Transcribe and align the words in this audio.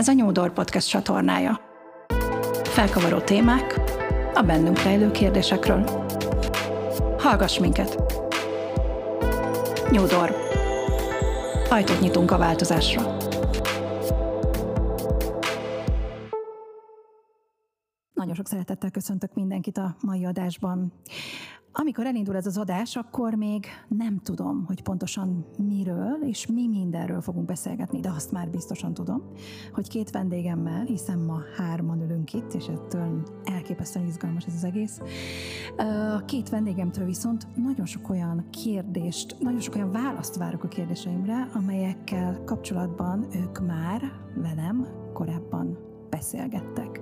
Ez 0.00 0.08
a 0.08 0.12
New 0.12 0.32
Door 0.32 0.52
Podcast 0.52 0.88
csatornája. 0.88 1.60
Felkavaró 2.62 3.18
témák 3.18 3.80
a 4.34 4.42
bennünk 4.42 4.82
rejlő 4.82 5.10
kérdésekről. 5.10 5.84
Hallgass 7.18 7.58
minket! 7.58 7.96
New 9.90 10.06
Door. 10.06 10.34
Ajtót 11.70 12.00
nyitunk 12.00 12.30
a 12.30 12.38
változásra. 12.38 13.16
Nagyon 18.12 18.34
sok 18.34 18.46
szeretettel 18.46 18.90
köszöntök 18.90 19.34
mindenkit 19.34 19.78
a 19.78 19.96
mai 20.00 20.24
adásban. 20.24 20.92
Amikor 21.80 22.06
elindul 22.06 22.36
ez 22.36 22.46
az 22.46 22.58
adás, 22.58 22.96
akkor 22.96 23.34
még 23.34 23.66
nem 23.88 24.18
tudom, 24.18 24.64
hogy 24.66 24.82
pontosan 24.82 25.46
miről 25.58 26.18
és 26.22 26.46
mi 26.46 26.68
mindenről 26.68 27.20
fogunk 27.20 27.46
beszélgetni, 27.46 28.00
de 28.00 28.10
azt 28.10 28.32
már 28.32 28.48
biztosan 28.48 28.94
tudom, 28.94 29.22
hogy 29.72 29.88
két 29.88 30.10
vendégemmel, 30.10 30.84
hiszen 30.84 31.18
ma 31.18 31.38
hárman 31.56 32.02
ülünk 32.02 32.32
itt, 32.32 32.54
és 32.54 32.66
ettől 32.66 33.22
elképesztően 33.44 34.06
izgalmas 34.06 34.46
ez 34.46 34.54
az 34.54 34.64
egész. 34.64 35.00
A 36.16 36.24
két 36.24 36.48
vendégemtől 36.48 37.04
viszont 37.04 37.46
nagyon 37.56 37.86
sok 37.86 38.10
olyan 38.10 38.44
kérdést, 38.50 39.36
nagyon 39.38 39.60
sok 39.60 39.74
olyan 39.74 39.90
választ 39.90 40.36
várok 40.36 40.64
a 40.64 40.68
kérdéseimre, 40.68 41.48
amelyekkel 41.54 42.42
kapcsolatban 42.44 43.26
ők 43.34 43.66
már 43.66 44.12
velem 44.34 44.86
korábban 45.12 45.78
beszélgettek. 46.10 47.00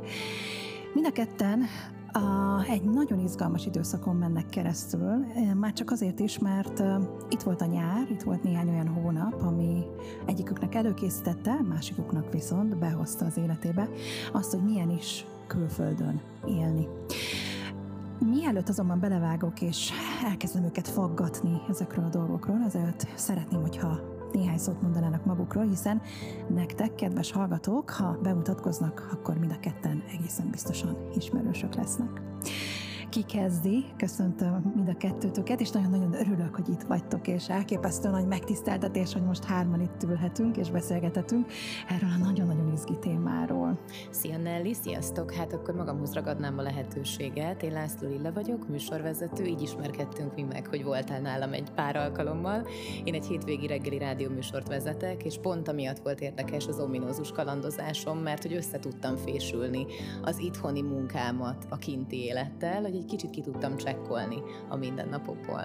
Mind 0.94 1.06
a 1.06 1.12
ketten 1.12 1.62
a, 2.12 2.62
egy 2.68 2.82
nagyon 2.82 3.18
izgalmas 3.18 3.66
időszakon 3.66 4.16
mennek 4.16 4.48
keresztül, 4.48 5.26
már 5.54 5.72
csak 5.72 5.90
azért 5.90 6.20
is, 6.20 6.38
mert 6.38 6.82
itt 7.28 7.42
volt 7.42 7.60
a 7.60 7.66
nyár, 7.66 8.10
itt 8.10 8.22
volt 8.22 8.42
néhány 8.42 8.68
olyan 8.68 8.88
hónap, 8.88 9.42
ami 9.42 9.84
egyiküknek 10.26 10.74
előkészítette, 10.74 11.60
másikuknak 11.68 12.32
viszont 12.32 12.78
behozta 12.78 13.24
az 13.24 13.36
életébe 13.36 13.88
azt, 14.32 14.50
hogy 14.50 14.62
milyen 14.62 14.90
is 14.90 15.26
külföldön 15.46 16.20
élni. 16.46 16.88
Mielőtt 18.18 18.68
azonban 18.68 19.00
belevágok 19.00 19.60
és 19.60 19.90
elkezdem 20.24 20.64
őket 20.64 20.88
faggatni 20.88 21.60
ezekről 21.68 22.04
a 22.04 22.08
dolgokról, 22.08 22.62
ezért 22.66 23.06
szeretném, 23.14 23.60
hogyha 23.60 24.17
néhány 24.32 24.58
szót 24.58 24.82
mondanának 24.82 25.24
magukról, 25.24 25.64
hiszen 25.64 26.02
nektek, 26.48 26.94
kedves 26.94 27.32
hallgatók, 27.32 27.90
ha 27.90 28.18
bemutatkoznak, 28.22 29.08
akkor 29.12 29.38
mind 29.38 29.52
a 29.52 29.60
ketten 29.60 30.02
egészen 30.12 30.50
biztosan 30.50 30.96
ismerősök 31.16 31.74
lesznek 31.74 32.20
ki 33.10 33.22
kezdi. 33.22 33.84
Köszöntöm 33.96 34.72
mind 34.74 34.88
a 34.88 34.96
kettőtöket, 34.96 35.60
és 35.60 35.70
nagyon-nagyon 35.70 36.14
örülök, 36.14 36.54
hogy 36.54 36.68
itt 36.68 36.82
vagytok, 36.82 37.28
és 37.28 37.48
elképesztő 37.48 38.10
nagy 38.10 38.26
megtiszteltetés, 38.26 39.12
hogy 39.12 39.22
most 39.22 39.44
hárman 39.44 39.80
itt 39.80 40.02
ülhetünk 40.02 40.56
és 40.56 40.70
beszélgethetünk 40.70 41.52
erről 41.88 42.10
a 42.10 42.24
nagyon-nagyon 42.24 42.72
izgi 42.72 42.98
témáról. 42.98 43.78
Szia 44.10 44.38
Nelly, 44.38 44.72
sziasztok! 44.72 45.32
Hát 45.32 45.52
akkor 45.52 45.74
magamhoz 45.74 46.14
ragadnám 46.14 46.58
a 46.58 46.62
lehetőséget. 46.62 47.62
Én 47.62 47.72
László 47.72 48.08
Lilla 48.08 48.32
vagyok, 48.32 48.68
műsorvezető, 48.68 49.44
így 49.44 49.62
ismerkedtünk 49.62 50.34
mi 50.34 50.42
meg, 50.42 50.66
hogy 50.66 50.84
voltál 50.84 51.20
nálam 51.20 51.52
egy 51.52 51.70
pár 51.70 51.96
alkalommal. 51.96 52.66
Én 53.04 53.14
egy 53.14 53.26
hétvégi 53.26 53.66
reggeli 53.66 53.98
rádióműsort 53.98 54.68
vezetek, 54.68 55.24
és 55.24 55.38
pont 55.42 55.68
amiatt 55.68 55.98
volt 55.98 56.20
érdekes 56.20 56.66
az 56.66 56.78
ominózus 56.78 57.32
kalandozásom, 57.32 58.18
mert 58.18 58.42
hogy 58.42 58.52
össze 58.52 58.78
tudtam 58.78 59.16
fésülni 59.16 59.86
az 60.22 60.38
itthoni 60.38 60.82
munkámat 60.82 61.66
a 61.68 61.76
kinti 61.76 62.16
élettel, 62.16 62.82
hogy 62.82 62.97
egy 62.98 63.04
kicsit 63.04 63.30
ki 63.30 63.40
tudtam 63.40 63.76
csekkolni 63.76 64.36
a 64.68 64.76
mindennapokból. 64.76 65.62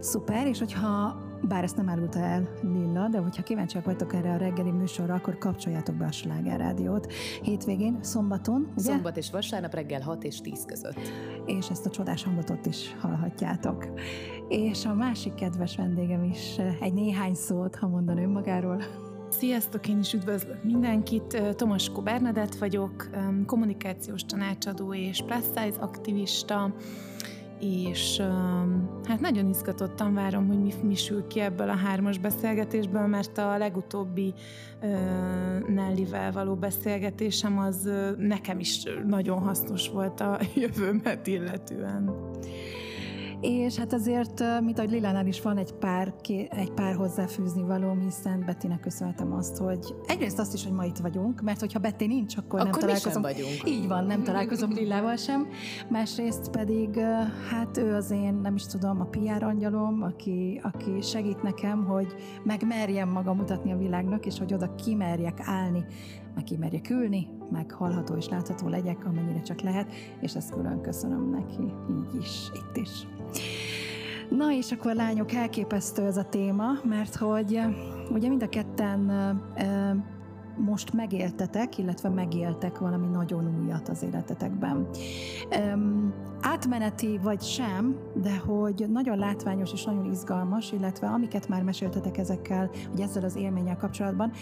Szuper, 0.00 0.46
és 0.46 0.58
hogyha 0.58 1.16
bár 1.42 1.64
ezt 1.64 1.76
nem 1.76 1.88
árulta 1.88 2.18
el 2.18 2.48
Lilla, 2.62 3.08
de 3.08 3.18
hogyha 3.18 3.42
kíváncsiak 3.42 3.84
vagytok 3.84 4.14
erre 4.14 4.32
a 4.32 4.36
reggeli 4.36 4.70
műsorra, 4.70 5.14
akkor 5.14 5.38
kapcsoljátok 5.38 5.94
be 5.94 6.04
a 6.04 6.12
Sláger 6.12 6.58
Rádiót. 6.58 7.12
Hétvégén, 7.42 7.98
szombaton, 8.00 8.68
ugye? 8.76 8.82
Szombat 8.82 9.16
és 9.16 9.30
vasárnap 9.30 9.74
reggel 9.74 10.00
6 10.00 10.24
és 10.24 10.40
10 10.40 10.64
között. 10.64 11.00
És 11.46 11.70
ezt 11.70 11.86
a 11.86 11.90
csodás 11.90 12.24
hangot 12.24 12.50
ott 12.50 12.66
is 12.66 12.96
hallhatjátok. 13.00 13.86
És 14.48 14.84
a 14.84 14.94
másik 14.94 15.34
kedves 15.34 15.76
vendégem 15.76 16.24
is 16.24 16.58
egy 16.80 16.94
néhány 16.94 17.34
szót, 17.34 17.76
ha 17.76 17.88
mondan 17.88 18.18
önmagáról. 18.18 18.82
Sziasztok, 19.28 19.88
én 19.88 19.98
is 19.98 20.12
üdvözlök 20.12 20.64
mindenkit. 20.64 21.42
Tomaskó 21.56 22.02
Bernadett 22.02 22.54
vagyok, 22.54 23.08
kommunikációs 23.46 24.24
tanácsadó 24.24 24.94
és 24.94 25.22
plus 25.26 25.44
size 25.44 25.80
aktivista, 25.80 26.74
és 27.60 28.22
hát 29.04 29.20
nagyon 29.20 29.48
izgatottan 29.48 30.14
várom, 30.14 30.46
hogy 30.46 30.62
mi, 30.62 30.72
mi 30.82 30.94
sül 30.94 31.26
ki 31.26 31.40
ebből 31.40 31.68
a 31.68 31.76
hármas 31.76 32.18
beszélgetésből, 32.18 33.06
mert 33.06 33.38
a 33.38 33.58
legutóbbi 33.58 34.34
Nellivel 35.68 36.32
való 36.32 36.54
beszélgetésem 36.54 37.58
az 37.58 37.90
nekem 38.18 38.58
is 38.58 38.82
nagyon 39.06 39.38
hasznos 39.38 39.88
volt 39.88 40.20
a 40.20 40.38
jövőmet 40.54 41.26
illetően. 41.26 42.14
És 43.40 43.76
hát 43.76 43.92
azért, 43.92 44.42
mint 44.60 44.78
ahogy 44.78 44.90
Lilánál 44.90 45.26
is 45.26 45.40
van 45.40 45.58
egy 45.58 45.72
pár, 45.72 46.14
egy 46.48 46.72
pár 46.74 46.94
hozzáfűzni 46.94 47.62
valóm, 47.62 48.00
hiszen 48.00 48.42
Bettinek 48.46 48.80
köszönhetem 48.80 49.32
azt, 49.32 49.56
hogy 49.56 49.94
egyrészt 50.06 50.38
azt 50.38 50.54
is, 50.54 50.64
hogy 50.64 50.72
ma 50.72 50.84
itt 50.84 50.96
vagyunk, 50.96 51.40
mert 51.40 51.60
hogyha 51.60 51.78
Betty 51.78 52.06
nincs, 52.06 52.36
akkor, 52.36 52.60
akkor 52.60 52.70
nem 52.70 52.80
találkozom. 52.80 53.22
vagyunk. 53.22 53.62
Így 53.66 53.88
van, 53.88 54.04
nem 54.04 54.22
találkozom 54.22 54.72
Lillával 54.72 55.16
sem. 55.16 55.48
Másrészt 55.88 56.50
pedig, 56.50 56.98
hát 57.50 57.76
ő 57.76 57.94
az 57.94 58.10
én, 58.10 58.34
nem 58.34 58.54
is 58.54 58.66
tudom, 58.66 59.00
a 59.00 59.04
PR 59.04 59.42
angyalom, 59.42 60.02
aki, 60.02 60.60
aki 60.62 61.00
segít 61.00 61.42
nekem, 61.42 61.84
hogy 61.84 62.14
megmerjem 62.44 63.08
magam 63.08 63.36
mutatni 63.36 63.72
a 63.72 63.76
világnak, 63.76 64.26
és 64.26 64.38
hogy 64.38 64.54
oda 64.54 64.74
kimerjek 64.74 65.40
állni, 65.44 65.84
meg 66.38 66.46
kimerjek 66.46 66.90
ülni, 66.90 67.28
meg 67.50 67.70
hallható 67.70 68.14
és 68.16 68.28
látható 68.28 68.68
legyek, 68.68 69.04
amennyire 69.06 69.40
csak 69.42 69.60
lehet, 69.60 69.92
és 70.20 70.34
ezt 70.34 70.52
külön 70.52 70.80
köszönöm 70.80 71.30
neki, 71.30 71.62
így 71.90 72.20
is, 72.20 72.50
itt 72.54 72.76
is. 72.76 73.06
Na 74.30 74.52
és 74.52 74.72
akkor 74.72 74.94
lányok, 74.94 75.32
elképesztő 75.32 76.06
ez 76.06 76.16
a 76.16 76.24
téma, 76.24 76.72
mert 76.84 77.14
hogy 77.16 77.60
ugye 78.10 78.28
mind 78.28 78.42
a 78.42 78.48
ketten 78.48 79.10
most 80.58 80.92
megéltetek, 80.92 81.78
illetve 81.78 82.08
megéltek 82.08 82.78
valami 82.78 83.06
nagyon 83.06 83.62
újat 83.62 83.88
az 83.88 84.02
életetekben. 84.02 84.86
Um, 85.74 86.14
átmeneti 86.40 87.18
vagy 87.22 87.42
sem, 87.42 87.96
de 88.14 88.38
hogy 88.46 88.86
nagyon 88.92 89.18
látványos 89.18 89.72
és 89.72 89.84
nagyon 89.84 90.04
izgalmas, 90.04 90.72
illetve 90.72 91.06
amiket 91.06 91.48
már 91.48 91.62
meséltetek 91.62 92.18
ezekkel, 92.18 92.70
hogy 92.90 93.00
ezzel 93.00 93.24
az 93.24 93.36
élménnyel 93.36 93.76
kapcsolatban, 93.76 94.32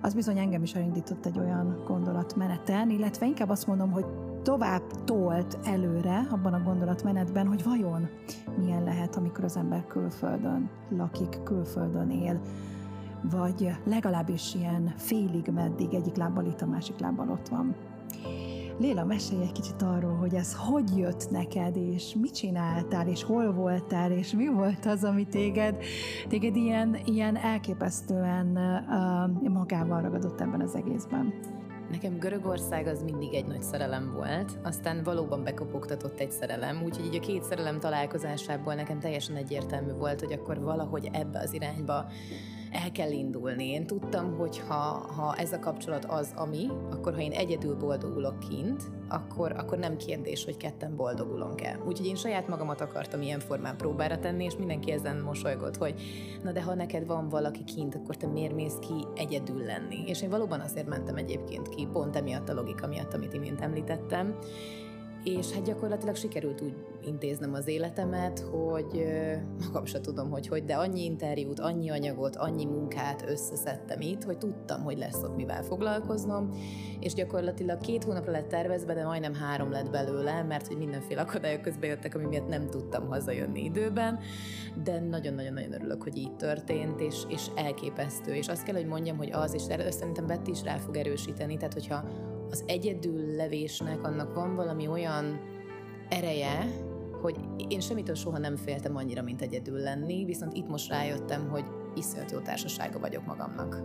az 0.00 0.14
bizony 0.14 0.38
engem 0.38 0.62
is 0.62 0.74
elindított 0.74 1.26
egy 1.26 1.38
olyan 1.38 1.82
gondolatmeneten, 1.86 2.90
illetve 2.90 3.26
inkább 3.26 3.48
azt 3.48 3.66
mondom, 3.66 3.90
hogy 3.90 4.04
tovább 4.42 5.04
tolt 5.04 5.58
előre 5.64 6.26
abban 6.30 6.52
a 6.52 6.62
gondolatmenetben, 6.62 7.46
hogy 7.46 7.64
vajon 7.64 8.08
milyen 8.58 8.82
lehet, 8.82 9.16
amikor 9.16 9.44
az 9.44 9.56
ember 9.56 9.86
külföldön 9.86 10.70
lakik, 10.90 11.42
külföldön 11.44 12.10
él, 12.10 12.40
vagy 13.30 13.70
legalábbis 13.84 14.54
ilyen 14.54 14.92
félig 14.96 15.46
meddig 15.54 15.94
egyik 15.94 16.16
lábbal 16.16 16.46
itt, 16.46 16.60
a 16.60 16.66
másik 16.66 16.98
lábbal 16.98 17.30
ott 17.30 17.48
van. 17.48 17.76
Léla, 18.78 19.04
mesélj 19.04 19.42
egy 19.42 19.52
kicsit 19.52 19.82
arról, 19.82 20.16
hogy 20.16 20.34
ez 20.34 20.56
hogy 20.56 20.98
jött 20.98 21.30
neked, 21.30 21.76
és 21.76 22.14
mit 22.20 22.34
csináltál, 22.34 23.08
és 23.08 23.22
hol 23.22 23.52
voltál, 23.52 24.10
és 24.10 24.32
mi 24.32 24.48
volt 24.48 24.86
az, 24.86 25.04
ami 25.04 25.26
téged, 25.26 25.76
téged 26.28 26.56
ilyen, 26.56 26.98
ilyen 27.04 27.36
elképesztően 27.36 28.46
uh, 29.42 29.48
magával 29.48 30.02
ragadott 30.02 30.40
ebben 30.40 30.60
az 30.60 30.74
egészben. 30.74 31.34
Nekem 31.90 32.18
Görögország 32.18 32.86
az 32.86 33.02
mindig 33.02 33.34
egy 33.34 33.46
nagy 33.46 33.62
szerelem 33.62 34.12
volt, 34.12 34.58
aztán 34.62 35.02
valóban 35.02 35.44
bekopogtatott 35.44 36.18
egy 36.18 36.30
szerelem, 36.30 36.82
úgyhogy 36.84 37.06
így 37.06 37.16
a 37.16 37.20
két 37.20 37.42
szerelem 37.42 37.80
találkozásából 37.80 38.74
nekem 38.74 38.98
teljesen 38.98 39.36
egyértelmű 39.36 39.92
volt, 39.92 40.20
hogy 40.20 40.32
akkor 40.32 40.60
valahogy 40.60 41.08
ebbe 41.12 41.38
az 41.38 41.52
irányba 41.52 42.06
el 42.74 42.92
kell 42.92 43.10
indulni. 43.10 43.68
Én 43.68 43.86
tudtam, 43.86 44.36
hogy 44.36 44.58
ha, 44.58 45.12
ha 45.16 45.34
ez 45.36 45.52
a 45.52 45.58
kapcsolat 45.58 46.04
az, 46.04 46.32
ami, 46.36 46.68
akkor 46.90 47.14
ha 47.14 47.20
én 47.20 47.32
egyedül 47.32 47.76
boldogulok 47.76 48.38
kint, 48.38 48.82
akkor, 49.08 49.52
akkor 49.52 49.78
nem 49.78 49.96
kérdés, 49.96 50.44
hogy 50.44 50.56
ketten 50.56 50.96
boldogulunk-e. 50.96 51.78
Úgyhogy 51.86 52.06
én 52.06 52.14
saját 52.14 52.48
magamat 52.48 52.80
akartam 52.80 53.22
ilyen 53.22 53.40
formán 53.40 53.76
próbára 53.76 54.18
tenni, 54.18 54.44
és 54.44 54.56
mindenki 54.56 54.90
ezen 54.90 55.20
mosolygott, 55.20 55.76
hogy 55.76 55.94
na 56.42 56.52
de 56.52 56.62
ha 56.62 56.74
neked 56.74 57.06
van 57.06 57.28
valaki 57.28 57.64
kint, 57.64 57.94
akkor 57.94 58.16
te 58.16 58.26
miért 58.26 58.54
mész 58.54 58.76
ki 58.80 59.06
egyedül 59.14 59.64
lenni? 59.64 60.02
És 60.06 60.22
én 60.22 60.30
valóban 60.30 60.60
azért 60.60 60.88
mentem 60.88 61.16
egyébként 61.16 61.68
ki, 61.68 61.88
pont 61.92 62.16
emiatt 62.16 62.48
a 62.48 62.54
logika 62.54 62.86
miatt, 62.86 63.14
amit 63.14 63.34
imént 63.34 63.60
említettem, 63.60 64.38
és 65.24 65.52
hát 65.52 65.64
gyakorlatilag 65.64 66.16
sikerült 66.16 66.60
úgy 66.60 66.74
intéznem 67.06 67.54
az 67.54 67.66
életemet, 67.66 68.38
hogy 68.38 69.04
magam 69.66 69.84
sem 69.84 70.02
tudom, 70.02 70.30
hogy 70.30 70.48
hogy, 70.48 70.64
de 70.64 70.74
annyi 70.74 71.04
interjút, 71.04 71.60
annyi 71.60 71.90
anyagot, 71.90 72.36
annyi 72.36 72.64
munkát 72.64 73.24
összeszedtem 73.28 74.00
itt, 74.00 74.22
hogy 74.22 74.38
tudtam, 74.38 74.82
hogy 74.82 74.98
lesz 74.98 75.22
ott 75.22 75.36
mivel 75.36 75.62
foglalkoznom, 75.62 76.50
és 77.00 77.14
gyakorlatilag 77.14 77.80
két 77.80 78.04
hónapra 78.04 78.32
lett 78.32 78.48
tervezve, 78.48 78.94
de 78.94 79.04
majdnem 79.04 79.34
három 79.34 79.70
lett 79.70 79.90
belőle, 79.90 80.42
mert 80.42 80.66
hogy 80.66 80.76
mindenféle 80.76 81.20
akadályok 81.20 81.62
közben 81.62 81.88
jöttek, 81.88 82.14
ami 82.14 82.24
miatt 82.24 82.48
nem 82.48 82.66
tudtam 82.66 83.06
hazajönni 83.06 83.64
időben, 83.64 84.18
de 84.84 85.00
nagyon-nagyon-nagyon 85.00 85.72
örülök, 85.72 86.02
hogy 86.02 86.16
így 86.16 86.36
történt, 86.36 87.00
és, 87.00 87.22
és 87.28 87.46
elképesztő, 87.54 88.34
és 88.34 88.48
azt 88.48 88.62
kell, 88.62 88.74
hogy 88.74 88.86
mondjam, 88.86 89.16
hogy 89.16 89.30
az, 89.32 89.54
és 89.54 89.62
szerintem 89.62 90.26
Betty 90.26 90.48
is 90.48 90.62
rá 90.62 90.76
fog 90.76 90.96
erősíteni, 90.96 91.56
tehát 91.56 91.72
hogyha 91.72 92.04
az 92.50 92.64
egyedül 92.66 93.34
levésnek 93.36 94.02
annak 94.02 94.34
van 94.34 94.54
valami 94.54 94.88
olyan 94.88 95.40
ereje, 96.08 96.66
hogy 97.20 97.36
én 97.68 97.80
semmitől 97.80 98.14
soha 98.14 98.38
nem 98.38 98.56
féltem 98.56 98.96
annyira, 98.96 99.22
mint 99.22 99.42
egyedül 99.42 99.78
lenni, 99.78 100.24
viszont 100.24 100.54
itt 100.54 100.68
most 100.68 100.90
rájöttem, 100.90 101.48
hogy 101.48 101.64
iszonyat 101.94 102.30
jó 102.30 102.38
társasága 102.38 102.98
vagyok 102.98 103.26
magamnak. 103.26 103.82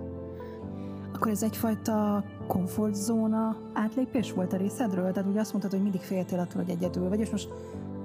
Akkor 1.13 1.31
ez 1.31 1.44
egyfajta 1.44 2.23
komfortzóna 2.47 3.57
átlépés 3.73 4.31
volt 4.31 4.53
a 4.53 4.57
részedről? 4.57 5.12
Tehát 5.12 5.29
ugye 5.29 5.39
azt 5.39 5.51
mondtad, 5.51 5.71
hogy 5.71 5.81
mindig 5.81 6.01
féltél 6.01 6.39
attól, 6.39 6.62
hogy 6.63 6.71
egyedül 6.71 7.09
vagy, 7.09 7.19
és 7.19 7.29
most 7.29 7.50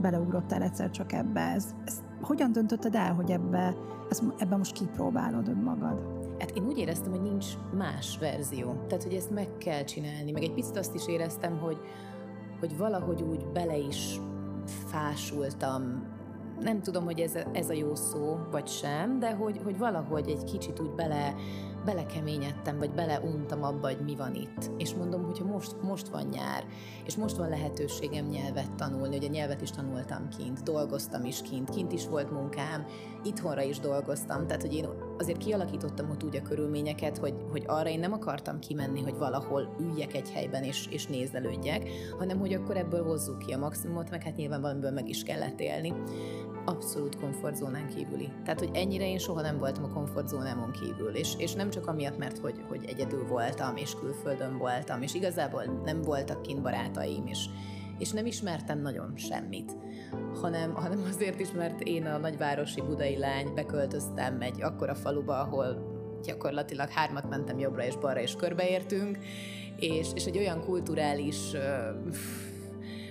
beleugrottál 0.00 0.62
egyszer 0.62 0.90
csak 0.90 1.12
ebbe. 1.12 1.40
Ez, 1.40 1.74
ez 1.84 2.02
hogyan 2.20 2.52
döntötted 2.52 2.94
el, 2.94 3.12
hogy 3.14 3.30
ebbe, 3.30 3.76
ez, 4.10 4.22
ebbe 4.38 4.56
most 4.56 4.72
kipróbálod 4.72 5.48
önmagad? 5.48 6.23
Hát 6.38 6.50
én 6.50 6.66
úgy 6.66 6.78
éreztem, 6.78 7.10
hogy 7.10 7.22
nincs 7.22 7.46
más 7.76 8.18
verzió. 8.18 8.74
Tehát, 8.88 9.02
hogy 9.02 9.14
ezt 9.14 9.30
meg 9.30 9.48
kell 9.58 9.84
csinálni. 9.84 10.32
Meg 10.32 10.42
egy 10.42 10.52
picit 10.52 10.76
azt 10.76 10.94
is 10.94 11.06
éreztem, 11.08 11.58
hogy, 11.58 11.78
hogy 12.60 12.76
valahogy 12.76 13.22
úgy 13.22 13.46
bele 13.46 13.76
is 13.76 14.20
fásultam. 14.86 16.12
Nem 16.60 16.82
tudom, 16.82 17.04
hogy 17.04 17.20
ez 17.20 17.34
ez 17.52 17.68
a 17.68 17.72
jó 17.72 17.94
szó, 17.94 18.38
vagy 18.50 18.66
sem, 18.66 19.18
de 19.18 19.34
hogy, 19.34 19.60
hogy 19.64 19.78
valahogy 19.78 20.28
egy 20.28 20.44
kicsit 20.44 20.80
úgy 20.80 20.90
bele 20.90 21.34
belekeményedtem, 21.84 22.78
vagy 22.78 22.90
beleuntam 22.90 23.62
abba, 23.62 23.86
hogy 23.86 24.00
mi 24.04 24.16
van 24.16 24.34
itt. 24.34 24.70
És 24.78 24.94
mondom, 24.94 25.24
hogyha 25.24 25.44
most, 25.44 25.82
most 25.82 26.08
van 26.08 26.26
nyár, 26.32 26.64
és 27.06 27.16
most 27.16 27.36
van 27.36 27.48
lehetőségem 27.48 28.26
nyelvet 28.26 28.74
tanulni, 28.74 29.26
a 29.26 29.28
nyelvet 29.28 29.62
is 29.62 29.70
tanultam 29.70 30.28
kint, 30.28 30.62
dolgoztam 30.62 31.24
is 31.24 31.42
kint, 31.42 31.70
kint 31.70 31.92
is 31.92 32.06
volt 32.06 32.30
munkám, 32.30 32.86
itthonra 33.24 33.62
is 33.62 33.78
dolgoztam, 33.78 34.46
tehát 34.46 34.62
hogy 34.62 34.74
én 34.74 34.88
azért 35.18 35.38
kialakítottam 35.38 36.10
ott 36.10 36.24
úgy 36.24 36.36
a 36.36 36.42
körülményeket, 36.42 37.18
hogy, 37.18 37.34
hogy 37.50 37.64
arra 37.66 37.88
én 37.88 38.00
nem 38.00 38.12
akartam 38.12 38.58
kimenni, 38.58 39.02
hogy 39.02 39.16
valahol 39.16 39.74
üljek 39.80 40.14
egy 40.14 40.30
helyben 40.30 40.62
és, 40.62 40.86
és 40.90 41.06
nézelődjek, 41.06 41.88
hanem 42.18 42.38
hogy 42.38 42.52
akkor 42.52 42.76
ebből 42.76 43.04
hozzuk 43.04 43.38
ki 43.38 43.52
a 43.52 43.58
maximumot, 43.58 44.10
meg 44.10 44.22
hát 44.22 44.36
nyilván 44.36 44.60
valamiből 44.60 44.90
meg 44.90 45.08
is 45.08 45.22
kellett 45.22 45.60
élni 45.60 45.94
abszolút 46.64 47.16
komfortzónán 47.16 47.88
kívüli. 47.88 48.28
Tehát, 48.44 48.58
hogy 48.58 48.70
ennyire 48.72 49.08
én 49.08 49.18
soha 49.18 49.40
nem 49.40 49.58
voltam 49.58 49.84
a 49.84 49.92
komfortzónámon 49.92 50.70
kívül, 50.70 51.14
és, 51.14 51.34
és 51.38 51.52
nem 51.52 51.70
csak 51.70 51.86
amiatt, 51.86 52.18
mert 52.18 52.38
hogy, 52.38 52.64
hogy 52.68 52.84
egyedül 52.86 53.26
voltam, 53.26 53.76
és 53.76 53.94
külföldön 53.94 54.58
voltam, 54.58 55.02
és 55.02 55.14
igazából 55.14 55.64
nem 55.84 56.02
voltak 56.02 56.42
kint 56.42 56.62
barátaim, 56.62 57.26
és, 57.26 57.44
és 57.98 58.10
nem 58.10 58.26
ismertem 58.26 58.80
nagyon 58.80 59.12
semmit, 59.16 59.76
hanem, 60.40 60.74
hanem 60.74 61.02
azért 61.08 61.40
is, 61.40 61.52
mert 61.52 61.80
én 61.80 62.06
a 62.06 62.18
nagyvárosi 62.18 62.80
budai 62.80 63.16
lány 63.16 63.54
beköltöztem 63.54 64.40
egy 64.40 64.62
akkora 64.62 64.94
faluba, 64.94 65.40
ahol 65.40 65.92
gyakorlatilag 66.22 66.88
hármat 66.88 67.28
mentem 67.28 67.58
jobbra 67.58 67.84
és 67.84 67.96
balra, 67.96 68.20
és 68.20 68.36
körbeértünk, 68.36 69.18
és, 69.76 70.08
és 70.14 70.24
egy 70.24 70.38
olyan 70.38 70.60
kulturális 70.60 71.52
uh, 71.52 72.14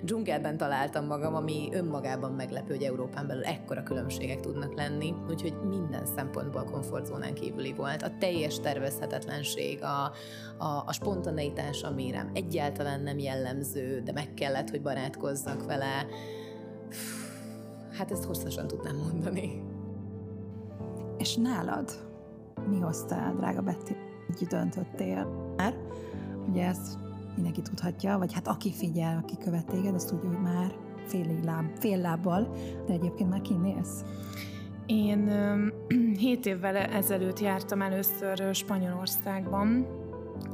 dzsungelben 0.04 0.58
találtam 0.58 1.06
magam, 1.06 1.36
ami 1.36 1.70
önmagában 1.72 2.32
meglepő, 2.32 2.74
hogy 2.74 2.84
Európán 2.84 3.28
belül 3.28 3.44
ekkora 3.44 3.84
különbségek 3.84 4.40
tudnak 4.40 4.76
lenni, 4.76 5.14
úgyhogy 5.30 5.54
minden 5.68 6.06
szempontból 6.06 6.64
komfortzónán 6.64 7.34
kívüli 7.34 7.74
volt. 7.74 8.02
A 8.02 8.18
teljes 8.20 8.60
tervezhetetlenség, 8.60 9.84
a, 9.84 10.12
a, 10.64 10.84
a 10.86 10.94
spontaneitás, 10.94 11.82
ami 11.82 12.12
rám 12.12 12.30
egyáltalán 12.34 13.02
nem 13.02 13.20
jellemző, 13.20 14.02
de 14.02 14.12
meg 14.12 14.34
kellett, 14.34 14.70
hogy 14.70 14.82
barátkozzak 14.82 15.66
vele. 15.66 16.06
Hát 17.92 18.12
ezt 18.12 18.24
hosszasan 18.24 18.68
tudnám 18.68 18.96
mondani. 18.96 19.64
És 21.18 21.36
nálad 21.36 21.92
mi 22.68 22.80
hozta 22.80 23.34
drága 23.38 23.62
Betty, 23.62 23.96
hogy 24.28 24.48
döntöttél? 24.48 25.54
Már 25.56 25.76
ugye 26.50 26.66
ezt 26.66 26.98
mindenki 27.36 27.62
tudhatja, 27.62 28.18
vagy 28.18 28.34
hát 28.34 28.48
aki 28.48 28.72
figyel, 28.72 29.20
aki 29.24 29.38
követ 29.38 29.66
téged, 29.66 29.94
az 29.94 30.06
tudja, 30.06 30.30
hogy 30.30 30.42
már 30.42 30.76
fél, 31.08 31.40
láb, 31.46 31.66
fél 31.80 31.98
lábbal, 31.98 32.56
de 32.86 32.94
egyébként 32.94 33.30
már 33.30 33.42
kinéz. 33.42 34.06
Én 34.86 35.32
hét 36.24 36.46
évvel 36.46 36.76
ezelőtt 36.76 37.40
jártam 37.40 37.82
először 37.82 38.56
Spanyolországban, 38.56 39.88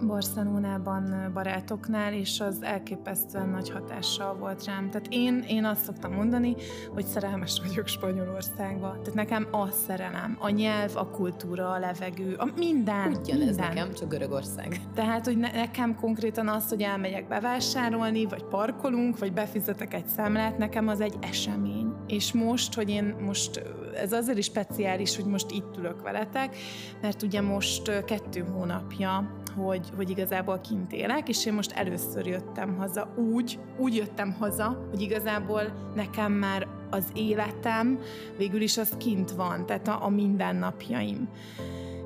Barcelonában 0.07 1.31
barátoknál, 1.33 2.13
és 2.13 2.39
az 2.39 2.57
elképesztően 2.61 3.49
nagy 3.49 3.69
hatással 3.69 4.35
volt 4.35 4.65
rám. 4.65 4.89
Tehát 4.89 5.07
én, 5.09 5.45
én 5.47 5.65
azt 5.65 5.83
szoktam 5.83 6.13
mondani, 6.13 6.55
hogy 6.93 7.05
szerelmes 7.05 7.61
vagyok 7.67 7.87
Spanyolországba. 7.87 8.87
Tehát 8.87 9.13
nekem 9.13 9.47
a 9.51 9.71
szerelem, 9.71 10.37
a 10.39 10.49
nyelv, 10.49 10.91
a 10.95 11.09
kultúra, 11.09 11.69
a 11.69 11.79
levegő, 11.79 12.35
a 12.37 12.47
minden. 12.55 13.07
Ugyanez 13.07 13.45
minden. 13.47 13.67
nekem, 13.67 13.93
csak 13.93 14.09
Görögország. 14.09 14.81
Tehát, 14.93 15.25
hogy 15.25 15.37
nekem 15.37 15.95
konkrétan 15.95 16.47
az, 16.47 16.69
hogy 16.69 16.81
elmegyek 16.81 17.27
bevásárolni, 17.27 18.25
vagy 18.25 18.43
parkolunk, 18.43 19.19
vagy 19.19 19.33
befizetek 19.33 19.93
egy 19.93 20.07
számlát, 20.07 20.57
nekem 20.57 20.87
az 20.87 21.01
egy 21.01 21.15
esemény. 21.19 21.93
És 22.07 22.33
most, 22.33 22.73
hogy 22.73 22.89
én 22.89 23.15
most 23.25 23.63
ez 23.95 24.13
azért 24.13 24.37
is 24.37 24.45
speciális, 24.45 25.15
hogy 25.15 25.25
most 25.25 25.51
itt 25.51 25.77
ülök 25.77 26.01
veletek, 26.01 26.55
mert 27.01 27.23
ugye 27.23 27.41
most 27.41 28.03
kettő 28.05 28.45
hónapja 28.53 29.37
hogy, 29.55 29.89
hogy 29.95 30.09
igazából 30.09 30.59
kint 30.59 30.93
élek, 30.93 31.29
és 31.29 31.45
én 31.45 31.53
most 31.53 31.71
először 31.71 32.27
jöttem 32.27 32.75
haza 32.77 33.13
úgy, 33.33 33.59
úgy 33.77 33.95
jöttem 33.95 34.35
haza, 34.39 34.87
hogy 34.89 35.01
igazából 35.01 35.61
nekem 35.95 36.31
már 36.31 36.67
az 36.89 37.05
életem 37.13 37.99
végül 38.37 38.61
is 38.61 38.77
az 38.77 38.93
kint 38.97 39.31
van, 39.31 39.65
tehát 39.65 39.87
a, 39.87 40.05
a 40.05 40.09
mindennapjaim. 40.09 41.29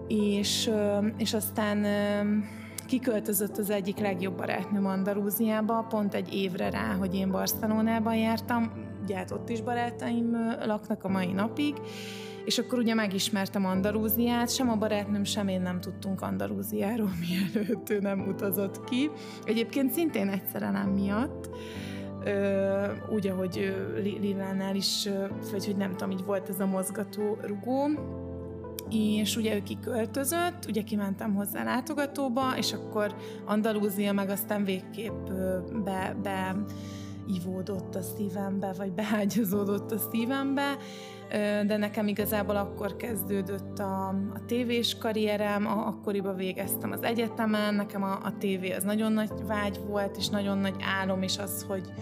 És, 0.07 0.69
és 1.17 1.33
aztán 1.33 1.85
kiköltözött 2.87 3.57
az 3.57 3.69
egyik 3.69 3.97
legjobb 3.97 4.37
barátnőm 4.37 4.85
Andalúziába, 4.85 5.85
pont 5.89 6.13
egy 6.13 6.33
évre 6.33 6.69
rá, 6.69 6.95
hogy 6.99 7.15
én 7.15 7.31
Barcelonában 7.31 8.15
jártam, 8.15 8.71
ugye 9.03 9.15
hát 9.15 9.31
ott 9.31 9.49
is 9.49 9.61
barátaim 9.61 10.55
laknak 10.65 11.03
a 11.03 11.09
mai 11.09 11.31
napig, 11.31 11.75
és 12.45 12.57
akkor 12.57 12.79
ugye 12.79 12.93
megismertem 12.93 13.65
Andalúziát, 13.65 14.53
sem 14.53 14.69
a 14.69 14.75
barátnőm, 14.75 15.23
sem 15.23 15.47
én 15.47 15.61
nem 15.61 15.79
tudtunk 15.79 16.21
Andalúziáról, 16.21 17.11
mielőtt 17.29 17.89
ő 17.89 17.99
nem 17.99 18.27
utazott 18.27 18.83
ki. 18.83 19.09
Egyébként 19.43 19.91
szintén 19.91 20.29
egy 20.29 20.43
szerelem 20.51 20.89
miatt, 20.89 21.49
Ö, 22.25 22.85
úgy, 23.13 23.27
ahogy 23.27 23.75
Lilánál 24.03 24.75
is, 24.75 25.09
vagy 25.51 25.65
hogy 25.65 25.75
nem 25.75 25.91
tudom, 25.91 26.11
így 26.11 26.25
volt 26.25 26.49
ez 26.49 26.59
a 26.59 26.65
mozgató 26.65 27.37
rugó, 27.41 27.89
és 28.89 29.35
ugye 29.35 29.55
ő 29.55 29.63
kiköltözött, 29.63 30.65
ugye 30.67 30.81
kimentem 30.81 31.35
hozzá 31.35 31.63
látogatóba, 31.63 32.57
és 32.57 32.73
akkor 32.73 33.15
Andalúzia 33.45 34.13
meg 34.13 34.29
aztán 34.29 34.63
végképp 34.63 35.29
be, 35.83 36.15
be 36.23 36.55
ivódott 37.27 37.95
a 37.95 38.01
szívembe, 38.01 38.73
vagy 38.77 38.91
beágyazódott 38.91 39.91
a 39.91 39.97
szívembe, 40.11 40.77
de 41.65 41.77
nekem 41.77 42.07
igazából 42.07 42.55
akkor 42.55 42.95
kezdődött 42.95 43.79
a, 43.79 44.07
a 44.07 44.45
tévés 44.47 44.97
karrierem, 44.97 45.67
a, 45.67 45.87
akkoriban 45.87 46.35
végeztem 46.35 46.91
az 46.91 47.03
egyetemen, 47.03 47.73
nekem 47.75 48.03
a, 48.03 48.11
a 48.23 48.33
tévé 48.39 48.71
az 48.71 48.83
nagyon 48.83 49.11
nagy 49.11 49.29
vágy 49.47 49.79
volt, 49.87 50.17
és 50.17 50.29
nagyon 50.29 50.57
nagy 50.57 50.75
álom 50.99 51.23
is 51.23 51.37
az, 51.37 51.65
hogy, 51.67 51.93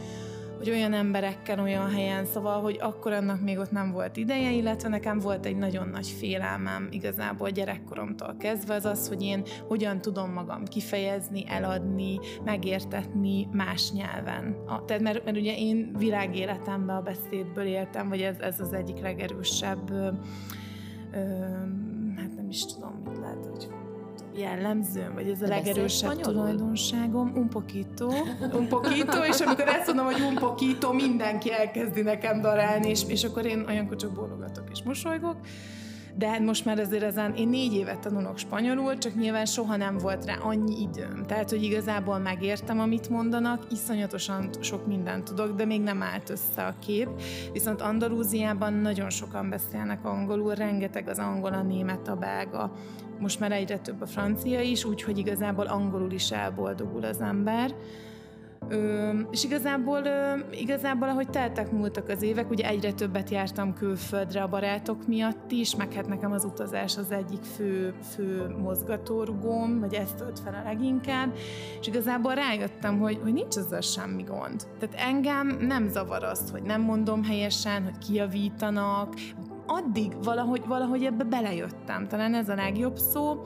hogy 0.62 0.70
olyan 0.70 0.94
emberekkel, 0.94 1.60
olyan 1.60 1.90
helyen, 1.90 2.26
szóval, 2.26 2.62
hogy 2.62 2.78
akkor 2.82 3.12
annak 3.12 3.42
még 3.42 3.58
ott 3.58 3.72
nem 3.72 3.92
volt 3.92 4.18
ideje, 4.18 4.52
illetve 4.52 4.90
nekem 4.90 5.20
volt 5.20 5.46
egy 5.46 5.58
nagyon 5.58 5.88
nagy 5.88 6.08
félelmem 6.08 6.88
igazából 6.92 7.50
gyerekkoromtól 7.50 8.36
kezdve, 8.40 8.74
az 8.74 8.86
az, 8.86 9.08
hogy 9.08 9.22
én 9.22 9.44
hogyan 9.68 10.02
tudom 10.02 10.32
magam 10.32 10.66
kifejezni, 10.66 11.46
eladni, 11.48 12.20
megértetni 12.44 13.48
más 13.52 13.92
nyelven. 13.92 14.56
A, 14.68 14.86
tehát 14.86 15.02
mert, 15.02 15.26
mert 15.26 15.38
ugye 15.38 15.58
én 15.58 15.96
világéletemben 15.98 16.96
a 16.96 17.02
beszédből 17.02 17.66
éltem, 17.66 18.10
vagy 18.10 18.22
ez, 18.22 18.40
ez 18.40 18.60
az 18.60 18.74
egyik 18.74 19.00
legerősebb 19.00 19.90
ö, 19.90 20.10
ö, 21.14 21.20
hát 22.16 22.36
nem 22.36 22.50
is 22.50 22.66
tudom, 22.66 23.01
jellemzőm, 24.36 25.14
vagy 25.14 25.30
ez 25.30 25.42
a 25.42 25.48
legerősebb 25.48 26.20
tulajdonságom, 26.20 27.32
un 27.36 27.50
poquito, 27.50 28.08
un 28.54 28.68
poquito, 28.68 29.24
és 29.26 29.40
amikor 29.40 29.68
ezt 29.68 29.88
mondom, 29.88 30.06
hogy 30.06 30.22
un 30.22 30.36
poquito, 30.36 30.94
mindenki 30.94 31.52
elkezdi 31.52 32.02
nekem 32.02 32.42
darálni, 32.42 32.90
és, 32.90 33.04
és 33.08 33.24
akkor 33.24 33.46
én 33.46 33.66
olyankor 33.68 33.96
csak 33.96 34.12
bólogatok 34.12 34.64
és 34.72 34.84
mosolygok. 34.84 35.36
De 36.16 36.28
hát 36.28 36.40
most 36.40 36.66
már 36.66 36.80
azért 36.80 37.04
ezen, 37.04 37.34
én 37.34 37.48
négy 37.48 37.74
évet 37.74 38.00
tanulok 38.00 38.38
spanyolul, 38.38 38.98
csak 38.98 39.16
nyilván 39.16 39.46
soha 39.46 39.76
nem 39.76 39.98
volt 39.98 40.26
rá 40.26 40.36
annyi 40.36 40.82
időm. 40.82 41.24
Tehát, 41.28 41.50
hogy 41.50 41.64
igazából 41.64 42.18
megértem, 42.18 42.80
amit 42.80 43.10
mondanak, 43.10 43.64
iszonyatosan 43.72 44.50
sok 44.60 44.88
mindent 44.88 45.24
tudok, 45.24 45.56
de 45.56 45.66
még 45.66 45.82
nem 45.82 46.02
állt 46.02 46.30
össze 46.30 46.66
a 46.66 46.76
kép. 46.86 47.08
Viszont 47.54 47.82
Andalúziában 47.82 48.74
nagyon 48.74 49.10
sokan 49.10 49.50
beszélnek 49.50 50.06
angolul, 50.06 50.54
rengeteg 50.54 51.08
az 51.08 51.20
angol, 51.20 51.54
a 51.54 51.62
német, 51.62 52.08
a 52.08 52.16
belga, 52.16 52.72
most 53.20 53.40
már 53.40 53.52
egyre 53.52 53.78
több 53.78 54.02
a 54.02 54.06
francia 54.06 54.60
is, 54.60 54.86
úgyhogy 54.86 55.18
igazából 55.18 55.66
angolul 55.66 56.12
is 56.12 56.32
elboldogul 56.32 57.04
az 57.04 57.22
ember. 57.22 57.76
Ö, 58.72 59.10
és 59.32 59.44
igazából, 59.44 60.04
ö, 60.04 60.34
igazából, 60.52 61.10
ahogy 61.10 61.30
teltek 61.30 61.72
múltak 61.72 62.10
az 62.10 62.22
évek, 62.22 62.50
ugye 62.50 62.68
egyre 62.68 62.92
többet 62.94 63.30
jártam 63.30 63.74
külföldre 63.74 64.42
a 64.42 64.48
barátok 64.48 65.08
miatt 65.08 65.52
is, 65.52 65.76
meg 65.76 65.94
hát 65.94 66.08
nekem 66.08 66.32
az 66.32 66.46
utazás 66.46 66.98
az 66.98 67.12
egyik 67.12 67.44
fő, 67.44 67.94
fő 68.14 68.56
mozgatórugóm, 68.62 69.80
vagy 69.80 69.94
ezt 69.94 70.16
tölt 70.16 70.40
fel 70.40 70.54
a 70.54 70.68
leginkább, 70.68 71.34
és 71.80 71.88
igazából 71.88 72.34
rájöttem, 72.34 73.00
hogy, 73.00 73.20
hogy 73.24 73.34
nincs 73.34 73.56
ezzel 73.56 73.82
semmi 73.82 74.24
gond. 74.24 74.68
Tehát 74.80 75.08
engem 75.08 75.48
nem 75.48 75.88
zavar 75.88 76.24
azt, 76.24 76.50
hogy 76.50 76.62
nem 76.62 76.82
mondom 76.82 77.24
helyesen, 77.24 77.84
hogy 77.84 77.98
kijavítanak, 77.98 79.14
addig 79.66 80.24
valahogy, 80.24 80.62
valahogy 80.68 81.04
ebbe 81.04 81.24
belejöttem, 81.24 82.08
talán 82.08 82.34
ez 82.34 82.50
a 82.50 82.56
legjobb 82.56 82.98
szó, 82.98 83.42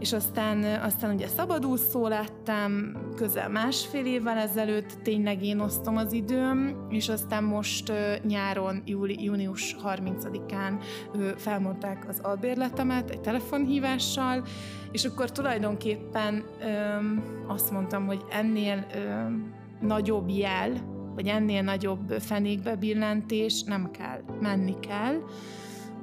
és 0.00 0.12
aztán, 0.12 0.64
aztán 0.64 1.14
ugye 1.14 1.26
szabadúszó 1.26 2.06
lettem 2.08 2.96
közel 3.16 3.48
másfél 3.48 4.06
évvel 4.06 4.38
ezelőtt, 4.38 4.98
tényleg 5.02 5.42
én 5.44 5.60
osztom 5.60 5.96
az 5.96 6.12
időm, 6.12 6.86
és 6.88 7.08
aztán 7.08 7.44
most 7.44 7.92
nyáron, 8.22 8.82
júli, 8.84 9.24
június 9.24 9.76
30-án 9.84 10.82
felmondták 11.36 12.08
az 12.08 12.18
albérletemet 12.22 13.10
egy 13.10 13.20
telefonhívással, 13.20 14.44
és 14.92 15.04
akkor 15.04 15.32
tulajdonképpen 15.32 16.44
öm, 16.60 17.22
azt 17.46 17.70
mondtam, 17.70 18.06
hogy 18.06 18.24
ennél 18.30 18.86
öm, 18.94 19.54
nagyobb 19.80 20.28
jel, 20.28 20.72
vagy 21.14 21.26
ennél 21.26 21.62
nagyobb 21.62 22.10
fenékbe 22.18 22.76
billentés 22.76 23.62
nem 23.62 23.90
kell, 23.90 24.22
menni 24.40 24.78
kell. 24.78 25.22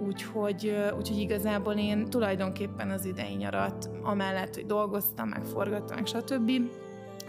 Úgyhogy, 0.06 0.76
úgyhogy 0.98 1.18
igazából 1.18 1.74
én 1.74 2.06
tulajdonképpen 2.06 2.90
az 2.90 3.06
idei 3.06 3.36
nyarat, 3.36 3.90
amellett, 4.04 4.56
hogy 4.56 4.66
dolgoztam, 4.66 5.28
meg 5.28 5.44
forgattam, 5.44 5.96
meg 5.96 6.06
stb., 6.06 6.52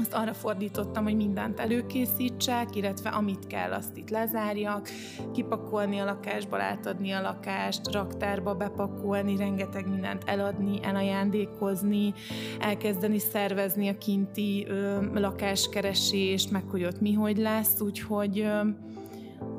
azt 0.01 0.15
arra 0.15 0.33
fordítottam, 0.33 1.05
hogy 1.05 1.17
mindent 1.17 1.61
előkészítsek, 1.61 2.77
illetve 2.77 3.09
amit 3.09 3.47
kell, 3.47 3.73
azt 3.73 3.97
itt 3.97 4.11
lezárjak, 4.11 4.89
kipakolni 5.33 5.99
a 5.99 6.05
lakásba, 6.05 6.63
átadni 6.63 7.11
a 7.11 7.21
lakást, 7.21 7.93
raktárba 7.93 8.55
bepakolni, 8.55 9.37
rengeteg 9.37 9.89
mindent 9.89 10.23
eladni, 10.27 10.79
elajándékozni, 10.83 12.15
elkezdeni 12.61 13.19
szervezni 13.19 13.89
a 13.89 13.99
kinti 13.99 14.67
ö, 14.69 14.99
lakáskeresést, 15.15 16.51
meg 16.51 16.65
hogy 16.69 16.85
ott 16.85 17.01
mi 17.01 17.13
hogy 17.13 17.37
lesz, 17.37 17.81
úgyhogy, 17.81 18.41
ö, 18.41 18.61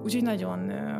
úgyhogy 0.03 0.23
nagyon 0.23 0.69
ö, 0.69 0.99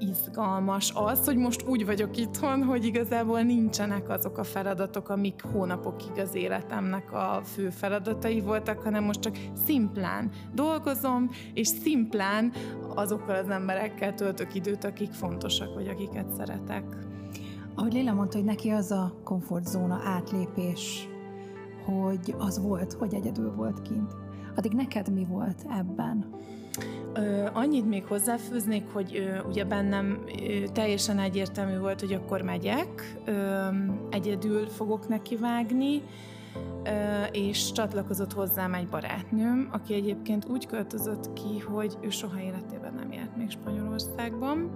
izgalmas 0.00 0.92
az, 0.94 1.24
hogy 1.24 1.36
most 1.36 1.68
úgy 1.68 1.86
vagyok 1.86 2.16
itthon, 2.16 2.62
hogy 2.62 2.84
igazából 2.84 3.40
nincsenek 3.40 4.08
azok 4.08 4.38
a 4.38 4.44
feladatok, 4.44 5.08
amik 5.08 5.42
hónapokig 5.52 6.18
az 6.18 6.34
életemnek 6.34 7.12
a 7.12 7.40
fő 7.44 7.70
feladatai 7.70 8.40
voltak, 8.40 8.82
hanem 8.82 9.04
most 9.04 9.20
csak 9.20 9.38
szimplán 9.66 10.30
dolgozom, 10.54 11.30
és 11.54 11.68
szimplán 11.68 12.52
azokkal 12.94 13.34
az 13.34 13.48
emberekkel 13.48 14.14
töltök 14.14 14.54
időt, 14.54 14.84
akik 14.84 15.12
fontosak, 15.12 15.74
vagy 15.74 15.88
akiket 15.88 16.32
szeretek. 16.36 16.84
Ahogy 17.74 17.92
Léla 17.92 18.12
mondta, 18.12 18.36
hogy 18.36 18.46
neki 18.46 18.68
az 18.68 18.90
a 18.90 19.20
komfortzóna 19.24 20.00
átlépés, 20.04 21.08
hogy 21.84 22.34
az 22.38 22.60
volt, 22.62 22.92
hogy 22.92 23.14
egyedül 23.14 23.52
volt 23.54 23.82
kint. 23.82 24.12
Addig 24.56 24.72
neked 24.72 25.12
mi 25.12 25.24
volt 25.24 25.64
ebben? 25.78 26.24
Annyit 27.52 27.88
még 27.88 28.04
hozzáfűznék, 28.04 28.84
hogy 28.92 29.40
ugye 29.48 29.64
bennem 29.64 30.24
teljesen 30.72 31.18
egyértelmű 31.18 31.78
volt, 31.78 32.00
hogy 32.00 32.12
akkor 32.12 32.42
megyek, 32.42 33.16
egyedül 34.10 34.66
fogok 34.66 35.08
nekivágni, 35.08 36.02
ö, 36.84 37.22
és 37.32 37.72
csatlakozott 37.72 38.32
hozzám 38.32 38.74
egy 38.74 38.88
barátnőm, 38.88 39.68
aki 39.72 39.94
egyébként 39.94 40.44
úgy 40.48 40.66
költözött 40.66 41.32
ki, 41.32 41.58
hogy 41.58 41.96
ő 42.00 42.10
soha 42.10 42.40
életében 42.40 42.94
nem 42.94 43.12
járt 43.12 43.36
még 43.36 43.50
Spanyolországban. 43.50 44.70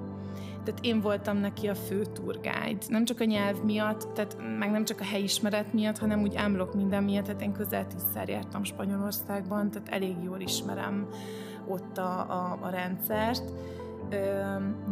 Tehát 0.65 0.81
én 0.85 1.01
voltam 1.01 1.37
neki 1.37 1.69
a 1.69 1.75
fő 1.75 2.05
tour. 2.05 2.41
Nem 2.89 3.05
csak 3.05 3.21
a 3.21 3.25
nyelv 3.25 3.63
miatt, 3.63 4.13
tehát 4.15 4.37
meg 4.59 4.71
nem 4.71 4.85
csak 4.85 5.01
a 5.01 5.05
helyismeret 5.05 5.73
miatt, 5.73 5.99
hanem 5.99 6.23
úgy 6.23 6.37
ámlok 6.37 6.75
minden 6.75 7.05
miatt. 7.05 7.25
Tehát 7.25 7.43
én 7.43 7.53
közel 7.53 7.87
tízszer 7.87 8.29
jártam 8.29 8.65
Spanyolországban, 8.65 9.71
tehát 9.71 9.89
elég 9.89 10.17
jól 10.25 10.41
ismerem 10.41 11.09
ott 11.69 11.99
a, 11.99 12.19
a, 12.19 12.59
a 12.61 12.69
rendszert, 12.69 13.53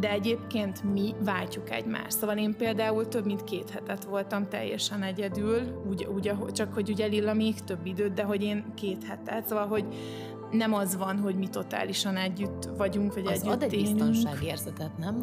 de 0.00 0.10
egyébként 0.10 0.82
mi 0.92 1.14
váltjuk 1.24 1.70
egymást. 1.70 2.18
Szóval 2.18 2.36
én 2.36 2.56
például 2.56 3.08
több 3.08 3.24
mint 3.24 3.44
két 3.44 3.70
hetet 3.70 4.04
voltam 4.04 4.48
teljesen 4.48 5.02
egyedül, 5.02 5.82
úgy, 5.88 6.04
úgy, 6.14 6.32
csak 6.52 6.74
hogy 6.74 6.90
ugye 6.90 7.06
Lilla 7.06 7.34
még 7.34 7.60
több 7.64 7.86
időt, 7.86 8.12
de 8.12 8.22
hogy 8.22 8.42
én 8.42 8.64
két 8.74 9.04
hetet, 9.04 9.46
szóval 9.46 9.66
hogy 9.66 9.84
nem 10.50 10.74
az 10.74 10.96
van, 10.96 11.18
hogy 11.18 11.36
mi 11.36 11.48
totálisan 11.48 12.16
együtt 12.16 12.68
vagyunk, 12.76 13.14
vagy 13.14 13.26
az 13.26 13.32
együtt 13.32 13.52
ad 13.52 13.62
egy 13.62 13.70
biztonságérzetet, 13.70 14.98
nem? 14.98 15.18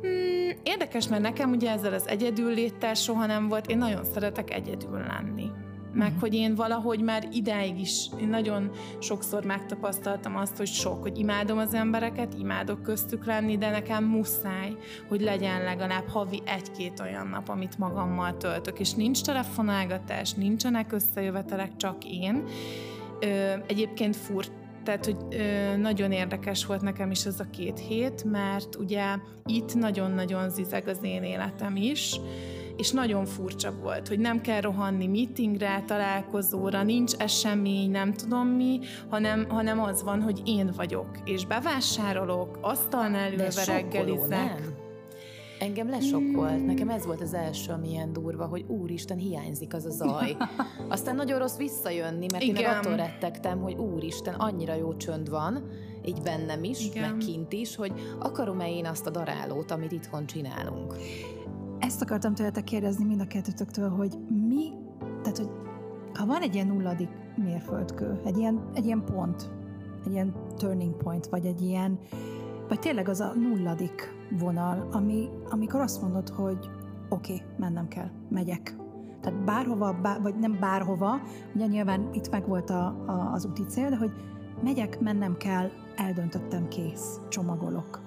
Hmm, 0.00 0.60
érdekes, 0.62 1.08
mert 1.08 1.22
nekem 1.22 1.50
ugye 1.50 1.70
ezzel 1.70 1.92
az 1.92 2.08
egyedül 2.08 2.54
léttel 2.54 2.94
soha 2.94 3.26
nem 3.26 3.48
volt, 3.48 3.66
én 3.66 3.78
nagyon 3.78 4.04
szeretek 4.04 4.54
egyedül 4.54 4.98
lenni 4.98 5.50
meg 5.96 6.12
hogy 6.20 6.34
én 6.34 6.54
valahogy 6.54 7.00
már 7.00 7.28
idáig 7.32 7.80
is 7.80 8.06
én 8.20 8.28
nagyon 8.28 8.70
sokszor 8.98 9.44
megtapasztaltam 9.44 10.36
azt, 10.36 10.56
hogy 10.56 10.66
sok, 10.66 11.02
hogy 11.02 11.18
imádom 11.18 11.58
az 11.58 11.74
embereket, 11.74 12.34
imádok 12.38 12.82
köztük 12.82 13.24
lenni, 13.24 13.58
de 13.58 13.70
nekem 13.70 14.04
muszáj, 14.04 14.76
hogy 15.08 15.20
legyen 15.20 15.62
legalább 15.62 16.08
havi 16.08 16.42
egy-két 16.44 17.00
olyan 17.00 17.26
nap, 17.26 17.48
amit 17.48 17.78
magammal 17.78 18.36
töltök, 18.36 18.78
és 18.78 18.92
nincs 18.92 19.22
telefonálgatás, 19.22 20.32
nincsenek 20.32 20.92
összejövetelek, 20.92 21.76
csak 21.76 22.04
én. 22.04 22.44
Ö, 23.20 23.26
egyébként 23.66 24.16
furt 24.16 24.52
tehát, 24.84 25.04
hogy 25.04 25.16
ö, 25.30 25.76
nagyon 25.76 26.12
érdekes 26.12 26.66
volt 26.66 26.80
nekem 26.80 27.10
is 27.10 27.24
ez 27.24 27.40
a 27.40 27.50
két 27.50 27.78
hét, 27.78 28.24
mert 28.24 28.76
ugye 28.76 29.16
itt 29.44 29.74
nagyon-nagyon 29.74 30.50
zizeg 30.50 30.88
az 30.88 30.98
én 31.02 31.22
életem 31.22 31.76
is, 31.76 32.20
és 32.76 32.90
nagyon 32.90 33.24
furcsa 33.24 33.72
volt, 33.82 34.08
hogy 34.08 34.18
nem 34.18 34.40
kell 34.40 34.60
rohanni 34.60 35.06
meetingre, 35.06 35.84
találkozóra, 35.86 36.82
nincs 36.82 37.14
esemény, 37.14 37.90
nem 37.90 38.12
tudom 38.12 38.46
mi, 38.48 38.80
hanem, 39.08 39.48
hanem 39.48 39.80
az 39.80 40.02
van, 40.02 40.22
hogy 40.22 40.42
én 40.44 40.70
vagyok, 40.76 41.08
és 41.24 41.46
bevásárolok, 41.46 42.58
asztalnál 42.60 43.32
ülve 43.32 43.64
reggelizek. 43.66 44.28
Nem? 44.28 44.84
Engem 45.58 45.90
lesokkolt. 45.90 46.66
Nekem 46.66 46.88
ez 46.88 47.06
volt 47.06 47.20
az 47.20 47.34
első, 47.34 47.72
ami 47.72 47.88
ilyen 47.88 48.12
durva, 48.12 48.46
hogy 48.46 48.64
úristen, 48.68 49.16
hiányzik 49.16 49.74
az 49.74 49.84
a 49.84 49.90
zaj. 49.90 50.36
Aztán 50.88 51.16
nagyon 51.16 51.38
rossz 51.38 51.56
visszajönni, 51.56 52.26
mert 52.32 52.44
Igen. 52.44 52.56
én 52.56 52.68
attól 52.68 52.96
rettegtem, 52.96 53.60
hogy 53.60 53.74
úristen, 53.74 54.34
annyira 54.34 54.74
jó 54.74 54.96
csönd 54.96 55.30
van, 55.30 55.68
így 56.04 56.22
bennem 56.22 56.64
is, 56.64 56.86
Igen. 56.86 57.10
meg 57.10 57.18
kint 57.18 57.52
is, 57.52 57.76
hogy 57.76 57.92
akarom-e 58.18 58.70
én 58.70 58.86
azt 58.86 59.06
a 59.06 59.10
darálót, 59.10 59.70
amit 59.70 59.92
itthon 59.92 60.26
csinálunk. 60.26 60.94
Ezt 61.78 62.02
akartam 62.02 62.34
tőletek 62.34 62.64
kérdezni 62.64 63.04
mind 63.04 63.20
a 63.20 63.26
kettőtöktől, 63.26 63.88
hogy 63.88 64.18
mi, 64.48 64.72
tehát 65.22 65.38
hogy 65.38 65.50
ha 66.14 66.26
van 66.26 66.42
egy 66.42 66.54
ilyen 66.54 66.66
nulladik 66.66 67.08
mérföldkő, 67.36 68.20
egy 68.24 68.38
ilyen, 68.38 68.70
egy 68.74 68.84
ilyen 68.84 69.04
pont, 69.04 69.50
egy 70.04 70.12
ilyen 70.12 70.34
turning 70.56 70.96
point, 70.96 71.26
vagy 71.26 71.46
egy 71.46 71.60
ilyen, 71.62 71.98
vagy 72.68 72.78
tényleg 72.78 73.08
az 73.08 73.20
a 73.20 73.32
nulladik 73.34 74.14
vonal, 74.38 74.88
ami, 74.92 75.28
amikor 75.50 75.80
azt 75.80 76.02
mondod, 76.02 76.28
hogy 76.28 76.70
oké, 77.08 77.32
okay, 77.32 77.46
mennem 77.56 77.88
kell, 77.88 78.10
megyek. 78.28 78.76
Tehát 79.20 79.44
bárhova, 79.44 79.92
bár, 79.92 80.22
vagy 80.22 80.38
nem 80.38 80.56
bárhova, 80.60 81.20
ugye 81.54 81.66
nyilván 81.66 82.08
itt 82.12 82.30
meg 82.30 82.48
volt 82.48 82.70
a, 82.70 82.86
a, 83.06 83.30
az 83.32 83.46
úti 83.46 83.62
cél, 83.62 83.88
de 83.90 83.96
hogy 83.96 84.10
megyek, 84.62 85.00
mennem 85.00 85.36
kell, 85.36 85.70
eldöntöttem, 85.96 86.68
kész, 86.68 87.20
csomagolok. 87.28 88.00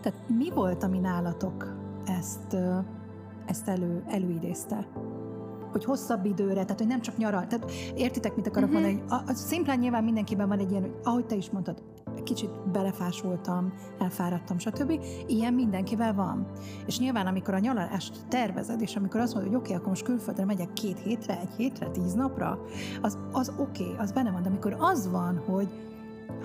Tehát 0.00 0.18
mi 0.28 0.50
volt, 0.50 0.82
ami 0.82 0.98
nálatok 0.98 1.76
ezt 2.04 2.56
ezt 3.46 3.68
elő, 3.68 4.02
előidézte 4.06 4.86
hogy 5.76 5.84
hosszabb 5.84 6.24
időre, 6.24 6.62
tehát 6.62 6.78
hogy 6.78 6.86
nem 6.86 7.00
csak 7.00 7.16
nyaral. 7.16 7.46
Tehát 7.46 7.70
értitek, 7.94 8.36
mit 8.36 8.46
akarok 8.46 8.68
uh-huh. 8.68 8.84
mondani? 8.84 9.08
A, 9.08 9.30
a, 9.30 9.34
szimplán 9.34 9.78
nyilván 9.78 10.04
mindenkiben 10.04 10.48
van 10.48 10.58
egy 10.58 10.70
ilyen, 10.70 10.82
hogy 10.82 10.94
ahogy 11.02 11.26
te 11.26 11.34
is 11.34 11.50
mondtad, 11.50 11.82
kicsit 12.26 12.70
belefásultam, 12.72 13.72
elfáradtam, 13.98 14.58
stb. 14.58 15.00
Ilyen 15.26 15.54
mindenkivel 15.54 16.14
van. 16.14 16.46
És 16.86 16.98
nyilván, 16.98 17.26
amikor 17.26 17.54
a 17.54 17.58
nyaralást 17.58 18.26
tervezed, 18.28 18.80
és 18.80 18.96
amikor 18.96 19.20
azt 19.20 19.34
mondod, 19.34 19.52
hogy 19.52 19.60
oké, 19.60 19.66
okay, 19.66 19.80
akkor 19.80 19.88
most 19.88 20.04
külföldre 20.04 20.44
megyek 20.44 20.72
két 20.72 20.98
hétre, 20.98 21.40
egy 21.40 21.54
hétre, 21.56 21.86
tíz 21.86 22.12
napra, 22.12 22.58
az, 23.02 23.18
az 23.32 23.52
oké, 23.58 23.82
okay, 23.82 23.96
az 23.98 24.12
benne 24.12 24.30
van. 24.30 24.42
De 24.42 24.48
amikor 24.48 24.76
az 24.78 25.10
van, 25.10 25.42
hogy 25.46 25.68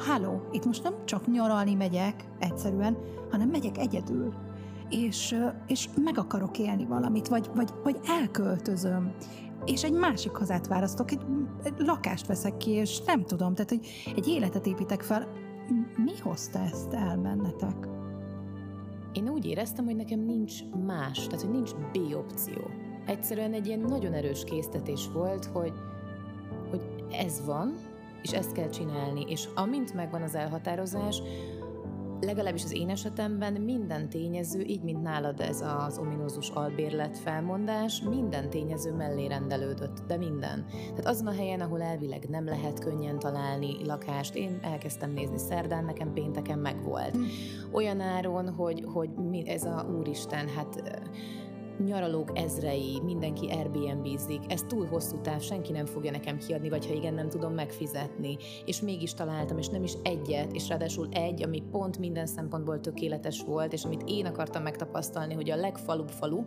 háló, 0.07 0.41
itt 0.51 0.65
most 0.65 0.83
nem 0.83 0.93
csak 1.05 1.27
nyaralni 1.27 1.73
megyek 1.73 2.25
egyszerűen, 2.39 2.97
hanem 3.31 3.49
megyek 3.49 3.77
egyedül 3.77 4.33
és, 4.91 5.35
és 5.67 5.89
meg 6.03 6.17
akarok 6.17 6.57
élni 6.57 6.85
valamit, 6.85 7.27
vagy, 7.27 7.49
vagy, 7.55 7.69
vagy 7.83 7.99
elköltözöm, 8.07 9.13
és 9.65 9.83
egy 9.83 9.93
másik 9.93 10.31
hazát 10.31 10.67
választok, 10.67 11.11
egy, 11.11 11.21
egy 11.63 11.73
lakást 11.77 12.27
veszek 12.27 12.57
ki, 12.57 12.71
és 12.71 13.01
nem 13.05 13.23
tudom, 13.23 13.53
tehát 13.53 13.69
hogy 13.69 13.87
egy 14.15 14.27
életet 14.27 14.65
építek 14.65 15.01
fel. 15.01 15.27
Mi 15.95 16.19
hozta 16.21 16.59
ezt 16.59 16.93
el 16.93 17.17
bennetek? 17.17 17.87
Én 19.13 19.29
úgy 19.29 19.45
éreztem, 19.45 19.85
hogy 19.85 19.95
nekem 19.95 20.19
nincs 20.19 20.53
más, 20.85 21.27
tehát 21.27 21.41
hogy 21.41 21.51
nincs 21.51 21.71
B 21.73 22.15
opció. 22.15 22.61
Egyszerűen 23.05 23.53
egy 23.53 23.67
ilyen 23.67 23.79
nagyon 23.79 24.13
erős 24.13 24.43
késztetés 24.43 25.09
volt, 25.13 25.45
hogy, 25.45 25.73
hogy 26.69 26.81
ez 27.11 27.45
van, 27.45 27.75
és 28.21 28.31
ezt 28.31 28.51
kell 28.51 28.69
csinálni, 28.69 29.25
és 29.27 29.47
amint 29.55 29.93
megvan 29.93 30.21
az 30.21 30.35
elhatározás, 30.35 31.21
legalábbis 32.21 32.63
az 32.63 32.73
én 32.73 32.89
esetemben 32.89 33.53
minden 33.53 34.09
tényező, 34.09 34.61
így 34.61 34.81
mint 34.81 35.01
nálad 35.01 35.39
ez 35.39 35.61
az 35.61 35.97
ominózus 35.97 36.49
albérlet 36.49 37.17
felmondás, 37.17 38.01
minden 38.01 38.49
tényező 38.49 38.93
mellé 38.93 39.25
rendelődött, 39.25 40.03
de 40.07 40.17
minden. 40.17 40.65
Tehát 40.69 41.05
azon 41.05 41.27
a 41.27 41.33
helyen, 41.33 41.61
ahol 41.61 41.81
elvileg 41.81 42.29
nem 42.29 42.45
lehet 42.45 42.79
könnyen 42.79 43.19
találni 43.19 43.85
lakást, 43.85 44.35
én 44.35 44.59
elkezdtem 44.61 45.11
nézni 45.11 45.37
szerdán, 45.37 45.85
nekem 45.85 46.13
pénteken 46.13 46.59
megvolt. 46.59 47.15
Hm. 47.15 47.21
Olyan 47.71 47.99
áron, 47.99 48.49
hogy, 48.49 48.83
hogy 48.93 49.09
ez 49.45 49.63
a 49.63 49.85
úristen, 49.99 50.47
hát 50.47 51.01
nyaralók 51.79 52.31
ezrei, 52.33 53.01
mindenki 53.03 53.47
Airbnb-zik, 53.47 54.41
ez 54.47 54.63
túl 54.67 54.85
hosszú 54.85 55.21
táv, 55.21 55.41
senki 55.41 55.71
nem 55.71 55.85
fogja 55.85 56.11
nekem 56.11 56.37
kiadni, 56.37 56.69
vagy 56.69 56.87
ha 56.87 56.93
igen, 56.93 57.13
nem 57.13 57.29
tudom 57.29 57.53
megfizetni. 57.53 58.37
És 58.65 58.81
mégis 58.81 59.13
találtam, 59.13 59.57
és 59.57 59.67
nem 59.67 59.83
is 59.83 59.93
egyet, 60.03 60.53
és 60.53 60.67
ráadásul 60.67 61.07
egy, 61.11 61.43
ami 61.43 61.63
pont 61.71 61.97
minden 61.97 62.25
szempontból 62.25 62.79
tökéletes 62.79 63.43
volt, 63.43 63.73
és 63.73 63.83
amit 63.83 64.03
én 64.05 64.25
akartam 64.25 64.63
megtapasztalni, 64.63 65.33
hogy 65.33 65.49
a 65.49 65.55
legfalubb 65.55 66.09
falu, 66.09 66.43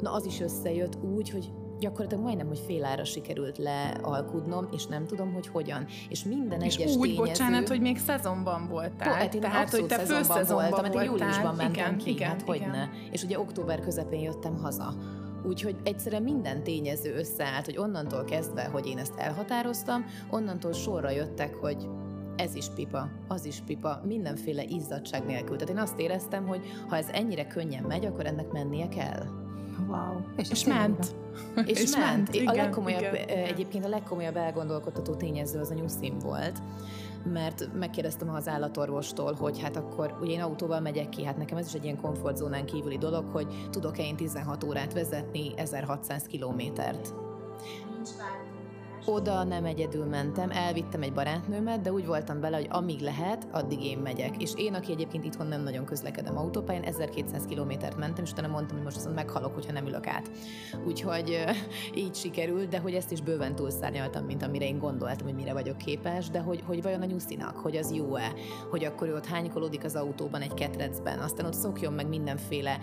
na 0.00 0.12
az 0.12 0.26
is 0.26 0.40
összejött 0.40 0.98
úgy, 1.02 1.30
hogy 1.30 1.50
gyakorlatilag 1.80 2.24
majdnem, 2.24 2.46
hogy 2.46 2.58
félára 2.66 3.04
sikerült 3.04 3.58
lealkudnom, 3.58 4.68
és 4.72 4.86
nem 4.86 5.06
tudom, 5.06 5.32
hogy 5.32 5.46
hogyan. 5.46 5.86
És 6.08 6.24
minden 6.24 6.60
és 6.60 6.76
egyes 6.76 6.94
úgy, 6.94 7.00
tényező... 7.00 7.22
bocsánat, 7.22 7.68
hogy 7.68 7.80
még 7.80 7.98
szezonban 7.98 8.68
voltál. 8.68 9.14
Hát 9.14 9.34
én 9.34 9.40
Tehát, 9.40 9.70
hogy 9.70 9.86
te 9.86 10.04
szezonban 10.04 10.46
voltam, 10.46 10.82
mert 10.82 10.94
én 10.94 11.02
júliusban 11.02 11.54
mentem 11.54 11.72
igen, 11.72 11.96
ki, 11.96 12.10
igen, 12.10 12.28
hát 12.28 12.42
hogy 12.42 12.60
ne. 12.72 12.88
És 13.10 13.22
ugye 13.22 13.38
október 13.38 13.80
közepén 13.80 14.20
jöttem 14.20 14.58
haza. 14.58 14.94
Úgyhogy 15.42 15.76
egyszerűen 15.84 16.22
minden 16.22 16.62
tényező 16.62 17.14
összeállt, 17.14 17.64
hogy 17.64 17.78
onnantól 17.78 18.24
kezdve, 18.24 18.64
hogy 18.64 18.86
én 18.86 18.98
ezt 18.98 19.14
elhatároztam, 19.16 20.04
onnantól 20.30 20.72
sorra 20.72 21.10
jöttek, 21.10 21.54
hogy 21.54 21.88
ez 22.36 22.54
is 22.54 22.66
pipa, 22.74 23.08
az 23.28 23.44
is 23.44 23.62
pipa, 23.66 24.00
mindenféle 24.04 24.62
izzadság 24.64 25.24
nélkül. 25.24 25.56
Tehát 25.56 25.74
én 25.74 25.82
azt 25.82 25.98
éreztem, 25.98 26.46
hogy 26.46 26.60
ha 26.88 26.96
ez 26.96 27.06
ennyire 27.12 27.46
könnyen 27.46 27.84
megy, 27.84 28.04
akkor 28.04 28.26
ennek 28.26 28.52
mennie 28.52 28.88
kell. 28.88 29.39
Wow. 29.90 30.20
És, 30.36 30.50
és 30.50 30.64
ment. 30.64 31.06
És, 31.66 31.80
és 31.80 31.96
ment. 31.96 32.06
ment. 32.06 32.34
Igen, 32.34 32.46
a 32.46 32.52
legkomolyabb, 32.52 33.00
igen. 33.00 33.28
egyébként 33.28 33.84
a 33.84 33.88
legkomolyabb 33.88 34.36
elgondolkodtató 34.36 35.14
tényező 35.14 35.58
az 35.60 35.70
a 35.70 35.74
nyuszim 35.74 36.18
volt, 36.18 36.58
mert 37.32 37.68
megkérdeztem 37.78 38.30
az 38.30 38.48
állatorvostól, 38.48 39.34
hogy 39.34 39.60
hát 39.60 39.76
akkor 39.76 40.16
ugye 40.20 40.32
én 40.32 40.40
autóval 40.40 40.80
megyek 40.80 41.08
ki, 41.08 41.24
hát 41.24 41.36
nekem 41.36 41.58
ez 41.58 41.66
is 41.66 41.74
egy 41.74 41.84
ilyen 41.84 42.00
komfortzónán 42.00 42.66
kívüli 42.66 42.98
dolog, 42.98 43.24
hogy 43.32 43.46
tudok-e 43.70 44.02
én 44.02 44.16
16 44.16 44.64
órát 44.64 44.92
vezetni 44.92 45.52
1600 45.56 46.22
kilométert. 46.22 47.14
Nincs 47.94 48.08
oda 49.04 49.44
nem 49.44 49.64
egyedül 49.64 50.04
mentem, 50.04 50.50
elvittem 50.50 51.02
egy 51.02 51.12
barátnőmet, 51.12 51.80
de 51.80 51.92
úgy 51.92 52.06
voltam 52.06 52.40
bele, 52.40 52.56
hogy 52.56 52.68
amíg 52.70 53.00
lehet, 53.00 53.46
addig 53.52 53.84
én 53.84 53.98
megyek. 53.98 54.42
És 54.42 54.52
én, 54.56 54.74
aki 54.74 54.92
egyébként 54.92 55.24
itthon 55.24 55.46
nem 55.46 55.62
nagyon 55.62 55.84
közlekedem 55.84 56.38
autópályán, 56.38 56.82
1200 56.82 57.44
kilométert 57.44 57.96
mentem, 57.96 58.24
és 58.24 58.30
utána 58.30 58.48
mondtam, 58.48 58.76
hogy 58.76 58.84
most 58.84 58.96
azon 58.96 59.12
meghalok, 59.12 59.54
hogyha 59.54 59.72
nem 59.72 59.86
ülök 59.86 60.06
át. 60.06 60.30
Úgyhogy 60.86 61.44
így 61.94 62.14
sikerült, 62.14 62.68
de 62.68 62.78
hogy 62.78 62.94
ezt 62.94 63.12
is 63.12 63.20
bőven 63.20 63.54
túlszárnyaltam, 63.54 64.24
mint 64.24 64.42
amire 64.42 64.64
én 64.64 64.78
gondoltam, 64.78 65.26
hogy 65.26 65.36
mire 65.36 65.52
vagyok 65.52 65.76
képes, 65.76 66.30
de 66.30 66.40
hogy, 66.40 66.62
hogy 66.66 66.82
vajon 66.82 67.02
a 67.02 67.04
nyuszinak, 67.04 67.56
hogy 67.56 67.76
az 67.76 67.92
jó-e, 67.92 68.32
hogy 68.70 68.84
akkor 68.84 69.08
ő 69.08 69.14
ott 69.14 69.26
hánykolódik 69.26 69.84
az 69.84 69.94
autóban 69.94 70.40
egy 70.40 70.54
ketrecben, 70.54 71.18
aztán 71.18 71.46
ott 71.46 71.54
szokjon 71.54 71.92
meg 71.92 72.08
mindenféle 72.08 72.78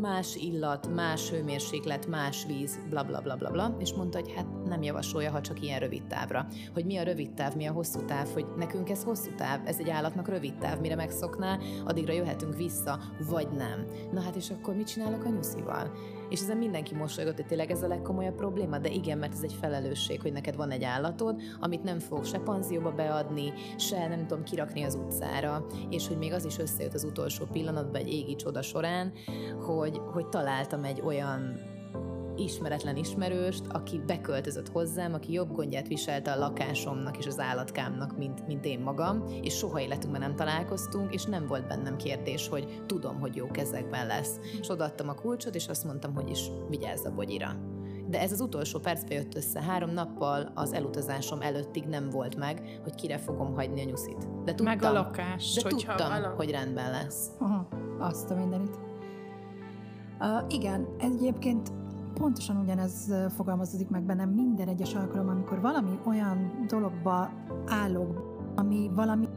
más 0.00 0.36
illat, 0.36 0.94
más 0.94 1.30
hőmérséklet, 1.30 2.06
más 2.06 2.46
víz, 2.46 2.78
bla 2.88 3.02
bla 3.02 3.20
bla 3.20 3.36
bla 3.36 3.50
bla, 3.50 3.76
és 3.78 3.92
mondta, 3.92 4.18
hogy 4.20 4.32
hát 4.36 4.46
nem 4.64 4.82
javasolja, 4.82 5.30
ha 5.30 5.40
csak 5.40 5.62
ilyen 5.62 5.78
rövid 5.78 6.06
távra. 6.06 6.46
Hogy 6.74 6.84
mi 6.84 6.96
a 6.96 7.02
rövid 7.02 7.34
táv, 7.34 7.54
mi 7.54 7.66
a 7.66 7.72
hosszú 7.72 8.04
táv, 8.04 8.28
hogy 8.32 8.46
nekünk 8.56 8.90
ez 8.90 9.02
hosszú 9.04 9.30
táv, 9.36 9.60
ez 9.66 9.78
egy 9.78 9.90
állatnak 9.90 10.28
rövid 10.28 10.54
táv, 10.54 10.80
mire 10.80 10.94
megszokná, 10.94 11.58
addigra 11.84 12.12
jöhetünk 12.12 12.56
vissza, 12.56 12.98
vagy 13.30 13.48
nem. 13.48 13.86
Na 14.12 14.20
hát 14.20 14.36
és 14.36 14.50
akkor 14.50 14.74
mit 14.74 14.86
csinálok 14.86 15.24
a 15.24 15.28
nyuszival? 15.28 15.92
És 16.28 16.40
ezen 16.40 16.56
mindenki 16.56 16.94
mosolygott, 16.94 17.36
hogy 17.36 17.46
tényleg 17.46 17.70
ez 17.70 17.82
a 17.82 17.88
legkomolyabb 17.88 18.34
probléma, 18.34 18.78
de 18.78 18.88
igen, 18.88 19.18
mert 19.18 19.32
ez 19.32 19.42
egy 19.42 19.56
felelősség, 19.60 20.20
hogy 20.20 20.32
neked 20.32 20.56
van 20.56 20.70
egy 20.70 20.84
állatod, 20.84 21.42
amit 21.60 21.82
nem 21.82 21.98
fog 21.98 22.24
se 22.24 22.38
panzióba 22.38 22.90
beadni, 22.90 23.52
se 23.76 24.08
nem 24.08 24.26
tudom 24.26 24.44
kirakni 24.44 24.82
az 24.82 24.94
utcára, 24.94 25.66
és 25.90 26.08
hogy 26.08 26.18
még 26.18 26.32
az 26.32 26.44
is 26.44 26.58
összejött 26.58 26.94
az 26.94 27.04
utolsó 27.04 27.44
pillanatban 27.52 28.00
egy 28.00 28.12
égi 28.12 28.36
csoda 28.36 28.62
során, 28.62 29.12
hogy, 29.60 30.00
hogy 30.12 30.28
találtam 30.28 30.84
egy 30.84 31.00
olyan 31.00 31.60
ismeretlen 32.38 32.96
ismerőst, 32.96 33.62
aki 33.68 34.00
beköltözött 34.06 34.68
hozzám, 34.68 35.14
aki 35.14 35.32
jobb 35.32 35.52
gondját 35.52 35.88
viselte 35.88 36.32
a 36.32 36.38
lakásomnak 36.38 37.18
és 37.18 37.26
az 37.26 37.38
állatkámnak, 37.38 38.16
mint, 38.18 38.46
mint 38.46 38.64
én 38.64 38.80
magam, 38.80 39.24
és 39.42 39.56
soha 39.56 39.80
életünkben 39.80 40.20
nem 40.20 40.36
találkoztunk, 40.36 41.14
és 41.14 41.24
nem 41.24 41.46
volt 41.46 41.66
bennem 41.66 41.96
kérdés, 41.96 42.48
hogy 42.48 42.82
tudom, 42.86 43.20
hogy 43.20 43.36
jó 43.36 43.46
kezekben 43.46 44.06
lesz. 44.06 44.38
És 44.60 44.70
odaadtam 44.70 45.08
a 45.08 45.14
kulcsot, 45.14 45.54
és 45.54 45.68
azt 45.68 45.84
mondtam, 45.84 46.14
hogy 46.14 46.30
is 46.30 46.50
vigyázz 46.68 47.04
a 47.04 47.14
bogyira. 47.14 47.56
De 48.08 48.20
ez 48.20 48.32
az 48.32 48.40
utolsó 48.40 48.78
percbe 48.78 49.14
jött 49.14 49.34
össze. 49.34 49.62
Három 49.62 49.90
nappal 49.90 50.52
az 50.54 50.72
elutazásom 50.72 51.40
előttig 51.40 51.84
nem 51.84 52.10
volt 52.10 52.36
meg, 52.36 52.80
hogy 52.82 52.94
kire 52.94 53.18
fogom 53.18 53.54
hagyni 53.54 53.80
a 53.80 53.84
nyuszit. 53.84 54.18
De 54.18 54.54
tudtam, 54.54 54.64
meg 54.64 54.82
a 54.82 54.92
lakás. 54.92 55.54
De 55.54 55.68
tudtam, 55.68 56.12
a... 56.12 56.28
hogy 56.36 56.50
rendben 56.50 56.90
lesz. 56.90 57.26
Aha, 57.38 57.68
azt 57.98 58.30
a 58.30 58.34
mindenit. 58.34 58.78
Uh, 60.20 60.44
igen, 60.48 60.88
ez 60.98 61.12
egyébként 61.12 61.72
pontosan 62.18 62.56
ugyanez 62.56 63.14
fogalmazódik 63.36 63.88
meg 63.88 64.02
bennem 64.02 64.28
minden 64.28 64.68
egyes 64.68 64.94
alkalom, 64.94 65.28
amikor 65.28 65.60
valami 65.60 65.98
olyan 66.06 66.64
dologba 66.66 67.30
állok, 67.66 68.40
ami 68.56 68.90
valami, 68.94 69.28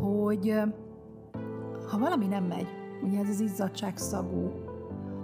hogy 0.00 0.54
ha 1.90 1.98
valami 1.98 2.26
nem 2.26 2.44
megy, 2.44 2.66
ugye 3.02 3.18
ez 3.18 3.28
az 3.28 3.40
izzadság 3.40 3.96
szagú, 3.96 4.52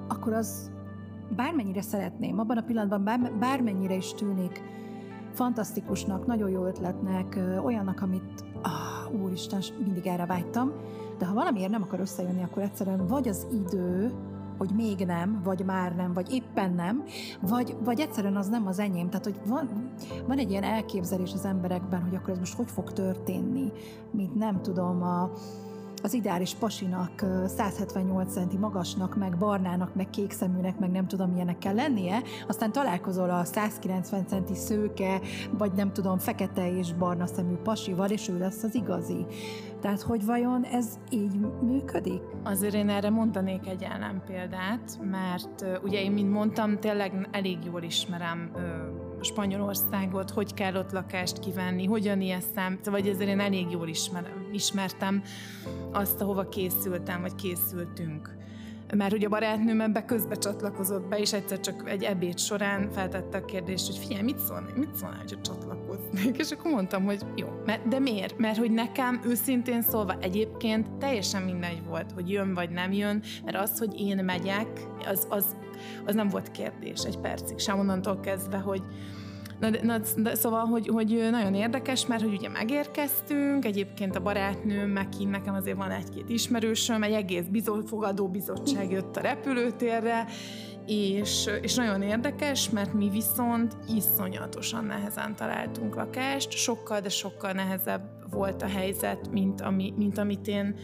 akkor 0.09 0.33
az 0.33 0.71
bármennyire 1.37 1.83
szeretném, 1.83 2.39
abban 2.39 2.57
a 2.57 2.63
pillanatban 2.63 3.05
bár, 3.05 3.33
bármennyire 3.39 3.95
is 3.95 4.15
tűnik 4.15 4.63
fantasztikusnak, 5.33 6.27
nagyon 6.27 6.51
jó 6.51 6.65
ötletnek, 6.65 7.41
olyannak, 7.65 8.03
amit 8.03 8.45
ah, 8.63 9.23
úristen, 9.23 9.63
mindig 9.85 10.07
erre 10.07 10.27
vágytam, 10.27 10.73
de 11.19 11.27
ha 11.27 11.35
valamiért 11.35 11.71
nem 11.71 11.83
akar 11.83 12.01
összejönni, 12.01 12.43
akkor 12.43 12.63
egyszerűen 12.63 13.07
vagy 13.07 13.29
az 13.29 13.47
idő, 13.53 14.13
hogy 14.59 14.71
még 14.71 14.99
nem, 15.07 15.41
vagy 15.45 15.65
már 15.65 15.95
nem, 15.95 16.13
vagy 16.13 16.33
éppen 16.33 16.73
nem, 16.73 17.03
vagy, 17.41 17.77
vagy 17.85 18.01
egyszerűen 18.01 18.37
az 18.37 18.49
nem 18.49 18.67
az 18.67 18.79
enyém. 18.79 19.09
Tehát, 19.09 19.25
hogy 19.25 19.41
van, 19.47 19.91
van 20.27 20.39
egy 20.39 20.51
ilyen 20.51 20.63
elképzelés 20.63 21.33
az 21.33 21.45
emberekben, 21.45 22.03
hogy 22.03 22.15
akkor 22.15 22.31
ez 22.31 22.39
most 22.39 22.55
hogy 22.55 22.71
fog 22.71 22.93
történni, 22.93 23.73
mint 24.11 24.35
nem 24.35 24.63
tudom, 24.63 25.03
a, 25.03 25.31
az 26.03 26.15
ideális 26.15 26.55
pasinak 26.55 27.25
178 27.47 28.33
centi 28.33 28.57
magasnak, 28.57 29.17
meg 29.17 29.37
barnának, 29.39 29.95
meg 29.95 30.11
kék 30.11 30.33
szeműnek, 30.33 30.79
meg 30.79 30.91
nem 30.91 31.07
tudom 31.07 31.31
milyenek 31.31 31.59
kell 31.59 31.75
lennie, 31.75 32.23
aztán 32.49 32.73
találkozol 32.73 33.31
a 33.31 33.45
190 33.45 34.27
centi 34.27 34.55
szőke, 34.55 35.21
vagy 35.51 35.73
nem 35.73 35.93
tudom, 35.93 36.19
fekete 36.19 36.77
és 36.79 36.93
barna 36.93 37.27
szemű 37.27 37.55
pasival, 37.55 38.11
és 38.11 38.29
ő 38.29 38.39
lesz 38.39 38.63
az 38.63 38.75
igazi. 38.75 39.27
Tehát, 39.85 40.03
hogy 40.03 40.25
vajon 40.25 40.65
ez 40.65 40.99
így 41.11 41.39
működik? 41.63 42.21
Azért 42.43 42.75
én 42.75 42.89
erre 42.89 43.11
mondanék 43.11 43.67
egy 43.67 43.83
ellenpéldát, 43.83 44.99
mert 45.11 45.65
ugye 45.83 46.03
én, 46.03 46.13
mint 46.13 46.31
mondtam, 46.31 46.79
tényleg 46.79 47.29
elég 47.31 47.59
jól 47.65 47.83
ismerem 47.83 48.51
Spanyolországot, 49.21 50.31
hogy 50.31 50.55
kell 50.55 50.77
ott 50.77 50.93
lakást 50.93 51.39
kivenni, 51.39 51.85
hogyan 51.85 52.21
ilyeszem, 52.21 52.79
vagy 52.85 53.09
ezért 53.09 53.29
én 53.29 53.41
elég 53.41 53.71
jól 53.71 53.89
ismerem, 53.89 54.49
ismertem 54.53 55.23
azt, 55.93 56.21
ahova 56.21 56.49
készültem, 56.49 57.21
vagy 57.21 57.35
készültünk 57.35 58.37
mert 58.97 59.13
ugye 59.13 59.27
a 59.27 59.29
barátnőm 59.29 59.81
ebbe 59.81 60.05
közbe 60.05 60.35
csatlakozott 60.35 61.09
be, 61.09 61.19
és 61.19 61.33
egyszer 61.33 61.61
csak 61.61 61.91
egy 61.91 62.03
ebéd 62.03 62.39
során 62.39 62.91
feltette 62.91 63.39
a 63.39 63.45
kérdést, 63.45 63.87
hogy 63.87 63.99
figyelj, 63.99 64.23
mit 64.23 64.39
szólnál, 64.39 64.73
mit 64.77 64.95
szólnál, 64.95 65.19
hogy 65.19 65.41
csatlakoznék? 65.41 66.39
És 66.39 66.51
akkor 66.51 66.71
mondtam, 66.71 67.05
hogy 67.05 67.23
jó. 67.37 67.49
Mert, 67.65 67.89
de 67.89 67.99
miért? 67.99 68.39
Mert 68.39 68.59
hogy 68.59 68.71
nekem 68.71 69.21
őszintén 69.27 69.83
szólva 69.83 70.15
egyébként 70.21 70.91
teljesen 70.93 71.43
mindegy 71.43 71.85
volt, 71.85 72.13
hogy 72.13 72.31
jön 72.31 72.55
vagy 72.55 72.71
nem 72.71 72.93
jön, 72.93 73.23
mert 73.45 73.57
az, 73.57 73.79
hogy 73.79 74.01
én 74.01 74.25
megyek, 74.25 74.87
az, 75.07 75.27
az, 75.29 75.57
az 76.07 76.15
nem 76.15 76.29
volt 76.29 76.51
kérdés 76.51 77.05
egy 77.05 77.19
percig 77.19 77.59
sem 77.59 77.79
onnantól 77.79 78.21
kezdve, 78.21 78.57
hogy 78.57 78.83
Na, 79.61 79.69
na 79.83 79.99
de, 80.17 80.35
szóval, 80.35 80.65
hogy, 80.65 80.89
hogy 80.89 81.29
nagyon 81.31 81.55
érdekes, 81.55 82.07
mert 82.07 82.23
hogy 82.23 82.35
ugye 82.35 82.49
megérkeztünk, 82.49 83.65
egyébként 83.65 84.17
a 84.17 84.21
barátnőm, 84.21 84.91
meg 84.91 85.09
ki 85.09 85.25
nekem 85.25 85.55
azért 85.55 85.77
van 85.77 85.91
egy-két 85.91 86.29
ismerősöm, 86.29 87.03
egy 87.03 87.13
egész 87.13 87.45
fogadó 87.87 88.29
bizottság 88.29 88.91
jött 88.91 89.17
a 89.17 89.21
repülőtérre, 89.21 90.27
és, 90.87 91.51
és 91.63 91.75
nagyon 91.75 92.03
érdekes, 92.03 92.71
mert 92.71 92.93
mi 92.93 93.09
viszont 93.09 93.77
iszonyatosan 93.97 94.85
nehezen 94.85 95.37
találtunk 95.37 95.95
lakást, 95.95 96.51
sokkal, 96.51 97.01
de 97.01 97.09
sokkal 97.09 97.53
nehezebb 97.53 98.03
volt 98.31 98.63
a 98.63 98.67
helyzet, 98.67 99.31
mint, 99.31 99.61
ami, 99.61 99.93
mint 99.97 100.19
amit 100.19 100.47
én 100.47 100.75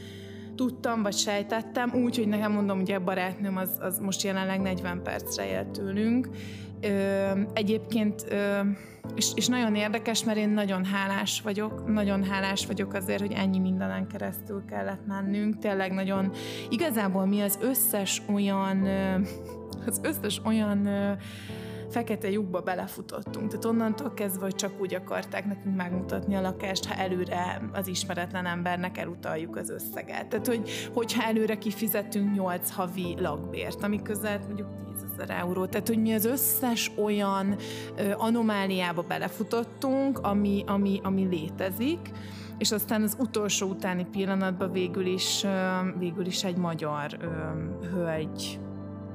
tudtam, 0.55 1.03
vagy 1.03 1.15
sejtettem, 1.15 1.93
úgy, 1.95 2.17
hogy 2.17 2.29
nekem 2.29 2.53
mondom, 2.53 2.81
ugye 2.81 2.95
a 2.95 3.05
barátnőm 3.05 3.57
az, 3.57 3.77
az 3.81 3.99
most 3.99 4.23
jelenleg 4.23 4.61
40 4.61 5.03
percre 5.03 5.49
élt 5.49 5.71
tőlünk. 5.71 6.29
Ö, 6.83 7.31
egyébként 7.53 8.25
ö, 8.29 8.61
és, 9.15 9.33
és 9.35 9.47
nagyon 9.47 9.75
érdekes, 9.75 10.25
mert 10.25 10.39
én 10.39 10.49
nagyon 10.49 10.85
hálás 10.85 11.41
vagyok, 11.41 11.93
nagyon 11.93 12.25
hálás 12.25 12.67
vagyok 12.67 12.95
azért, 12.95 13.21
hogy 13.21 13.33
ennyi 13.33 13.59
mindenen 13.59 14.07
keresztül 14.07 14.65
kellett 14.65 15.07
mennünk. 15.07 15.59
Tényleg 15.59 15.93
nagyon, 15.93 16.33
igazából 16.69 17.27
mi 17.27 17.41
az 17.41 17.59
összes 17.63 18.23
olyan, 18.29 18.87
az 19.87 20.01
összes 20.03 20.41
olyan 20.45 20.89
fekete 21.91 22.31
lyukba 22.31 22.61
belefutottunk. 22.61 23.49
Tehát 23.49 23.65
onnantól 23.65 24.15
kezdve, 24.15 24.43
hogy 24.43 24.55
csak 24.55 24.81
úgy 24.81 24.95
akarták 24.95 25.45
nekünk 25.47 25.77
megmutatni 25.77 26.35
a 26.35 26.41
lakást, 26.41 26.85
ha 26.85 26.95
előre 26.95 27.69
az 27.73 27.87
ismeretlen 27.87 28.47
embernek 28.47 28.99
elutaljuk 28.99 29.57
az 29.57 29.71
összeget. 29.71 30.29
Tehát, 30.29 30.47
hogy, 30.47 30.71
hogyha 30.95 31.23
előre 31.23 31.59
kifizetünk 31.59 32.35
8 32.35 32.71
havi 32.71 33.17
lakbért, 33.19 33.83
ami 33.83 34.03
közel 34.03 34.41
mondjuk 34.47 34.69
10 34.93 35.03
ezer 35.21 35.37
euró. 35.37 35.67
Tehát, 35.67 35.89
hogy 35.89 36.01
mi 36.01 36.13
az 36.13 36.25
összes 36.25 36.91
olyan 36.97 37.57
anomáliába 38.17 39.03
belefutottunk, 39.03 40.19
ami, 40.19 40.65
ami, 40.67 41.01
ami 41.03 41.27
létezik, 41.27 42.11
és 42.59 42.73
aztán 42.73 43.03
az 43.03 43.17
utolsó 43.19 43.69
utáni 43.69 44.07
pillanatban 44.13 44.73
végül 44.73 45.07
is, 45.07 45.45
végül 45.99 46.27
is 46.27 46.45
egy 46.45 46.57
magyar 46.57 47.11
hölgy 47.93 48.61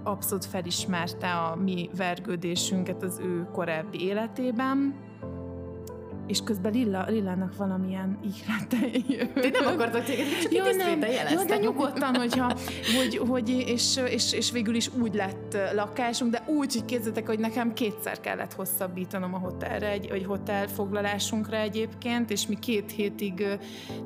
abszolút 0.04 0.46
felismerte 0.46 1.32
a 1.32 1.56
mi 1.56 1.90
vergődésünket 1.98 3.04
az 3.04 3.20
ő 3.20 3.48
korábbi 3.52 4.06
életében, 4.06 4.96
és 6.28 6.42
közben 6.44 6.72
Lilla, 6.72 7.06
Lillának 7.08 7.58
valamilyen 7.58 8.20
ihlete 8.24 9.00
Ti 9.42 9.50
nem 9.50 9.66
akartak 9.66 10.04
téged, 10.04 10.26
csak 10.42 10.54
ja, 10.54 10.64
nem, 10.64 11.00
jó, 11.34 11.44
de 11.44 11.58
nyugodtan, 11.58 12.16
hogyha, 12.16 12.58
hogy, 12.98 13.18
hogy 13.18 13.50
és, 13.50 14.00
és, 14.10 14.34
és, 14.34 14.52
végül 14.52 14.76
is 14.76 14.90
úgy 15.02 15.14
lett 15.14 15.58
lakásunk, 15.74 16.32
de 16.32 16.44
úgy, 16.48 16.74
hogy 16.74 16.86
képzeltek, 16.86 17.28
hogy 17.28 17.40
nekem 17.40 17.74
kétszer 17.74 18.20
kellett 18.20 18.54
hosszabbítanom 18.54 19.34
a 19.34 19.38
hotelre, 19.38 19.90
egy, 19.90 20.10
egy 20.12 20.26
hotel 20.26 20.68
foglalásunkra 20.68 21.58
egyébként, 21.58 22.32
és 22.32 22.48
mi 22.48 22.60
két 22.60 22.92
hétig 22.92 23.48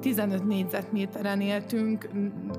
15 0.02 0.48
négyzetméteren 0.48 1.42
éltünk, 1.42 2.10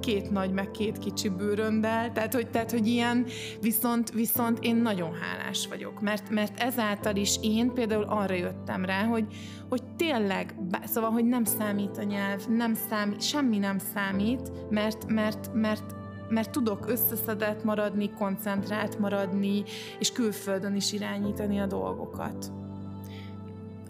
két 0.00 0.30
nagy, 0.30 0.50
meg 0.50 0.70
két 0.70 0.98
kicsi 0.98 1.28
bőröndel, 1.28 2.12
tehát 2.12 2.34
hogy, 2.34 2.50
tehát, 2.50 2.70
hogy 2.70 2.86
ilyen, 2.86 3.26
viszont, 3.60 4.10
viszont 4.10 4.58
én 4.60 4.76
nagyon 4.76 5.12
hálás 5.12 5.66
vagyok, 5.66 6.00
mert, 6.00 6.30
mert 6.30 6.60
ezáltal 6.60 7.16
is 7.16 7.36
én 7.42 7.72
például 7.72 8.04
arra 8.04 8.34
jöttem 8.34 8.84
rá, 8.84 9.04
hogy 9.04 9.24
hogy 9.68 9.82
tényleg, 9.96 10.54
szóval, 10.84 11.10
hogy 11.10 11.24
nem 11.24 11.44
számít 11.44 11.98
a 11.98 12.02
nyelv, 12.02 12.46
nem 12.48 12.74
számít, 12.74 13.22
semmi 13.22 13.58
nem 13.58 13.78
számít, 13.78 14.70
mert, 14.70 15.06
mert, 15.06 15.50
mert 15.54 15.98
mert 16.30 16.50
tudok 16.50 16.88
összeszedett 16.88 17.64
maradni, 17.64 18.10
koncentrált 18.10 18.98
maradni, 18.98 19.62
és 19.98 20.12
külföldön 20.12 20.74
is 20.74 20.92
irányítani 20.92 21.60
a 21.60 21.66
dolgokat. 21.66 22.52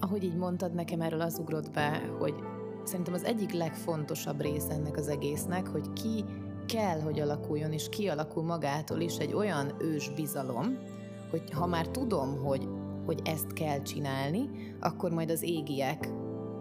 Ahogy 0.00 0.24
így 0.24 0.36
mondtad, 0.36 0.74
nekem 0.74 1.00
erről 1.00 1.20
az 1.20 1.38
ugrott 1.38 1.70
be, 1.70 2.02
hogy 2.18 2.34
szerintem 2.84 3.14
az 3.14 3.24
egyik 3.24 3.52
legfontosabb 3.52 4.40
része 4.40 4.72
ennek 4.72 4.96
az 4.96 5.08
egésznek, 5.08 5.66
hogy 5.66 5.92
ki 5.92 6.24
kell, 6.66 7.00
hogy 7.00 7.20
alakuljon, 7.20 7.72
és 7.72 7.88
kialakul 7.88 8.42
magától 8.42 9.00
is 9.00 9.16
egy 9.16 9.32
olyan 9.32 9.72
ős 9.78 10.10
bizalom, 10.14 10.78
hogy 11.30 11.42
ha 11.52 11.66
már 11.66 11.86
tudom, 11.88 12.36
hogy 12.44 12.68
hogy 13.10 13.20
ezt 13.24 13.52
kell 13.52 13.82
csinálni, 13.82 14.48
akkor 14.80 15.10
majd 15.10 15.30
az 15.30 15.42
égiek 15.42 16.08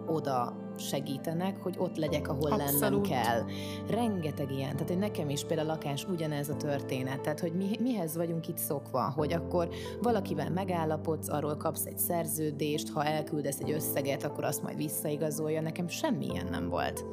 oda 0.06 0.56
segítenek, 0.76 1.62
hogy 1.62 1.74
ott 1.78 1.96
legyek, 1.96 2.28
ahol 2.28 2.52
Abszolút. 2.52 2.80
lennem 2.80 3.02
kell. 3.02 3.44
Rengeteg 3.88 4.50
ilyen, 4.50 4.72
tehát 4.72 4.88
hogy 4.88 4.98
nekem 4.98 5.28
is 5.28 5.44
például 5.44 5.68
a 5.68 5.72
lakás 5.72 6.04
ugyanez 6.04 6.48
a 6.48 6.56
történet, 6.56 7.20
tehát 7.20 7.40
hogy 7.40 7.52
mi, 7.52 7.76
mihez 7.80 8.16
vagyunk 8.16 8.48
itt 8.48 8.58
szokva, 8.58 9.12
hogy 9.16 9.32
akkor 9.32 9.68
valakivel 10.02 10.50
megállapodsz, 10.50 11.28
arról 11.28 11.56
kapsz 11.56 11.84
egy 11.84 11.98
szerződést, 11.98 12.88
ha 12.88 13.04
elküldesz 13.04 13.58
egy 13.60 13.70
összeget, 13.70 14.24
akkor 14.24 14.44
azt 14.44 14.62
majd 14.62 14.76
visszaigazolja, 14.76 15.60
nekem 15.60 15.88
semmi 15.88 16.26
ilyen 16.26 16.46
nem 16.50 16.68
volt. 16.68 17.04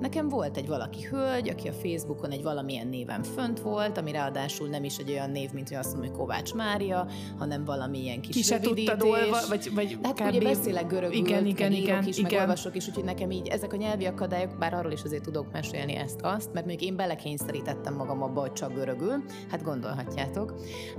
Nekem 0.00 0.28
volt 0.28 0.56
egy 0.56 0.66
valaki 0.66 1.02
hölgy, 1.02 1.48
aki 1.48 1.68
a 1.68 1.72
Facebookon 1.72 2.30
egy 2.30 2.42
valamilyen 2.42 2.86
néven 2.86 3.22
fönt 3.22 3.60
volt, 3.60 3.98
ami 3.98 4.12
ráadásul 4.12 4.68
nem 4.68 4.84
is 4.84 4.96
egy 4.96 5.10
olyan 5.10 5.30
név, 5.30 5.52
mint 5.52 5.68
hogy 5.68 5.76
azt 5.76 5.92
mondom, 5.92 6.10
hogy 6.10 6.18
Kovács 6.18 6.54
Mária, 6.54 7.06
hanem 7.38 7.64
valamilyen 7.64 8.20
kis 8.20 8.34
Ki 8.34 8.42
se 8.42 8.60
tudtad 8.60 9.02
olva, 9.02 9.38
vagy, 9.48 9.70
vagy 9.74 9.98
hát 10.02 10.20
kb. 10.20 10.28
ugye 10.28 10.40
beszélek 10.40 10.86
görögül, 10.86 11.16
igen, 11.16 11.46
igen, 11.46 11.72
igen, 11.72 12.06
is, 12.06 12.18
igen. 12.18 12.30
meg 12.30 12.40
olvasok 12.40 12.76
is, 12.76 12.88
úgyhogy 12.88 13.04
nekem 13.04 13.30
így 13.30 13.48
ezek 13.48 13.72
a 13.72 13.76
nyelvi 13.76 14.04
akadályok, 14.04 14.58
bár 14.58 14.74
arról 14.74 14.92
is 14.92 15.02
azért 15.02 15.22
tudok 15.22 15.52
mesélni 15.52 15.94
ezt-azt, 15.94 16.52
mert 16.52 16.66
még 16.66 16.82
én 16.82 16.96
belekényszerítettem 16.96 17.94
magam 17.94 18.22
abba, 18.22 18.40
hogy 18.40 18.52
csak 18.52 18.74
görögül, 18.74 19.24
hát 19.50 19.62
gondolhatjátok, 19.62 20.54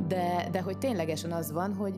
de, 0.07 0.47
de 0.51 0.61
hogy 0.61 0.77
ténylegesen 0.77 1.31
az 1.31 1.51
van, 1.51 1.73
hogy 1.73 1.93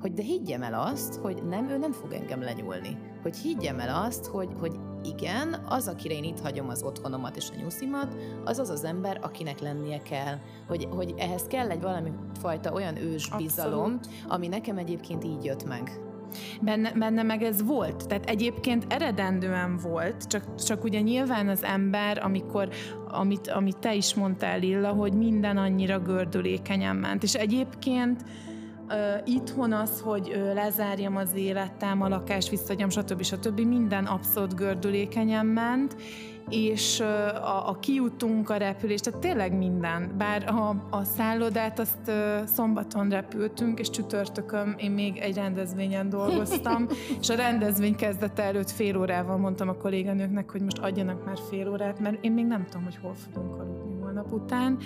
hogy 0.00 0.12
de 0.12 0.22
higgyem 0.22 0.62
el 0.62 0.74
azt, 0.80 1.14
hogy 1.14 1.42
nem, 1.48 1.68
ő 1.68 1.76
nem 1.76 1.92
fog 1.92 2.12
engem 2.12 2.42
lenyúlni. 2.42 2.98
Hogy 3.22 3.36
higgyem 3.36 3.78
el 3.78 4.04
azt, 4.04 4.26
hogy, 4.26 4.48
hogy 4.60 4.72
igen, 5.04 5.56
az, 5.68 5.88
akire 5.88 6.14
én 6.14 6.24
itt 6.24 6.40
hagyom 6.40 6.68
az 6.68 6.82
otthonomat 6.82 7.36
és 7.36 7.48
a 7.50 7.60
nyuszimat, 7.62 8.16
az 8.44 8.58
az 8.58 8.70
az 8.70 8.84
ember, 8.84 9.18
akinek 9.22 9.60
lennie 9.60 10.02
kell. 10.02 10.38
Hogy, 10.68 10.88
hogy 10.90 11.14
ehhez 11.16 11.42
kell 11.42 11.70
egy 11.70 11.80
valami 11.80 12.12
fajta 12.40 12.72
olyan 12.72 12.96
ős 12.96 13.30
bizalom, 13.36 13.80
Abszolút. 13.94 14.08
ami 14.28 14.48
nekem 14.48 14.78
egyébként 14.78 15.24
így 15.24 15.44
jött 15.44 15.64
meg. 15.64 16.00
Benne, 16.60 16.92
benne 16.92 17.22
meg 17.22 17.42
ez 17.42 17.62
volt. 17.62 18.06
Tehát 18.06 18.30
egyébként 18.30 18.86
eredendően 18.88 19.76
volt, 19.76 20.26
csak, 20.26 20.54
csak 20.54 20.84
ugye 20.84 21.00
nyilván 21.00 21.48
az 21.48 21.62
ember, 21.62 22.24
amikor, 22.24 22.68
amit, 23.08 23.48
amit 23.48 23.78
te 23.78 23.94
is 23.94 24.14
mondtál, 24.14 24.58
Lilla, 24.58 24.92
hogy 24.92 25.12
minden 25.12 25.56
annyira 25.56 25.98
gördülékenyen 25.98 26.96
ment. 26.96 27.22
És 27.22 27.34
egyébként 27.34 28.24
itthon 29.24 29.72
az, 29.72 30.00
hogy 30.00 30.40
lezárjam 30.54 31.16
az 31.16 31.34
életem, 31.34 32.02
a 32.02 32.08
lakást 32.08 32.48
visszaadjam, 32.48 32.88
stb. 32.88 33.22
stb. 33.22 33.60
Minden 33.60 34.04
abszolút 34.04 34.54
gördülékenyen 34.54 35.46
ment, 35.46 35.96
és 36.48 37.00
a, 37.00 37.68
a 37.68 37.78
kijutunk, 37.80 38.50
a 38.50 38.56
repülés, 38.56 39.00
tehát 39.00 39.20
tényleg 39.20 39.56
minden. 39.56 40.14
Bár 40.18 40.48
a, 40.48 40.68
a 40.90 41.04
szállodát 41.04 41.78
azt 41.78 42.12
szombaton 42.46 43.08
repültünk, 43.08 43.78
és 43.78 43.90
csütörtökön 43.90 44.74
én 44.78 44.90
még 44.90 45.16
egy 45.16 45.34
rendezvényen 45.34 46.08
dolgoztam, 46.08 46.86
és 47.20 47.28
a 47.28 47.34
rendezvény 47.34 47.96
kezdete 47.96 48.42
előtt 48.42 48.70
fél 48.70 48.98
órával 48.98 49.36
mondtam 49.36 49.68
a 49.68 49.74
kolléganőknek, 49.74 50.50
hogy 50.50 50.60
most 50.60 50.78
adjanak 50.78 51.24
már 51.24 51.38
fél 51.50 51.68
órát, 51.68 52.00
mert 52.00 52.24
én 52.24 52.32
még 52.32 52.46
nem 52.46 52.64
tudom, 52.64 52.84
hogy 52.84 52.98
hol 53.02 53.14
fogunk 53.14 53.54
aludni 53.54 53.93
holnap 54.14 54.32
után. 54.32 54.78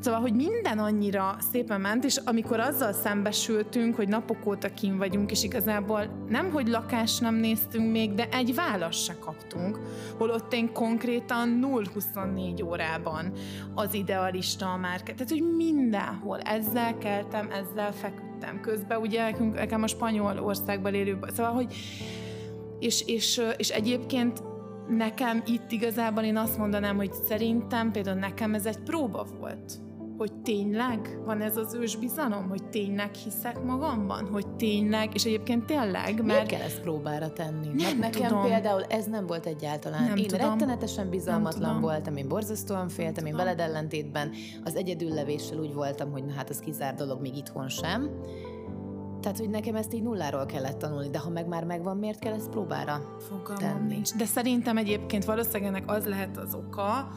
Szóval, 0.00 0.20
hogy 0.20 0.34
minden 0.34 0.78
annyira 0.78 1.36
szépen 1.52 1.80
ment, 1.80 2.04
és 2.04 2.16
amikor 2.24 2.60
azzal 2.60 2.92
szembesültünk, 2.92 3.96
hogy 3.96 4.08
napok 4.08 4.46
óta 4.46 4.74
kim 4.74 4.96
vagyunk, 4.96 5.30
és 5.30 5.42
igazából 5.42 6.24
nem, 6.28 6.50
hogy 6.50 6.68
lakást 6.68 7.20
nem 7.20 7.34
néztünk 7.34 7.90
még, 7.90 8.14
de 8.14 8.28
egy 8.30 8.54
választ 8.54 9.04
se 9.04 9.14
kaptunk, 9.18 9.78
holott 10.18 10.52
én 10.52 10.72
konkrétan 10.72 11.60
0-24 11.62 12.64
órában 12.64 13.32
az 13.74 13.94
idealista 13.94 14.72
a 14.72 14.76
márka. 14.76 15.12
Tehát, 15.12 15.30
hogy 15.30 15.56
mindenhol 15.56 16.40
ezzel 16.40 16.98
keltem, 16.98 17.50
ezzel 17.50 17.92
feküdtem. 17.92 18.60
Közben 18.60 19.00
ugye 19.00 19.22
nekünk, 19.22 19.54
nekem 19.54 19.82
a 19.82 19.86
spanyol 19.86 20.38
országban 20.38 20.94
élő, 20.94 21.18
szóval, 21.34 21.52
hogy 21.52 21.74
és, 22.78 23.02
és, 23.06 23.40
és 23.56 23.68
egyébként 23.68 24.42
nekem 24.88 25.42
itt 25.46 25.70
igazából 25.70 26.22
én 26.22 26.36
azt 26.36 26.58
mondanám, 26.58 26.96
hogy 26.96 27.12
szerintem 27.12 27.90
például 27.90 28.18
nekem 28.18 28.54
ez 28.54 28.66
egy 28.66 28.78
próba 28.78 29.26
volt 29.38 29.80
hogy 30.18 30.32
tényleg 30.32 31.18
van 31.24 31.40
ez 31.40 31.56
az 31.56 31.74
ős 31.74 31.96
bizalom, 31.96 32.48
hogy 32.48 32.68
tényleg 32.68 33.14
hiszek 33.14 33.62
magamban, 33.62 34.28
hogy 34.32 34.48
tényleg, 34.48 35.14
és 35.14 35.24
egyébként 35.24 35.66
tényleg, 35.66 36.14
mert... 36.14 36.24
Miért 36.24 36.46
kell 36.46 36.60
ezt 36.60 36.80
próbára 36.80 37.32
tenni? 37.32 37.82
Nem 37.82 37.98
nekem 37.98 38.28
tudom. 38.28 38.42
például 38.42 38.82
ez 38.82 39.06
nem 39.06 39.26
volt 39.26 39.46
egyáltalán. 39.46 40.04
Nem 40.04 40.16
én 40.16 40.26
tudom. 40.26 40.48
rettenetesen 40.48 41.10
bizalmatlan 41.10 41.80
voltam, 41.80 42.16
én 42.16 42.28
borzasztóan 42.28 42.88
féltem, 42.88 43.26
én 43.26 43.36
veled 43.36 43.60
ellentétben 43.60 44.30
az 44.64 44.76
egyedüllevéssel 44.76 45.58
úgy 45.58 45.74
voltam, 45.74 46.10
hogy 46.10 46.24
na 46.24 46.32
hát 46.32 46.50
az 46.50 46.58
kizár 46.58 46.94
dolog 46.94 47.20
még 47.20 47.36
itthon 47.36 47.68
sem. 47.68 48.10
Tehát, 49.20 49.38
hogy 49.38 49.50
nekem 49.50 49.76
ezt 49.76 49.94
így 49.94 50.02
nulláról 50.02 50.46
kellett 50.46 50.78
tanulni, 50.78 51.10
de 51.10 51.18
ha 51.18 51.30
meg 51.30 51.46
már 51.46 51.64
megvan, 51.64 51.96
miért 51.96 52.18
kell 52.18 52.32
ezt 52.32 52.50
próbára 52.50 53.16
Fogalmam 53.18 53.58
tenni? 53.58 53.94
nincs. 53.94 54.14
De 54.14 54.24
szerintem 54.24 54.76
egyébként 54.76 55.24
valószínűleg 55.24 55.64
ennek 55.64 55.90
az 55.90 56.06
lehet 56.06 56.36
az 56.36 56.54
oka, 56.54 57.08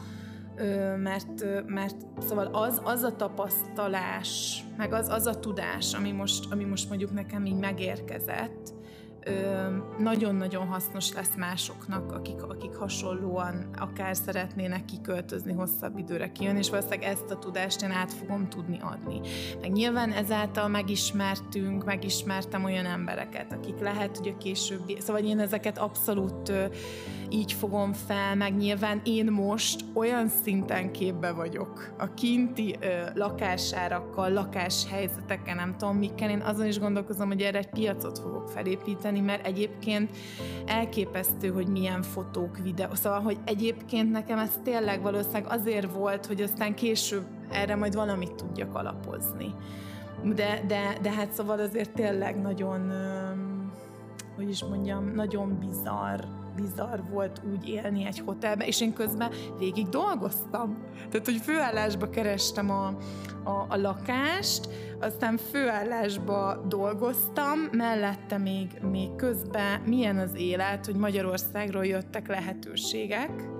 mert, 0.96 1.44
mert 1.66 1.96
szóval 2.18 2.46
az, 2.46 2.80
az 2.84 3.02
a 3.02 3.16
tapasztalás, 3.16 4.62
meg 4.76 4.92
az, 4.92 5.08
az 5.08 5.26
a 5.26 5.38
tudás, 5.38 5.94
ami 5.94 6.12
most, 6.12 6.52
ami 6.52 6.64
most 6.64 6.88
mondjuk 6.88 7.12
nekem 7.12 7.44
így 7.44 7.58
megérkezett, 7.58 8.74
nagyon-nagyon 9.98 10.66
hasznos 10.66 11.12
lesz 11.12 11.34
másoknak, 11.36 12.12
akik, 12.12 12.42
akik 12.42 12.74
hasonlóan 12.74 13.68
akár 13.78 14.16
szeretnének 14.16 14.84
kiköltözni, 14.84 15.52
hosszabb 15.52 15.98
időre 15.98 16.32
kijönni, 16.32 16.58
és 16.58 16.70
valószínűleg 16.70 17.10
ezt 17.10 17.30
a 17.30 17.38
tudást 17.38 17.82
én 17.82 17.90
át 17.90 18.12
fogom 18.12 18.48
tudni 18.48 18.78
adni. 18.80 19.20
Meg 19.60 19.72
nyilván 19.72 20.12
ezáltal 20.12 20.68
megismertünk, 20.68 21.84
megismertem 21.84 22.64
olyan 22.64 22.86
embereket, 22.86 23.52
akik 23.52 23.78
lehet, 23.78 24.16
hogy 24.16 24.28
a 24.28 24.36
későbbi, 24.36 24.96
szóval 25.00 25.22
én 25.22 25.38
ezeket 25.40 25.78
abszolút 25.78 26.52
így 27.28 27.52
fogom 27.52 27.92
fel, 27.92 28.34
meg 28.34 28.56
nyilván 28.56 29.00
én 29.04 29.30
most 29.30 29.84
olyan 29.94 30.28
szinten 30.28 30.92
képbe 30.92 31.32
vagyok 31.32 31.94
a 31.98 32.14
kinti 32.14 32.76
ö, 32.80 32.86
lakásárakkal, 33.14 34.32
lakáshelyzeteken, 34.32 35.56
nem 35.56 35.76
tudom 35.78 35.96
mikkel, 35.96 36.30
én 36.30 36.40
azon 36.40 36.66
is 36.66 36.78
gondolkozom, 36.78 37.28
hogy 37.28 37.40
erre 37.40 37.58
egy 37.58 37.70
piacot 37.70 38.18
fogok 38.18 38.48
felépíteni, 38.48 39.11
mert 39.20 39.46
egyébként 39.46 40.16
elképesztő, 40.66 41.48
hogy 41.48 41.68
milyen 41.68 42.02
fotók, 42.02 42.58
videó, 42.58 42.94
szóval, 42.94 43.20
hogy 43.20 43.38
egyébként 43.44 44.10
nekem 44.10 44.38
ez 44.38 44.58
tényleg 44.64 45.02
valószínűleg 45.02 45.46
azért 45.48 45.92
volt, 45.92 46.26
hogy 46.26 46.40
aztán 46.40 46.74
később 46.74 47.24
erre 47.50 47.76
majd 47.76 47.94
valamit 47.94 48.34
tudjak 48.34 48.74
alapozni. 48.74 49.54
De, 50.24 50.62
de, 50.66 50.98
de 51.02 51.10
hát 51.10 51.32
szóval 51.32 51.58
azért 51.58 51.92
tényleg 51.92 52.40
nagyon, 52.40 52.92
hogy 54.36 54.48
is 54.48 54.64
mondjam, 54.64 55.12
nagyon 55.14 55.58
bizarr 55.58 56.24
bizarr 56.56 56.98
volt 57.10 57.40
úgy 57.52 57.68
élni 57.68 58.04
egy 58.06 58.18
hotelbe, 58.18 58.66
és 58.66 58.80
én 58.80 58.92
közben 58.92 59.30
végig 59.58 59.88
dolgoztam. 59.88 60.78
Tehát, 61.10 61.26
hogy 61.26 61.40
főállásba 61.42 62.10
kerestem 62.10 62.70
a, 62.70 62.86
a, 63.44 63.66
a 63.68 63.76
lakást, 63.76 64.68
aztán 65.00 65.36
főállásba 65.36 66.64
dolgoztam, 66.68 67.58
mellette 67.72 68.38
még, 68.38 68.66
még 68.90 69.14
közben 69.16 69.80
milyen 69.80 70.18
az 70.18 70.34
élet, 70.34 70.86
hogy 70.86 70.96
Magyarországról 70.96 71.86
jöttek 71.86 72.28
lehetőségek, 72.28 73.51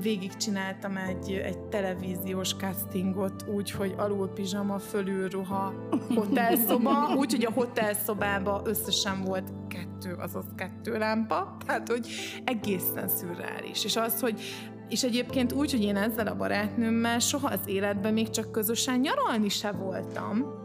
végig 0.00 0.36
csináltam 0.36 0.96
egy, 0.96 1.32
egy 1.32 1.58
televíziós 1.58 2.54
castingot 2.54 3.44
úgy, 3.48 3.70
hogy 3.70 3.94
alul 3.96 4.28
pizsama, 4.28 4.78
fölül 4.78 5.28
ruha, 5.28 5.74
hotelszoba, 6.14 6.92
úgy, 7.18 7.32
hogy 7.32 7.44
a 7.44 7.52
hotelszobában 7.52 8.60
összesen 8.64 9.22
volt 9.22 9.52
kettő, 9.68 10.14
azaz 10.14 10.44
kettő 10.56 10.98
lámpa, 10.98 11.56
tehát 11.66 11.88
hogy 11.88 12.08
egészen 12.44 13.08
szürreális. 13.08 13.84
És 13.84 13.96
az, 13.96 14.20
hogy 14.20 14.40
és 14.88 15.02
egyébként 15.02 15.52
úgy, 15.52 15.70
hogy 15.70 15.82
én 15.82 15.96
ezzel 15.96 16.26
a 16.26 16.36
barátnőmmel 16.36 17.18
soha 17.18 17.48
az 17.48 17.60
életben 17.66 18.12
még 18.12 18.30
csak 18.30 18.52
közösen 18.52 19.00
nyaralni 19.00 19.48
se 19.48 19.70
voltam, 19.70 20.63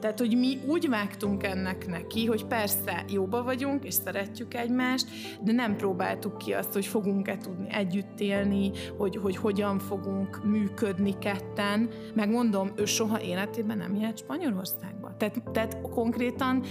tehát, 0.00 0.18
hogy 0.18 0.36
mi 0.38 0.58
úgy 0.66 0.88
vágtunk 0.88 1.42
ennek 1.42 1.86
neki, 1.86 2.26
hogy 2.26 2.44
persze 2.44 3.04
jóba 3.08 3.42
vagyunk, 3.42 3.84
és 3.84 3.94
szeretjük 3.94 4.54
egymást, 4.54 5.06
de 5.42 5.52
nem 5.52 5.76
próbáltuk 5.76 6.38
ki 6.38 6.52
azt, 6.52 6.72
hogy 6.72 6.86
fogunk-e 6.86 7.36
tudni 7.36 7.66
együtt 7.70 8.20
élni, 8.20 8.70
hogy, 8.96 9.16
hogy 9.16 9.36
hogyan 9.36 9.78
fogunk 9.78 10.44
működni 10.44 11.18
ketten. 11.18 11.88
Megmondom, 12.14 12.72
ő 12.76 12.84
soha 12.84 13.20
életében 13.20 13.76
nem 13.76 13.94
járt 13.94 14.18
Spanyolországba. 14.18 15.14
Tehát, 15.16 15.42
tehát 15.52 15.80
konkrétan 15.80 16.62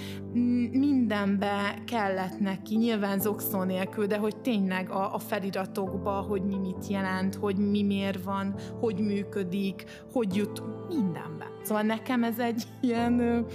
mindenbe 0.71 1.81
kellett 1.85 2.39
neki, 2.39 2.75
nyilván 2.75 3.19
zokszó 3.19 3.63
nélkül, 3.63 4.05
de 4.05 4.17
hogy 4.17 4.37
tényleg 4.37 4.89
a, 4.89 5.13
a 5.13 5.19
feliratokba, 5.19 6.11
hogy 6.11 6.43
mi 6.43 6.57
mit 6.57 6.87
jelent, 6.87 7.35
hogy 7.35 7.57
mi 7.57 7.83
miért 7.83 8.23
van, 8.23 8.55
hogy 8.79 8.99
működik, 8.99 9.83
hogy 10.11 10.35
jut, 10.35 10.63
mindenbe. 10.87 11.45
Szóval 11.63 11.83
nekem 11.83 12.23
ez 12.23 12.39
egy 12.39 12.63
ilyen, 12.81 13.45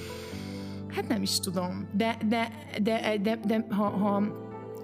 hát 0.89 1.09
nem 1.09 1.23
is 1.23 1.41
tudom, 1.41 1.89
de, 1.97 2.17
de, 2.29 2.49
de, 2.83 3.19
de, 3.23 3.39
de 3.47 3.67
ha, 3.71 3.85
ha 3.85 4.23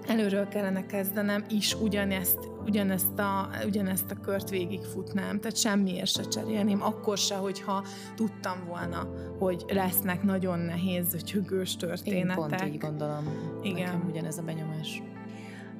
előről 0.07 0.47
kellene 0.47 0.85
kezdenem, 0.85 1.45
is 1.49 1.75
ugyanezt, 1.75 2.37
ugyanezt, 2.65 3.19
a, 3.19 3.49
ugyanezt 3.65 4.11
a 4.11 4.15
kört 4.15 4.49
végigfutnám, 4.49 5.39
tehát 5.39 5.57
semmiért 5.57 6.11
se 6.11 6.23
cserélném, 6.23 6.81
akkor 6.83 7.17
se, 7.17 7.35
hogyha 7.35 7.83
tudtam 8.15 8.63
volna, 8.67 9.07
hogy 9.39 9.65
lesznek 9.67 10.23
nagyon 10.23 10.59
nehéz, 10.59 11.09
zötyögős 11.09 11.75
történetek. 11.75 12.29
Én 12.29 12.35
pont 12.35 12.65
így 12.65 12.77
gondolom. 12.77 13.23
Igen. 13.61 13.83
Nekem 13.83 14.07
ugyanez 14.09 14.37
a 14.37 14.41
benyomás. 14.41 15.01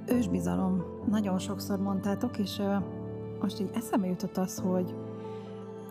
Ősbizalom. 0.08 0.84
Nagyon 1.08 1.40
sokszor 1.40 1.80
mondtátok, 1.80 2.38
és 2.38 2.58
uh, 2.58 2.84
most 3.42 3.60
így 3.60 3.70
eszembe 3.74 4.08
jutott 4.08 4.38
az, 4.38 4.58
hogy 4.58 4.96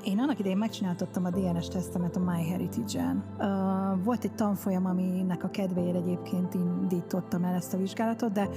én 0.04 0.18
annak 0.18 0.38
idején 0.38 0.58
megcsináltattam 0.58 1.24
a 1.24 1.30
DNS 1.30 1.68
tesztemet 1.68 2.16
a 2.16 2.20
MyHeritage-en. 2.20 3.24
Uh, 3.38 4.04
volt 4.04 4.24
egy 4.24 4.34
tanfolyam, 4.34 4.86
aminek 4.86 5.44
a 5.44 5.50
kedvéért 5.50 5.96
egyébként 5.96 6.54
indítottam 6.54 7.44
el 7.44 7.54
ezt 7.54 7.74
a 7.74 7.78
vizsgálatot, 7.78 8.32
de 8.32 8.48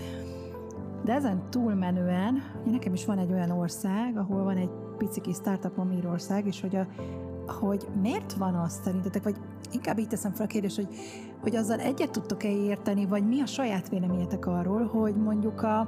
de 1.03 1.13
ezen 1.13 1.49
túlmenően, 1.49 2.37
nekem 2.65 2.93
is 2.93 3.05
van 3.05 3.17
egy 3.17 3.31
olyan 3.31 3.51
ország, 3.51 4.17
ahol 4.17 4.43
van 4.43 4.57
egy 4.57 4.69
piciki 4.97 5.33
startupom 5.33 5.91
Írország, 5.91 6.45
és 6.45 6.61
hogy, 6.61 6.75
a, 6.75 6.87
hogy 7.51 7.87
miért 8.01 8.33
van 8.33 8.55
az 8.55 8.79
szerintetek, 8.83 9.23
vagy 9.23 9.35
inkább 9.71 9.99
így 9.99 10.07
teszem 10.07 10.31
fel 10.31 10.45
a 10.45 10.49
kérdést, 10.49 10.75
hogy, 10.75 10.87
hogy 11.41 11.55
azzal 11.55 11.79
egyet 11.79 12.11
tudtok-e 12.11 12.49
érteni, 12.49 13.05
vagy 13.05 13.27
mi 13.27 13.41
a 13.41 13.45
saját 13.45 13.89
véleményetek 13.89 14.45
arról, 14.45 14.85
hogy 14.85 15.15
mondjuk 15.15 15.61
a, 15.61 15.79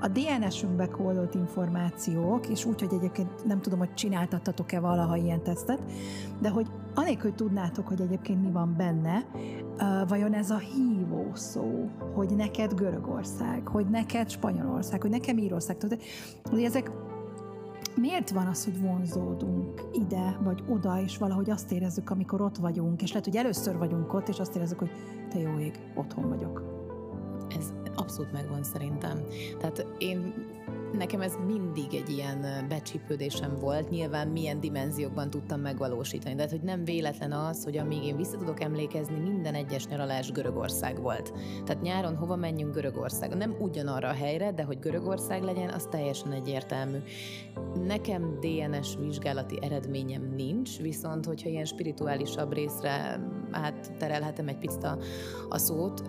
a 0.00 0.08
DNS-ünkbe 0.08 0.86
kódolt 0.86 1.34
információk, 1.34 2.48
és 2.48 2.64
úgy, 2.64 2.80
hogy 2.80 2.94
egyébként 2.94 3.46
nem 3.46 3.60
tudom, 3.60 3.78
hogy 3.78 3.94
csináltattatok-e 3.94 4.80
valaha 4.80 5.16
ilyen 5.16 5.42
tesztet, 5.42 5.82
de 6.40 6.48
hogy 6.48 6.66
anélkül 6.94 7.34
tudnátok, 7.34 7.88
hogy 7.88 8.00
egyébként 8.00 8.42
mi 8.42 8.50
van 8.50 8.74
benne, 8.76 9.24
vajon 10.08 10.34
ez 10.34 10.50
a 10.50 10.58
hívó 10.58 11.30
szó, 11.34 11.88
hogy 12.14 12.36
neked 12.36 12.74
Görögország, 12.74 13.68
hogy 13.68 13.86
neked 13.86 14.30
Spanyolország, 14.30 15.00
hogy 15.00 15.10
nekem 15.10 15.38
Írország, 15.38 15.76
tudod, 15.76 16.00
hogy 16.50 16.62
ezek 16.62 16.90
miért 18.00 18.30
van 18.30 18.46
az, 18.46 18.64
hogy 18.64 18.80
vonzódunk 18.80 19.82
ide 19.92 20.38
vagy 20.42 20.62
oda, 20.68 21.00
és 21.00 21.18
valahogy 21.18 21.50
azt 21.50 21.72
érezzük, 21.72 22.10
amikor 22.10 22.40
ott 22.40 22.56
vagyunk, 22.56 23.02
és 23.02 23.08
lehet, 23.08 23.24
hogy 23.24 23.36
először 23.36 23.78
vagyunk 23.78 24.12
ott, 24.12 24.28
és 24.28 24.38
azt 24.38 24.56
érezzük, 24.56 24.78
hogy 24.78 24.90
te 25.30 25.38
jó 25.38 25.58
ég, 25.58 25.80
otthon 25.94 26.28
vagyok. 26.28 26.62
Ez 27.58 27.72
abszolút 27.94 28.32
megvan 28.32 28.62
szerintem. 28.62 29.18
Tehát 29.58 29.86
én 29.98 30.34
Nekem 30.92 31.20
ez 31.20 31.36
mindig 31.46 31.94
egy 31.94 32.08
ilyen 32.08 32.66
becsípődésem 32.68 33.54
volt, 33.60 33.90
nyilván 33.90 34.28
milyen 34.28 34.60
dimenziókban 34.60 35.30
tudtam 35.30 35.60
megvalósítani. 35.60 36.34
De 36.34 36.40
hát, 36.40 36.50
hogy 36.50 36.62
nem 36.62 36.84
véletlen 36.84 37.32
az, 37.32 37.64
hogy 37.64 37.76
amíg 37.76 38.04
én 38.04 38.16
vissza 38.16 38.36
tudok 38.36 38.60
emlékezni, 38.60 39.18
minden 39.18 39.54
egyes 39.54 39.86
nyaralás 39.86 40.32
Görögország 40.32 41.00
volt. 41.00 41.32
Tehát 41.64 41.82
nyáron 41.82 42.16
hova 42.16 42.36
menjünk 42.36 42.74
Görögország? 42.74 43.36
Nem 43.36 43.56
ugyanarra 43.58 44.08
a 44.08 44.12
helyre, 44.14 44.52
de 44.52 44.62
hogy 44.62 44.78
Görögország 44.78 45.42
legyen, 45.42 45.68
az 45.68 45.86
teljesen 45.90 46.32
egyértelmű. 46.32 46.98
Nekem 47.86 48.38
DNS 48.40 48.96
vizsgálati 48.98 49.58
eredményem 49.62 50.32
nincs, 50.34 50.78
viszont 50.78 51.26
hogyha 51.26 51.48
ilyen 51.48 51.64
spirituálisabb 51.64 52.52
részre 52.52 53.20
hát 53.50 53.92
terelhetem 53.98 54.48
egy 54.48 54.58
picit 54.58 54.84
a, 54.84 54.98
a 55.48 55.58
szót, 55.58 56.02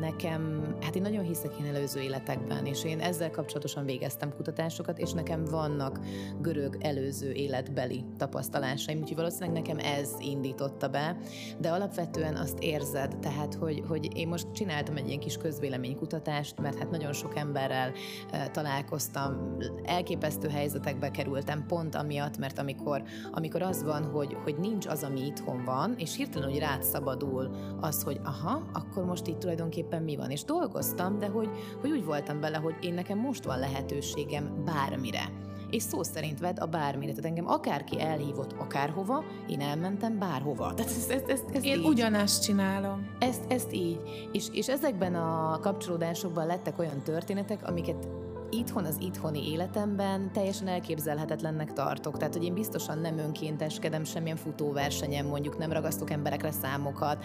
nekem, 0.00 0.74
hát 0.80 0.94
én 0.94 1.02
nagyon 1.02 1.24
hiszek 1.24 1.52
én 1.60 1.74
előző 1.74 2.00
életekben, 2.00 2.66
és 2.66 2.84
én 2.84 3.00
ezzel 3.00 3.30
kapcsolatosan 3.30 3.84
végeztem 3.84 4.03
végeztem 4.04 4.34
kutatásokat, 4.36 4.98
és 4.98 5.12
nekem 5.12 5.44
vannak 5.44 6.00
görög 6.40 6.76
előző 6.80 7.32
életbeli 7.32 8.04
tapasztalásaim, 8.16 8.98
úgyhogy 8.98 9.16
valószínűleg 9.16 9.62
nekem 9.62 9.78
ez 9.78 10.10
indította 10.18 10.88
be, 10.88 11.16
de 11.58 11.70
alapvetően 11.70 12.36
azt 12.36 12.58
érzed, 12.58 13.18
tehát, 13.18 13.54
hogy, 13.54 13.82
hogy 13.88 14.16
én 14.16 14.28
most 14.28 14.52
csináltam 14.52 14.96
egy 14.96 15.06
ilyen 15.06 15.18
kis 15.18 15.36
közvéleménykutatást, 15.36 16.60
mert 16.60 16.78
hát 16.78 16.90
nagyon 16.90 17.12
sok 17.12 17.36
emberrel 17.36 17.92
e, 18.30 18.48
találkoztam, 18.50 19.56
elképesztő 19.84 20.48
helyzetekbe 20.48 21.10
kerültem 21.10 21.66
pont 21.66 21.94
amiatt, 21.94 22.38
mert 22.38 22.58
amikor, 22.58 23.02
amikor 23.32 23.62
az 23.62 23.82
van, 23.82 24.04
hogy, 24.04 24.36
hogy 24.42 24.56
nincs 24.58 24.86
az, 24.86 25.02
ami 25.02 25.26
itthon 25.26 25.64
van, 25.64 25.94
és 25.98 26.16
hirtelen, 26.16 26.50
hogy 26.50 26.58
rád 26.58 26.82
szabadul 26.82 27.50
az, 27.80 28.02
hogy 28.02 28.20
aha, 28.24 28.62
akkor 28.72 29.04
most 29.04 29.26
itt 29.26 29.38
tulajdonképpen 29.38 30.02
mi 30.02 30.16
van, 30.16 30.30
és 30.30 30.44
dolgoztam, 30.44 31.18
de 31.18 31.26
hogy, 31.26 31.48
hogy 31.80 31.90
úgy 31.90 32.04
voltam 32.04 32.40
bele, 32.40 32.56
hogy 32.56 32.74
én 32.80 32.94
nekem 32.94 33.18
most 33.18 33.44
van 33.44 33.58
lehetőség 33.58 33.92
lehetőségem 33.94 34.64
bármire. 34.64 35.30
És 35.70 35.82
szó 35.82 36.02
szerint 36.02 36.40
vedd 36.40 36.58
a 36.58 36.66
bármire. 36.66 37.10
Tehát 37.10 37.24
engem 37.24 37.48
akárki 37.48 38.00
elhívott 38.00 38.52
akárhova, 38.52 39.24
én 39.48 39.60
elmentem 39.60 40.18
bárhova. 40.18 40.74
Tehát 40.74 40.90
ezt, 40.90 41.10
ezt, 41.10 41.28
ezt, 41.28 41.44
ezt 41.52 41.64
én 41.64 41.78
így. 41.78 41.86
ugyanezt 41.86 42.42
csinálom. 42.42 43.06
Ezt, 43.18 43.44
ezt 43.48 43.72
így. 43.72 44.00
És, 44.32 44.46
és 44.52 44.68
ezekben 44.68 45.14
a 45.14 45.58
kapcsolódásokban 45.60 46.46
lettek 46.46 46.78
olyan 46.78 47.02
történetek, 47.02 47.68
amiket 47.68 48.08
itthon 48.50 48.84
az 48.84 48.96
itthoni 49.00 49.50
életemben 49.50 50.32
teljesen 50.32 50.68
elképzelhetetlennek 50.68 51.72
tartok. 51.72 52.16
Tehát, 52.16 52.34
hogy 52.34 52.44
én 52.44 52.54
biztosan 52.54 52.98
nem 52.98 53.18
önkénteskedem 53.18 54.04
semmilyen 54.04 54.36
futóversenyen, 54.36 55.24
mondjuk 55.24 55.58
nem 55.58 55.72
ragasztok 55.72 56.10
emberekre 56.10 56.50
számokat, 56.50 57.24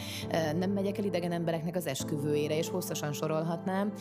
nem 0.58 0.72
megyek 0.72 0.98
el 0.98 1.04
idegen 1.04 1.32
embereknek 1.32 1.76
az 1.76 1.88
esküvőjére, 1.88 2.58
és 2.58 2.70
hosszasan 2.70 3.14
sorolhatnám, 3.14 3.94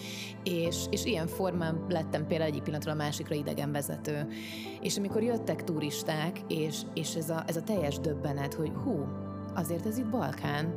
és, 0.44 0.84
és 0.90 1.04
ilyen 1.04 1.26
formán 1.26 1.84
lettem 1.88 2.26
például 2.26 2.50
egyik 2.50 2.62
pillanatról 2.62 2.94
a 2.94 2.96
másikra 2.96 3.34
idegenvezető. 3.34 4.28
És 4.80 4.96
amikor 4.96 5.22
jöttek 5.22 5.64
turisták, 5.64 6.40
és, 6.48 6.80
és 6.94 7.14
ez, 7.14 7.30
a, 7.30 7.42
ez 7.46 7.56
a 7.56 7.62
teljes 7.62 7.98
döbbenet, 7.98 8.54
hogy 8.54 8.72
hú, 8.84 9.06
azért 9.54 9.86
ez 9.86 9.98
itt 9.98 10.10
Balkán, 10.10 10.74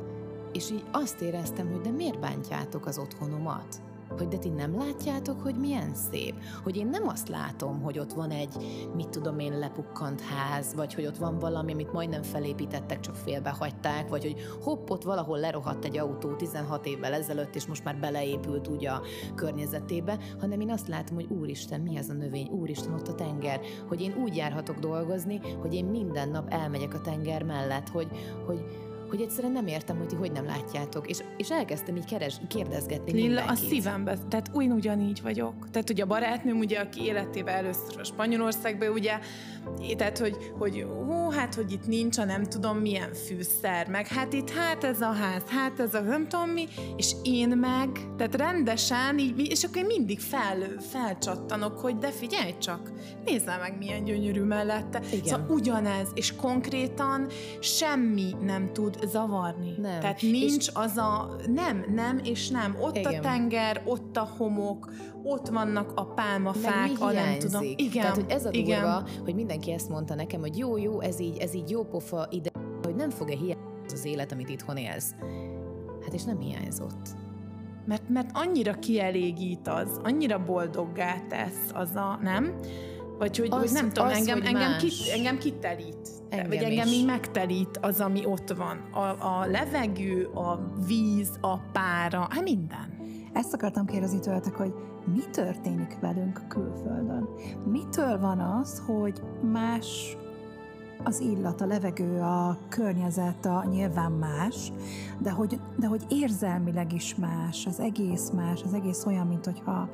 és 0.54 0.72
így 0.72 0.84
azt 0.92 1.22
éreztem, 1.22 1.72
hogy 1.72 1.82
de 1.82 1.90
miért 1.90 2.20
bántjátok 2.20 2.86
az 2.86 2.98
otthonomat? 2.98 3.82
Hogy 4.18 4.28
de 4.28 4.38
ti 4.38 4.50
nem 4.50 4.78
látjátok, 4.78 5.42
hogy 5.42 5.56
milyen 5.56 5.94
szép? 5.94 6.34
Hogy 6.64 6.78
én 6.78 6.88
nem 6.88 7.08
azt 7.08 7.30
látom, 7.30 7.82
hogy 7.82 8.00
ott 8.00 8.14
van 8.14 8.30
egy, 8.30 8.56
mit 8.96 9.10
tudom 9.10 9.40
én, 9.40 9.60
lepukkant 9.60 10.22
ház, 10.22 10.76
vagy 10.76 10.94
hogy 10.94 11.06
ott 11.06 11.18
van 11.18 11.40
valami, 11.40 11.72
amit 11.72 11.94
majdnem 11.94 12.24
felépítettek, 12.24 13.00
csak 13.00 13.16
félbehagyták, 13.16 14.10
vagy 14.10 14.24
hogy 14.24 14.36
hopp, 14.64 14.90
ott 14.90 15.04
valahol 15.04 15.40
lerohadt 15.40 15.86
egy 15.86 15.98
autó 15.98 16.36
16 16.36 16.86
évvel 16.86 17.14
ezelőtt, 17.14 17.56
és 17.56 17.66
most 17.66 17.84
már 17.84 18.00
beleépült 18.00 18.68
úgy 18.68 18.86
a 18.86 19.02
környezetébe, 19.36 20.18
hanem 20.40 20.60
én 20.60 20.72
azt 20.72 20.88
látom, 20.88 21.16
hogy 21.16 21.28
úristen, 21.30 21.82
mi 21.82 21.98
ez 21.98 22.10
a 22.10 22.14
növény, 22.14 22.48
úristen, 22.48 22.94
ott 22.94 23.08
a 23.08 23.16
tenger, 23.16 23.60
hogy 23.88 24.02
én 24.02 24.16
úgy 24.24 24.36
járhatok 24.36 24.80
dolgozni, 24.80 25.42
hogy 25.60 25.74
én 25.74 25.86
minden 25.86 26.30
nap 26.30 26.54
elmegyek 26.54 26.94
a 26.94 27.02
tenger 27.02 27.44
mellett, 27.44 27.90
hogy, 27.90 28.08
hogy 28.46 28.90
hogy 29.12 29.22
egyszerűen 29.22 29.54
nem 29.54 29.68
értem, 29.68 29.98
hogy 29.98 30.08
ti 30.08 30.16
hogy 30.16 30.32
nem 30.32 30.46
látjátok. 30.46 31.10
És, 31.10 31.18
és 31.38 31.50
elkezdtem 31.50 31.96
így 31.96 32.06
keres, 32.06 32.36
kérdezgetni 32.48 33.12
Lilla, 33.12 33.28
mindenkit. 33.28 33.52
a 33.52 33.70
szívembe, 33.70 34.18
tehát 34.30 34.50
úgy 34.54 34.70
ugyanígy 34.72 35.22
vagyok. 35.22 35.70
Tehát 35.72 35.90
ugye 35.90 36.04
a 36.04 36.06
barátnőm, 36.06 36.58
ugye, 36.58 36.80
aki 36.80 37.04
életével 37.04 37.56
először 37.56 38.00
a 38.00 38.04
Spanyolországban, 38.04 38.90
ugye, 38.90 39.20
tehát, 39.98 40.18
hogy, 40.18 40.52
hogy 40.58 40.82
hú, 40.82 41.30
hát, 41.30 41.56
hogy 41.56 41.72
itt 41.72 41.88
nincs 41.88 42.18
a 42.18 42.26
nem 42.26 42.44
tudom 42.44 42.78
milyen 42.78 43.14
fűszer, 43.14 43.88
meg 43.88 44.08
hát 44.08 44.34
itt, 44.34 44.50
hát 44.50 44.84
ez 44.84 45.02
a 45.02 45.12
ház, 45.12 45.44
hát 45.48 45.80
ez 45.80 45.94
a 45.94 46.00
nem 46.00 46.28
tudom 46.28 46.50
mi, 46.50 46.68
és 46.96 47.12
én 47.24 47.50
meg, 47.50 47.90
tehát 48.18 48.36
rendesen 48.36 49.20
így, 49.20 49.50
és 49.50 49.64
akkor 49.64 49.78
én 49.78 49.86
mindig 49.86 50.20
fel, 50.20 50.58
felcsattanok, 50.80 51.80
hogy 51.80 51.98
de 51.98 52.12
figyelj 52.12 52.58
csak, 52.58 52.92
nézzel 53.26 53.60
meg 53.60 53.78
milyen 53.78 54.04
gyönyörű 54.04 54.42
mellette. 54.42 55.02
Igen. 55.12 55.26
Szóval 55.26 55.46
ugyanez, 55.50 56.08
és 56.14 56.36
konkrétan 56.36 57.28
semmi 57.60 58.36
nem 58.42 58.74
tud 58.74 58.98
zavarni. 59.06 59.74
Nem. 59.78 60.00
Tehát 60.00 60.22
nincs 60.22 60.68
és... 60.68 60.72
az 60.74 60.98
a 60.98 61.36
nem, 61.48 61.86
nem 61.94 62.20
és 62.24 62.50
nem. 62.50 62.76
Ott 62.80 62.98
Igen. 62.98 63.14
a 63.14 63.20
tenger, 63.20 63.82
ott 63.86 64.18
a 64.18 64.30
homok, 64.38 64.92
ott 65.24 65.48
vannak 65.48 65.92
a 65.96 66.06
pálmafák, 66.06 66.90
a 67.00 67.12
nem 67.12 67.40
tudom. 67.40 67.64
Igen. 67.76 68.02
Tehát, 68.02 68.16
hogy 68.16 68.30
ez 68.30 68.46
a 68.46 68.50
durva, 68.52 68.70
Igen. 68.70 69.04
hogy 69.24 69.36
mindenki 69.36 69.72
ezt 69.72 69.90
mondta 69.90 70.16
nekem, 70.16 70.40
hogy 70.40 70.58
jó, 70.58 70.78
jó, 70.78 71.02
ez 71.02 71.20
így, 71.20 71.38
ez 71.38 71.54
így 71.54 71.70
jó 71.70 71.84
pofa 71.84 72.28
ide, 72.30 72.50
hogy 72.84 72.96
nem 72.96 73.10
fog-e 73.10 73.36
hiányozni 73.36 73.94
az 73.94 74.06
élet, 74.06 74.32
amit 74.32 74.50
itthon 74.50 74.78
élsz. 74.78 75.16
Hát 76.04 76.14
és 76.14 76.24
nem 76.24 76.40
hiányzott. 76.40 77.10
Mert, 77.86 78.10
mert 78.10 78.30
annyira 78.34 78.74
kielégít 78.74 79.68
az, 79.68 80.00
annyira 80.04 80.44
boldoggá 80.44 81.20
tesz 81.30 81.72
az 81.74 81.96
a, 81.96 82.20
nem? 82.22 82.56
Vagy 83.22 83.38
hogy, 83.38 83.48
az, 83.52 83.60
hogy 83.60 83.72
nem 83.72 83.90
tudom, 83.90 84.10
az, 84.10 84.18
engem, 84.18 84.42
engem, 84.42 84.78
ki, 84.78 84.90
engem 85.14 85.38
kitelít. 85.38 86.10
Engem 86.30 86.48
vagy 86.48 86.58
engem 86.58 86.88
is. 86.88 86.94
így 86.94 87.06
megtelít 87.06 87.78
az, 87.82 88.00
ami 88.00 88.26
ott 88.26 88.50
van. 88.50 88.78
A, 88.92 89.00
a 89.40 89.46
levegő, 89.46 90.26
a 90.26 90.72
víz, 90.88 91.30
a 91.42 91.58
pára, 91.58 92.28
hát 92.30 92.44
minden. 92.44 92.98
Ezt 93.34 93.54
akartam 93.54 93.86
kérdezni 93.86 94.20
tőletek, 94.20 94.56
hogy 94.56 94.74
mi 95.14 95.22
történik 95.32 95.98
velünk 96.00 96.48
külföldön? 96.48 97.30
Mitől 97.66 98.20
van 98.20 98.40
az, 98.40 98.82
hogy 98.86 99.22
más 99.52 100.18
az 101.04 101.20
illat, 101.20 101.62
a 101.62 101.66
levegő, 101.66 102.20
a 102.20 102.58
környezet, 102.70 103.46
a 103.46 103.66
nyilván 103.70 104.12
más, 104.12 104.72
de 105.20 105.32
hogy, 105.32 105.60
de 105.78 105.88
hogy 105.88 106.02
érzelmileg 106.10 106.94
is 106.94 107.16
más, 107.16 107.66
az 107.66 107.80
egész 107.80 108.30
más, 108.30 108.62
az 108.64 108.74
egész 108.74 109.06
olyan, 109.06 109.28
mint 109.28 109.46
hogyha 109.46 109.90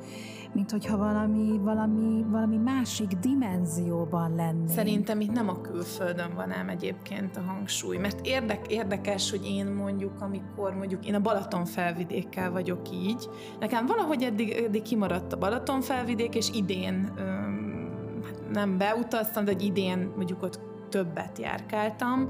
mint 0.52 0.70
hogyha 0.70 0.96
valami, 0.96 1.58
valami, 1.62 2.24
valami 2.28 2.56
másik 2.56 3.08
dimenzióban 3.08 4.34
lenni. 4.34 4.68
Szerintem 4.68 5.20
itt 5.20 5.32
nem 5.32 5.48
a 5.48 5.60
külföldön 5.60 6.34
van 6.34 6.52
ám 6.52 6.68
egyébként 6.68 7.36
a 7.36 7.40
hangsúly, 7.40 7.96
mert 7.96 8.26
érdek, 8.26 8.66
érdekes, 8.66 9.30
hogy 9.30 9.46
én 9.46 9.66
mondjuk, 9.66 10.20
amikor 10.20 10.74
mondjuk 10.74 11.06
én 11.06 11.14
a 11.14 11.20
Balaton 11.20 11.64
felvidékkel 11.64 12.50
vagyok 12.50 12.80
így, 12.92 13.28
nekem 13.60 13.86
valahogy 13.86 14.22
eddig, 14.22 14.50
eddig 14.50 14.82
kimaradt 14.82 15.32
a 15.32 15.38
Balaton 15.38 15.80
felvidék, 15.80 16.34
és 16.34 16.50
idén 16.52 17.12
öm, 17.16 18.22
hát 18.24 18.50
nem 18.52 18.78
beutaztam, 18.78 19.44
de 19.44 19.50
egy 19.50 19.62
idén 19.62 20.12
mondjuk 20.16 20.42
ott 20.42 20.60
többet 20.88 21.38
járkáltam 21.38 22.28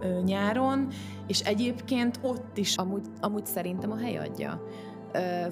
ö, 0.00 0.20
nyáron, 0.24 0.88
és 1.26 1.40
egyébként 1.40 2.18
ott 2.22 2.56
is... 2.56 2.76
Amúgy, 2.76 3.06
amúgy 3.20 3.46
szerintem 3.46 3.90
a 3.90 3.96
hely 3.96 4.16
adja 4.16 4.62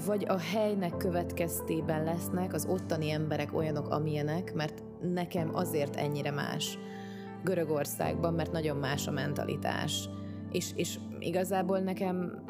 vagy 0.07 0.25
a 0.29 0.39
helynek 0.39 0.97
következtében 0.97 2.05
lesznek 2.05 2.53
az 2.55 2.67
ottani 2.67 3.11
emberek 3.11 3.55
olyanok, 3.55 3.89
amilyenek, 3.89 4.55
mert 4.55 4.83
nekem 5.01 5.51
azért 5.55 5.97
ennyire 5.97 6.31
más 6.31 6.79
Görögországban, 7.45 8.35
mert 8.35 8.53
nagyon 8.53 8.77
más 8.77 9.07
a 9.07 9.11
mentalitás. 9.11 10.09
És, 10.53 10.71
és 10.75 10.99
igazából 11.19 11.79
nekem 11.79 12.43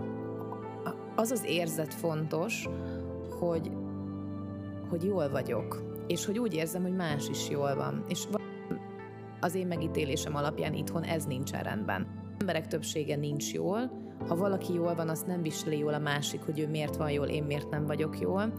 az 1.16 1.30
az 1.30 1.44
érzet 1.46 1.94
fontos, 1.94 2.68
hogy, 3.38 3.70
hogy 4.88 5.04
jól 5.04 5.30
vagyok, 5.30 5.82
és 6.06 6.26
hogy 6.26 6.38
úgy 6.38 6.54
érzem, 6.54 6.82
hogy 6.82 6.94
más 6.94 7.28
is 7.28 7.48
jól 7.48 7.74
van. 7.74 8.04
És 8.08 8.26
az 9.40 9.54
én 9.54 9.66
megítélésem 9.66 10.36
alapján 10.36 10.74
itthon 10.74 11.02
ez 11.02 11.24
nincsen 11.24 11.62
rendben. 11.62 12.06
Emberek 12.38 12.66
többsége 12.66 13.16
nincs 13.16 13.52
jól, 13.52 13.90
ha 14.28 14.36
valaki 14.36 14.74
jól 14.74 14.94
van, 14.94 15.08
azt 15.08 15.26
nem 15.26 15.42
viseli 15.42 15.78
jól 15.78 15.94
a 15.94 15.98
másik, 15.98 16.42
hogy 16.42 16.60
ő 16.60 16.68
miért 16.68 16.96
van 16.96 17.10
jól, 17.10 17.26
én 17.26 17.44
miért 17.44 17.70
nem 17.70 17.86
vagyok 17.86 18.18
jól. 18.18 18.52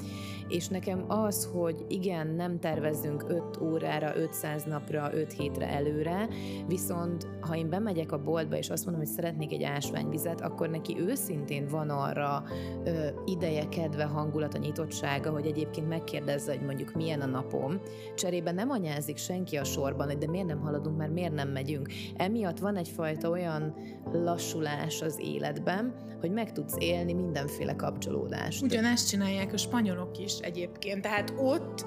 És 0.47 0.67
nekem 0.67 1.05
az, 1.07 1.49
hogy 1.53 1.85
igen, 1.87 2.27
nem 2.27 2.59
tervezzünk 2.59 3.25
5 3.27 3.61
órára, 3.61 4.15
500 4.15 4.63
napra, 4.63 5.09
5 5.13 5.33
hétre 5.33 5.67
előre, 5.67 6.27
viszont 6.67 7.27
ha 7.47 7.55
én 7.55 7.69
bemegyek 7.69 8.11
a 8.11 8.23
boltba, 8.23 8.57
és 8.57 8.69
azt 8.69 8.85
mondom, 8.85 9.03
hogy 9.03 9.13
szeretnék 9.13 9.51
egy 9.51 9.63
ásványvizet, 9.63 10.41
akkor 10.41 10.69
neki 10.69 10.99
őszintén 10.99 11.67
van 11.67 11.89
arra 11.89 12.43
ö, 12.83 13.07
ideje, 13.25 13.69
kedve, 13.69 14.03
hangulata, 14.03 14.57
nyitottsága, 14.57 15.31
hogy 15.31 15.45
egyébként 15.45 15.87
megkérdezze, 15.87 16.51
hogy 16.51 16.65
mondjuk 16.65 16.93
milyen 16.93 17.21
a 17.21 17.25
napom. 17.25 17.81
Cserébe 18.15 18.51
nem 18.51 18.69
anyázik 18.69 19.17
senki 19.17 19.57
a 19.57 19.63
sorban, 19.63 20.07
hogy 20.07 20.17
de 20.17 20.29
miért 20.29 20.47
nem 20.47 20.59
haladunk, 20.59 20.97
mert 20.97 21.13
miért 21.13 21.33
nem 21.33 21.49
megyünk. 21.49 21.89
Emiatt 22.15 22.59
van 22.59 22.75
egyfajta 22.75 23.29
olyan 23.29 23.73
lassulás 24.11 25.01
az 25.01 25.19
élet, 25.19 25.53
életben, 25.53 25.93
hogy 26.19 26.31
meg 26.31 26.51
tudsz 26.51 26.75
élni 26.79 27.13
mindenféle 27.13 27.75
kapcsolódást. 27.75 28.63
Ugyanezt 28.63 29.09
csinálják 29.09 29.53
a 29.53 29.57
spanyolok 29.57 30.17
is 30.17 30.37
egyébként. 30.37 31.01
Tehát 31.01 31.33
ott, 31.37 31.85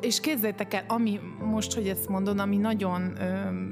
és 0.00 0.20
képzeljétek 0.20 0.74
el, 0.74 0.84
ami 0.88 1.20
most, 1.44 1.74
hogy 1.74 1.88
ezt 1.88 2.08
mondod, 2.08 2.38
ami 2.38 2.56
nagyon, 2.56 3.16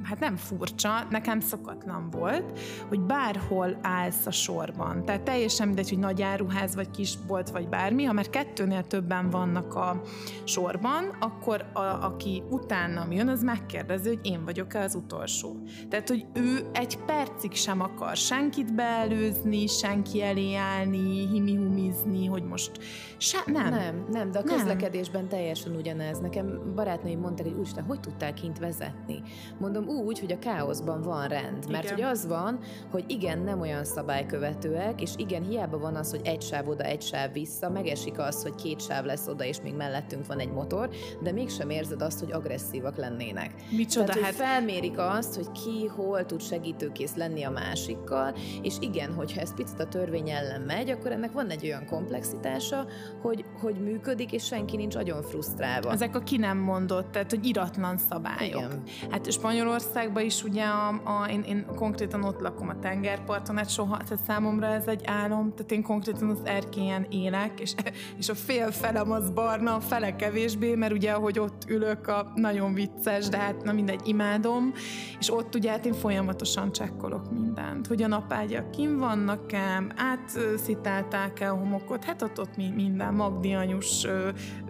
hát 0.03 0.18
nem 0.21 0.37
furcsa, 0.37 1.07
nekem 1.11 1.40
szokatlan 1.40 2.11
volt, 2.11 2.59
hogy 2.88 3.01
bárhol 3.01 3.79
állsz 3.83 4.27
a 4.27 4.31
sorban. 4.31 5.05
Tehát 5.05 5.23
teljesen 5.23 5.66
mindegy, 5.66 5.88
hogy 5.88 5.99
nagy 5.99 6.23
áruház, 6.23 6.75
vagy 6.75 6.90
kisbolt, 6.90 7.51
vagy 7.51 7.68
bármi, 7.68 8.05
ha 8.05 8.12
már 8.12 8.31
kettőnél 8.31 8.85
többen 8.85 9.31
vannak 9.31 9.75
a 9.75 10.01
sorban, 10.44 11.16
akkor 11.21 11.64
a, 11.73 11.81
aki 11.81 12.42
utánam 12.51 13.12
jön, 13.12 13.29
az 13.29 13.42
megkérdezi, 13.42 14.09
hogy 14.09 14.18
én 14.23 14.44
vagyok-e 14.44 14.81
az 14.81 14.94
utolsó. 14.94 15.57
Tehát, 15.88 16.09
hogy 16.09 16.27
ő 16.35 16.68
egy 16.73 16.97
percig 16.97 17.53
sem 17.53 17.81
akar 17.81 18.16
senkit 18.16 18.75
beelőzni, 18.75 19.66
senki 19.66 20.23
elé 20.23 20.55
állni, 20.55 21.27
himihumizni, 21.27 22.27
hogy 22.27 22.42
most 22.44 22.79
se, 23.16 23.38
nem. 23.47 23.68
Nem, 23.68 24.07
nem, 24.11 24.31
de 24.31 24.38
a 24.38 24.42
közlekedésben 24.42 25.21
nem. 25.21 25.31
teljesen 25.31 25.75
ugyanez. 25.98 26.18
Nekem 26.18 26.74
barátnőim 26.74 27.20
mondták, 27.20 27.46
hogy 27.46 27.56
úristen, 27.56 27.84
hogy 27.84 28.00
tudtál 28.00 28.34
kint 28.34 28.58
vezetni? 28.58 29.22
Mondom 29.58 29.88
úgy, 29.88 30.18
hogy 30.18 30.32
a 30.32 30.38
káoszban 30.38 31.02
van 31.02 31.28
rend. 31.28 31.70
Mert 31.70 31.84
igen. 31.84 31.94
hogy 31.94 32.04
az 32.04 32.26
van, 32.26 32.58
hogy 32.90 33.04
igen, 33.06 33.38
nem 33.38 33.61
olyan 33.61 33.84
szabálykövetőek, 33.84 35.00
és 35.02 35.11
igen, 35.16 35.42
hiába 35.42 35.78
van 35.78 35.94
az, 35.94 36.11
hogy 36.11 36.20
egy 36.24 36.42
sáv 36.42 36.68
oda, 36.68 36.84
egy 36.84 37.02
sáv 37.02 37.32
vissza, 37.32 37.70
megesik 37.70 38.18
az, 38.18 38.42
hogy 38.42 38.54
két 38.54 38.80
sáv 38.80 39.04
lesz 39.04 39.26
oda, 39.26 39.44
és 39.44 39.61
még 39.61 39.74
mellettünk 39.74 40.26
van 40.26 40.38
egy 40.38 40.50
motor, 40.50 40.88
de 41.22 41.32
mégsem 41.32 41.70
érzed 41.70 42.02
azt, 42.02 42.18
hogy 42.18 42.32
agresszívak 42.32 42.96
lennének. 42.96 43.54
Micsoda? 43.70 44.12
Tehát, 44.12 44.22
hát... 44.22 44.34
felmérik 44.34 44.98
azt, 44.98 45.34
hogy 45.34 45.50
ki 45.50 45.87
hol 45.87 46.26
tud 46.26 46.42
segítőkész 46.42 47.14
lenni 47.14 47.42
a 47.42 47.50
másikkal, 47.50 48.34
és 48.62 48.74
igen, 48.80 49.12
hogyha 49.14 49.40
ez 49.40 49.54
picit 49.54 49.80
a 49.80 49.88
törvény 49.88 50.30
ellen 50.30 50.61
megy, 50.61 50.90
akkor 50.90 51.12
ennek 51.12 51.32
van 51.32 51.50
egy 51.50 51.64
olyan 51.64 51.87
komplexitása, 51.87 52.87
hogy, 53.22 53.44
hogy 53.61 53.74
működik, 53.74 54.32
és 54.32 54.44
senki 54.44 54.76
nincs 54.76 54.94
nagyon 54.94 55.22
frusztrálva. 55.22 55.88
Ezek 55.92 56.16
a 56.16 56.18
ki 56.18 56.37
nem 56.37 56.59
mondott, 56.59 57.11
tehát 57.12 57.31
hogy 57.31 57.46
iratlan 57.46 57.98
szabályok. 57.98 58.61
Igen. 58.61 58.83
Hát 59.11 59.33
Spanyolországban 59.33 60.22
is 60.22 60.42
ugye 60.44 60.64
a, 60.64 60.88
a, 60.88 61.29
én, 61.31 61.42
én 61.42 61.66
konkrétan 61.77 62.24
ott 62.24 62.40
lakom 62.40 62.68
a 62.68 62.79
tengerparton, 62.79 63.57
hát 63.57 63.70
soha, 63.70 63.96
tehát 63.96 64.24
számomra 64.24 64.66
ez 64.66 64.87
egy 64.87 65.03
álom, 65.05 65.51
tehát 65.55 65.72
én 65.72 65.83
konkrétan 65.83 66.31
az 66.31 66.40
erkélyen 66.44 67.07
élek, 67.11 67.61
és, 67.61 67.74
és 68.18 68.29
a 68.29 68.35
fél 68.35 68.70
felem 68.70 69.11
az 69.11 69.31
barna, 69.31 69.74
a 69.74 69.81
fele 69.81 70.16
kevésbé, 70.16 70.74
mert 70.74 70.92
ugye 70.92 71.12
ahogy 71.12 71.38
ott 71.38 71.62
ülök, 71.68 72.09
a 72.09 72.33
nagyon 72.35 72.74
vicces, 72.74 73.29
de 73.29 73.37
hát 73.37 73.64
na 73.64 73.72
mindegy, 73.72 74.01
imádom, 74.05 74.72
és 75.18 75.33
ott 75.33 75.55
ugye 75.55 75.70
hát 75.70 75.87
én 75.87 75.92
folyamatosan 75.92 76.72
csekkolok 76.72 77.31
mindent, 77.33 77.87
hogy 77.87 78.03
a 78.03 78.07
napágyak 78.07 78.70
kim 78.70 78.98
vannak-e, 78.98 79.83
átszitálták-e 79.96 81.51
a 81.51 81.55
homokot, 81.55 82.05
hát 82.05 82.22
ott, 82.22 82.40
ott 82.40 82.57
minden 82.57 83.14
magdianyus 83.14 84.07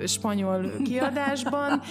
spanyol 0.06 0.70
kiadásban, 1.08 1.82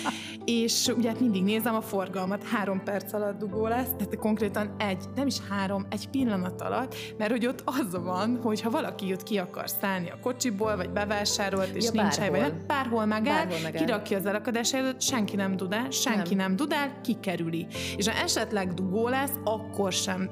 és 0.45 0.87
ugye 0.97 1.09
hát 1.09 1.19
mindig 1.19 1.43
nézem 1.43 1.75
a 1.75 1.81
forgalmat, 1.81 2.43
három 2.43 2.83
perc 2.83 3.13
alatt 3.13 3.39
dugó 3.39 3.67
lesz, 3.67 3.89
tehát 3.97 4.15
konkrétan 4.15 4.75
egy, 4.77 5.03
nem 5.15 5.27
is 5.27 5.35
három, 5.49 5.85
egy 5.89 6.09
pillanat 6.09 6.61
alatt, 6.61 6.95
mert 7.17 7.31
hogy 7.31 7.45
ott 7.45 7.61
az 7.65 8.03
van, 8.03 8.39
hogy 8.43 8.61
ha 8.61 8.69
valaki 8.69 9.07
jött 9.07 9.23
ki 9.23 9.37
akar 9.37 9.69
szállni 9.69 10.09
a 10.09 10.19
kocsiból, 10.21 10.75
vagy 10.75 10.89
bevásárolt, 10.89 11.75
és 11.75 11.89
ja, 11.93 12.01
nincs 12.01 12.15
hely, 12.15 12.29
vagy 12.29 12.53
bárhol 12.53 13.05
megáll, 13.05 13.47
kirakja 13.73 14.17
az 14.17 14.25
elakadás 14.25 14.73
előtt, 14.73 15.01
senki 15.01 15.35
nem 15.35 15.55
dudál, 15.55 15.89
senki 15.89 16.35
nem, 16.35 16.47
nem 16.47 16.55
dudál, 16.55 17.01
kikerüli. 17.01 17.67
És 17.97 18.07
ha 18.07 18.23
esetleg 18.23 18.73
dugó 18.73 19.07
lesz, 19.07 19.33
akkor 19.43 19.91
sem 19.91 20.29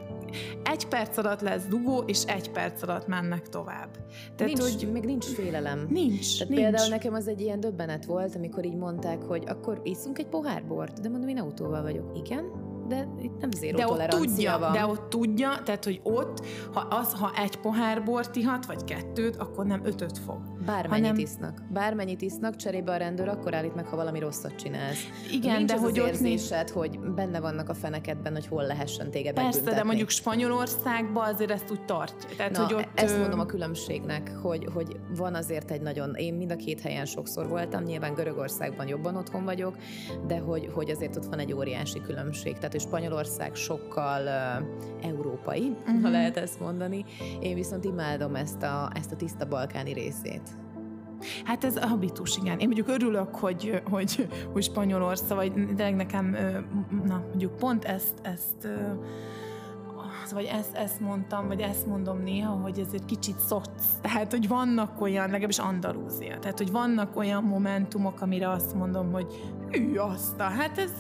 egy 0.64 0.88
perc 0.88 1.18
alatt 1.18 1.42
lesz 1.42 1.66
dugó, 1.66 2.04
és 2.06 2.24
egy 2.24 2.52
perc 2.52 2.82
alatt 2.82 3.08
mennek 3.08 3.50
tovább. 3.50 3.90
Tehát, 4.36 4.54
nincs, 4.54 4.76
hogy 4.76 4.92
még 4.92 5.04
nincs 5.04 5.26
félelem. 5.26 5.88
Nincs, 5.90 6.38
Tehát 6.38 6.54
nincs. 6.54 6.62
Például 6.62 6.90
nekem 6.90 7.14
az 7.14 7.28
egy 7.28 7.42
ilyen 7.42 7.60
döbbenet 7.60 8.06
volt, 8.06 8.36
amikor 8.36 8.66
így 8.66 8.76
mondták, 8.76 9.24
hogy 9.24 9.44
akkor 9.48 9.82
iszunk 9.84 10.18
egy 10.18 10.28
pohár 10.28 10.66
bort, 10.66 11.02
de 11.02 11.10
mondom, 11.10 11.30
én 11.30 11.40
autóval 11.40 11.82
vagyok. 11.82 12.18
Igen? 12.18 12.74
De 12.88 13.08
itt 13.22 13.40
nem 13.40 13.52
zéró 13.52 13.78
de 13.78 13.88
ott 13.88 14.08
tudja, 14.08 14.58
van. 14.60 14.72
De 14.72 14.86
ott 14.86 15.10
tudja, 15.10 15.62
tehát 15.64 15.84
hogy 15.84 16.00
ott, 16.04 16.46
ha, 16.74 16.80
az, 16.80 17.14
ha 17.14 17.32
egy 17.44 17.58
pohár 17.58 18.04
bort 18.04 18.36
ihat, 18.36 18.66
vagy 18.66 18.84
kettőt, 18.84 19.36
akkor 19.36 19.66
nem 19.66 19.82
ötöt 19.86 20.18
fog. 20.18 20.38
Bármennyit 20.66 21.06
hanem... 21.06 21.22
isznak. 21.22 21.62
Bármennyit 21.70 22.22
isznak, 22.22 22.56
cserébe 22.56 22.92
a 22.92 22.98
rendőr 22.98 23.28
akkor 23.28 23.54
állít 23.54 23.76
meg, 23.76 23.86
ha 23.86 23.96
valami 23.96 24.20
rosszat 24.20 24.56
csinálsz. 24.56 25.06
Igen, 25.32 25.56
Nincs 25.58 25.70
de 25.70 25.76
az 25.76 25.82
hogy 25.82 26.00
az 26.00 26.08
érzésed, 26.08 26.70
ott... 26.70 26.76
hogy 26.76 27.00
benne 27.00 27.40
vannak 27.40 27.70
a 27.70 27.74
fenekedben, 27.74 28.34
hogy 28.34 28.48
hol 28.48 28.64
lehessen 28.64 29.12
téged 29.12 29.34
Persze, 29.34 29.48
megbüntetni. 29.48 29.80
de 29.80 29.84
mondjuk 29.84 30.10
Spanyolországban 30.10 31.34
azért 31.34 31.52
ezt 31.52 31.72
úgy 31.72 31.86
tartja. 31.86 32.30
Tehát, 32.38 32.52
Na, 32.52 32.64
hogy 32.64 32.74
ott, 32.74 32.90
ezt 32.96 33.18
mondom 33.18 33.40
a 33.40 33.46
különbségnek, 33.46 34.32
hogy, 34.42 34.68
hogy 34.74 35.00
van 35.16 35.36
azért 35.36 35.72
egy 35.72 35.82
nagyon, 35.82 36.14
én 36.16 36.34
mind 36.34 36.52
a 36.52 36.56
két 36.56 36.82
helyen 36.82 37.06
sokszor 37.06 37.48
voltam, 37.48 37.84
nyilván 37.84 38.14
Görögországban 38.14 38.88
jobban 38.88 39.16
otthon 39.16 39.44
vagyok, 39.44 39.76
de 40.28 40.38
hogy, 40.38 40.70
hogy 40.74 40.90
azért 40.90 41.16
ott 41.16 41.26
van 41.26 41.40
egy 41.40 41.54
óriási 41.54 42.02
különbség. 42.02 42.54
Tehát, 42.54 42.74
hogy 42.76 42.84
Spanyolország 42.84 43.56
sokkal 43.56 44.24
uh, 44.24 45.10
európai, 45.10 45.70
uh-huh. 45.70 45.86
ha 45.86 45.94
mhm. 45.94 46.12
lehet 46.12 46.38
ezt 46.38 46.60
mondani. 46.60 47.06
Én 47.40 47.56
viszont 47.56 47.86
imádom 47.86 48.36
ezt 48.36 48.64
a, 48.64 48.92
ezt 48.94 49.12
a 49.12 49.16
tiszta 49.16 49.48
balkáni 49.48 49.94
részét. 49.94 50.42
Hát 51.44 51.64
ez 51.64 51.76
a 51.76 51.88
habitus, 51.88 52.38
igen. 52.38 52.60
Én 52.60 52.66
mondjuk 52.66 52.88
örülök, 52.88 53.36
hogy, 53.36 53.82
hogy, 53.90 54.28
hogy 54.54 54.64
Spanyolország, 54.64 55.38
vagy 55.38 55.74
de 55.76 55.90
nekem, 55.90 56.38
na, 57.06 57.24
mondjuk 57.28 57.58
pont 57.58 57.86
ezt, 57.86 58.20
ezt 58.22 58.68
vagy 60.32 60.46
ezt, 60.46 60.76
ezt 60.76 61.00
mondtam, 61.00 61.48
vagy 61.48 61.62
ezt 61.62 61.88
mondom 61.88 62.24
néha, 62.24 62.54
hogy 62.54 62.80
ez 62.80 62.94
egy 62.94 63.06
kicsit 63.06 63.40
szoc. 63.40 63.68
Tehát, 64.02 64.32
hogy 64.32 64.48
vannak 64.48 65.02
olyan, 65.02 65.26
legalábbis 65.30 65.60
Andalúzia, 65.60 66.40
tehát, 66.40 66.58
hogy 66.58 66.72
vannak 66.72 67.18
olyan 67.18 67.44
momentumok, 67.44 68.22
amire 68.22 68.50
azt 68.50 68.74
mondom, 68.74 69.12
hogy 69.12 69.56
hű, 69.72 69.96
azt, 69.96 70.42
hát 70.42 70.78
ez, 70.78 70.92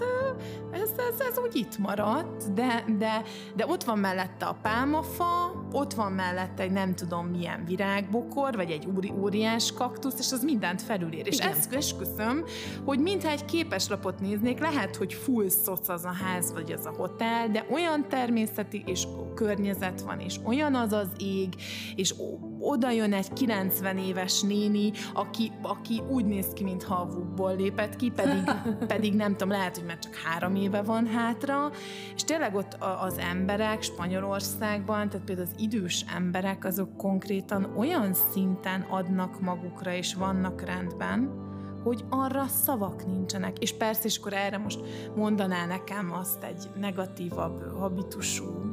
ez, 0.71 0.89
ez, 0.89 1.19
ez 1.29 1.39
úgy 1.39 1.55
itt 1.55 1.77
maradt, 1.77 2.53
de, 2.53 2.85
de, 2.97 3.21
de 3.55 3.65
ott 3.67 3.83
van 3.83 3.99
mellette 3.99 4.45
a 4.45 4.57
pálmafa, 4.61 5.63
ott 5.71 5.93
van 5.93 6.11
mellette 6.11 6.63
egy 6.63 6.71
nem 6.71 6.95
tudom 6.95 7.25
milyen 7.25 7.65
virágbokor, 7.65 8.55
vagy 8.55 8.71
egy 8.71 8.85
úri, 8.95 9.13
óriás 9.19 9.73
kaktusz, 9.73 10.19
és 10.19 10.31
az 10.31 10.43
mindent 10.43 10.81
felülér. 10.81 11.27
És 11.27 11.37
ezt 11.37 11.73
esküszöm, 11.73 12.43
hogy 12.85 12.99
mintha 12.99 13.29
egy 13.29 13.45
képeslapot 13.45 14.19
néznék, 14.19 14.59
lehet, 14.59 14.95
hogy 14.95 15.13
full 15.13 15.49
szoc 15.49 15.89
az 15.89 16.05
a 16.05 16.13
ház, 16.13 16.53
vagy 16.53 16.71
az 16.71 16.85
a 16.85 16.93
hotel, 16.97 17.49
de 17.49 17.65
olyan 17.71 18.07
természeti 18.07 18.83
és 18.85 19.07
környezet 19.35 20.01
van, 20.01 20.19
és 20.19 20.35
olyan 20.43 20.75
az 20.75 20.91
az 20.91 21.07
ég, 21.17 21.55
és 21.95 22.13
oda 22.59 22.91
jön 22.91 23.13
egy 23.13 23.33
90 23.33 23.97
éves 23.97 24.41
néni, 24.41 24.91
aki, 25.13 25.51
aki 25.61 26.01
úgy 26.09 26.25
néz 26.25 26.47
ki, 26.53 26.63
mintha 26.63 26.95
a 26.95 27.05
vukból 27.05 27.55
lépett 27.55 27.95
ki, 27.95 28.11
pedig, 28.15 28.43
pedig 28.87 29.13
nem 29.13 29.31
tudom, 29.31 29.49
lehet, 29.49 29.77
hogy 29.77 29.85
már 29.85 29.99
csak 29.99 30.15
három 30.15 30.55
éve 30.55 30.81
van 30.81 31.07
hátra, 31.07 31.71
és 32.15 32.23
tényleg 32.23 32.55
ott 32.55 32.77
az 33.01 33.17
emberek 33.17 33.81
Spanyolországban, 33.81 35.09
tehát 35.09 35.25
például 35.25 35.47
az 35.53 35.61
idős 35.61 36.05
emberek, 36.15 36.65
azok 36.65 36.97
konkrétan 36.97 37.73
olyan 37.77 38.13
szinten 38.31 38.81
adnak 38.81 39.41
magukra, 39.41 39.93
és 39.93 40.13
vannak 40.13 40.61
rendben, 40.61 41.43
hogy 41.83 42.05
arra 42.09 42.45
szavak 42.47 43.05
nincsenek. 43.05 43.59
És 43.59 43.73
persze, 43.73 44.03
és 44.03 44.17
akkor 44.17 44.33
erre 44.33 44.57
most 44.57 44.79
mondaná 45.15 45.65
nekem 45.65 46.13
azt 46.13 46.43
egy 46.43 46.69
negatívabb 46.79 47.77
habitusú 47.79 48.64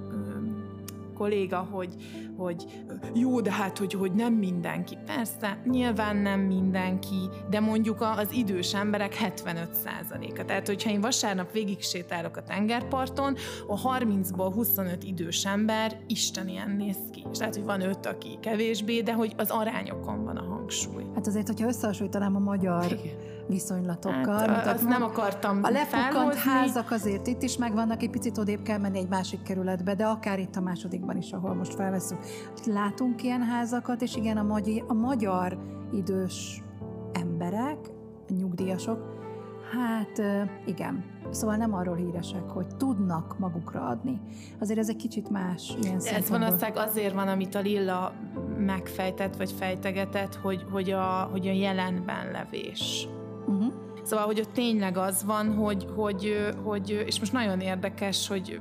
kolléga, 1.22 1.68
hogy, 1.70 1.94
hogy 2.36 2.64
jó, 3.14 3.40
de 3.40 3.52
hát, 3.52 3.78
hogy, 3.78 3.92
hogy 3.92 4.12
nem 4.12 4.34
mindenki. 4.34 4.98
Persze, 5.06 5.62
nyilván 5.64 6.16
nem 6.16 6.40
mindenki, 6.40 7.28
de 7.50 7.60
mondjuk 7.60 8.00
az 8.00 8.32
idős 8.32 8.74
emberek 8.74 9.16
75%-a. 9.22 10.44
Tehát, 10.44 10.66
hogyha 10.66 10.90
én 10.90 11.00
vasárnap 11.00 11.52
végig 11.52 11.80
sétálok 11.80 12.36
a 12.36 12.42
tengerparton, 12.42 13.36
a 13.66 13.98
30-ból 13.98 14.50
25 14.54 15.04
idős 15.04 15.44
ember 15.44 16.00
Isten 16.06 16.48
ilyen 16.48 16.70
néz 16.70 16.98
ki. 17.10 17.24
És 17.32 17.38
lehet, 17.38 17.54
hogy 17.54 17.64
van 17.64 17.80
öt, 17.80 18.06
aki 18.06 18.38
kevésbé, 18.40 19.00
de 19.00 19.12
hogy 19.12 19.34
az 19.36 19.50
arányokon 19.50 20.24
van 20.24 20.36
a 20.36 20.44
hangsúly. 20.44 21.04
Hát 21.14 21.26
azért, 21.26 21.46
hogyha 21.46 21.66
összehasonlítanám 21.66 22.36
a 22.36 22.38
magyar 22.38 22.92
Igen 22.92 23.31
viszonylatokkal. 23.48 24.48
Hát, 24.48 24.66
azt 24.66 24.88
nem 24.88 25.02
akartam 25.02 25.58
A 25.62 25.70
lepukkant 25.70 26.34
házak 26.34 26.90
azért 26.90 27.26
itt 27.26 27.42
is 27.42 27.56
megvannak, 27.56 28.02
egy 28.02 28.10
picit 28.10 28.38
odébb 28.38 28.62
kell 28.62 28.78
menni 28.78 28.98
egy 28.98 29.08
másik 29.08 29.42
kerületbe, 29.42 29.94
de 29.94 30.04
akár 30.04 30.38
itt 30.38 30.56
a 30.56 30.60
másodikban 30.60 31.16
is, 31.16 31.32
ahol 31.32 31.54
most 31.54 31.74
felveszünk. 31.74 32.24
Látunk 32.66 33.22
ilyen 33.22 33.42
házakat, 33.42 34.02
és 34.02 34.16
igen, 34.16 34.36
a, 34.36 34.42
magyar, 34.42 34.84
a 34.88 34.92
magyar 34.92 35.58
idős 35.92 36.62
emberek, 37.12 37.78
nyugdíjasok, 38.28 38.98
hát 39.72 40.22
igen, 40.66 41.12
Szóval 41.30 41.56
nem 41.56 41.74
arról 41.74 41.96
híresek, 41.96 42.50
hogy 42.50 42.66
tudnak 42.76 43.38
magukra 43.38 43.86
adni. 43.86 44.20
Azért 44.60 44.78
ez 44.78 44.88
egy 44.88 44.96
kicsit 44.96 45.30
más 45.30 45.76
ilyen 45.82 46.00
Ez 46.04 46.28
van 46.28 46.42
aztán 46.42 46.72
azért 46.76 47.14
van, 47.14 47.28
amit 47.28 47.54
a 47.54 47.60
Lilla 47.60 48.12
megfejtett, 48.58 49.36
vagy 49.36 49.52
fejtegetett, 49.52 50.34
hogy, 50.34 50.66
hogy, 50.70 50.90
a, 50.90 51.28
hogy 51.30 51.46
a 51.46 51.52
jelenben 51.52 52.30
levés. 52.30 53.08
Uh-huh. 53.46 53.72
Szóval, 54.02 54.26
hogy 54.26 54.40
ott 54.40 54.52
tényleg 54.52 54.96
az 54.96 55.24
van, 55.24 55.54
hogy, 55.54 55.86
hogy, 55.96 56.48
hogy 56.64 57.04
és 57.06 57.18
most 57.18 57.32
nagyon 57.32 57.60
érdekes, 57.60 58.28
hogy 58.28 58.60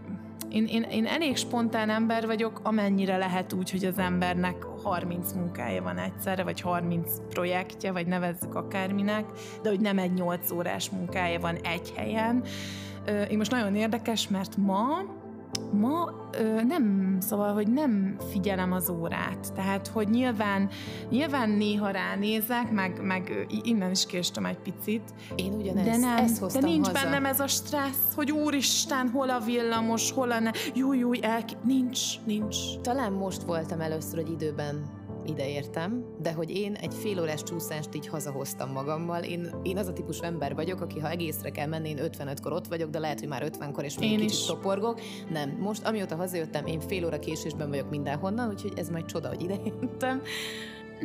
én, 0.52 0.66
én, 0.66 0.84
én 0.84 1.06
elég 1.06 1.38
spontán 1.38 1.90
ember 1.90 2.26
vagyok, 2.26 2.60
amennyire 2.64 3.18
lehet 3.18 3.54
úgy, 3.54 3.72
hogy 3.72 3.86
az 3.86 3.98
embernek 3.98 4.64
30 4.84 5.34
munkája 5.34 5.82
van 5.82 5.98
egyszerre, 5.98 6.44
vagy 6.44 6.62
30 6.62 7.12
projektje, 7.30 7.92
vagy 7.92 8.08
nevezzük 8.08 8.56
akárminek, 8.56 9.26
de 9.62 9.70
hogy 9.70 9.80
nem 9.80 9.98
egy 9.98 10.14
8 10.14 10.52
órás 10.52 10.90
munkája 10.90 11.40
van 11.40 11.56
egy 11.56 11.94
helyen. 11.96 12.44
Én 13.30 13.38
most 13.38 13.52
nagyon 13.52 13.76
érdekes, 13.76 14.28
mert 14.28 14.58
ma 14.58 14.88
Ma 15.72 16.12
ö, 16.40 16.64
nem, 16.64 17.18
szóval, 17.20 17.54
hogy 17.54 17.68
nem 17.68 18.16
figyelem 18.32 18.72
az 18.72 18.90
órát. 18.90 19.54
Tehát, 19.56 19.88
hogy 19.88 20.10
nyilván, 20.10 20.70
nyilván 21.10 21.50
néha 21.50 21.90
ránézek, 21.90 22.72
meg, 22.72 23.00
meg 23.04 23.46
innen 23.64 23.92
is 23.92 24.06
késtem 24.06 24.46
egy 24.46 24.58
picit. 24.58 25.04
Én 25.36 25.54
ugyanezt, 25.54 25.90
de 25.90 25.98
nem, 25.98 26.18
ezt 26.18 26.54
De 26.54 26.60
nincs 26.60 26.88
haza. 26.88 27.00
bennem 27.04 27.26
ez 27.26 27.40
a 27.40 27.48
stressz, 27.48 28.14
hogy 28.16 28.32
úristen, 28.32 29.10
hol 29.10 29.30
a 29.30 29.40
villamos, 29.40 30.12
hol 30.12 30.32
a 30.32 30.40
ne... 30.40 30.52
Júj, 30.76 30.98
júj, 30.98 31.20
el... 31.22 31.44
Nincs, 31.64 32.00
nincs. 32.26 32.56
Talán 32.82 33.12
most 33.12 33.42
voltam 33.42 33.82
először 33.82 34.20
egy 34.20 34.32
időben 34.32 35.00
ideértem, 35.26 36.06
de 36.22 36.34
hogy 36.34 36.50
én 36.50 36.74
egy 36.74 36.94
fél 36.94 37.20
órás 37.20 37.44
csúszást 37.44 37.96
így 37.96 38.08
hazahoztam 38.08 38.72
magammal. 38.72 39.24
Én, 39.24 39.50
én 39.64 39.78
az 39.78 39.88
a 39.88 39.94
típusú 39.94 40.24
ember 40.24 40.56
vagyok, 40.56 40.82
aki 40.82 41.00
ha 41.00 41.10
egészre 41.10 41.50
kell 41.50 41.68
menni, 41.68 41.90
én 41.90 42.00
55-kor 42.02 42.54
ott 42.54 42.68
vagyok, 42.68 42.90
de 42.90 43.00
lehet, 43.00 43.20
hogy 43.20 43.30
már 43.30 43.52
50-kor 43.52 43.84
és 43.84 44.00
még 44.00 44.12
én 44.12 44.18
kicsit 44.18 44.32
is. 44.40 44.46
toporgok. 44.46 45.00
Nem, 45.30 45.50
most 45.50 45.86
amióta 45.86 46.16
hazajöttem, 46.16 46.66
én 46.66 46.80
fél 46.80 47.06
óra 47.06 47.20
késésben 47.20 47.70
vagyok 47.70 47.90
mindenhonnan, 47.90 48.50
úgyhogy 48.50 48.74
ez 48.76 48.90
majd 48.90 49.06
csoda, 49.06 49.28
hogy 49.28 49.42
ideértem. 49.42 50.22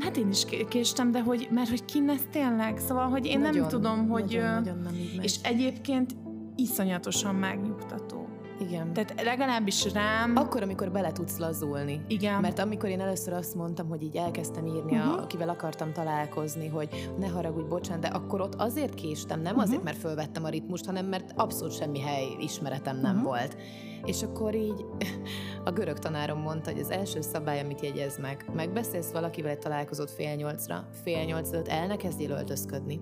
Hát 0.00 0.16
én 0.16 0.28
is 0.28 0.44
késtem, 0.68 1.10
de 1.10 1.22
hogy, 1.22 1.48
mert 1.50 1.68
hogy 1.68 1.84
ki 1.84 2.02
ez 2.06 2.20
tényleg, 2.30 2.78
szóval, 2.78 3.08
hogy 3.08 3.26
én 3.26 3.40
nagyon, 3.40 3.60
nem 3.60 3.68
tudom, 3.68 4.08
hogy... 4.08 4.24
Nagyon, 4.24 4.50
nagyon 4.50 4.78
nem 4.78 4.94
így 4.94 5.18
És 5.22 5.36
egyébként 5.42 6.16
iszonyatosan 6.56 7.34
megnyugtató. 7.34 8.15
Igen. 8.60 8.92
Tehát 8.92 9.22
legalábbis 9.24 9.92
rám... 9.92 10.36
Akkor, 10.36 10.62
amikor 10.62 10.90
bele 10.90 11.12
tudsz 11.12 11.38
lazulni. 11.38 12.00
Igen. 12.08 12.40
Mert 12.40 12.58
amikor 12.58 12.88
én 12.88 13.00
először 13.00 13.32
azt 13.32 13.54
mondtam, 13.54 13.88
hogy 13.88 14.02
így 14.02 14.16
elkezdtem 14.16 14.66
írni, 14.66 14.96
uh-huh. 14.96 15.12
a, 15.12 15.22
akivel 15.22 15.48
akartam 15.48 15.92
találkozni, 15.92 16.68
hogy 16.68 17.12
ne 17.18 17.26
haragudj, 17.28 17.68
bocsánat, 17.68 18.02
de 18.02 18.08
akkor 18.08 18.40
ott 18.40 18.54
azért 18.54 18.94
késtem, 18.94 19.40
nem 19.40 19.58
azért, 19.58 19.82
mert 19.82 19.98
fölvettem 19.98 20.44
a 20.44 20.48
ritmust, 20.48 20.86
hanem 20.86 21.06
mert 21.06 21.32
abszolút 21.36 21.74
semmi 21.74 22.00
hely 22.00 22.26
ismeretem 22.40 23.00
nem 23.00 23.14
Mhm. 23.16 23.24
volt. 23.24 23.56
És 24.04 24.22
akkor 24.22 24.54
így 24.54 24.84
a 25.64 25.70
görög 25.70 25.98
tanárom 25.98 26.40
mondta, 26.40 26.70
hogy 26.70 26.80
az 26.80 26.90
első 26.90 27.20
szabály, 27.20 27.60
amit 27.60 27.80
jegyez 27.80 28.18
meg, 28.18 28.44
megbeszélsz 28.54 29.10
valakivel, 29.10 29.58
találkozott 29.58 30.10
fél 30.10 30.34
nyolcra, 30.34 30.88
fél 31.02 31.24
nyolc 31.24 31.52
előtt 31.52 31.68
el 31.68 31.86
ne 31.86 31.96
kezdjél 31.96 32.30
öltözködni. 32.30 33.00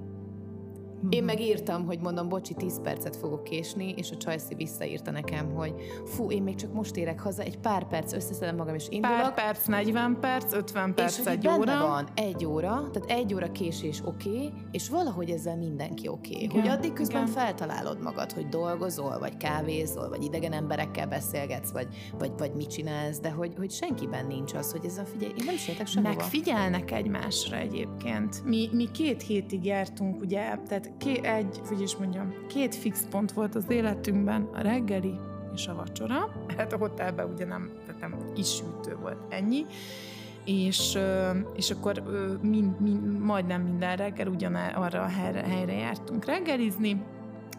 Én 1.10 1.24
megírtam, 1.24 1.86
hogy 1.86 2.00
mondom, 2.00 2.28
bocsi, 2.28 2.54
10 2.54 2.80
percet 2.80 3.16
fogok 3.16 3.44
késni, 3.44 3.94
és 3.96 4.10
a 4.10 4.16
Csajci 4.16 4.54
visszaírta 4.54 5.10
nekem, 5.10 5.54
hogy 5.54 5.74
fú, 6.04 6.30
én 6.30 6.42
még 6.42 6.54
csak 6.54 6.72
most 6.72 6.96
érek 6.96 7.20
haza, 7.20 7.42
egy 7.42 7.58
pár 7.58 7.88
perc 7.88 8.12
összeszedem 8.12 8.56
magam, 8.56 8.74
és 8.74 8.86
indulok. 8.88 9.16
Pár 9.16 9.34
perc, 9.34 9.66
40 9.66 10.20
perc, 10.20 10.52
50 10.52 10.88
és 10.88 10.94
perc, 10.94 11.16
hogy 11.16 11.26
egy 11.26 11.48
óra. 11.48 11.78
van 11.78 12.08
egy 12.14 12.44
óra, 12.44 12.88
tehát 12.92 13.10
egy 13.10 13.34
óra 13.34 13.52
késés 13.52 14.02
oké, 14.04 14.28
okay, 14.28 14.52
és 14.70 14.88
valahogy 14.88 15.30
ezzel 15.30 15.56
mindenki 15.56 16.08
oké. 16.08 16.32
Okay. 16.32 16.42
Igen, 16.42 16.60
Hogy 16.60 16.70
addig 16.70 16.92
közben 16.92 17.22
igen. 17.22 17.34
feltalálod 17.34 18.02
magad, 18.02 18.32
hogy 18.32 18.48
dolgozol, 18.48 19.18
vagy 19.18 19.36
kávézol, 19.36 20.08
vagy 20.08 20.22
idegen 20.22 20.52
emberekkel 20.52 21.06
beszélgetsz, 21.06 21.70
vagy, 21.70 21.86
vagy, 22.18 22.32
vagy 22.38 22.52
mit 22.54 22.70
csinálsz, 22.70 23.20
de 23.20 23.30
hogy, 23.30 23.54
hogy 23.56 23.70
senkiben 23.70 24.26
nincs 24.26 24.54
az, 24.54 24.72
hogy 24.72 24.84
ez 24.84 24.98
a 24.98 25.04
figyelj, 25.04 25.32
én 25.38 25.44
nem 25.44 25.54
is 25.54 25.68
értek 25.68 25.86
sehova. 25.86 26.14
Megfigyelnek 26.14 26.90
egymásra 26.90 27.56
egyébként. 27.56 28.44
Mi, 28.44 28.68
mi 28.72 28.90
két 28.90 29.22
hétig 29.22 29.64
jártunk, 29.64 30.20
ugye, 30.20 30.58
tehát 30.66 30.92
ké, 30.98 31.20
egy, 31.22 31.60
hogy 31.68 31.80
is 31.80 31.96
mondjam, 31.96 32.34
két 32.48 32.74
fix 32.74 33.06
pont 33.10 33.32
volt 33.32 33.54
az 33.54 33.64
életünkben, 33.68 34.48
a 34.52 34.60
reggeli 34.60 35.18
és 35.54 35.66
a 35.66 35.74
vacsora. 35.74 36.30
Hát 36.56 36.72
a 36.72 36.76
hotelben 36.76 37.30
ugye 37.32 37.44
nem, 37.44 37.70
tehát 37.86 38.00
nem 38.00 38.32
kis 38.34 38.54
sütő 38.54 38.96
volt 39.00 39.18
ennyi. 39.28 39.66
És, 40.44 40.98
és 41.54 41.70
akkor 41.70 42.02
mind, 42.42 42.80
mind, 42.80 43.18
majdnem 43.18 43.62
minden 43.62 43.96
reggel 43.96 44.26
ugyan 44.26 44.54
arra 44.54 45.02
a 45.02 45.08
helyre, 45.08 45.40
helyre 45.40 45.72
jártunk 45.72 46.24
reggelizni, 46.24 47.02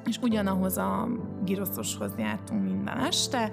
és 0.06 0.18
ugyanahoz 0.22 0.78
a 0.78 1.08
giroszoshoz 1.44 2.12
jártunk 2.18 2.64
minden 2.64 2.98
este, 2.98 3.50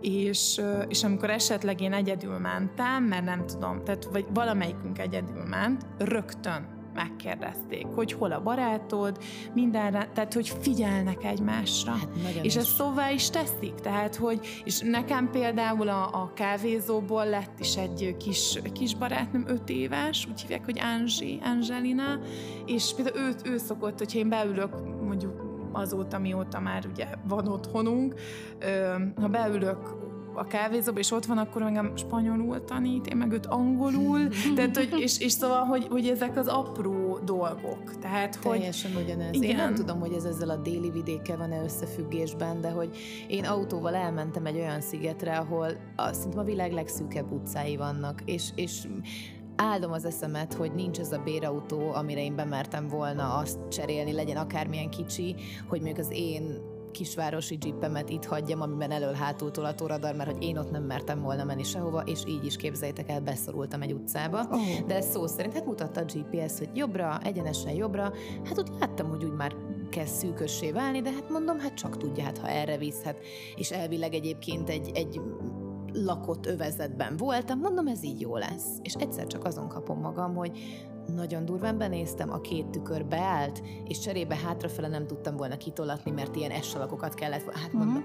és, 0.00 0.60
és 0.88 1.04
amikor 1.04 1.30
esetleg 1.30 1.80
én 1.80 1.92
egyedül 1.92 2.38
mentem, 2.38 3.04
mert 3.04 3.24
nem 3.24 3.46
tudom, 3.46 3.84
tehát 3.84 4.04
vagy 4.04 4.26
valamelyikünk 4.34 4.98
egyedül 4.98 5.42
ment, 5.44 5.86
rögtön 5.98 6.71
megkérdezték, 6.94 7.86
hogy 7.86 8.12
hol 8.12 8.32
a 8.32 8.42
barátod, 8.42 9.18
mindenre, 9.54 10.10
tehát 10.14 10.34
hogy 10.34 10.48
figyelnek 10.60 11.24
egymásra. 11.24 11.92
Hát 11.92 12.08
És 12.42 12.56
ezt 12.56 12.74
szóvá 12.74 13.10
is 13.10 13.30
teszik, 13.30 13.74
tehát 13.74 14.16
hogy, 14.16 14.62
és 14.64 14.80
nekem 14.80 15.30
például 15.30 15.88
a, 15.88 16.02
a 16.02 16.32
kávézóból 16.34 17.26
lett 17.26 17.60
is 17.60 17.76
egy 17.76 18.16
kis, 18.18 18.58
kis 18.72 18.94
barátnőm, 18.94 19.44
öt 19.46 19.68
éves, 19.68 20.26
úgy 20.30 20.40
hívják, 20.40 20.64
hogy 20.64 20.80
Anzsi, 20.80 21.38
Angelina, 21.42 22.18
és 22.66 22.92
például 22.96 23.18
ő, 23.18 23.34
ő 23.44 23.58
szokott, 23.58 23.98
hogyha 23.98 24.18
én 24.18 24.28
beülök, 24.28 25.00
mondjuk 25.02 25.50
azóta, 25.72 26.18
mióta 26.18 26.60
már 26.60 26.86
ugye 26.92 27.06
van 27.28 27.48
otthonunk, 27.48 28.14
ha 29.20 29.28
beülök 29.28 30.01
a 30.34 30.46
kávézóba, 30.46 30.98
és 30.98 31.10
ott 31.10 31.24
van, 31.24 31.38
akkor 31.38 31.62
engem 31.62 31.96
spanyolul 31.96 32.64
tanít, 32.64 33.06
én 33.06 33.16
meg 33.16 33.32
őt 33.32 33.46
angolul, 33.46 34.28
tehát, 34.56 34.76
hogy, 34.76 35.00
és, 35.00 35.20
és 35.20 35.32
szóval, 35.32 35.64
hogy, 35.64 35.86
hogy 35.90 36.06
ezek 36.06 36.36
az 36.36 36.46
apró 36.46 37.18
dolgok. 37.24 37.98
Tehát, 38.00 38.34
hogy 38.34 38.56
Teljesen 38.58 38.96
ugyanez. 38.96 39.34
Igen. 39.34 39.50
Én 39.50 39.56
nem 39.56 39.74
tudom, 39.74 40.00
hogy 40.00 40.12
ez 40.12 40.24
ezzel 40.24 40.50
a 40.50 40.56
déli 40.56 40.90
vidékkel 40.90 41.36
van-e 41.36 41.62
összefüggésben, 41.62 42.60
de 42.60 42.70
hogy 42.70 42.96
én 43.28 43.44
autóval 43.44 43.94
elmentem 43.94 44.46
egy 44.46 44.56
olyan 44.56 44.80
szigetre, 44.80 45.36
ahol 45.36 45.68
a, 45.96 46.12
szerintem 46.12 46.40
a 46.40 46.44
világ 46.44 46.72
legszűkebb 46.72 47.32
utcái 47.32 47.76
vannak, 47.76 48.22
és, 48.24 48.48
és 48.54 48.86
áldom 49.56 49.92
az 49.92 50.04
eszemet, 50.04 50.54
hogy 50.54 50.72
nincs 50.74 50.98
ez 50.98 51.12
a 51.12 51.22
bérautó, 51.24 51.92
amire 51.92 52.22
én 52.22 52.36
bemertem 52.36 52.88
volna 52.88 53.34
azt 53.34 53.58
cserélni, 53.68 54.12
legyen 54.12 54.36
akármilyen 54.36 54.90
kicsi, 54.90 55.34
hogy 55.68 55.80
még 55.80 55.98
az 55.98 56.08
én 56.10 56.70
kisvárosi 56.92 57.58
jeepemet 57.60 58.08
itt 58.08 58.24
hagyjam, 58.24 58.60
amiben 58.60 58.90
elől-hátul 58.90 59.50
tolató 59.50 59.86
radar, 59.86 60.14
mert 60.14 60.32
hogy 60.32 60.42
én 60.42 60.58
ott 60.58 60.70
nem 60.70 60.82
mertem 60.82 61.20
volna 61.20 61.44
menni 61.44 61.62
sehova, 61.62 62.00
és 62.00 62.22
így 62.26 62.44
is 62.44 62.56
képzeljétek 62.56 63.08
el, 63.08 63.20
beszorultam 63.20 63.82
egy 63.82 63.92
utcába. 63.92 64.48
Ó. 64.52 64.86
De 64.86 64.96
ez 64.96 65.10
szó 65.10 65.26
szerint, 65.26 65.54
hát 65.54 65.66
mutatta 65.66 66.00
a 66.00 66.04
GPS, 66.04 66.58
hogy 66.58 66.70
jobbra, 66.74 67.20
egyenesen 67.24 67.72
jobbra, 67.72 68.12
hát 68.44 68.58
úgy 68.58 68.70
láttam, 68.80 69.08
hogy 69.08 69.24
úgy 69.24 69.34
már 69.36 69.54
kezd 69.90 70.14
szűkössé 70.14 70.70
válni, 70.72 71.00
de 71.00 71.10
hát 71.12 71.30
mondom, 71.30 71.58
hát 71.58 71.74
csak 71.74 71.96
tudja, 71.96 72.24
hát 72.24 72.38
ha 72.38 72.48
erre 72.48 72.78
visz, 72.78 73.02
hát, 73.02 73.16
és 73.56 73.70
elvileg 73.70 74.14
egyébként 74.14 74.68
egy, 74.68 74.90
egy 74.94 75.20
lakott 75.92 76.46
övezetben 76.46 77.16
voltam, 77.16 77.58
mondom, 77.58 77.86
ez 77.86 78.04
így 78.04 78.20
jó 78.20 78.36
lesz. 78.36 78.66
És 78.82 78.94
egyszer 78.94 79.26
csak 79.26 79.44
azon 79.44 79.68
kapom 79.68 80.00
magam, 80.00 80.34
hogy 80.34 80.58
nagyon 81.06 81.44
durván 81.44 81.78
benéztem, 81.78 82.30
a 82.32 82.40
két 82.40 82.66
tükör 82.66 83.04
beállt, 83.04 83.62
és 83.84 83.98
cserébe 83.98 84.36
hátrafele 84.36 84.88
nem 84.88 85.06
tudtam 85.06 85.36
volna 85.36 85.56
kitolatni, 85.56 86.10
mert 86.10 86.36
ilyen 86.36 86.62
S-alakokat 86.62 87.14
kellett, 87.14 87.56
hát 87.56 87.72
mondom. 87.72 88.04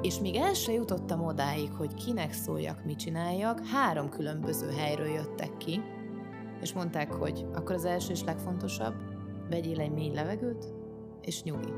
És 0.00 0.18
még 0.18 0.34
el 0.34 0.54
se 0.54 0.72
jutottam 0.72 1.24
odáig, 1.24 1.70
hogy 1.72 1.94
kinek 1.94 2.32
szóljak, 2.32 2.84
mit 2.84 2.98
csináljak, 2.98 3.66
három 3.66 4.08
különböző 4.08 4.70
helyről 4.70 5.08
jöttek 5.08 5.56
ki, 5.56 5.80
és 6.60 6.72
mondták, 6.72 7.12
hogy 7.12 7.46
akkor 7.54 7.74
az 7.74 7.84
első 7.84 8.12
és 8.12 8.24
legfontosabb, 8.24 8.94
vegyél 9.50 9.80
egy 9.80 9.92
mély 9.92 10.14
levegőt, 10.14 10.74
és 11.20 11.42
nyugi. 11.42 11.72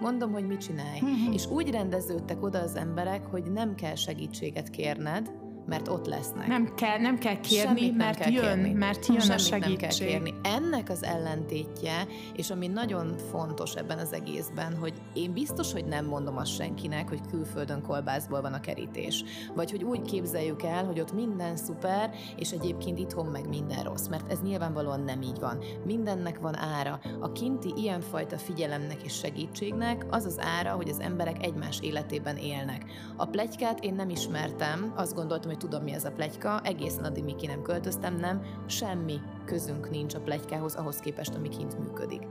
Mondom, 0.00 0.32
hogy 0.32 0.46
mit 0.46 0.60
csinálj. 0.60 1.00
Mhm. 1.00 1.32
És 1.32 1.46
úgy 1.46 1.70
rendeződtek 1.70 2.42
oda 2.42 2.58
az 2.58 2.76
emberek, 2.76 3.26
hogy 3.26 3.52
nem 3.52 3.74
kell 3.74 3.94
segítséget 3.94 4.70
kérned, 4.70 5.32
mert 5.66 5.88
ott 5.88 6.06
lesznek. 6.06 6.46
nem 6.46 6.74
kell, 6.74 6.98
nem 6.98 7.18
kell 7.18 7.40
kérni, 7.40 7.80
Semmit 7.80 7.96
mert 7.96 8.18
kell 8.18 8.30
jön, 8.32 8.42
kérni. 8.42 8.72
mert 8.72 9.06
jön 9.06 9.16
a 9.16 9.20
Semmit 9.20 9.40
segítség. 9.40 10.08
nem 10.08 10.22
kell 10.22 10.30
kérni. 10.32 10.34
Ennek 10.42 10.90
az 10.90 11.02
ellentétje, 11.02 12.06
és 12.36 12.50
ami 12.50 12.66
nagyon 12.66 13.16
fontos 13.30 13.74
ebben 13.74 13.98
az 13.98 14.12
egészben, 14.12 14.76
hogy 14.76 14.92
én 15.14 15.32
biztos, 15.32 15.72
hogy 15.72 15.84
nem 15.84 16.04
mondom 16.06 16.36
azt 16.36 16.54
senkinek, 16.54 17.08
hogy 17.08 17.20
külföldön 17.30 17.82
kolbászból 17.82 18.40
van 18.40 18.52
a 18.52 18.60
kerítés. 18.60 19.24
Vagy 19.54 19.70
hogy 19.70 19.84
úgy 19.84 20.02
képzeljük 20.02 20.62
el, 20.62 20.84
hogy 20.84 21.00
ott 21.00 21.12
minden 21.12 21.56
szuper, 21.56 22.10
és 22.36 22.50
egyébként 22.50 22.98
itthon 22.98 23.26
meg 23.26 23.48
minden 23.48 23.82
rossz. 23.82 24.06
Mert 24.06 24.30
ez 24.32 24.40
nyilvánvalóan 24.42 25.00
nem 25.00 25.22
így 25.22 25.38
van. 25.40 25.58
Mindennek 25.84 26.38
van 26.38 26.56
ára. 26.56 27.00
A 27.20 27.32
kinti 27.32 27.72
ilyenfajta 27.76 28.38
figyelemnek 28.38 29.02
és 29.02 29.12
segítségnek 29.14 30.06
az 30.10 30.24
az 30.24 30.38
ára, 30.40 30.70
hogy 30.70 30.88
az 30.88 31.00
emberek 31.00 31.44
egymás 31.44 31.78
életében 31.80 32.36
élnek. 32.36 32.84
A 33.16 33.26
plegykát 33.26 33.84
én 33.84 33.94
nem 33.94 34.08
ismertem, 34.08 34.92
azt 34.96 35.14
gondoltam, 35.14 35.52
hogy 35.54 35.68
tudom, 35.68 35.84
mi 35.84 35.92
ez 35.92 36.04
a 36.04 36.10
plegyka, 36.10 36.60
egészen 36.60 37.04
addig, 37.04 37.24
míg 37.24 37.36
ki 37.36 37.46
nem 37.46 37.62
költöztem, 37.62 38.16
nem, 38.16 38.42
semmi 38.66 39.20
közünk 39.44 39.90
nincs 39.90 40.14
a 40.14 40.20
plegykához, 40.20 40.74
ahhoz 40.74 40.96
képest, 40.96 41.34
ami 41.34 41.48
kint 41.48 41.78
működik. 41.78 42.22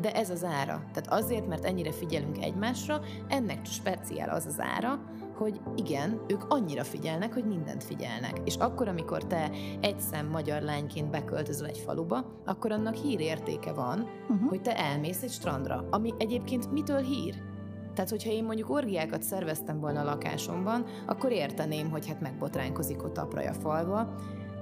De 0.00 0.12
ez 0.12 0.30
az 0.30 0.44
ára. 0.44 0.84
Tehát 0.92 1.22
azért, 1.22 1.46
mert 1.46 1.64
ennyire 1.64 1.92
figyelünk 1.92 2.42
egymásra, 2.42 3.00
ennek 3.28 3.66
speciál 3.66 4.28
az 4.28 4.46
az 4.46 4.60
ára, 4.60 5.00
hogy 5.36 5.60
igen, 5.74 6.20
ők 6.28 6.42
annyira 6.48 6.84
figyelnek, 6.84 7.32
hogy 7.32 7.44
mindent 7.44 7.84
figyelnek. 7.84 8.40
És 8.44 8.56
akkor, 8.56 8.88
amikor 8.88 9.26
te 9.26 9.50
egy 9.80 10.00
szem 10.00 10.26
magyar 10.26 10.62
lányként 10.62 11.10
beköltözöl 11.10 11.66
egy 11.66 11.78
faluba, 11.78 12.24
akkor 12.44 12.72
annak 12.72 12.94
hírértéke 12.94 13.72
van, 13.72 14.20
Uh-huh. 14.28 14.48
hogy 14.48 14.62
te 14.62 14.76
elmész 14.76 15.22
egy 15.22 15.30
strandra, 15.30 15.86
ami 15.90 16.12
egyébként 16.18 16.72
mitől 16.72 17.00
hír? 17.00 17.51
Tehát, 17.94 18.10
hogyha 18.10 18.30
én 18.30 18.44
mondjuk 18.44 18.70
orgiákat 18.70 19.22
szerveztem 19.22 19.80
volna 19.80 20.00
a 20.00 20.04
lakásomban, 20.04 20.84
akkor 21.06 21.32
érteném, 21.32 21.90
hogy 21.90 22.06
hát 22.06 22.20
megbotránkozik 22.20 23.04
ott 23.04 23.16
a 23.16 23.26
praja 23.26 23.52
falva, 23.52 24.14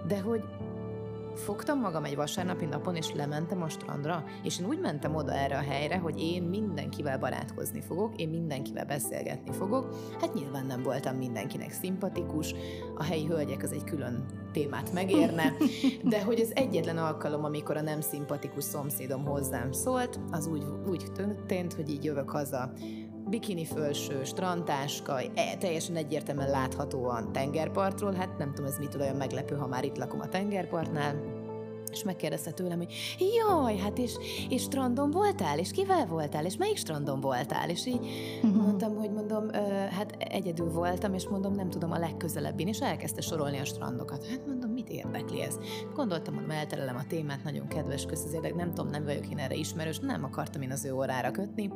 de 0.07 0.20
hogy 0.20 0.43
fogtam 1.35 1.81
magam 1.81 2.05
egy 2.05 2.16
vasárnapi 2.16 2.64
napon, 2.64 2.97
és 2.97 3.12
lementem 3.12 3.62
a 3.62 3.68
strandra, 3.68 4.24
és 4.43 4.59
én 4.59 4.66
úgy 4.66 4.81
mentem 4.81 5.14
oda 5.14 5.33
erre 5.33 5.57
a 5.57 5.62
helyre, 5.62 5.97
hogy 5.97 6.20
én 6.20 6.43
mindenkivel 6.43 7.18
barátkozni 7.18 7.81
fogok, 7.81 8.16
én 8.16 8.28
mindenkivel 8.28 8.85
beszélgetni 8.85 9.53
fogok. 9.53 9.97
Hát 10.20 10.35
nyilván 10.35 10.66
nem 10.66 10.83
voltam 10.83 11.16
mindenkinek 11.16 11.72
szimpatikus, 11.72 12.55
a 12.97 13.03
helyi 13.03 13.26
hölgyek 13.26 13.62
az 13.62 13.72
egy 13.72 13.85
külön 13.85 14.24
témát 14.53 14.93
megérne, 14.93 15.53
de 16.05 16.22
hogy 16.22 16.41
az 16.41 16.53
egyetlen 16.55 16.99
alkalom, 16.99 17.45
amikor 17.45 17.76
a 17.76 17.83
nem 17.83 18.01
szimpatikus 18.01 18.64
szomszédom 18.64 19.24
hozzám 19.24 19.72
szólt, 19.72 20.20
az 20.31 20.47
úgy, 20.47 20.64
úgy 20.89 21.05
történt, 21.14 21.72
hogy 21.72 21.91
így 21.91 22.05
jövök 22.05 22.31
haza 22.31 22.72
bikini 23.31 23.64
fölső, 23.64 24.24
strandtáska, 24.24 25.20
e, 25.20 25.57
teljesen 25.59 25.97
egyértelműen 25.97 26.51
láthatóan 26.51 27.33
tengerpartról, 27.33 28.12
hát 28.12 28.39
nem 28.39 28.55
tudom, 28.55 28.70
ez 28.70 28.78
mitől 28.78 29.01
olyan 29.01 29.16
meglepő, 29.16 29.57
ha 29.57 29.66
már 29.66 29.85
itt 29.85 29.97
lakom 29.97 30.20
a 30.20 30.28
tengerpartnál, 30.28 31.39
és 31.91 32.03
megkérdezte 32.03 32.51
tőlem, 32.51 32.78
hogy 32.78 32.93
jaj, 33.18 33.76
hát 33.76 33.99
és, 33.99 34.14
és 34.49 34.62
strandon 34.62 35.11
voltál, 35.11 35.59
és 35.59 35.70
kivel 35.70 36.07
voltál, 36.07 36.45
és 36.45 36.57
melyik 36.57 36.76
strandon 36.76 37.20
voltál? 37.20 37.70
És 37.70 37.86
így 37.86 38.07
uh-huh. 38.43 38.62
mondtam, 38.62 38.97
hogy 38.97 39.12
mondom, 39.12 39.49
ö, 39.53 39.59
hát 39.91 40.16
egyedül 40.18 40.70
voltam, 40.70 41.14
és 41.14 41.28
mondom, 41.28 41.55
nem 41.55 41.70
tudom, 41.70 41.93
a 41.93 41.99
legközelebbin, 41.99 42.68
és 42.68 42.80
elkezdte 42.80 43.20
sorolni 43.20 43.59
a 43.59 43.64
strandokat. 43.64 44.26
Hát 44.26 44.47
mondom, 44.47 44.70
mit 44.70 44.88
érdekli 44.88 45.43
ez? 45.43 45.59
Gondoltam, 45.95 46.34
hogy 46.34 46.45
elterelem 46.49 46.97
a 46.97 47.07
témát, 47.09 47.45
nagyon 47.45 47.68
kedves 47.68 48.07
érdek, 48.34 48.55
nem 48.55 48.74
tudom, 48.74 48.91
nem 48.91 49.05
vagyok 49.05 49.30
én 49.30 49.38
erre 49.38 49.55
ismerős, 49.55 49.99
nem 49.99 50.24
akartam 50.24 50.62
én 50.62 50.70
az 50.70 50.84
ő 50.84 50.95
órára 50.95 51.30
kötni. 51.30 51.72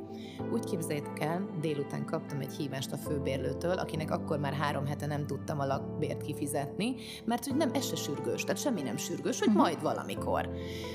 Úgy 0.52 0.64
képzeljétek 0.64 1.20
el, 1.20 1.48
délután 1.60 2.06
kaptam 2.06 2.40
egy 2.40 2.52
hívást 2.52 2.92
a 2.92 2.96
főbérlőtől, 2.96 3.78
akinek 3.78 4.10
akkor 4.10 4.38
már 4.38 4.52
három 4.52 4.86
hete 4.86 5.06
nem 5.06 5.26
tudtam 5.26 5.60
a 5.60 5.66
lakbért 5.66 6.22
kifizetni, 6.22 6.94
mert 7.24 7.44
hogy 7.44 7.56
nem, 7.56 7.70
ez 7.74 7.86
se 7.86 7.96
sürgős, 7.96 8.42
tehát 8.42 8.60
semmi 8.60 8.82
nem 8.82 8.96
sürgős, 8.96 9.38
hogy 9.38 9.48
uh-huh. 9.48 9.62
majd 9.62 9.82
valami 9.82 10.03
valamikor. 10.05 10.48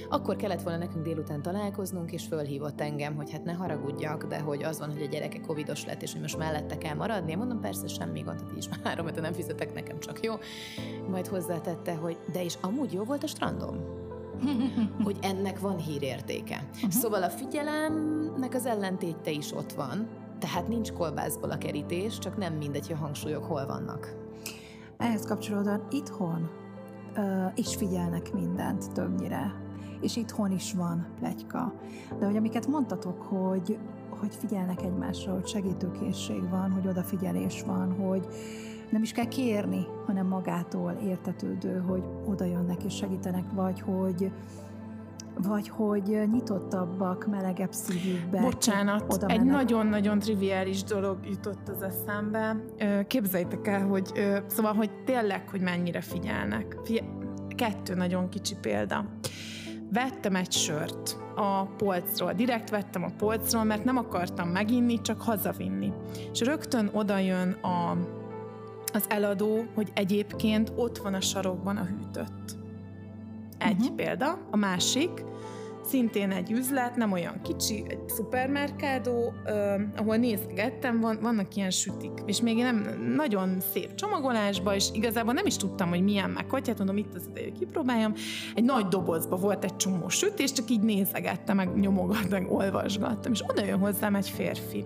Akkor 0.10 0.36
kellett 0.36 0.62
volna 0.62 0.78
nekünk 0.78 1.04
délután 1.04 1.42
találkoznunk, 1.42 2.12
és 2.12 2.26
fölhívott 2.26 2.82
engem, 2.82 3.16
hogy 3.16 3.32
hát 3.32 3.44
ne 3.44 3.54
haragudjak, 3.54 4.24
de 4.24 4.40
hogy 4.40 4.64
az 4.64 4.80
van, 4.80 4.92
hogy 4.92 5.02
a 5.02 5.06
gyereke 5.06 5.40
covidos 5.40 5.86
lett, 5.86 6.02
és 6.02 6.12
hogy 6.12 6.22
most 6.22 6.38
mellette 6.38 6.78
kell 6.78 6.96
maradni. 6.96 7.36
Mondom, 7.36 7.60
persze 7.60 7.88
semmi 7.88 8.22
gond, 8.22 8.40
tehát 8.40 8.58
is 8.58 8.70
már 8.70 8.80
három 8.88 9.06
nem 9.22 9.34
fizetek 9.34 9.74
nekem, 9.74 10.00
csak 10.00 10.24
jó. 10.24 10.34
Majd 11.10 11.28
hozzátette, 11.28 11.96
hogy 11.96 12.18
de 12.32 12.44
is 12.44 12.58
amúgy 12.62 12.94
jó 12.94 13.04
volt 13.04 13.24
a 13.24 13.28
strandom 13.28 13.98
hogy 15.06 15.18
ennek 15.22 15.60
van 15.60 15.78
hírértéke. 15.78 16.68
Uh-huh. 16.76 16.92
Szóval 16.92 17.24
a 17.24 17.30
figyelemnek 17.30 18.54
az 18.54 18.66
ellentéte 18.66 19.32
is 19.32 19.54
ott 19.54 19.74
van, 19.74 20.08
tehát 20.40 20.68
nincs 20.68 20.92
kolbászból 20.92 21.52
a 21.52 21.58
kerítés, 21.58 22.18
csak 22.18 22.38
nem 22.38 22.54
mindegy, 22.54 22.88
hogy 22.88 22.96
a 22.96 23.00
hangsúlyok 23.00 23.44
hol 23.44 23.66
vannak. 23.66 24.16
Ehhez 24.98 25.26
kapcsolódóan 25.26 25.88
itthon 25.90 26.50
és 27.56 27.76
figyelnek 27.76 28.34
mindent 28.34 28.92
többnyire. 28.92 29.54
És 30.02 30.16
itthon 30.16 30.52
is 30.52 30.74
van 30.74 31.08
plegyka. 31.20 31.74
De 32.20 32.26
hogy 32.26 32.38
amiket 32.38 32.68
mondtatok, 32.68 33.22
hogy, 33.22 33.78
hogy 34.10 34.36
figyelnek 34.36 34.82
egymásra, 34.82 35.34
hogy 35.34 35.48
segítőkészség 35.48 36.50
van, 36.50 36.72
hogy 36.72 36.88
odafigyelés 36.88 37.64
van, 37.64 37.92
hogy 37.94 38.28
nem 38.90 39.02
is 39.02 39.12
kell 39.12 39.28
kérni, 39.28 39.86
hanem 40.06 40.28
magától 40.28 40.92
értetődő, 40.92 41.84
hogy 41.88 42.04
oda 42.26 42.46
jönnek 42.46 42.84
és 42.84 42.96
segítenek, 42.96 43.44
vagy 43.54 43.82
hogy 43.82 44.32
vagy 45.48 45.70
hogy 45.70 46.20
nyitottabbak, 46.32 47.28
melegebb 47.28 47.72
szívükbe. 47.72 48.42
Bocsánat, 48.42 49.14
oda 49.14 49.28
egy 49.28 49.44
nagyon-nagyon 49.44 50.20
triviális 50.20 50.84
dolog 50.84 51.18
jutott 51.30 51.68
az 51.68 51.82
eszembe. 51.82 52.56
Képzeljétek 53.08 53.68
el, 53.68 53.88
hogy 53.88 54.12
szóval, 54.48 54.74
hogy 54.74 54.92
tényleg, 55.06 55.50
hogy 55.50 55.62
mennyire 55.62 56.02
figyelnek. 56.02 56.78
Kettő 57.56 57.96
nagyon 57.96 58.30
kicsi 58.30 58.56
példa. 58.62 59.06
Vettem 59.92 60.36
egy 60.36 60.52
sört 60.52 61.18
a 61.36 61.66
polcról, 61.66 62.34
direkt 62.34 62.70
vettem 62.70 63.04
a 63.04 63.12
polcról, 63.18 63.64
mert 63.64 63.84
nem 63.84 63.98
akartam 63.98 64.50
meginni, 64.50 65.02
csak 65.02 65.22
hazavinni. 65.22 65.94
És 66.32 66.40
rögtön 66.40 66.90
oda 66.94 67.18
jön 67.18 67.52
a, 67.52 67.98
az 68.94 69.06
eladó, 69.08 69.66
hogy 69.76 69.92
egyébként 69.94 70.74
ott 70.76 70.98
van 70.98 71.14
a 71.14 71.22
sarokban 71.22 71.78
a 71.78 71.84
hűtött. 71.84 72.58
Egy 73.58 73.80
uh-huh. 73.80 73.96
példa. 73.96 74.38
A 74.52 74.58
másik, 74.58 75.10
szintén 75.84 76.32
egy 76.32 76.52
üzlet, 76.52 76.96
nem 76.96 77.12
olyan 77.12 77.42
kicsi, 77.42 77.84
egy 77.88 78.10
szupermerkádó, 78.10 79.34
ahol 79.98 80.16
nézgettem, 80.16 81.00
van, 81.00 81.20
vannak 81.22 81.56
ilyen 81.56 81.70
sütik, 81.70 82.12
és 82.26 82.42
még 82.42 82.58
nem 82.58 83.04
nagyon 83.16 83.60
szép 83.60 83.96
csomagolásba, 83.96 84.76
és 84.76 84.90
igazából 84.94 85.34
nem 85.34 85.46
is 85.46 85.58
tudtam, 85.58 85.90
hogy 85.90 86.04
milyen 86.04 86.30
meg 86.30 86.46
hát 86.50 86.78
mondom, 86.78 86.98
itt 86.98 87.16
az 87.16 87.28
ideje, 87.30 87.52
kipróbáljam. 87.52 88.14
Egy 88.56 88.64
nagy 88.64 88.86
dobozba 88.86 89.36
volt 89.36 89.64
egy 89.64 89.76
csomó 89.76 90.10
süt, 90.10 90.40
és 90.40 90.52
csak 90.52 90.70
így 90.70 90.82
nézegettem, 90.82 91.56
meg 91.56 91.80
nyomogattam, 91.80 92.42
meg 92.42 92.52
olvasgattam, 92.52 93.32
és 93.32 93.44
oda 93.48 93.66
jön 93.66 93.80
hozzám 93.80 94.16
egy 94.16 94.30
férfi. 94.30 94.86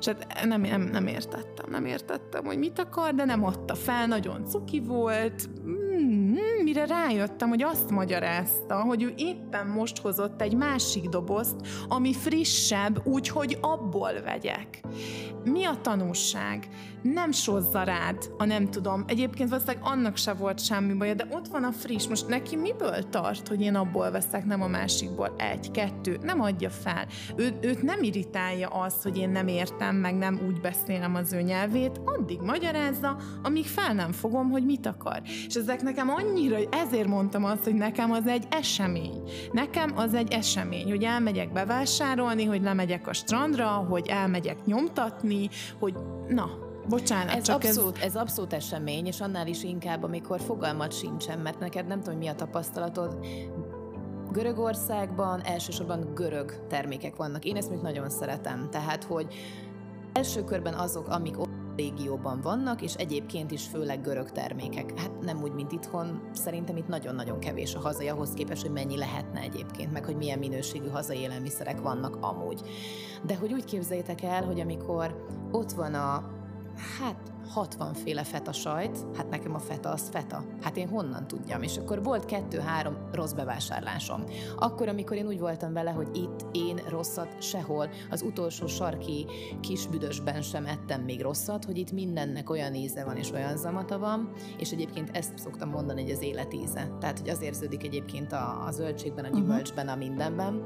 És 0.00 0.06
hát 0.06 0.44
nem, 0.44 0.60
nem, 0.60 0.82
nem 0.82 1.06
értettem, 1.06 1.70
nem 1.70 1.84
értettem, 1.84 2.44
hogy 2.44 2.58
mit 2.58 2.78
akar, 2.78 3.14
de 3.14 3.24
nem 3.24 3.44
adta 3.44 3.74
fel, 3.74 4.06
nagyon 4.06 4.46
cuki 4.46 4.80
volt, 4.80 5.48
mm, 5.92 6.34
mire 6.62 6.86
rájöttem, 6.86 7.48
hogy 7.48 7.62
azt 7.62 7.90
magyarázta, 7.90 8.80
hogy 8.80 9.02
ő 9.02 9.12
éppen 9.16 9.66
most 9.66 9.98
hozott 9.98 10.42
egy 10.42 10.54
másik 10.54 11.08
dobozt, 11.08 11.56
ami 11.88 12.14
frissebb, 12.14 13.06
úgyhogy 13.06 13.58
abból 13.60 14.12
vegyek. 14.24 14.80
Mi 15.44 15.64
a 15.64 15.80
tanulság? 15.82 16.68
Nem 17.02 17.32
sozza 17.32 17.82
rád, 17.82 18.30
a 18.38 18.44
nem 18.44 18.70
tudom. 18.70 19.04
Egyébként 19.06 19.48
valószínűleg 19.48 19.86
annak 19.86 20.16
se 20.16 20.32
volt 20.32 20.64
semmi 20.64 20.94
baja, 20.94 21.14
de 21.14 21.26
ott 21.30 21.48
van 21.48 21.64
a 21.64 21.72
friss. 21.72 22.06
Most 22.06 22.28
neki 22.28 22.56
miből 22.56 23.08
tart, 23.10 23.48
hogy 23.48 23.60
én 23.60 23.74
abból 23.74 24.10
veszek, 24.10 24.44
nem 24.44 24.62
a 24.62 24.66
másikból? 24.66 25.34
Egy, 25.36 25.70
kettő, 25.70 26.18
nem 26.22 26.40
adja 26.40 26.70
fel. 26.70 27.06
Ő, 27.36 27.58
őt 27.60 27.82
nem 27.82 28.02
irritálja 28.02 28.68
az, 28.68 29.02
hogy 29.02 29.18
én 29.18 29.30
nem 29.30 29.48
értem, 29.48 29.96
meg 29.96 30.14
nem 30.14 30.40
úgy 30.46 30.60
beszélem 30.60 31.14
az 31.14 31.32
ő 31.32 31.40
nyelvét, 31.40 32.00
addig 32.04 32.40
magyarázza, 32.40 33.16
amíg 33.42 33.66
fel 33.66 33.94
nem 33.94 34.12
fogom, 34.12 34.50
hogy 34.50 34.64
mit 34.64 34.86
akar. 34.86 35.22
És 35.46 35.54
ezek 35.54 35.82
nekem 35.82 36.10
annyira, 36.10 36.56
ezért 36.70 37.08
mondtam 37.08 37.44
azt, 37.44 37.64
hogy 37.64 37.74
nekem 37.74 38.10
az 38.10 38.26
egy 38.26 38.46
esemény. 38.50 39.22
Nekem 39.52 39.92
az 39.96 40.14
egy 40.14 40.32
esemény, 40.32 40.90
hogy 40.90 41.02
elmegyek 41.02 41.52
bevásárolni, 41.52 42.44
hogy 42.44 42.62
lemegyek 42.62 43.06
a 43.06 43.12
strandra, 43.12 43.66
hogy 43.66 44.06
elmegyek 44.08 44.64
nyomtatni, 44.64 45.48
hogy 45.78 45.94
na, 46.28 46.68
Bocsánat, 46.88 47.36
ez 47.36 47.42
csak 47.42 47.56
abszolút, 47.56 47.96
ez... 47.96 48.02
ez 48.02 48.16
abszolút 48.16 48.52
esemény, 48.52 49.06
és 49.06 49.20
annál 49.20 49.46
is 49.46 49.62
inkább, 49.62 50.02
amikor 50.02 50.40
fogalmat 50.40 50.92
sincsen, 50.92 51.38
mert 51.38 51.58
neked 51.58 51.86
nem 51.86 52.00
tudom, 52.02 52.18
mi 52.18 52.26
a 52.26 52.34
tapasztalatod, 52.34 53.18
Görögországban 54.32 55.40
elsősorban 55.40 56.14
görög 56.14 56.66
termékek 56.68 57.16
vannak. 57.16 57.44
Én 57.44 57.56
ezt 57.56 57.70
még 57.70 57.80
nagyon 57.80 58.10
szeretem. 58.10 58.68
Tehát, 58.70 59.04
hogy 59.04 59.34
első 60.12 60.44
körben 60.44 60.74
azok, 60.74 61.08
amik 61.08 61.36
régióban 61.76 62.40
vannak, 62.40 62.82
és 62.82 62.94
egyébként 62.94 63.50
is 63.50 63.66
főleg 63.66 64.00
görög 64.00 64.30
termékek. 64.30 64.98
Hát 64.98 65.20
nem 65.20 65.42
úgy, 65.42 65.52
mint 65.52 65.72
itthon, 65.72 66.22
szerintem 66.32 66.76
itt 66.76 66.88
nagyon-nagyon 66.88 67.38
kevés 67.38 67.74
a 67.74 67.80
hazai 67.80 68.08
ahhoz 68.08 68.32
képest, 68.32 68.62
hogy 68.62 68.70
mennyi 68.70 68.96
lehetne 68.96 69.40
egyébként, 69.40 69.92
meg 69.92 70.04
hogy 70.04 70.16
milyen 70.16 70.38
minőségű 70.38 70.88
hazai 70.88 71.18
élelmiszerek 71.18 71.80
vannak 71.80 72.16
amúgy. 72.20 72.60
De 73.26 73.36
hogy 73.36 73.52
úgy 73.52 73.64
képzeljétek 73.64 74.22
el, 74.22 74.44
hogy 74.44 74.60
amikor 74.60 75.24
ott 75.50 75.72
van 75.72 75.94
a 75.94 76.38
hát 76.98 77.32
60 77.50 77.94
féle 77.94 78.24
feta 78.24 78.52
sajt, 78.52 79.06
hát 79.16 79.30
nekem 79.30 79.54
a 79.54 79.58
feta 79.58 79.90
az 79.90 80.08
feta. 80.08 80.44
Hát 80.62 80.76
én 80.76 80.88
honnan 80.88 81.26
tudjam? 81.26 81.62
És 81.62 81.76
akkor 81.76 82.02
volt 82.02 82.24
kettő-három 82.24 82.96
rossz 83.12 83.32
bevásárlásom. 83.32 84.24
Akkor, 84.56 84.88
amikor 84.88 85.16
én 85.16 85.26
úgy 85.26 85.38
voltam 85.38 85.72
vele, 85.72 85.90
hogy 85.90 86.16
itt 86.16 86.46
én 86.52 86.76
rosszat 86.88 87.42
sehol, 87.42 87.90
az 88.10 88.22
utolsó 88.22 88.66
sarki 88.66 89.26
kis 89.60 89.86
büdösben 89.86 90.42
sem 90.42 90.66
ettem 90.66 91.02
még 91.02 91.22
rosszat, 91.22 91.64
hogy 91.64 91.78
itt 91.78 91.92
mindennek 91.92 92.50
olyan 92.50 92.74
íze 92.74 93.04
van 93.04 93.16
és 93.16 93.30
olyan 93.30 93.56
zamata 93.56 93.98
van, 93.98 94.30
és 94.58 94.70
egyébként 94.70 95.16
ezt 95.16 95.38
szoktam 95.38 95.68
mondani, 95.68 96.02
hogy 96.02 96.10
az 96.10 96.22
élet 96.22 96.54
íze. 96.54 96.96
Tehát, 97.00 97.18
hogy 97.18 97.28
az 97.28 97.42
érződik 97.42 97.84
egyébként 97.84 98.32
a, 98.32 98.64
a 98.66 98.70
zöldségben, 98.70 99.24
a 99.24 99.28
mhm. 99.28 99.36
gyümölcsben, 99.36 99.88
a 99.88 99.96
mindenben. 99.96 100.64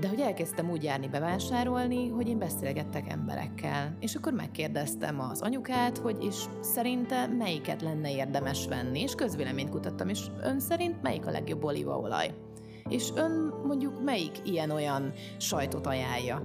De 0.00 0.08
hogy 0.08 0.20
elkezdtem 0.20 0.70
úgy 0.70 0.82
járni 0.82 1.08
bevásárolni, 1.08 2.08
hogy 2.08 2.28
én 2.28 2.38
beszélgettek 2.38 3.12
emberekkel. 3.12 3.96
És 4.00 4.14
akkor 4.14 4.32
megkérdeztem 4.32 5.20
az 5.20 5.40
anyukát, 5.40 5.98
hogy 5.98 6.24
is 6.24 6.44
szerinte 6.60 7.26
melyiket 7.26 7.82
lenne 7.82 8.14
érdemes 8.14 8.66
venni, 8.66 9.00
és 9.00 9.14
közvéleményt 9.14 9.70
kutattam, 9.70 10.08
és 10.08 10.20
ön 10.42 10.60
szerint 10.60 11.02
melyik 11.02 11.26
a 11.26 11.30
legjobb 11.30 11.64
olívaolaj? 11.64 12.34
És 12.88 13.10
ön 13.14 13.54
mondjuk 13.66 14.04
melyik 14.04 14.32
ilyen-olyan 14.44 15.12
sajtot 15.38 15.86
ajánlja? 15.86 16.42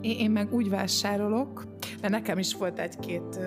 Én, 0.00 0.30
meg 0.30 0.54
úgy 0.54 0.70
vásárolok, 0.70 1.64
mert 2.00 2.12
nekem 2.12 2.38
is 2.38 2.54
volt 2.54 2.78
egy-két 2.78 3.40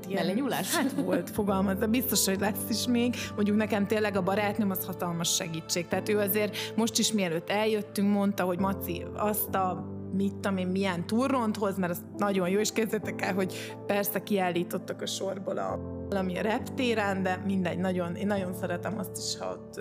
hát 0.00 0.10
ilyen... 0.10 0.24
Mellenyúlás? 0.24 0.74
Hát 0.74 0.92
volt, 0.92 1.30
fogalmaz, 1.30 1.76
de 1.78 1.86
biztos, 1.86 2.26
hogy 2.26 2.40
lesz 2.40 2.68
is 2.70 2.86
még. 2.86 3.14
Mondjuk 3.34 3.56
nekem 3.56 3.86
tényleg 3.86 4.16
a 4.16 4.22
barátnőm 4.22 4.70
az 4.70 4.84
hatalmas 4.84 5.34
segítség. 5.34 5.88
Tehát 5.88 6.08
ő 6.08 6.18
azért 6.18 6.56
most 6.76 6.98
is 6.98 7.12
mielőtt 7.12 7.50
eljöttünk, 7.50 8.12
mondta, 8.12 8.44
hogy 8.44 8.58
Maci, 8.58 9.04
azt 9.16 9.54
a 9.54 9.98
mit 10.12 10.34
tudom 10.34 10.56
én, 10.56 10.66
milyen 10.66 11.06
turront 11.06 11.56
hoz, 11.56 11.78
mert 11.78 11.92
az 11.92 12.04
nagyon 12.18 12.48
jó, 12.48 12.58
és 12.58 12.72
kezdetek 12.72 13.22
el, 13.22 13.34
hogy 13.34 13.76
persze 13.86 14.22
kiállítottak 14.22 15.02
a 15.02 15.06
sorból 15.06 15.58
a 15.58 15.99
valami 16.10 16.34
reptéren, 16.42 17.22
de 17.22 17.42
mindegy, 17.46 17.78
nagyon, 17.78 18.14
én 18.14 18.26
nagyon 18.26 18.54
szeretem 18.54 18.98
azt 18.98 19.16
is, 19.16 19.38
ha 19.38 19.50
ott, 19.50 19.80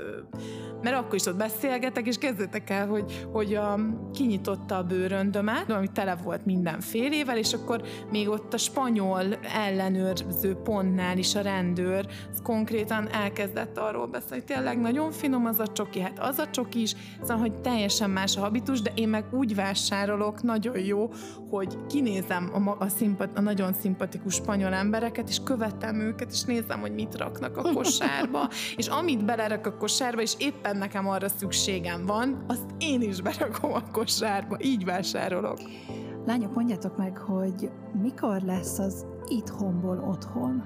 mert 0.81 0.95
akkor 0.95 1.15
is 1.15 1.25
ott 1.25 1.35
beszélgetek, 1.35 2.07
és 2.07 2.17
kezdetek 2.17 2.69
el, 2.69 2.87
hogy, 2.87 3.27
hogy 3.31 3.55
a, 3.55 3.79
kinyitotta 4.13 4.77
a 4.77 4.83
bőröndömet, 4.83 5.71
ami 5.71 5.87
tele 5.93 6.15
volt 6.15 6.45
mindenfélével, 6.45 7.37
és 7.37 7.53
akkor 7.53 7.81
még 8.11 8.29
ott 8.29 8.53
a 8.53 8.57
spanyol 8.57 9.23
ellenőrző 9.55 10.55
pontnál 10.55 11.17
is 11.17 11.35
a 11.35 11.41
rendőr 11.41 12.07
az 12.31 12.39
konkrétan 12.43 13.07
elkezdett 13.11 13.77
arról 13.77 14.07
beszélni, 14.07 14.35
hogy 14.35 14.55
tényleg 14.55 14.79
nagyon 14.79 15.11
finom 15.11 15.45
az 15.45 15.59
a 15.59 15.67
csoki, 15.67 15.99
hát 15.99 16.19
az 16.19 16.37
a 16.37 16.49
csoki 16.49 16.81
is, 16.81 16.95
szóval, 17.21 17.37
hogy 17.37 17.53
teljesen 17.53 18.09
más 18.09 18.37
a 18.37 18.39
habitus, 18.39 18.81
de 18.81 18.91
én 18.95 19.09
meg 19.09 19.25
úgy 19.31 19.55
vásárolok, 19.55 20.41
nagyon 20.41 20.79
jó, 20.79 21.09
hogy 21.49 21.77
kinézem 21.87 22.51
a, 22.53 22.83
a, 22.83 22.87
szimpat, 22.87 23.37
a 23.37 23.41
nagyon 23.41 23.73
szimpatikus 23.73 24.33
spanyol 24.33 24.73
embereket, 24.73 25.29
és 25.29 25.39
követem 25.43 25.99
őket, 25.99 26.18
és 26.29 26.43
nézem, 26.43 26.79
hogy 26.79 26.93
mit 26.93 27.17
raknak 27.17 27.57
a 27.57 27.61
kosárba, 27.73 28.49
és 28.75 28.87
amit 28.87 29.25
belerak 29.25 29.65
a 29.65 29.77
kosárba, 29.77 30.21
és 30.21 30.35
éppen 30.37 30.77
nekem 30.77 31.07
arra 31.07 31.29
szükségem 31.29 32.05
van, 32.05 32.43
azt 32.47 32.65
én 32.77 33.01
is 33.01 33.21
berakom 33.21 33.73
a 33.73 33.83
kosárba, 33.91 34.57
így 34.61 34.85
vásárolok. 34.85 35.59
Lányok, 36.25 36.55
mondjátok 36.55 36.97
meg, 36.97 37.17
hogy 37.17 37.69
mikor 38.01 38.41
lesz 38.41 38.79
az 38.79 39.05
itthonból 39.27 40.05
otthon? 40.09 40.63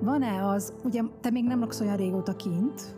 Van-e 0.00 0.46
az, 0.46 0.72
ugye 0.84 1.02
te 1.20 1.30
még 1.30 1.44
nem 1.44 1.60
laksz 1.60 1.80
olyan 1.80 1.96
régóta 1.96 2.36
kint, 2.36 2.96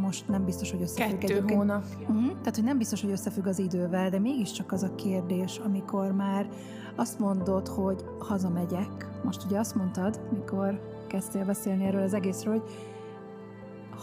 most 0.00 0.28
nem 0.28 0.44
biztos, 0.44 0.70
hogy 0.70 0.82
összefügg 0.82 1.18
Kettő 1.18 1.32
egyébként. 1.32 1.58
hónap. 1.58 1.84
Uh-huh. 2.00 2.26
Tehát, 2.26 2.54
hogy 2.54 2.64
nem 2.64 2.78
biztos, 2.78 3.00
hogy 3.00 3.10
összefügg 3.10 3.46
az 3.46 3.58
idővel, 3.58 4.10
de 4.10 4.18
mégiscsak 4.18 4.72
az 4.72 4.82
a 4.82 4.94
kérdés, 4.94 5.60
amikor 5.64 6.12
már 6.12 6.48
azt 6.96 7.18
mondod, 7.18 7.68
hogy 7.68 8.04
hazamegyek. 8.18 9.20
Most 9.24 9.44
ugye 9.44 9.58
azt 9.58 9.74
mondtad, 9.74 10.20
mikor 10.32 10.80
kezdtél 11.06 11.44
beszélni 11.44 11.84
erről 11.84 12.02
az 12.02 12.14
egészről, 12.14 12.58
hogy 12.58 12.70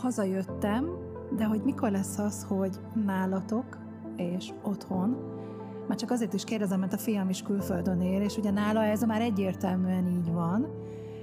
hazajöttem, 0.02 0.90
de 1.38 1.44
hogy 1.44 1.62
mikor 1.64 1.92
lesz 1.92 2.18
az, 2.18 2.46
hogy 2.48 2.80
nálatok 3.06 3.78
és 4.16 4.54
otthon, 4.64 5.18
már 5.88 5.98
csak 5.98 6.12
azért 6.12 6.34
is 6.34 6.44
kérdezem, 6.44 6.80
mert 6.80 6.94
a 6.94 6.98
fiam 6.98 7.30
is 7.30 7.42
külföldön 7.42 8.02
él, 8.02 8.22
és 8.22 8.38
ugye 8.38 8.52
nála 8.52 8.84
ez 8.84 9.04
már 9.04 9.22
egyértelműen 9.22 10.08
így 10.08 10.32
van, 10.32 10.68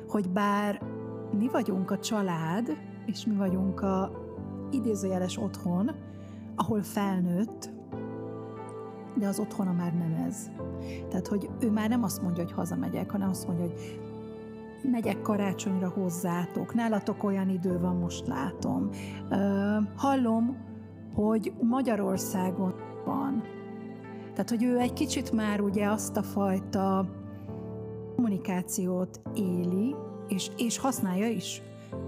hogy 0.09 0.31
bár 0.31 0.83
mi 1.39 1.49
vagyunk 1.49 1.91
a 1.91 1.99
család, 1.99 2.77
és 3.07 3.27
mi 3.27 3.35
vagyunk 3.35 3.81
a 3.81 4.11
idézőjeles 4.71 5.39
otthon, 5.39 5.91
ahol 6.57 6.83
felnőtt, 6.83 7.71
de 9.17 9.27
az 9.27 9.39
otthona 9.39 9.73
már 9.73 9.95
nem 9.95 10.25
ez. 10.27 10.51
Tehát, 11.09 11.27
hogy 11.27 11.49
ő 11.61 11.71
már 11.71 11.89
nem 11.89 12.03
azt 12.03 12.23
mondja, 12.23 12.43
hogy 12.43 12.53
hazamegyek, 12.53 13.11
hanem 13.11 13.29
azt 13.29 13.47
mondja, 13.47 13.65
hogy 13.65 14.01
megyek 14.91 15.23
karácsonyra 15.23 15.89
hozzátok, 15.89 16.75
nálatok 16.75 17.25
olyan 17.25 17.49
idő 17.49 17.79
van, 17.79 17.97
most 17.97 18.27
látom. 18.27 18.91
Hallom, 19.97 20.57
hogy 21.15 21.53
Magyarországon 21.61 22.75
van. 23.05 23.43
Tehát, 24.33 24.51
hogy 24.51 24.63
ő 24.63 24.79
egy 24.79 24.93
kicsit 24.93 25.33
már 25.33 25.61
ugye 25.61 25.89
azt 25.89 26.17
a 26.17 26.23
fajta 26.23 27.09
kommunikációt 28.15 29.21
éli, 29.35 29.95
és, 30.29 30.51
és 30.57 30.79
használja 30.79 31.29
is, 31.29 31.63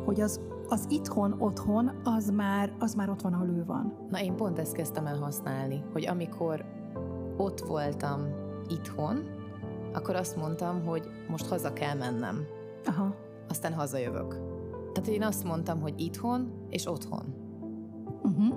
hogy 0.04 0.20
az, 0.20 0.40
az 0.68 0.86
itthon, 0.88 1.34
otthon, 1.38 1.90
az 2.04 2.30
már, 2.30 2.72
az 2.78 2.94
már 2.94 3.10
ott 3.10 3.20
van, 3.20 3.32
ahol 3.32 3.48
ő 3.48 3.64
van. 3.64 3.92
Na 4.10 4.20
én 4.20 4.36
pont 4.36 4.58
ezt 4.58 4.72
kezdtem 4.72 5.06
el 5.06 5.18
használni, 5.18 5.84
hogy 5.92 6.06
amikor 6.06 6.64
ott 7.38 7.60
voltam 7.60 8.26
itthon, 8.68 9.36
akkor 9.92 10.14
azt 10.14 10.36
mondtam, 10.36 10.84
hogy 10.84 11.08
most 11.28 11.46
haza 11.46 11.72
kell 11.72 11.94
mennem. 11.94 12.46
Aha. 12.84 13.14
Aztán 13.48 13.72
hazajövök. 13.72 14.36
Tehát 14.92 15.08
én 15.08 15.22
azt 15.22 15.44
mondtam, 15.44 15.80
hogy 15.80 16.00
itthon 16.00 16.66
és 16.70 16.86
otthon. 16.86 17.34
Uh-huh. 18.22 18.54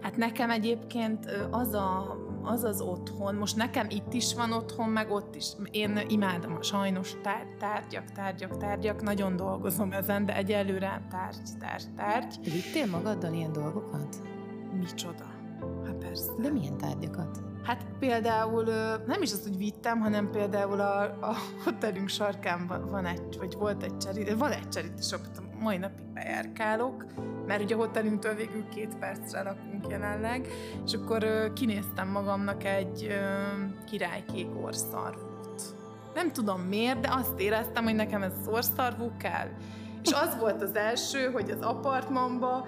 Hát 0.00 0.16
nekem 0.16 0.50
egyébként 0.50 1.26
az 1.50 1.72
a 1.72 2.18
az 2.42 2.64
az 2.64 2.80
otthon, 2.80 3.34
most 3.34 3.56
nekem 3.56 3.86
itt 3.90 4.12
is 4.12 4.34
van 4.34 4.52
otthon, 4.52 4.88
meg 4.88 5.10
ott 5.10 5.34
is. 5.34 5.52
Én 5.70 6.00
imádom 6.08 6.56
a 6.56 6.62
sajnos 6.62 7.16
tár, 7.22 7.46
tárgyak, 7.58 8.12
tárgyak, 8.12 8.56
tárgyak, 8.56 9.02
nagyon 9.02 9.36
dolgozom 9.36 9.92
ezen, 9.92 10.26
de 10.26 10.36
egyelőre 10.36 11.06
tárgy, 11.10 11.48
tárgy, 11.58 11.94
tárgy. 11.96 12.38
Vittél 12.42 12.86
magaddal 12.86 13.32
ilyen 13.32 13.52
dolgokat? 13.52 14.16
Micsoda? 14.78 15.24
Hát 15.84 15.94
persze. 15.94 16.30
De 16.38 16.50
milyen 16.50 16.76
tárgyakat? 16.76 17.49
Hát 17.62 17.84
például 17.98 18.64
nem 19.06 19.22
is 19.22 19.32
az, 19.32 19.42
hogy 19.42 19.56
vittem, 19.56 20.00
hanem 20.00 20.30
például 20.30 20.80
a, 20.80 21.02
a 21.02 21.34
hotelünk 21.64 22.08
sarkán 22.08 22.86
van, 22.90 23.06
egy, 23.06 23.36
vagy 23.38 23.54
volt 23.54 23.82
egy 23.82 23.96
cserít, 23.96 24.38
van 24.38 24.50
egy 24.50 24.68
cserít, 24.68 24.98
és 24.98 25.12
ott 25.12 25.40
mai 25.60 25.76
napig 25.76 26.04
bejárkálok, 26.14 27.04
mert 27.46 27.62
ugye 27.62 27.74
a 27.74 27.78
hotelünktől 27.78 28.34
végül 28.34 28.68
két 28.68 28.98
percre 28.98 29.42
lakunk 29.42 29.88
jelenleg, 29.88 30.48
és 30.86 30.92
akkor 30.92 31.52
kinéztem 31.52 32.08
magamnak 32.08 32.64
egy 32.64 33.08
királykék 33.86 34.48
orszarvút. 34.62 35.62
Nem 36.14 36.32
tudom 36.32 36.60
miért, 36.60 37.00
de 37.00 37.08
azt 37.12 37.40
éreztem, 37.40 37.84
hogy 37.84 37.94
nekem 37.94 38.22
ez 38.22 38.32
az 38.40 38.48
orszarvú 38.48 39.10
kell. 39.18 39.48
És 40.02 40.12
az 40.12 40.36
volt 40.38 40.62
az 40.62 40.74
első, 40.74 41.30
hogy 41.30 41.50
az 41.50 41.60
apartmanba, 41.60 42.66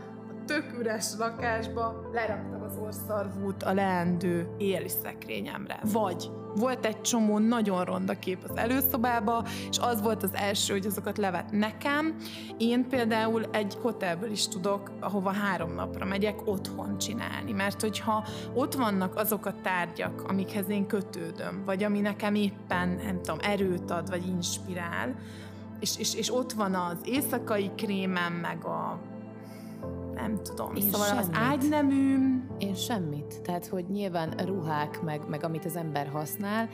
tök 0.52 0.78
üres 0.78 1.06
lakásba 1.18 2.08
leraktam 2.12 2.62
az 2.62 2.76
orszarvút 2.76 3.62
a 3.62 3.72
leendő 3.72 4.48
éli 4.58 4.88
szekrényemre. 4.88 5.80
Vagy 5.92 6.30
volt 6.54 6.86
egy 6.86 7.00
csomó 7.00 7.38
nagyon 7.38 7.84
ronda 7.84 8.18
kép 8.18 8.38
az 8.48 8.56
előszobába, 8.56 9.44
és 9.70 9.78
az 9.78 10.02
volt 10.02 10.22
az 10.22 10.34
első, 10.34 10.72
hogy 10.72 10.86
azokat 10.86 11.18
levet 11.18 11.50
nekem. 11.50 12.16
Én 12.58 12.88
például 12.88 13.44
egy 13.52 13.76
hotelből 13.82 14.30
is 14.30 14.48
tudok, 14.48 14.90
ahova 15.00 15.32
három 15.32 15.74
napra 15.74 16.04
megyek, 16.04 16.40
otthon 16.44 16.98
csinálni. 16.98 17.52
Mert 17.52 17.80
hogyha 17.80 18.26
ott 18.54 18.74
vannak 18.74 19.16
azok 19.16 19.46
a 19.46 19.54
tárgyak, 19.62 20.22
amikhez 20.28 20.68
én 20.68 20.86
kötődöm, 20.86 21.62
vagy 21.64 21.82
ami 21.82 22.00
nekem 22.00 22.34
éppen, 22.34 22.88
nem 22.88 23.22
tudom, 23.22 23.38
erőt 23.42 23.90
ad, 23.90 24.10
vagy 24.10 24.26
inspirál, 24.26 25.14
és, 25.80 25.98
és, 25.98 26.14
és 26.14 26.34
ott 26.34 26.52
van 26.52 26.74
az 26.74 26.96
éjszakai 27.04 27.70
krémem, 27.76 28.32
meg 28.32 28.64
a 28.64 29.10
nem 30.22 30.42
tudom, 30.42 30.74
Én 30.74 30.90
szóval 30.90 31.06
semmit. 31.06 31.22
az 31.22 31.30
ágyneműm... 31.32 32.50
Én 32.58 32.74
semmit. 32.74 33.40
Tehát, 33.42 33.66
hogy 33.66 33.84
nyilván 33.88 34.30
ruhák, 34.30 35.02
meg, 35.02 35.20
meg 35.28 35.44
amit 35.44 35.64
az 35.64 35.76
ember 35.76 36.08
használ, 36.08 36.68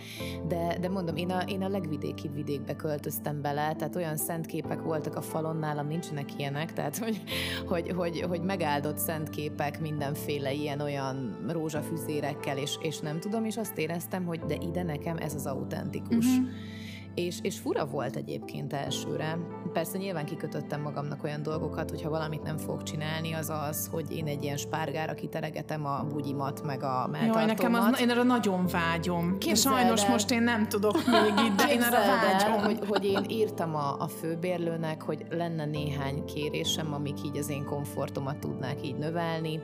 de, 0.49 0.79
de 0.81 0.89
mondom, 0.89 1.17
én 1.17 1.31
a, 1.31 1.43
én 1.43 1.63
a 1.63 1.69
legvidékibb 1.69 2.35
vidékbe 2.35 2.77
költöztem 2.77 3.43
bele, 3.43 3.75
tehát 3.75 3.97
olyan 3.97 4.17
szent 4.17 4.47
képek 4.47 4.83
voltak 4.83 5.17
a 5.17 5.21
falon, 5.21 5.57
nálam 5.57 5.87
nincsenek 5.87 6.39
ilyenek, 6.39 6.73
tehát 6.73 6.99
hogy, 6.99 7.23
hogy, 7.67 7.91
hogy, 7.91 8.21
hogy 8.21 8.43
megáldott 8.43 8.99
szent 8.99 9.31
képek 9.31 9.81
mindenféle 9.81 10.53
ilyen-olyan 10.53 11.45
rózsafüzérekkel, 11.49 12.59
és, 12.59 12.79
és 12.83 12.99
nem 12.99 13.21
tudom, 13.21 13.45
és 13.45 13.57
azt 13.57 13.79
éreztem, 13.79 14.25
hogy 14.25 14.41
de 14.41 14.55
ide 14.55 14.83
nekem 14.83 15.17
ez 15.17 15.35
az 15.35 15.47
autentikus. 15.47 16.27
Mhm. 16.27 16.47
És, 17.19 17.39
és 17.43 17.59
fura 17.59 17.87
volt 17.87 18.17
egyébként 18.17 18.73
elsőre. 18.73 19.39
Persze 19.73 19.99
nyilván 19.99 20.25
kikötöttem 20.25 20.81
magamnak 20.81 21.25
olyan 21.25 21.43
dolgokat, 21.43 21.91
hogy 21.91 22.03
ha 22.03 22.11
valamit 22.11 22.43
nem 22.43 22.57
fogok 22.57 22.83
csinálni, 22.83 23.33
az 23.33 23.51
az, 23.69 23.89
hogy 23.93 24.17
én 24.17 24.27
egy 24.27 24.43
ilyen 24.43 24.57
spárgára 24.57 25.15
kiteregetem 25.15 25.87
a 25.87 26.05
bugyimat, 26.13 26.63
meg 26.65 26.83
a 26.83 27.09
melltartómat. 27.11 27.35
Jaj, 27.35 27.47
nekem 27.47 27.75
az, 27.75 28.01
én 28.01 28.11
arra 28.11 28.23
nagyon 28.23 28.67
vágyom. 28.67 29.31
De 29.33 29.39
Képzeld 29.39 29.75
sajnos 29.77 30.03
el. 30.05 30.11
most 30.11 30.31
én 30.31 30.43
nem 30.43 30.69
tudok 30.69 30.95
még 30.95 31.45
itt, 31.47 31.57
de 31.57 31.73
én 31.73 31.83
arra 31.83 31.97
Képzeld 31.97 32.23
el, 32.23 32.39
vágyom. 32.39 32.65
hogy, 32.65 32.79
hogy 32.89 33.05
én 33.05 33.25
írtam 33.29 33.75
a, 33.75 33.97
a 33.99 34.09
főbérlőnek, 34.09 35.03
hogy 35.03 35.25
lenne 35.31 35.65
néhány 35.65 36.25
kérésem, 36.25 36.95
amik 36.95 37.25
így 37.25 37.37
az 37.37 37.51
én 37.51 37.65
komfortomat 37.65 38.39
tudnák 38.39 38.87
így 38.87 38.97
növelni. 38.97 39.63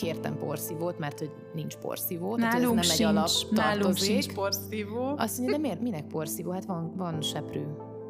Kértem 0.00 0.38
porszívót, 0.38 0.98
mert 0.98 1.18
hogy 1.18 1.30
nincs 1.54 1.76
porszívó, 1.76 2.36
tehát 2.36 2.54
ez 2.54 2.62
nem 2.62 2.78
egy 2.78 2.84
sincs, 2.84 3.08
alap 3.08 3.28
nálunk 3.50 3.96
sincs 3.96 4.32
porszívó. 4.32 5.14
Azt 5.16 5.38
mondja, 5.38 5.56
de 5.56 5.62
miért, 5.62 5.80
minek 5.80 6.06
porszívó? 6.06 6.50
Hát 6.50 6.64
van, 6.64 6.92
van 6.96 7.22
seprű. 7.22 7.62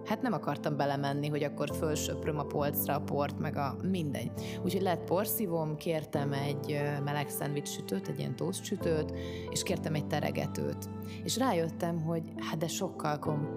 Hát 0.04 0.22
nem 0.22 0.32
akartam 0.32 0.76
belemenni, 0.76 1.28
hogy 1.28 1.42
akkor 1.42 1.70
fölsöpröm 1.78 2.38
a 2.38 2.44
polcra 2.44 2.94
a 2.94 3.00
port, 3.00 3.38
meg 3.38 3.56
a 3.56 3.76
mindegy. 3.82 4.30
Úgyhogy 4.64 4.82
lett 4.82 5.04
porszívom, 5.04 5.76
kértem 5.76 6.32
egy 6.32 6.80
meleg 7.04 7.28
szendvics 7.28 7.68
sütőt, 7.68 8.08
egy 8.08 8.18
ilyen 8.18 8.36
toast 8.36 8.64
sütőt, 8.64 9.12
és 9.50 9.62
kértem 9.62 9.94
egy 9.94 10.06
teregetőt. 10.06 10.88
És 11.24 11.36
rájöttem, 11.36 12.00
hogy 12.00 12.22
hát 12.36 12.58
de 12.58 12.68
sokkal 12.68 13.18
kom... 13.18 13.48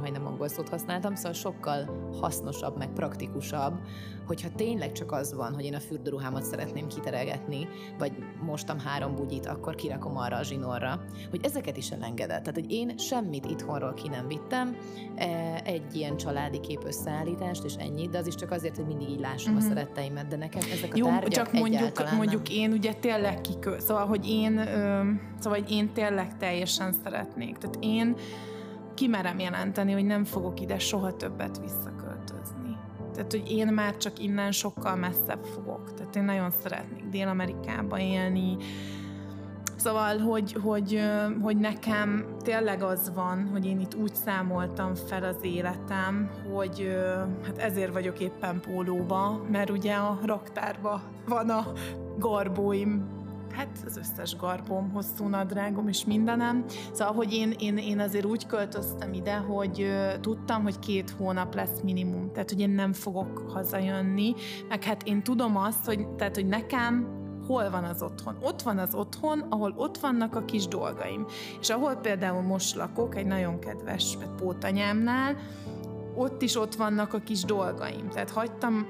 majdnem 0.00 0.26
angol 0.26 0.48
szót 0.48 0.68
használtam, 0.68 1.14
szóval 1.14 1.32
sokkal 1.32 2.10
hasznosabb, 2.20 2.76
meg 2.78 2.88
praktikusabb, 2.88 3.74
hogyha 4.26 4.48
tényleg 4.56 4.92
csak 4.92 5.12
az 5.12 5.34
van, 5.34 5.54
hogy 5.54 5.64
én 5.64 5.74
a 5.74 5.80
fürdőruhámat 5.80 6.42
szeretném 6.42 6.86
kiteregetni, 6.86 7.68
vagy 7.98 8.12
mostam 8.42 8.78
három 8.78 9.14
bugyit, 9.14 9.46
akkor 9.46 9.74
kirakom 9.74 10.16
arra 10.16 10.36
a 10.36 10.42
zsinórra, 10.42 11.00
hogy 11.30 11.40
ezeket 11.42 11.76
is 11.76 11.90
elengedett. 11.90 12.42
Tehát, 12.42 12.60
hogy 12.60 12.72
én 12.72 12.98
semmit 12.98 13.46
itthonról 13.46 13.94
ki 13.94 14.08
nem 14.08 14.26
vittem, 14.26 14.76
e, 15.16 15.60
egy 15.64 15.94
ilyen 15.94 16.16
családi 16.16 16.60
kép 16.60 16.84
összeállítást, 16.86 17.64
és 17.64 17.74
ennyi, 17.74 18.08
de 18.08 18.18
az 18.18 18.26
is 18.26 18.34
csak 18.34 18.50
azért, 18.50 18.76
hogy 18.76 18.86
mindig 18.86 19.08
így 19.08 19.20
lássam 19.20 19.54
Mhm. 19.54 19.64
a 19.64 19.68
szeretteimet, 19.68 20.26
de 20.28 20.36
nekem 20.36 20.62
ezek 20.72 20.92
a 20.92 20.96
Jó, 20.96 21.06
tárgyak 21.06 21.30
csak 21.32 21.52
mondjuk, 21.52 22.10
mondjuk 22.16 22.48
én 22.50 22.72
ugye 22.72 22.92
tényleg 22.92 23.40
kikö... 23.40 23.78
Szóval, 23.78 24.06
hogy 24.06 24.28
én, 24.28 24.58
ö, 24.58 25.10
szóval, 25.38 25.58
hogy 25.58 25.70
én 25.70 25.92
tényleg 25.92 26.36
teljesen 26.36 26.92
szeretnék. 27.04 27.58
Tehát 27.58 27.76
én 27.80 28.16
kimerem 28.96 29.38
jelenteni, 29.38 29.92
hogy 29.92 30.04
nem 30.04 30.24
fogok 30.24 30.60
ide 30.60 30.78
soha 30.78 31.16
többet 31.16 31.60
visszaköltözni. 31.60 32.76
Tehát, 33.12 33.30
hogy 33.30 33.50
én 33.50 33.66
már 33.66 33.96
csak 33.96 34.18
innen 34.18 34.52
sokkal 34.52 34.96
messzebb 34.96 35.44
fogok. 35.44 35.94
Tehát 35.94 36.16
én 36.16 36.24
nagyon 36.24 36.50
szeretnék 36.50 37.04
Dél-Amerikába 37.08 38.00
élni, 38.00 38.56
Szóval, 39.76 40.18
hogy, 40.18 40.52
hogy, 40.62 41.00
hogy 41.42 41.56
nekem 41.56 42.36
tényleg 42.42 42.82
az 42.82 43.12
van, 43.14 43.48
hogy 43.52 43.66
én 43.66 43.80
itt 43.80 43.94
úgy 43.94 44.14
számoltam 44.14 44.94
fel 44.94 45.24
az 45.24 45.36
életem, 45.42 46.30
hogy 46.52 46.96
hát 47.44 47.58
ezért 47.58 47.92
vagyok 47.92 48.20
éppen 48.20 48.60
pólóba, 48.60 49.42
mert 49.50 49.70
ugye 49.70 49.94
a 49.94 50.18
raktárba 50.24 51.02
van 51.26 51.50
a 51.50 51.72
garbóim 52.18 53.16
hát 53.56 53.68
az 53.86 53.96
összes 53.96 54.36
garbom, 54.36 54.90
hosszú 54.92 55.26
nadrágom 55.26 55.88
és 55.88 56.04
mindenem. 56.04 56.64
Szóval, 56.92 57.14
hogy 57.14 57.32
én, 57.32 57.54
én, 57.58 57.76
én 57.76 58.00
azért 58.00 58.24
úgy 58.24 58.46
költöztem 58.46 59.12
ide, 59.12 59.34
hogy 59.34 59.82
uh, 59.82 60.20
tudtam, 60.20 60.62
hogy 60.62 60.78
két 60.78 61.10
hónap 61.10 61.54
lesz 61.54 61.80
minimum. 61.82 62.32
Tehát, 62.32 62.50
hogy 62.50 62.60
én 62.60 62.70
nem 62.70 62.92
fogok 62.92 63.50
hazajönni, 63.52 64.34
meg 64.68 64.82
hát 64.84 65.02
én 65.02 65.22
tudom 65.22 65.56
azt, 65.56 65.84
hogy, 65.84 66.08
tehát, 66.08 66.34
hogy 66.34 66.46
nekem 66.46 67.14
hol 67.46 67.70
van 67.70 67.84
az 67.84 68.02
otthon. 68.02 68.36
Ott 68.42 68.62
van 68.62 68.78
az 68.78 68.94
otthon, 68.94 69.40
ahol 69.48 69.74
ott 69.76 69.98
vannak 69.98 70.34
a 70.34 70.44
kis 70.44 70.66
dolgaim. 70.66 71.26
És 71.60 71.70
ahol 71.70 71.94
például 71.94 72.42
most 72.42 72.74
lakok, 72.74 73.16
egy 73.16 73.26
nagyon 73.26 73.58
kedves 73.58 74.18
pótanyámnál, 74.36 75.36
ott 76.16 76.42
is 76.42 76.56
ott 76.56 76.74
vannak 76.74 77.14
a 77.14 77.18
kis 77.18 77.44
dolgaim. 77.44 78.08
Tehát 78.08 78.30
hagytam, 78.30 78.86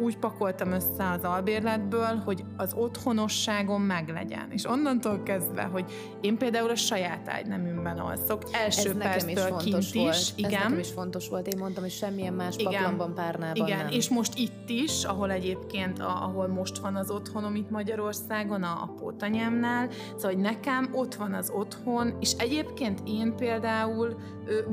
úgy 0.00 0.18
pakoltam 0.18 0.72
össze 0.72 1.10
az 1.10 1.24
albérletből, 1.24 2.22
hogy 2.24 2.44
az 2.56 2.72
otthonosságom 2.74 3.82
meglegyen. 3.82 4.46
És 4.50 4.68
onnantól 4.68 5.22
kezdve, 5.22 5.62
hogy 5.62 5.84
én 6.20 6.38
például 6.38 6.70
a 6.70 6.74
saját 6.74 7.28
ágyneműmben 7.28 7.98
alszok, 7.98 8.42
első 8.52 8.90
Ez 8.90 8.96
perctől 8.96 9.56
kint 9.56 9.78
is. 9.78 9.92
Volt. 9.94 10.32
Igen. 10.36 10.52
Ez 10.52 10.62
nekem 10.62 10.78
is 10.78 10.90
fontos 10.90 11.28
volt. 11.28 11.46
Én 11.46 11.58
mondtam, 11.58 11.82
hogy 11.82 11.92
semmilyen 11.92 12.34
más 12.34 12.56
igen. 12.56 12.96
párnában 13.14 13.56
Igen, 13.56 13.78
nem. 13.78 13.88
és 13.88 14.08
most 14.08 14.38
itt 14.38 14.68
is, 14.68 15.04
ahol 15.04 15.30
egyébként, 15.30 15.98
ahol 15.98 16.48
most 16.48 16.78
van 16.78 16.96
az 16.96 17.10
otthonom 17.10 17.54
itt 17.54 17.70
Magyarországon, 17.70 18.62
a, 18.62 18.82
a 18.82 18.94
pótanyámnál, 18.98 19.88
szóval 20.16 20.32
hogy 20.32 20.42
nekem 20.42 20.88
ott 20.92 21.14
van 21.14 21.34
az 21.34 21.50
otthon, 21.54 22.16
és 22.20 22.32
egyébként 22.38 23.00
én 23.06 23.36
például 23.36 24.16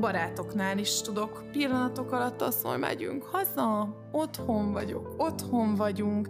barátoknál 0.00 0.78
is 0.78 1.00
tudok 1.00 1.42
pillanatok 1.90 2.12
alatt 2.12 2.42
azt 2.42 2.62
mondani, 2.62 2.86
megyünk 2.86 3.22
haza, 3.22 3.94
otthon 4.12 4.72
vagyok, 4.72 5.14
otthon 5.16 5.74
vagyunk. 5.74 6.28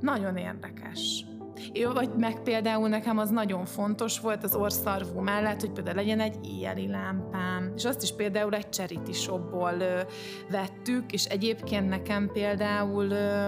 Nagyon 0.00 0.36
érdekes. 0.36 1.24
Jó, 1.72 1.92
vagy 1.92 2.10
meg 2.16 2.42
például 2.42 2.88
nekem 2.88 3.18
az 3.18 3.30
nagyon 3.30 3.64
fontos 3.64 4.20
volt 4.20 4.44
az 4.44 4.54
orszarvú 4.54 5.20
mellett, 5.20 5.60
hogy 5.60 5.70
például 5.70 5.96
legyen 5.96 6.20
egy 6.20 6.36
éjjeli 6.44 6.86
lámpám, 6.86 7.72
és 7.76 7.84
azt 7.84 8.02
is 8.02 8.14
például 8.14 8.54
egy 8.54 8.68
charity 8.68 9.12
shopból 9.12 9.74
ö, 9.80 10.00
vettük, 10.50 11.12
és 11.12 11.24
egyébként 11.24 11.88
nekem 11.88 12.30
például 12.32 13.10
ö, 13.10 13.46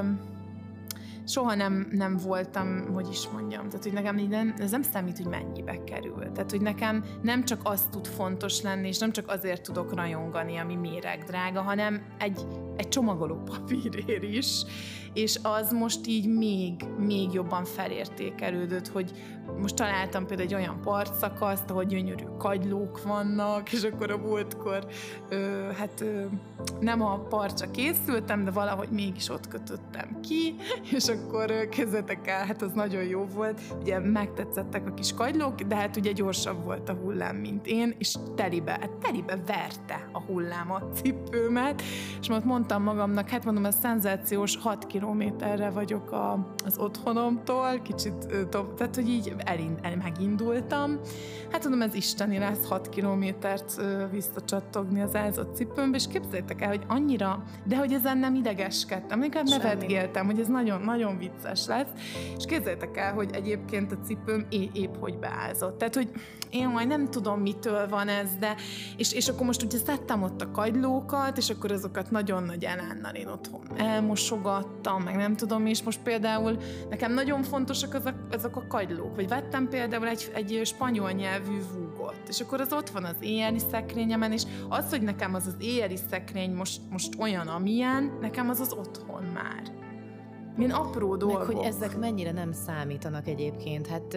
soha 1.27 1.55
nem, 1.55 1.89
nem 1.91 2.17
voltam, 2.17 2.93
hogy 2.93 3.09
is 3.11 3.29
mondjam, 3.29 3.69
tehát 3.69 3.83
hogy 3.83 3.93
nekem 3.93 4.17
nem, 4.17 4.55
ez 4.59 4.71
nem 4.71 4.83
számít, 4.83 5.17
hogy 5.17 5.27
mennyibe 5.27 5.85
kerül. 5.85 6.33
Tehát, 6.33 6.51
hogy 6.51 6.61
nekem 6.61 7.05
nem 7.23 7.45
csak 7.45 7.61
az 7.63 7.89
tud 7.91 8.07
fontos 8.07 8.63
lenni, 8.63 8.89
és 8.89 8.99
nem 8.99 9.13
csak 9.13 9.29
azért 9.31 9.63
tudok 9.63 9.95
rajongani, 9.95 10.57
ami 10.57 10.75
méreg 10.75 11.25
drága, 11.27 11.63
hanem 11.63 12.03
egy, 12.19 12.47
egy 12.77 12.89
csomagoló 12.89 13.43
papírért 13.45 14.23
is, 14.23 14.63
és 15.15 15.39
az 15.43 15.73
most 15.73 16.07
így 16.07 16.29
még, 16.29 16.85
még 16.99 17.33
jobban 17.33 17.65
felértékelődött, 17.65 18.89
hogy 18.89 19.13
most 19.59 19.75
találtam 19.75 20.27
például 20.27 20.49
egy 20.49 20.55
olyan 20.55 20.81
partszakaszt, 20.81 21.71
ahol 21.71 21.85
gyönyörű 21.85 22.25
kagylók 22.39 23.03
vannak, 23.03 23.73
és 23.73 23.83
akkor 23.83 24.11
a 24.11 24.17
múltkor 24.17 24.87
ö, 25.29 25.69
hát 25.79 26.01
ö, 26.01 26.25
nem 26.81 27.03
a 27.03 27.19
partra 27.19 27.71
készültem, 27.71 28.45
de 28.45 28.51
valahogy 28.51 28.89
mégis 28.89 29.29
ott 29.29 29.49
kötöttem 29.49 30.21
ki, 30.21 30.55
és 30.97 31.09
akkor 31.09 31.69
kezdetek 31.69 32.29
el, 32.29 32.47
hát 32.47 32.63
az 32.63 32.73
nagyon 32.73 33.03
jó 33.03 33.27
volt. 33.35 33.61
Ugye 33.81 33.99
megtetszettek 33.99 34.87
a 34.87 34.95
kis 34.95 35.15
kagylók, 35.15 35.61
de 35.61 35.75
hát 35.75 35.97
ugye 35.97 36.13
gyorsabb 36.13 36.65
volt 36.65 36.89
a 36.89 36.93
hullám, 36.93 37.37
mint 37.37 37.67
én, 37.67 37.95
és 37.99 38.15
telibe, 38.35 38.71
hát 38.71 38.91
telibe 38.91 39.39
verte 39.47 40.09
a 40.13 40.21
hullám 40.21 40.71
a 40.71 40.83
cipőmet, 40.95 41.83
és 42.21 42.29
most 42.29 42.45
mondtam 42.45 42.83
magamnak, 42.83 43.29
hát 43.29 43.45
mondom, 43.45 43.65
a 43.65 43.71
szenzációs 43.71 44.57
6 44.57 44.87
kilométerre 44.87 45.71
vagyok 45.71 46.13
a, 46.13 46.55
az 46.65 46.79
otthonomtól, 46.79 47.81
kicsit, 47.83 48.27
tehát 48.49 48.95
hogy 48.95 49.09
így 49.09 49.34
elind, 49.39 49.79
el, 49.83 49.97
megindultam. 49.97 51.01
Hát 51.51 51.61
tudom, 51.61 51.83
ez 51.83 51.95
isteni 51.95 52.39
lesz 52.39 52.69
6 52.69 52.89
kilométert 52.89 53.81
visszacsattogni 54.11 55.01
az 55.01 55.15
ázott 55.15 55.57
cipőmbe, 55.57 55.97
és 55.97 56.07
képzeljétek 56.07 56.63
el, 56.63 56.69
hogy 56.69 56.83
annyira, 56.89 57.43
de 57.65 57.77
hogy 57.77 57.93
ezen 57.93 58.19
nem 58.19 58.35
idegeskedtem, 58.35 59.23
inkább 59.23 59.49
nevetgéltem, 59.49 60.27
hogy 60.27 60.41
ez 60.41 60.49
nagyon-nagyon 60.49 61.19
vicces 61.19 61.67
lesz, 61.67 61.89
és 62.37 62.45
képzeljétek 62.45 62.97
el, 62.97 63.13
hogy 63.13 63.31
egyébként 63.33 63.93
a 63.93 63.99
cipőm 64.05 64.47
é- 64.49 64.77
épp 64.77 64.95
hogy 65.01 65.19
beázott. 65.19 65.79
Tehát, 65.79 65.95
hogy 65.95 66.11
én 66.55 66.69
majd 66.69 66.89
nem 66.89 67.11
tudom, 67.11 67.41
mitől 67.41 67.89
van 67.89 68.09
ez, 68.09 68.31
de 68.39 68.55
és, 68.97 69.13
és 69.13 69.29
akkor 69.29 69.47
most 69.47 69.63
ugye 69.63 69.79
szedtem 69.79 70.23
ott 70.23 70.41
a 70.41 70.51
kagylókat, 70.51 71.37
és 71.37 71.51
akkor 71.51 71.73
azokat 71.73 72.11
nagyon 72.11 72.43
nagy 72.43 72.65
elánnal 72.65 73.15
én 73.15 73.27
otthon 73.27 73.63
elmosogattam, 73.77 75.03
meg 75.03 75.17
nem 75.17 75.37
tudom, 75.37 75.67
és 75.67 75.83
most 75.83 76.01
például 76.03 76.57
nekem 76.89 77.13
nagyon 77.13 77.43
fontosak 77.43 77.95
azok, 77.95 78.15
azok 78.33 78.57
a 78.57 78.67
kagylók, 78.67 79.15
vagy 79.15 79.29
vettem 79.29 79.69
például 79.69 80.07
egy, 80.09 80.31
egy 80.35 80.61
spanyol 80.65 81.11
nyelvű 81.11 81.59
vúgot, 81.75 82.21
és 82.29 82.41
akkor 82.41 82.61
az 82.61 82.73
ott 82.73 82.91
van 82.91 83.05
az 83.05 83.17
éjjeli 83.21 83.61
szekrényemen, 83.71 84.33
és 84.33 84.43
az, 84.69 84.91
hogy 84.91 85.03
nekem 85.03 85.35
az 85.35 85.47
az 85.47 85.57
éjjeli 85.59 85.99
szekrény 86.11 86.55
most, 86.55 86.81
most 86.91 87.19
olyan, 87.19 87.47
amilyen, 87.47 88.19
nekem 88.21 88.49
az 88.49 88.61
az 88.61 88.73
otthon 88.73 89.23
már. 89.23 89.63
Milyen 90.57 90.71
apró 90.71 91.17
dolgok. 91.17 91.47
Meg 91.47 91.57
hogy 91.57 91.67
ezek 91.67 91.99
mennyire 91.99 92.33
nem 92.33 92.53
számítanak 92.53 93.29
egyébként. 93.29 93.87
Hát 93.87 94.17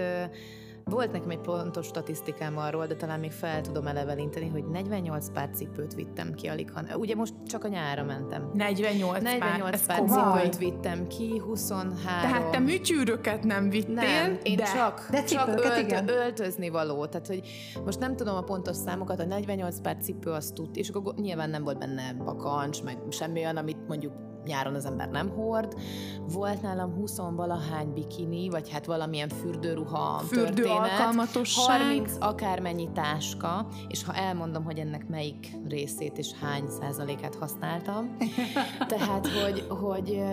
volt 0.90 1.12
nekem 1.12 1.30
egy 1.30 1.40
pontos 1.40 1.86
statisztikám 1.86 2.58
arról, 2.58 2.88
de 2.88 2.96
talán 2.96 3.20
még 3.20 3.32
fel 3.32 3.62
tudom 3.62 3.88
elevelinteni, 3.88 4.50
hogy 4.50 4.66
48 4.66 5.30
pár 5.30 5.50
cipőt 5.50 5.94
vittem 5.94 6.34
ki 6.34 6.48
alig, 6.48 6.72
han... 6.72 6.88
ugye 6.96 7.16
most 7.16 7.34
csak 7.48 7.64
a 7.64 7.68
nyára 7.68 8.04
mentem. 8.04 8.52
48, 8.54 9.24
48 9.24 9.86
pár, 9.86 10.04
pár 10.04 10.10
cipőt 10.10 10.58
vittem 10.58 11.08
ki, 11.08 11.42
23. 11.46 11.96
Tehát 12.04 12.52
te 12.52 12.60
műtyűröket 12.60 13.44
nem 13.44 13.70
vittél, 13.70 13.94
nem, 13.94 14.40
én 14.44 14.56
de... 14.56 14.64
csak, 14.64 15.08
de 15.12 15.24
csak 15.24 15.48
ölt, 15.48 15.78
igen. 15.78 16.10
öltözni 16.10 16.70
való. 16.70 17.06
Tehát, 17.06 17.28
hogy 17.28 17.42
most 17.86 18.00
nem 18.00 18.16
tudom 18.16 18.36
a 18.36 18.42
pontos 18.42 18.76
számokat, 18.76 19.20
a 19.20 19.26
48 19.26 19.82
pár 19.82 19.98
cipő 19.98 20.32
azt 20.32 20.54
tud, 20.54 20.78
és 20.78 20.90
akkor 20.90 21.14
nyilván 21.16 21.50
nem 21.50 21.64
volt 21.64 21.78
benne 21.78 22.14
bakancs, 22.14 22.84
meg 22.84 22.98
semmi 23.10 23.40
olyan, 23.40 23.58
amit 23.58 23.88
mondjuk 23.88 24.27
nyáron 24.48 24.76
az 24.76 24.86
ember 24.86 25.10
nem 25.10 25.30
hord. 25.30 25.76
Volt 26.34 26.62
nálam 26.62 26.94
20 26.94 27.18
valahány 27.18 27.94
bikini, 27.94 28.50
vagy 28.50 28.70
hát 28.70 28.86
valamilyen 28.86 29.30
fürdőruha 29.30 30.18
Fürdő 30.18 30.64
történet. 30.64 30.90
30 31.68 32.12
akármennyi 32.20 32.90
táska, 32.92 33.68
és 33.88 34.04
ha 34.04 34.14
elmondom, 34.14 34.64
hogy 34.64 34.80
ennek 34.80 35.08
melyik 35.08 35.52
részét 35.70 36.18
és 36.18 36.34
hány 36.42 36.68
százalékát 36.80 37.36
használtam, 37.36 38.18
tehát, 38.92 39.28
hogy, 39.28 39.66
hogy 39.70 40.24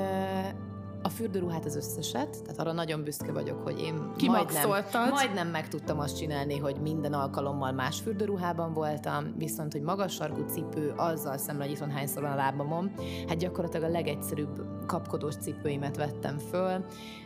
a 1.04 1.08
fürdőruhát 1.08 1.64
az 1.64 1.76
összeset, 1.76 2.42
tehát 2.42 2.58
arra 2.58 2.72
nagyon 2.72 3.04
büszke 3.04 3.32
vagyok, 3.32 3.62
hogy 3.62 3.80
én 3.80 3.94
majdnem, 4.30 4.84
majdnem 5.10 5.48
meg 5.48 5.68
tudtam 5.68 5.98
azt 5.98 6.16
csinálni, 6.16 6.58
hogy 6.58 6.76
minden 6.80 7.12
alkalommal 7.12 7.72
más 7.72 8.00
fürdőruhában 8.00 8.72
voltam, 8.72 9.34
viszont, 9.36 9.72
hogy 9.72 9.82
magas 9.82 10.12
sarkú 10.14 10.44
cipő, 10.48 10.92
azzal 10.96 11.36
szemben, 11.36 11.66
hogy 11.66 11.74
itthon 11.74 11.90
hányszor 11.90 12.22
van 12.22 12.32
a 12.32 12.36
lábamon, 12.36 12.92
hát 13.28 13.38
gyakorlatilag 13.38 13.88
a 13.88 13.92
legegyszerűbb 13.92 14.62
kapkodós 14.86 15.34
cipőimet 15.36 15.96
vettem 15.96 16.38
föl, 16.38 16.84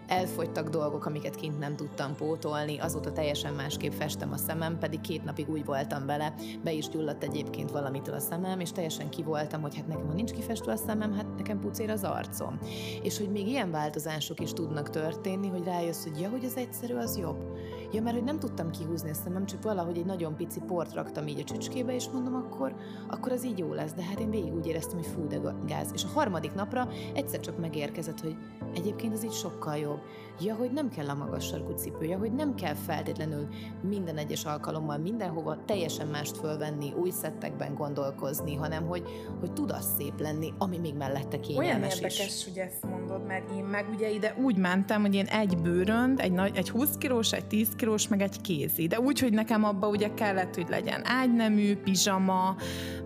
elfogytak 0.09 0.69
dolgok, 0.69 1.07
amiket 1.07 1.35
kint 1.35 1.59
nem 1.59 1.77
tudtam 1.77 2.15
pótolni, 2.15 2.79
azóta 2.79 3.13
teljesen 3.13 3.55
másképp 3.55 3.93
festem 3.93 4.33
a 4.33 4.37
szemem, 4.37 4.79
pedig 4.79 5.01
két 5.01 5.25
napig 5.25 5.49
úgy 5.51 5.65
voltam 5.65 6.07
vele, 6.07 6.35
be 6.65 6.73
is 6.73 6.89
gyulladt 6.89 7.25
egyébként 7.25 7.71
valamitől 7.71 8.15
a 8.15 8.21
szemem, 8.21 8.61
és 8.61 8.73
teljesen 8.73 9.11
ki 9.11 9.23
voltam, 9.23 9.61
hogy 9.61 9.77
hát 9.77 9.87
nekem, 9.87 10.07
ha 10.07 10.13
nincs 10.13 10.33
kifestve 10.33 10.73
a 10.73 10.77
szemem, 10.77 11.13
hát 11.13 11.37
nekem 11.37 11.61
pucér 11.61 11.91
az 11.91 12.05
arcom. 12.05 12.59
És 13.03 13.19
hogy 13.19 13.31
még 13.31 13.47
ilyen 13.49 13.71
változások 13.71 14.41
is 14.41 14.53
tudnak 14.53 14.91
történni, 14.91 15.49
hogy 15.49 15.65
rájössz, 15.65 16.03
hogy 16.03 16.21
ja, 16.21 16.29
hogy 16.29 16.45
az 16.45 16.57
egyszerű, 16.57 16.95
az 16.95 17.19
jobb. 17.19 17.57
Ja, 17.93 18.03
mert 18.03 18.17
hogy 18.17 18.25
nem 18.25 18.39
tudtam 18.39 18.71
kihúzni 18.71 19.11
a 19.11 19.15
szemem, 19.15 19.47
csak 19.47 19.63
valahogy 19.63 19.99
egy 19.99 20.05
nagyon 20.05 20.37
pici 20.37 20.61
port 20.67 20.95
raktam 20.95 21.27
így 21.27 21.41
a 21.41 21.45
csücskébe, 21.45 21.95
és 21.95 22.09
mondom, 22.09 22.35
akkor, 22.35 22.75
akkor 23.09 23.33
az 23.33 23.45
így 23.45 23.59
jó 23.59 23.73
lesz. 23.73 23.93
De 23.93 24.03
hát 24.03 24.21
én 24.21 24.31
végig 24.31 24.55
úgy 24.55 24.67
éreztem, 24.67 24.99
hogy 24.99 25.07
fú, 25.07 25.27
de 25.27 25.41
gáz. 25.67 25.91
És 25.95 26.05
a 26.05 26.09
harmadik 26.15 26.55
napra 26.55 26.89
egyszer 27.15 27.41
csak 27.41 27.59
megérkezett, 27.59 28.21
hogy 28.21 28.37
egyébként 28.75 29.13
ez 29.13 29.25
így 29.25 29.33
sokkal 29.33 29.77
jobb. 29.77 30.01
Ja, 30.41 30.55
hogy 30.55 30.71
nem 30.73 30.89
kell 30.89 31.09
a 31.09 31.15
magas 31.15 31.47
sarkú 31.47 31.73
cipője, 31.73 32.17
hogy 32.17 32.33
nem 32.33 32.55
kell 32.55 32.75
feltétlenül 32.75 33.49
minden 33.83 34.17
egyes 34.17 34.45
alkalommal 34.45 34.99
mindenhova 34.99 35.65
teljesen 35.65 36.07
mást 36.07 36.37
fölvenni, 36.37 36.93
új 36.93 37.11
szettekben 37.11 37.75
gondolkozni, 37.75 38.55
hanem 38.55 38.87
hogy, 38.87 39.03
hogy 39.41 39.53
tud 39.53 39.71
az 39.71 39.95
szép 39.99 40.21
lenni, 40.21 40.53
ami 40.59 40.79
még 40.79 40.95
mellette 40.95 41.41
kényelmes 41.41 41.69
Olyan 41.69 41.83
érdekes, 41.83 42.27
is. 42.27 42.45
hogy 42.45 42.59
ezt 42.59 42.85
mondod, 42.85 43.27
mert 43.27 43.51
én 43.51 43.65
meg 43.65 43.87
ugye 43.95 44.11
ide 44.11 44.35
úgy 44.43 44.57
mentem, 44.57 45.01
hogy 45.01 45.15
én 45.15 45.27
egy 45.27 45.59
bőrönd, 45.59 46.21
egy, 46.21 46.33
nagy, 46.33 46.57
egy 46.57 46.71
20 46.71 46.97
kilós, 46.99 47.33
egy 47.33 47.47
10 47.47 47.69
kilós, 47.77 48.09
meg 48.09 48.21
egy 48.21 48.41
kézi. 48.41 48.87
De 48.87 49.01
úgy, 49.01 49.19
hogy 49.21 49.33
nekem 49.33 49.65
abba 49.65 49.89
ugye 49.89 50.15
kellett, 50.15 50.55
hogy 50.55 50.69
legyen 50.69 51.03
ágynemű, 51.05 51.77
pizsama, 51.77 52.57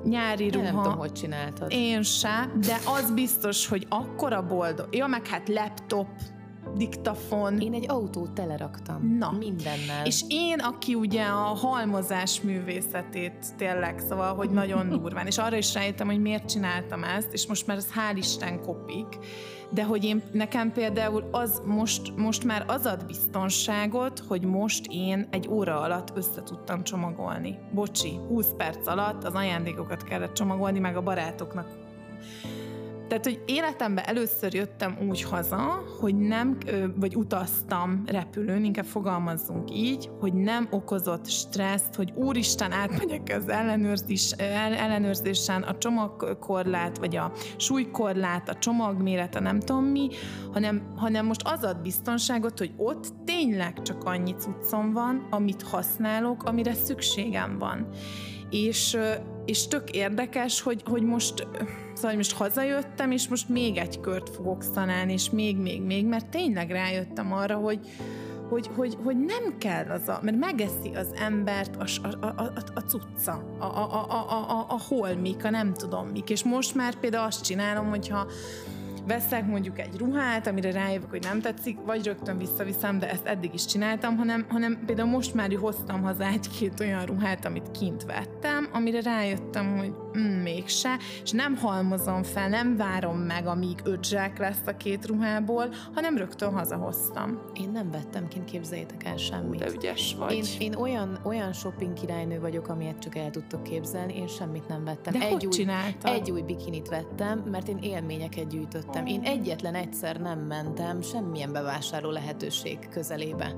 nyári 0.04 0.50
ruha. 0.50 0.66
Én 0.66 0.72
nem 0.72 0.82
tudom, 0.82 0.98
hogy 0.98 1.12
csináltad. 1.12 1.70
Én 1.72 2.02
se, 2.02 2.50
de 2.66 2.76
az 2.86 3.12
biztos, 3.14 3.66
hogy 3.66 3.86
akkora 3.88 4.46
boldog. 4.46 4.94
Ja, 4.94 5.06
meg 5.06 5.26
hát 5.26 5.48
laptop, 5.48 6.08
diktafon. 6.76 7.60
Én 7.60 7.74
egy 7.74 7.90
autót 7.90 8.30
teleraktam. 8.30 9.16
Na. 9.18 9.30
Mindennel. 9.38 10.06
És 10.06 10.24
én, 10.28 10.58
aki 10.58 10.94
ugye 10.94 11.22
a 11.22 11.54
halmozás 11.54 12.40
művészetét 12.40 13.56
tényleg, 13.56 13.98
szóval, 14.08 14.34
hogy 14.34 14.50
nagyon 14.50 14.88
durván, 14.98 15.26
és 15.26 15.38
arra 15.38 15.56
is 15.56 15.74
rájöttem, 15.74 16.06
hogy 16.06 16.20
miért 16.20 16.48
csináltam 16.48 17.04
ezt, 17.04 17.32
és 17.32 17.46
most 17.46 17.66
már 17.66 17.76
ez 17.76 17.88
hál' 17.94 18.16
Isten 18.16 18.60
kopik, 18.60 19.18
de 19.70 19.84
hogy 19.84 20.04
én, 20.04 20.22
nekem 20.32 20.72
például 20.72 21.28
az 21.30 21.62
most, 21.66 22.16
most 22.16 22.44
már 22.44 22.64
az 22.66 22.86
ad 22.86 23.06
biztonságot, 23.06 24.18
hogy 24.18 24.44
most 24.44 24.86
én 24.90 25.28
egy 25.30 25.48
óra 25.48 25.80
alatt 25.80 26.16
össze 26.16 26.42
tudtam 26.42 26.82
csomagolni. 26.82 27.58
Bocsi, 27.74 28.20
20 28.28 28.46
perc 28.56 28.86
alatt 28.86 29.24
az 29.24 29.34
ajándékokat 29.34 30.04
kellett 30.04 30.32
csomagolni, 30.32 30.78
meg 30.78 30.96
a 30.96 31.02
barátoknak 31.02 31.66
tehát, 33.08 33.24
hogy 33.24 33.42
életemben 33.46 34.04
először 34.04 34.54
jöttem 34.54 34.98
úgy 35.08 35.22
haza, 35.22 35.82
hogy 36.00 36.16
nem, 36.16 36.58
vagy 36.96 37.16
utaztam 37.16 38.02
repülőn, 38.06 38.64
inkább 38.64 38.84
fogalmazzunk 38.84 39.70
így, 39.72 40.10
hogy 40.20 40.34
nem 40.34 40.68
okozott 40.70 41.28
stresszt, 41.28 41.94
hogy 41.94 42.12
úristen, 42.14 42.72
átmegyek 42.72 43.36
az 43.38 43.48
ellenőrzés, 43.48 44.30
ellenőrzésen 44.30 45.62
a 45.62 45.78
csomagkorlát, 45.78 46.98
vagy 46.98 47.16
a 47.16 47.32
súlykorlát, 47.56 48.48
a 48.48 48.54
csomagmérete, 48.54 49.40
nem 49.40 49.60
tudom 49.60 49.84
mi, 49.84 50.08
hanem, 50.52 50.92
hanem 50.96 51.26
most 51.26 51.42
az 51.44 51.64
ad 51.64 51.80
biztonságot, 51.82 52.58
hogy 52.58 52.72
ott 52.76 53.06
tényleg 53.24 53.82
csak 53.82 54.04
annyi 54.04 54.34
cuccom 54.38 54.92
van, 54.92 55.26
amit 55.30 55.62
használok, 55.62 56.42
amire 56.42 56.74
szükségem 56.74 57.58
van. 57.58 57.88
És, 58.50 58.96
és 59.44 59.66
tök 59.68 59.90
érdekes, 59.90 60.60
hogy, 60.60 60.82
hogy 60.84 61.02
most 61.02 61.46
Szóval 61.94 62.16
most 62.16 62.32
hazajöttem, 62.32 63.10
és 63.10 63.28
most 63.28 63.48
még 63.48 63.76
egy 63.76 64.00
kört 64.00 64.28
fogok 64.28 64.62
szanálni, 64.62 65.12
és 65.12 65.30
még, 65.30 65.56
még, 65.56 65.82
még, 65.82 66.06
mert 66.06 66.26
tényleg 66.26 66.70
rájöttem 66.70 67.32
arra, 67.32 67.56
hogy, 67.56 67.80
hogy, 68.48 68.70
hogy, 68.76 68.96
hogy 69.04 69.16
nem 69.16 69.58
kell 69.58 69.90
az 69.90 70.08
a, 70.08 70.18
mert 70.22 70.36
megeszi 70.36 70.90
az 70.94 71.06
embert 71.14 71.76
a, 71.76 72.06
a, 72.20 72.26
a, 72.26 72.52
a 72.74 72.80
cucca, 72.80 73.56
a, 73.58 73.64
a, 73.64 73.90
a, 73.92 74.10
a, 74.10 74.50
a, 74.50 74.66
a 74.68 74.80
holmik, 74.88 75.44
a 75.44 75.50
nem 75.50 75.74
tudom 75.74 76.06
mik, 76.06 76.30
és 76.30 76.44
most 76.44 76.74
már 76.74 76.94
például 76.94 77.26
azt 77.26 77.44
csinálom, 77.44 77.88
hogyha 77.88 78.26
veszek 79.06 79.46
mondjuk 79.46 79.78
egy 79.78 79.98
ruhát, 79.98 80.46
amire 80.46 80.72
rájövök, 80.72 81.10
hogy 81.10 81.22
nem 81.22 81.40
tetszik, 81.40 81.78
vagy 81.84 82.04
rögtön 82.04 82.38
visszaviszem, 82.38 82.98
de 82.98 83.10
ezt 83.10 83.26
eddig 83.26 83.54
is 83.54 83.64
csináltam, 83.64 84.16
hanem, 84.16 84.46
hanem 84.48 84.82
például 84.86 85.08
most 85.08 85.34
már 85.34 85.56
hoztam 85.60 86.02
haza 86.02 86.26
egy-két 86.26 86.80
olyan 86.80 87.04
ruhát, 87.04 87.44
amit 87.44 87.70
kint 87.70 88.04
vettem, 88.04 88.68
amire 88.72 89.00
rájöttem, 89.00 89.76
hogy 89.76 89.92
mm, 90.18 90.42
mégse, 90.42 90.96
és 91.22 91.30
nem 91.30 91.56
halmozom 91.56 92.22
fel, 92.22 92.48
nem 92.48 92.76
várom 92.76 93.18
meg, 93.18 93.46
amíg 93.46 93.80
öt 93.84 94.04
zsák 94.04 94.38
lesz 94.38 94.66
a 94.66 94.76
két 94.76 95.06
ruhából, 95.06 95.68
hanem 95.94 96.16
rögtön 96.16 96.52
hazahoztam. 96.52 97.38
Én 97.52 97.70
nem 97.70 97.90
vettem 97.90 98.28
kint, 98.28 98.44
képzeljétek 98.44 99.04
el 99.04 99.16
semmit. 99.16 99.60
De 99.60 99.70
ügyes 99.70 100.14
vagy. 100.18 100.32
Én, 100.32 100.44
én 100.58 100.74
olyan, 100.74 101.18
olyan 101.24 101.52
shopping 101.52 101.92
királynő 101.92 102.40
vagyok, 102.40 102.68
amilyet 102.68 102.98
csak 102.98 103.16
el 103.16 103.30
tudtok 103.30 103.62
képzelni, 103.62 104.16
én 104.16 104.28
semmit 104.28 104.68
nem 104.68 104.84
vettem. 104.84 105.12
De 105.12 105.20
egy 105.20 105.32
hogy 105.32 105.46
új, 105.46 105.52
csináltad? 105.52 106.14
Egy 106.14 106.30
új 106.30 106.42
bikinit 106.42 106.88
vettem, 106.88 107.38
mert 107.38 107.68
én 107.68 107.78
élményeket 107.78 108.48
gyűjtöttem. 108.48 108.91
Én 108.94 109.22
egyetlen 109.22 109.74
egyszer 109.74 110.20
nem 110.20 110.38
mentem 110.38 111.00
semmilyen 111.00 111.52
bevásárló 111.52 112.10
lehetőség 112.10 112.88
közelébe. 112.88 113.54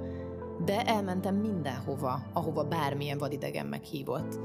De 0.64 0.82
elmentem 0.82 1.34
mindenhova, 1.34 2.22
ahova 2.32 2.64
bármilyen 2.64 3.18
vadidegen 3.18 3.66
meghívott 3.66 4.38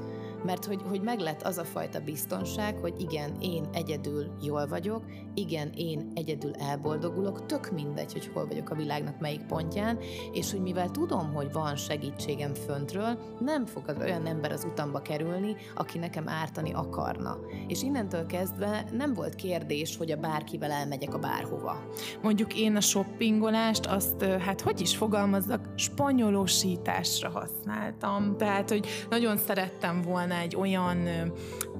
mert 0.43 0.65
hogy, 0.65 0.81
hogy 0.87 1.01
meg 1.01 1.19
lett 1.19 1.41
az 1.41 1.57
a 1.57 1.63
fajta 1.63 1.99
biztonság, 1.99 2.77
hogy 2.77 2.93
igen, 2.97 3.35
én 3.39 3.65
egyedül 3.73 4.31
jól 4.41 4.67
vagyok, 4.67 5.03
igen, 5.33 5.71
én 5.75 6.11
egyedül 6.15 6.53
elboldogulok, 6.53 7.45
tök 7.45 7.71
mindegy, 7.71 8.13
hogy 8.13 8.29
hol 8.33 8.47
vagyok 8.47 8.69
a 8.69 8.75
világnak 8.75 9.19
melyik 9.19 9.45
pontján, 9.45 9.99
és 10.31 10.51
hogy 10.51 10.61
mivel 10.61 10.91
tudom, 10.91 11.33
hogy 11.33 11.51
van 11.51 11.75
segítségem 11.75 12.53
föntről, 12.53 13.19
nem 13.39 13.65
fog 13.65 13.83
az 13.87 13.97
olyan 13.99 14.25
ember 14.25 14.51
az 14.51 14.63
utamba 14.63 15.01
kerülni, 15.01 15.55
aki 15.75 15.97
nekem 15.97 16.27
ártani 16.27 16.73
akarna. 16.73 17.37
És 17.67 17.81
innentől 17.81 18.25
kezdve 18.25 18.85
nem 18.91 19.13
volt 19.13 19.35
kérdés, 19.35 19.97
hogy 19.97 20.11
a 20.11 20.17
bárkivel 20.17 20.71
elmegyek 20.71 21.13
a 21.13 21.19
bárhova. 21.19 21.83
Mondjuk 22.21 22.59
én 22.59 22.75
a 22.75 22.81
shoppingolást 22.81 23.85
azt, 23.85 24.23
hát 24.23 24.61
hogy 24.61 24.81
is 24.81 24.97
fogalmazzak, 24.97 25.69
spanyolosításra 25.75 27.29
használtam. 27.29 28.37
Tehát, 28.37 28.69
hogy 28.69 28.87
nagyon 29.09 29.37
szerettem 29.37 30.01
volna 30.01 30.28
volna 30.29 30.43
egy 30.43 30.55
olyan 30.55 31.07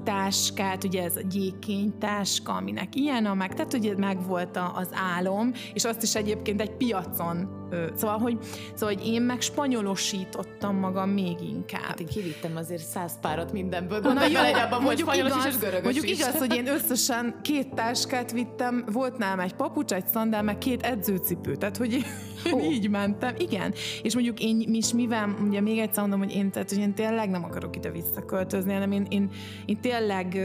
táskát, 0.03 0.83
ugye 0.83 1.03
ez 1.03 1.15
a 1.15 1.21
gyékény 1.21 1.97
táska, 1.97 2.53
aminek 2.53 2.95
ilyen 2.95 3.25
a 3.25 3.33
meg, 3.33 3.53
tehát 3.53 3.73
ugye 3.73 3.97
meg 3.97 4.27
volt 4.27 4.59
az 4.75 4.89
álom, 4.93 5.51
és 5.73 5.85
azt 5.85 6.03
is 6.03 6.15
egyébként 6.15 6.61
egy 6.61 6.71
piacon 6.71 7.57
Szóval, 7.95 8.17
hogy, 8.17 8.37
szóval, 8.73 8.95
hogy 8.95 9.07
én 9.07 9.21
meg 9.21 9.41
spanyolosítottam 9.41 10.75
magam 10.75 11.09
még 11.09 11.41
inkább. 11.41 11.81
Hát 11.81 11.99
én 11.99 12.07
kivittem 12.07 12.55
azért 12.55 12.81
száz 12.81 13.19
párat 13.21 13.51
mindenből, 13.51 13.99
de 13.99 14.13
Na, 14.13 14.25
jó, 14.25 14.39
abban 14.39 14.83
volt 14.83 14.97
spanyolos 14.99 15.31
igaz, 15.31 15.45
és 15.45 15.57
görögös 15.57 15.83
Mondjuk 15.83 16.09
is. 16.09 16.19
igaz, 16.19 16.37
hogy 16.37 16.55
én 16.55 16.67
összesen 16.67 17.39
két 17.41 17.73
táskát 17.73 18.31
vittem, 18.31 18.85
volt 18.91 19.17
nálam 19.17 19.39
egy 19.39 19.53
papucs, 19.53 19.93
egy 19.93 20.07
szandál, 20.07 20.43
meg 20.43 20.57
két 20.57 20.83
edzőcipő, 20.83 21.55
tehát 21.55 21.77
hogy 21.77 22.05
én 22.45 22.59
így 22.71 22.89
mentem. 22.89 23.33
Igen, 23.37 23.73
és 24.01 24.13
mondjuk 24.13 24.39
én 24.39 24.73
is 24.73 24.93
mivel, 24.93 25.35
ugye 25.47 25.61
még 25.61 25.77
egyszer 25.77 26.01
mondom, 26.01 26.19
hogy 26.19 26.35
én, 26.35 26.51
tehát, 26.51 26.69
hogy 26.69 26.79
én 26.79 26.93
tényleg 26.93 27.29
nem 27.29 27.43
akarok 27.43 27.75
ide 27.75 27.91
visszaköltözni, 27.91 28.73
hanem 28.73 28.91
én, 28.91 29.05
én, 29.09 29.29
én 29.65 29.81
tényleg 29.81 30.37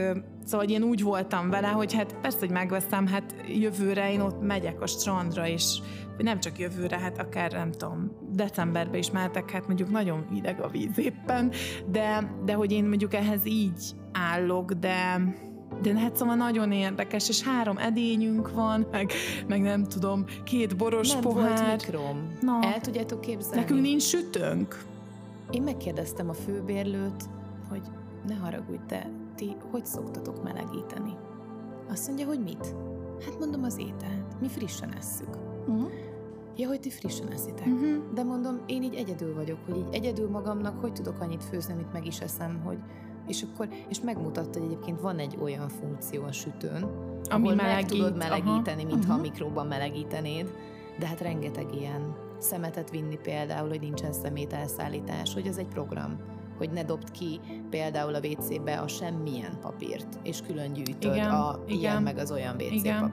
Szóval 0.47 0.67
én 0.67 0.83
úgy 0.83 1.03
voltam 1.03 1.51
vele, 1.51 1.69
hogy 1.69 1.95
hát 1.95 2.17
persze, 2.21 2.39
hogy 2.39 2.51
megveszem, 2.51 3.07
hát 3.07 3.35
jövőre 3.49 4.13
én 4.13 4.21
ott 4.21 4.43
megyek 4.43 4.81
a 4.81 4.87
strandra, 4.87 5.49
és 5.49 5.79
nem 6.19 6.41
csak 6.41 6.59
jövőre, 6.59 6.99
hát 6.99 7.19
akár 7.19 7.53
nem 7.53 7.73
tudom, 7.73 8.11
decemberben 8.31 8.99
is 8.99 9.11
mehetek, 9.11 9.51
hát 9.51 9.67
mondjuk 9.67 9.91
nagyon 9.91 10.27
hideg 10.33 10.61
a 10.61 10.69
víz 10.69 10.99
éppen, 10.99 11.53
de, 11.87 12.35
de 12.45 12.53
hogy 12.53 12.73
én 12.73 12.85
mondjuk 12.85 13.15
ehhez 13.15 13.47
így 13.47 13.95
állok, 14.13 14.73
de, 14.73 15.21
de 15.93 15.99
hát 15.99 16.17
szóval 16.17 16.35
nagyon 16.35 16.73
érdekes, 16.73 17.29
és 17.29 17.43
három 17.43 17.79
edényünk 17.79 18.53
van, 18.53 18.87
meg, 18.91 19.13
meg 19.47 19.61
nem 19.61 19.85
tudom, 19.85 20.25
két 20.45 20.77
boros 20.77 21.13
nem 21.13 21.21
pohár. 21.21 21.59
volt 21.59 21.77
mikrom. 21.77 22.37
Na, 22.41 22.59
El 22.63 22.81
tudjátok 22.81 23.21
képzelni? 23.21 23.61
Nekünk 23.61 23.81
nincs 23.81 24.03
sütőnk. 24.03 24.85
Én 25.51 25.63
megkérdeztem 25.63 26.29
a 26.29 26.33
főbérlőt, 26.33 27.25
hogy 27.69 27.83
ne 28.27 28.35
haragudj, 28.35 28.83
de 28.89 29.11
ti 29.35 29.57
hogy 29.71 29.87
szoktatok 29.87 30.43
melegíteni? 30.43 31.17
Azt 31.91 32.07
mondja, 32.07 32.27
hogy 32.27 32.41
mit? 32.41 32.75
Hát 33.25 33.39
mondom 33.39 33.65
az 33.65 33.79
ételt. 33.79 34.41
Mi 34.41 34.49
frissen 34.49 34.95
esszük. 34.97 35.37
Uh-huh. 35.67 35.91
Ja, 36.57 36.69
hogy 36.69 36.81
ti 36.81 36.91
frissen 36.91 37.33
eszitek. 37.33 37.67
Uh-huh. 37.67 38.13
De 38.15 38.23
mondom, 38.23 38.61
én 38.67 38.83
így 38.83 38.95
egyedül 38.95 39.35
vagyok, 39.35 39.59
hogy 39.67 39.77
így 39.77 39.89
egyedül 39.91 40.31
magamnak 40.31 40.81
hogy 40.81 40.93
tudok 40.93 41.21
annyit 41.21 41.45
főzni, 41.45 41.73
amit 41.73 41.93
meg 41.93 42.07
is 42.07 42.21
eszem, 42.21 42.61
hogy 42.65 42.79
és 43.27 43.43
akkor, 43.43 43.69
és 43.89 44.01
megmutatta, 44.01 44.59
hogy 44.59 44.69
egyébként 44.69 45.01
van 45.01 45.19
egy 45.19 45.37
olyan 45.43 45.69
funkció 45.69 46.23
a 46.23 46.33
sütőn, 46.33 46.83
Ami 47.31 47.45
ahol 47.45 47.55
melegít, 47.55 47.77
meg 47.77 47.85
tudod 47.87 48.17
melegíteni, 48.17 48.83
aha. 48.83 48.93
mintha 48.93 49.15
uh-huh. 49.15 49.31
mikróban 49.31 49.67
melegítenéd, 49.67 50.51
de 50.99 51.07
hát 51.07 51.21
rengeteg 51.21 51.75
ilyen 51.75 52.17
szemetet 52.39 52.91
vinni 52.91 53.19
például, 53.23 53.69
hogy 53.69 53.81
nincsen 53.81 54.13
szemét 54.13 54.53
elszállítás, 54.53 55.35
hogy 55.35 55.47
az 55.47 55.59
egy 55.59 55.69
program 55.69 56.19
hogy 56.59 56.71
ne 56.71 56.85
dobd 56.85 57.11
ki 57.11 57.41
például 57.71 58.15
a 58.15 58.19
WC-be 58.19 58.79
a 58.79 58.89
semmilyen 58.89 59.59
papírt, 59.61 60.19
és 60.23 60.41
külön 60.47 60.73
gyűjtöd 60.73 61.15
igen, 61.15 61.31
a 61.31 61.59
igen, 61.67 61.79
ilyen 61.79 62.03
meg 62.03 62.19
az 62.19 62.31
olyan 62.31 62.55
WC 62.55 62.73
igen. 62.73 63.13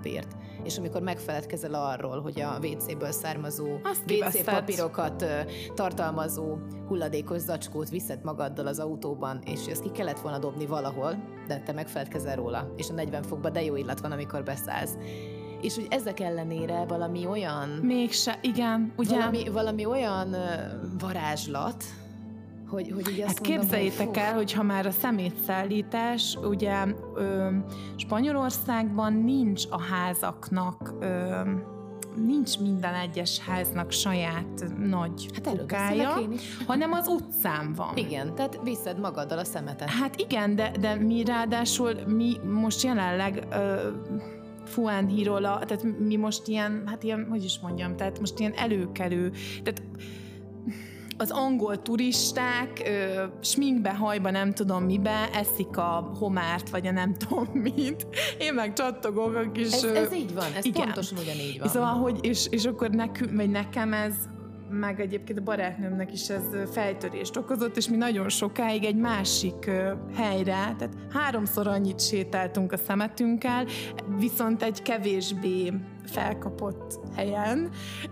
És 0.63 0.77
amikor 0.77 1.01
megfeledkezel 1.01 1.73
arról, 1.73 2.21
hogy 2.21 2.41
a 2.41 2.59
WC-ből 2.61 3.11
származó 3.11 3.65
WC 4.07 4.43
papírokat 4.43 5.25
tartalmazó 5.73 6.57
hulladékos 6.87 7.41
zacskót 7.41 7.89
viszed 7.89 8.23
magaddal 8.23 8.67
az 8.67 8.79
autóban, 8.79 9.41
és 9.45 9.67
ezt 9.67 9.81
ki 9.81 9.91
kellett 9.91 10.19
volna 10.19 10.39
dobni 10.39 10.65
valahol, 10.65 11.15
de 11.47 11.59
te 11.59 11.71
megfeledkezel 11.71 12.35
róla, 12.35 12.73
és 12.77 12.89
a 12.89 12.93
40 12.93 13.23
fokban 13.23 13.53
de 13.53 13.63
jó 13.63 13.75
illat 13.75 13.99
van, 13.99 14.11
amikor 14.11 14.43
beszállsz 14.43 14.97
és 15.61 15.75
hogy 15.75 15.87
ezek 15.89 16.19
ellenére 16.19 16.85
valami 16.85 17.25
olyan... 17.25 17.69
Mégse, 17.69 18.39
igen, 18.41 18.93
ugye? 18.97 19.15
Valami, 19.15 19.49
valami 19.49 19.85
olyan 19.85 20.35
varázslat, 20.99 21.83
hogy, 22.71 22.91
hogy 22.93 23.07
ugye 23.07 23.25
hát 23.27 23.39
mondom, 23.39 23.59
képzeljétek 23.59 24.07
hogy, 24.07 24.17
el, 24.17 24.33
hogy 24.33 24.51
ha 24.51 24.63
már 24.63 24.85
a 24.85 24.91
szemétszállítás, 24.91 26.37
ugye 26.43 26.85
ö, 27.15 27.49
Spanyolországban 27.95 29.13
nincs 29.13 29.63
a 29.69 29.81
házaknak 29.81 30.93
ö, 30.99 31.41
nincs 32.15 32.59
minden 32.59 32.93
egyes 32.93 33.39
háznak 33.39 33.91
saját 33.91 34.65
nagy 34.79 35.29
hát 35.33 35.57
kukája, 35.57 36.19
hanem 36.67 36.91
az 36.91 37.07
utcán 37.07 37.73
van. 37.73 37.97
Igen, 37.97 38.35
tehát 38.35 38.59
viszed 38.63 38.99
magaddal 38.99 39.37
a 39.37 39.43
szemetet. 39.43 39.89
Hát 39.89 40.19
igen, 40.19 40.55
de, 40.55 40.71
de 40.79 40.95
mi 40.95 41.23
ráadásul, 41.23 41.93
mi 42.07 42.37
most 42.43 42.81
jelenleg 42.83 43.47
ö, 43.51 43.89
Fuenhirola, 44.65 45.59
tehát 45.65 45.83
mi 45.99 46.15
most 46.15 46.47
ilyen, 46.47 46.83
hát 46.85 47.03
ilyen, 47.03 47.27
hogy 47.29 47.43
is 47.43 47.59
mondjam, 47.59 47.95
tehát 47.95 48.19
most 48.19 48.39
ilyen 48.39 48.53
előkelő, 48.53 49.31
tehát 49.63 49.81
az 51.17 51.31
angol 51.31 51.81
turisták 51.81 52.81
ö, 52.85 53.23
sminkbe, 53.41 53.93
hajba, 53.93 54.31
nem 54.31 54.53
tudom 54.53 54.83
mibe, 54.83 55.29
eszik 55.33 55.77
a 55.77 56.11
homárt, 56.19 56.69
vagy 56.69 56.87
a 56.87 56.91
nem 56.91 57.13
tudom 57.13 57.47
mit. 57.75 58.07
Én 58.39 58.53
meg 58.53 58.73
csattogok 58.73 59.35
a 59.35 59.51
kis... 59.51 59.71
Ez, 59.71 59.83
ez 59.83 60.13
így 60.13 60.33
van, 60.33 60.53
ez 60.55 60.65
igen. 60.65 60.83
pontosan 60.83 61.17
ugyanígy 61.17 61.59
van. 61.59 61.67
Szóval, 61.67 61.93
hogy, 61.93 62.19
és, 62.21 62.47
és 62.49 62.65
akkor 62.65 62.89
nekünk, 62.89 63.35
vagy 63.35 63.49
nekem 63.49 63.93
ez 63.93 64.13
meg 64.71 64.99
egyébként 64.99 65.39
a 65.39 65.43
barátnőmnek 65.43 66.13
is 66.13 66.29
ez 66.29 66.43
fejtörést 66.71 67.37
okozott, 67.37 67.77
és 67.77 67.89
mi 67.89 67.95
nagyon 67.95 68.29
sokáig 68.29 68.83
egy 68.83 68.95
másik 68.95 69.71
helyre, 70.15 70.75
tehát 70.77 70.93
háromszor 71.13 71.67
annyit 71.67 72.01
sétáltunk 72.01 72.71
a 72.71 72.77
szemetünkkel, 72.77 73.65
viszont 74.17 74.63
egy 74.63 74.81
kevésbé 74.81 75.73
felkapott 76.05 76.99
helyen, 77.15 77.69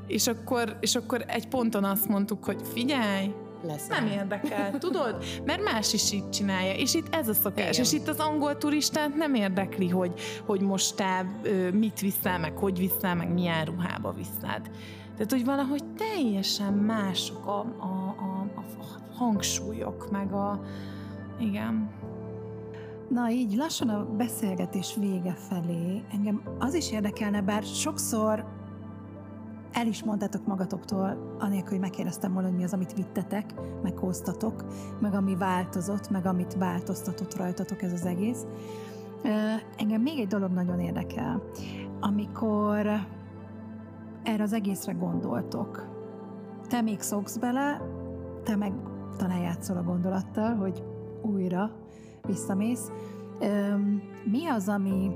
és 0.07 0.27
akkor, 0.27 0.77
és 0.79 0.95
akkor 0.95 1.23
egy 1.27 1.47
ponton 1.47 1.83
azt 1.83 2.07
mondtuk, 2.07 2.43
hogy 2.43 2.61
figyelj, 2.73 3.33
lesz. 3.63 3.87
Nem 3.87 4.07
érdekel, 4.07 4.77
tudod? 4.77 5.23
Mert 5.45 5.63
más 5.63 5.93
is 5.93 6.11
így 6.11 6.29
csinálja, 6.29 6.73
és 6.73 6.93
itt 6.93 7.15
ez 7.15 7.27
a 7.27 7.33
szokás. 7.33 7.69
Igen. 7.69 7.81
És 7.81 7.93
itt 7.93 8.07
az 8.07 8.19
angol 8.19 8.57
turistát 8.57 9.15
nem 9.15 9.33
érdekli, 9.33 9.87
hogy, 9.87 10.19
hogy 10.45 10.61
most 10.61 10.95
te 10.95 11.25
mit 11.73 11.99
viszel, 11.99 12.39
meg 12.39 12.57
hogy 12.57 12.77
viszel, 12.77 13.15
meg 13.15 13.33
milyen 13.33 13.65
ruhába 13.65 14.13
viszed. 14.13 14.69
Tehát, 15.13 15.31
hogy 15.31 15.45
valahogy 15.45 15.83
teljesen 15.97 16.73
mások 16.73 17.45
a, 17.45 17.59
a, 17.79 18.15
a, 18.17 18.47
a 18.55 18.63
hangsúlyok, 19.15 20.11
meg 20.11 20.33
a... 20.33 20.61
Igen. 21.39 21.89
Na 23.09 23.29
így 23.29 23.55
lassan 23.55 23.89
a 23.89 24.05
beszélgetés 24.05 24.95
vége 24.95 25.33
felé 25.33 26.03
engem 26.11 26.41
az 26.59 26.73
is 26.73 26.91
érdekelne, 26.91 27.41
bár 27.41 27.63
sokszor 27.63 28.45
el 29.71 29.87
is 29.87 30.03
mondtátok 30.03 30.45
magatoktól, 30.45 31.35
anélkül, 31.39 31.69
hogy 31.69 31.79
megkérdeztem 31.79 32.33
volna, 32.33 32.47
hogy 32.47 32.57
mi 32.57 32.63
az, 32.63 32.73
amit 32.73 32.93
vittetek, 32.93 33.53
meg 33.83 33.97
hoztatok, 33.97 34.65
meg 34.99 35.13
ami 35.13 35.35
változott, 35.35 36.09
meg 36.09 36.25
amit 36.25 36.55
változtatott 36.57 37.35
rajtatok 37.35 37.81
ez 37.81 37.91
az 37.91 38.05
egész. 38.05 38.45
Engem 39.77 40.01
még 40.01 40.19
egy 40.19 40.27
dolog 40.27 40.51
nagyon 40.51 40.79
érdekel. 40.79 41.43
Amikor 41.99 42.87
erre 44.23 44.43
az 44.43 44.53
egészre 44.53 44.91
gondoltok. 44.91 45.87
Te 46.67 46.81
még 46.81 47.01
szoksz 47.01 47.37
bele, 47.37 47.81
te 48.43 48.55
meg 48.55 48.73
talán 49.17 49.41
játszol 49.41 49.77
a 49.77 49.83
gondolattal, 49.83 50.55
hogy 50.55 50.83
újra 51.21 51.71
visszamész. 52.25 52.91
Mi 54.23 54.47
az, 54.47 54.67
ami, 54.67 55.11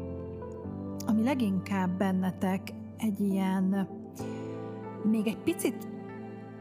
ami 1.08 1.24
leginkább 1.24 1.98
bennetek 1.98 2.62
egy 2.98 3.20
ilyen, 3.20 3.88
még 5.04 5.28
egy 5.28 5.38
picit 5.38 5.88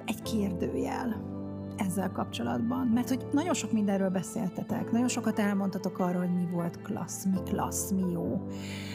egy 0.06 0.22
kérdőjel 0.22 1.30
ezzel 1.76 2.12
kapcsolatban? 2.12 2.86
Mert 2.86 3.08
hogy 3.08 3.26
nagyon 3.32 3.54
sok 3.54 3.72
mindenről 3.72 4.10
beszéltetek, 4.10 4.90
nagyon 4.90 5.08
sokat 5.08 5.38
elmondtatok 5.38 5.98
arról, 5.98 6.20
hogy 6.20 6.34
mi 6.34 6.48
volt 6.52 6.82
klassz, 6.82 7.24
mi 7.24 7.38
klassz, 7.50 7.90
mi 7.90 8.10
jó. 8.12 8.46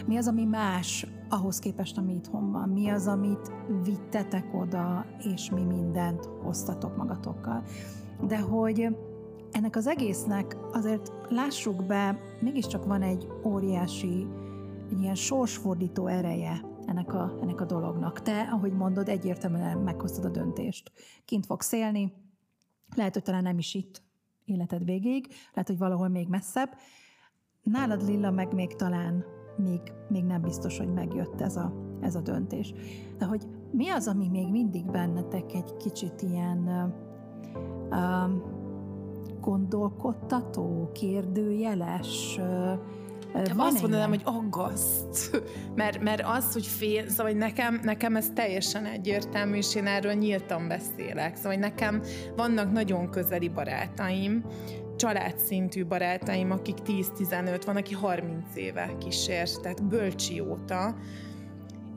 Mi 0.06 0.18
az, 0.18 0.28
ami 0.28 0.46
más 0.46 1.08
ahhoz 1.30 1.60
képest, 1.60 1.98
ami 1.98 2.14
itthon 2.14 2.52
van. 2.52 2.70
Mi 2.70 2.90
az, 2.90 3.08
amit 3.08 3.52
vittetek 3.84 4.46
oda, 4.54 5.06
és 5.34 5.50
mi 5.50 5.62
mindent 5.62 6.30
hoztatok 6.44 6.98
magatokkal. 6.98 7.64
De 8.28 8.40
hogy 8.40 8.98
ennek 9.52 9.76
az 9.76 9.88
egésznek 9.88 10.58
azért 10.72 11.12
lássuk 11.30 11.86
be, 11.86 12.20
mégiscsak 12.42 12.86
van 12.86 13.02
egy 13.02 13.28
óriási, 13.44 14.28
egy 14.92 15.02
ilyen 15.02 15.16
sorsfordító 15.16 16.08
ereje 16.08 16.66
ennek 16.86 17.14
a, 17.14 17.38
ennek 17.42 17.62
a 17.62 17.66
dolognak. 17.66 18.22
Te, 18.22 18.42
ahogy 18.52 18.72
mondod, 18.72 19.10
egyértelműen 19.10 19.78
meghoztad 19.78 20.26
a 20.26 20.30
döntést. 20.30 20.92
Kint 21.26 21.46
fogsz 21.46 21.72
élni, 21.72 22.14
lehet, 22.96 23.14
hogy 23.14 23.24
talán 23.24 23.44
nem 23.44 23.58
is 23.58 23.74
itt 23.74 24.02
életed 24.46 24.84
végéig, 24.84 25.28
lehet, 25.54 25.68
hogy 25.68 25.78
valahol 25.78 26.08
még 26.08 26.28
messzebb. 26.28 26.70
Nálad 27.64 28.04
Lilla 28.04 28.32
meg 28.32 28.54
még 28.54 28.76
talán 28.76 29.26
még, 29.58 29.82
még 30.10 30.24
nem 30.24 30.42
biztos, 30.42 30.78
hogy 30.78 30.94
megjött 30.94 31.42
ez 31.42 31.56
a, 31.56 31.74
ez 32.02 32.16
a 32.16 32.22
döntés. 32.22 32.74
De 33.18 33.26
hogy 33.26 33.48
mi 33.72 33.90
az, 33.90 34.08
ami 34.08 34.28
még 34.28 34.52
mindig 34.52 34.86
bennetek 34.86 35.54
egy 35.54 35.78
kicsit 35.78 36.22
ilyen 36.22 36.58
uh, 37.90 38.57
gondolkodtató, 39.48 40.92
kérdőjeles, 40.94 42.40
van 43.34 43.68
azt 43.68 43.82
mondanám, 43.82 44.10
hogy 44.10 44.22
aggaszt. 44.24 45.42
Mert, 45.76 46.02
mert 46.02 46.22
az, 46.26 46.54
hogy 46.54 46.66
fél, 46.66 47.10
szóval 47.10 47.26
hogy 47.32 47.42
nekem, 47.42 47.80
nekem 47.84 48.16
ez 48.16 48.30
teljesen 48.36 48.86
egyértelmű, 48.86 49.58
és 49.58 49.76
én 49.76 49.86
erről 49.86 50.14
nyíltan 50.14 50.68
beszélek. 50.68 51.36
Szóval 51.36 51.52
hogy 51.52 51.62
nekem 51.62 52.02
vannak 52.36 52.72
nagyon 52.72 53.10
közeli 53.10 53.50
barátaim, 53.50 54.46
családszintű 54.96 55.86
barátaim, 55.86 56.52
akik 56.52 56.78
10-15, 56.86 57.62
van, 57.66 57.76
aki 57.76 57.94
30 57.94 58.56
éve 58.56 58.96
kísér, 59.00 59.50
tehát 59.50 59.88
bölcsi 59.88 60.40
óta, 60.40 60.96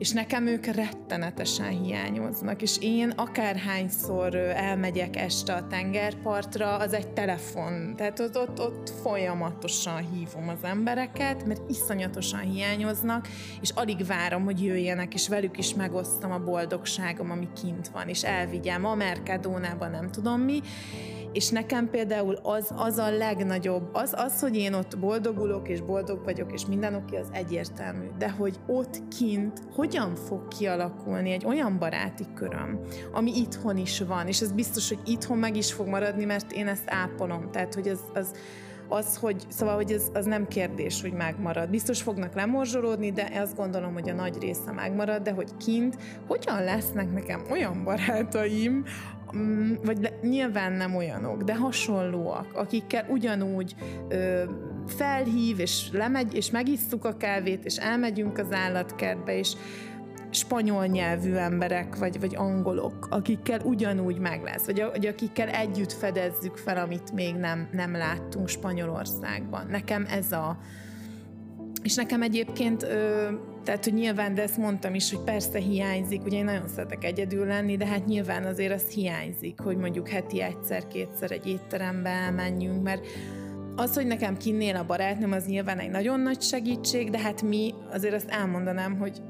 és 0.01 0.11
nekem 0.11 0.47
ők 0.47 0.65
rettenetesen 0.65 1.69
hiányoznak, 1.69 2.61
és 2.61 2.77
én 2.79 3.09
akárhányszor 3.09 4.35
elmegyek 4.35 5.15
este 5.15 5.53
a 5.53 5.67
tengerpartra, 5.67 6.75
az 6.75 6.93
egy 6.93 7.07
telefon, 7.07 7.95
tehát 7.95 8.19
ott, 8.19 8.37
ott, 8.37 8.59
ott 8.59 8.89
folyamatosan 9.01 10.11
hívom 10.11 10.49
az 10.49 10.63
embereket, 10.63 11.45
mert 11.45 11.69
iszonyatosan 11.69 12.39
hiányoznak, 12.39 13.27
és 13.61 13.69
alig 13.69 14.05
várom, 14.05 14.43
hogy 14.43 14.63
jöjjenek, 14.63 15.13
és 15.13 15.27
velük 15.27 15.57
is 15.57 15.73
megosztam 15.73 16.31
a 16.31 16.43
boldogságom, 16.43 17.31
ami 17.31 17.47
kint 17.61 17.87
van, 17.87 18.07
és 18.07 18.23
elvigyem 18.23 18.85
a 18.85 18.95
Mercadónában, 18.95 19.91
nem 19.91 20.11
tudom 20.11 20.41
mi, 20.41 20.61
és 21.33 21.49
nekem 21.49 21.89
például 21.89 22.35
az, 22.35 22.71
az 22.75 22.97
a 22.97 23.11
legnagyobb, 23.11 23.89
az, 23.93 24.13
az, 24.17 24.39
hogy 24.39 24.55
én 24.55 24.73
ott 24.73 24.99
boldogulok, 24.99 25.69
és 25.69 25.81
boldog 25.81 26.23
vagyok, 26.23 26.51
és 26.53 26.65
minden 26.65 26.95
oké, 26.95 27.17
az 27.17 27.27
egyértelmű. 27.31 28.05
De 28.17 28.29
hogy 28.29 28.59
ott 28.67 29.01
kint 29.17 29.61
hogyan 29.75 30.15
fog 30.15 30.47
kialakulni 30.47 31.31
egy 31.31 31.45
olyan 31.45 31.77
baráti 31.79 32.25
köröm, 32.35 32.79
ami 33.11 33.31
itthon 33.35 33.77
is 33.77 33.99
van, 33.99 34.27
és 34.27 34.41
ez 34.41 34.51
biztos, 34.51 34.89
hogy 34.89 34.99
itthon 35.05 35.37
meg 35.37 35.55
is 35.55 35.73
fog 35.73 35.87
maradni, 35.87 36.25
mert 36.25 36.51
én 36.51 36.67
ezt 36.67 36.85
ápolom. 36.85 37.51
Tehát, 37.51 37.73
hogy 37.73 37.87
az, 37.87 37.99
az 38.13 38.31
az, 38.91 39.17
hogy, 39.17 39.43
szóval, 39.47 39.75
hogy 39.75 39.91
ez, 39.91 40.09
az 40.13 40.25
nem 40.25 40.47
kérdés, 40.47 41.01
hogy 41.01 41.13
megmarad. 41.13 41.69
Biztos 41.69 42.01
fognak 42.01 42.33
lemorzsolódni, 42.33 43.11
de 43.11 43.31
azt 43.35 43.55
gondolom, 43.55 43.93
hogy 43.93 44.09
a 44.09 44.13
nagy 44.13 44.37
része 44.39 44.71
megmarad, 44.71 45.21
de 45.21 45.31
hogy 45.31 45.57
kint, 45.57 45.97
hogyan 46.27 46.63
lesznek 46.63 47.13
nekem 47.13 47.43
olyan 47.51 47.83
barátaim, 47.83 48.85
Mm, 49.37 49.73
vagy 49.83 49.97
le, 50.01 50.09
nyilván 50.21 50.71
nem 50.71 50.95
olyanok, 50.95 51.43
de 51.43 51.55
hasonlóak, 51.55 52.53
akikkel 52.53 53.05
ugyanúgy 53.09 53.75
ö, 54.09 54.43
felhív, 54.87 55.59
és 55.59 55.89
lemegy, 55.91 56.35
és 56.35 56.51
megisszuk 56.51 57.05
a 57.05 57.17
kávét, 57.17 57.65
és 57.65 57.77
elmegyünk 57.77 58.37
az 58.37 58.51
állatkertbe, 58.51 59.37
és 59.37 59.53
spanyol 60.29 60.85
nyelvű 60.85 61.33
emberek, 61.33 61.95
vagy, 61.95 62.19
vagy 62.19 62.35
angolok, 62.35 63.07
akikkel 63.09 63.59
ugyanúgy 63.63 64.19
meg 64.19 64.43
lesz, 64.43 64.65
vagy, 64.65 64.85
vagy 64.91 65.05
akikkel 65.05 65.49
együtt 65.49 65.91
fedezzük 65.91 66.57
fel, 66.57 66.77
amit 66.77 67.11
még 67.11 67.35
nem, 67.35 67.69
nem 67.71 67.91
láttunk 67.91 68.47
Spanyolországban. 68.47 69.65
Nekem 69.69 70.05
ez 70.09 70.31
a... 70.31 70.57
És 71.83 71.95
nekem 71.95 72.21
egyébként 72.21 72.83
ö, 72.83 73.29
tehát, 73.63 73.83
hogy 73.83 73.93
nyilván, 73.93 74.33
de 74.33 74.41
ezt 74.41 74.57
mondtam 74.57 74.93
is, 74.93 75.11
hogy 75.11 75.23
persze 75.23 75.59
hiányzik, 75.59 76.23
ugye 76.23 76.37
én 76.37 76.45
nagyon 76.45 76.67
szeretek 76.67 77.03
egyedül 77.03 77.45
lenni, 77.45 77.77
de 77.77 77.85
hát 77.85 78.05
nyilván 78.05 78.43
azért 78.43 78.73
az 78.73 78.87
hiányzik, 78.87 79.59
hogy 79.59 79.77
mondjuk 79.77 80.09
heti 80.09 80.41
egyszer-kétszer 80.41 81.31
egy 81.31 81.47
étterembe 81.47 82.09
elmenjünk, 82.09 82.83
mert 82.83 83.05
az, 83.75 83.95
hogy 83.95 84.05
nekem 84.05 84.37
kinnél 84.37 84.75
a 84.75 84.85
barátnőm, 84.85 85.31
az 85.31 85.45
nyilván 85.45 85.79
egy 85.79 85.89
nagyon 85.89 86.19
nagy 86.19 86.41
segítség, 86.41 87.09
de 87.09 87.19
hát 87.19 87.41
mi 87.41 87.73
azért 87.91 88.13
azt 88.13 88.29
elmondanám, 88.29 88.97
hogy 88.97 89.21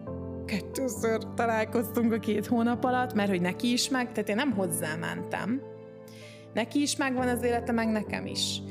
kettőször 0.45 1.19
találkoztunk 1.35 2.13
a 2.13 2.19
két 2.19 2.45
hónap 2.45 2.83
alatt, 2.83 3.13
mert 3.13 3.29
hogy 3.29 3.41
neki 3.41 3.71
is 3.71 3.89
meg, 3.89 4.11
tehát 4.11 4.29
én 4.29 4.35
nem 4.35 4.51
hozzá 4.51 4.95
mentem. 4.95 5.61
Neki 6.53 6.81
is 6.81 6.95
megvan 6.95 7.27
az 7.27 7.43
élete, 7.43 7.71
meg 7.71 7.87
nekem 7.87 8.25
is. 8.25 8.61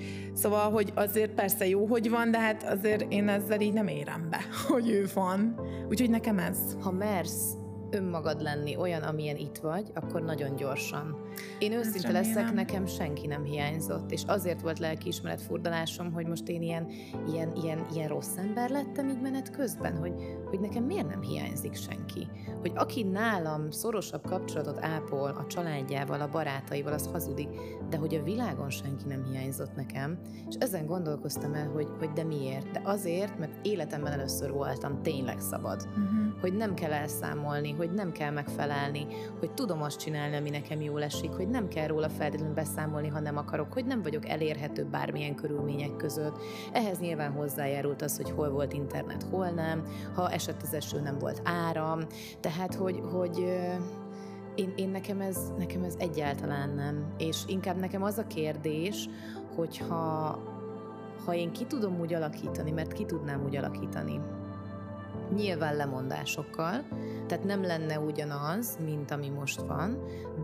Szóval, 0.41 0.71
hogy 0.71 0.93
azért 0.95 1.31
persze 1.31 1.67
jó, 1.67 1.87
hogy 1.87 2.11
van, 2.11 2.31
de 2.31 2.39
hát 2.39 2.63
azért 2.63 3.13
én 3.13 3.29
ezzel 3.29 3.61
így 3.61 3.73
nem 3.73 3.87
érem 3.87 4.29
be, 4.31 4.41
hogy 4.69 4.91
ő 4.91 5.07
van. 5.15 5.61
Úgyhogy 5.89 6.11
nekem 6.11 6.39
ez. 6.39 6.59
Ha 6.83 6.91
mersz 6.91 7.60
önmagad 7.91 8.41
lenni 8.41 8.77
olyan, 8.77 9.03
amilyen 9.03 9.37
itt 9.37 9.57
vagy, 9.57 9.91
akkor 9.95 10.23
nagyon 10.23 10.57
gyorsan. 10.57 11.17
Én 11.59 11.73
őszinte 11.73 12.13
leszek, 12.13 12.53
nekem 12.53 12.87
senki 12.87 13.27
nem 13.27 13.45
hiányzott, 13.45 14.11
és 14.11 14.23
azért 14.27 14.61
volt 14.61 14.79
lelkiismeret 14.79 15.43
furdalásom, 15.43 16.13
hogy 16.13 16.27
most 16.27 16.49
én 16.49 16.63
ilyen, 16.63 16.87
ilyen, 17.33 17.53
ilyen, 17.63 17.87
ilyen 17.95 18.09
rossz 18.09 18.37
ember 18.37 18.71
lettem 18.71 19.09
így 19.09 19.21
menet 19.21 19.51
közben, 19.51 19.97
hogy, 19.97 20.13
hogy 20.49 20.61
nekem 20.61 20.85
miért 20.85 21.09
nem 21.09 21.23
hiányzik 21.23 21.75
senki. 21.75 22.29
Hogy 22.61 22.73
aki 22.75 23.03
nálam 23.03 23.71
szorosabb 23.71 24.27
kapcsolatot 24.27 24.85
ápol 24.85 25.31
a 25.31 25.47
családjával, 25.47 26.21
a 26.21 26.29
barátaival, 26.29 26.93
az 26.93 27.09
hazudik, 27.13 27.49
de 27.91 27.97
hogy 27.97 28.15
a 28.15 28.23
világon 28.23 28.71
senki 28.71 29.05
nem 29.07 29.25
hiányzott 29.25 29.75
nekem, 29.75 30.19
és 30.49 30.55
ezen 30.59 30.87
gondolkoztam 30.87 31.55
el, 31.55 31.69
hogy, 31.69 31.89
hogy 31.99 32.11
de 32.11 32.25
miért? 32.25 32.71
De 32.71 32.81
azért, 32.85 33.39
mert 33.39 33.67
életemben 33.67 34.13
először 34.13 34.53
voltam 34.53 35.03
tényleg 35.03 35.41
szabad. 35.41 35.89
Uh-huh. 35.89 36.41
Hogy 36.41 36.57
nem 36.57 36.75
kell 36.75 36.93
elszámolni, 36.93 37.71
hogy 37.81 37.93
nem 37.93 38.13
kell 38.13 38.31
megfelelni, 38.31 39.07
hogy 39.39 39.53
tudom 39.53 39.83
azt 39.83 39.99
csinálni, 39.99 40.37
ami 40.37 40.51
nekem 40.51 40.81
jól 40.81 41.03
esik, 41.03 41.31
hogy 41.31 41.49
nem 41.49 41.69
kell 41.69 41.87
róla 41.87 42.09
feltétlenül 42.09 42.55
beszámolni, 42.55 43.09
ha 43.09 43.21
nem 43.21 43.37
akarok, 43.37 43.73
hogy 43.73 43.85
nem 43.85 44.03
vagyok 44.03 44.29
elérhető 44.29 44.85
bármilyen 44.85 45.35
körülmények 45.35 45.97
között. 45.97 46.39
Ehhez 46.73 46.99
nyilván 46.99 47.33
hozzájárult 47.33 48.03
az, 48.03 48.17
hogy 48.17 48.31
hol 48.31 48.51
volt 48.51 48.73
internet, 48.73 49.23
hol 49.31 49.49
nem, 49.49 49.85
ha 50.15 50.31
esett 50.31 50.63
az 50.63 50.75
eső, 50.75 51.01
nem 51.01 51.19
volt 51.19 51.41
áram, 51.45 52.01
tehát 52.41 52.75
hogy, 52.75 53.01
hogy 53.13 53.39
én, 54.55 54.73
én 54.77 54.89
nekem, 54.89 55.21
ez, 55.21 55.39
nekem 55.59 55.83
ez 55.83 55.95
egyáltalán 55.99 56.71
nem. 56.71 57.15
És 57.19 57.43
inkább 57.47 57.77
nekem 57.77 58.03
az 58.03 58.19
a 58.19 58.27
kérdés, 58.27 59.09
hogyha 59.55 60.39
ha 61.25 61.35
én 61.35 61.53
ki 61.53 61.67
tudom 61.67 62.01
úgy 62.01 62.15
alakítani, 62.15 62.71
mert 62.71 62.93
ki 62.93 63.05
tudnám 63.05 63.45
úgy 63.45 63.57
alakítani, 63.57 64.21
nyilván 65.35 65.77
lemondásokkal, 65.77 66.85
tehát 67.31 67.45
nem 67.45 67.63
lenne 67.63 67.99
ugyanaz, 67.99 68.79
mint 68.85 69.11
ami 69.11 69.29
most 69.29 69.61
van, 69.61 69.99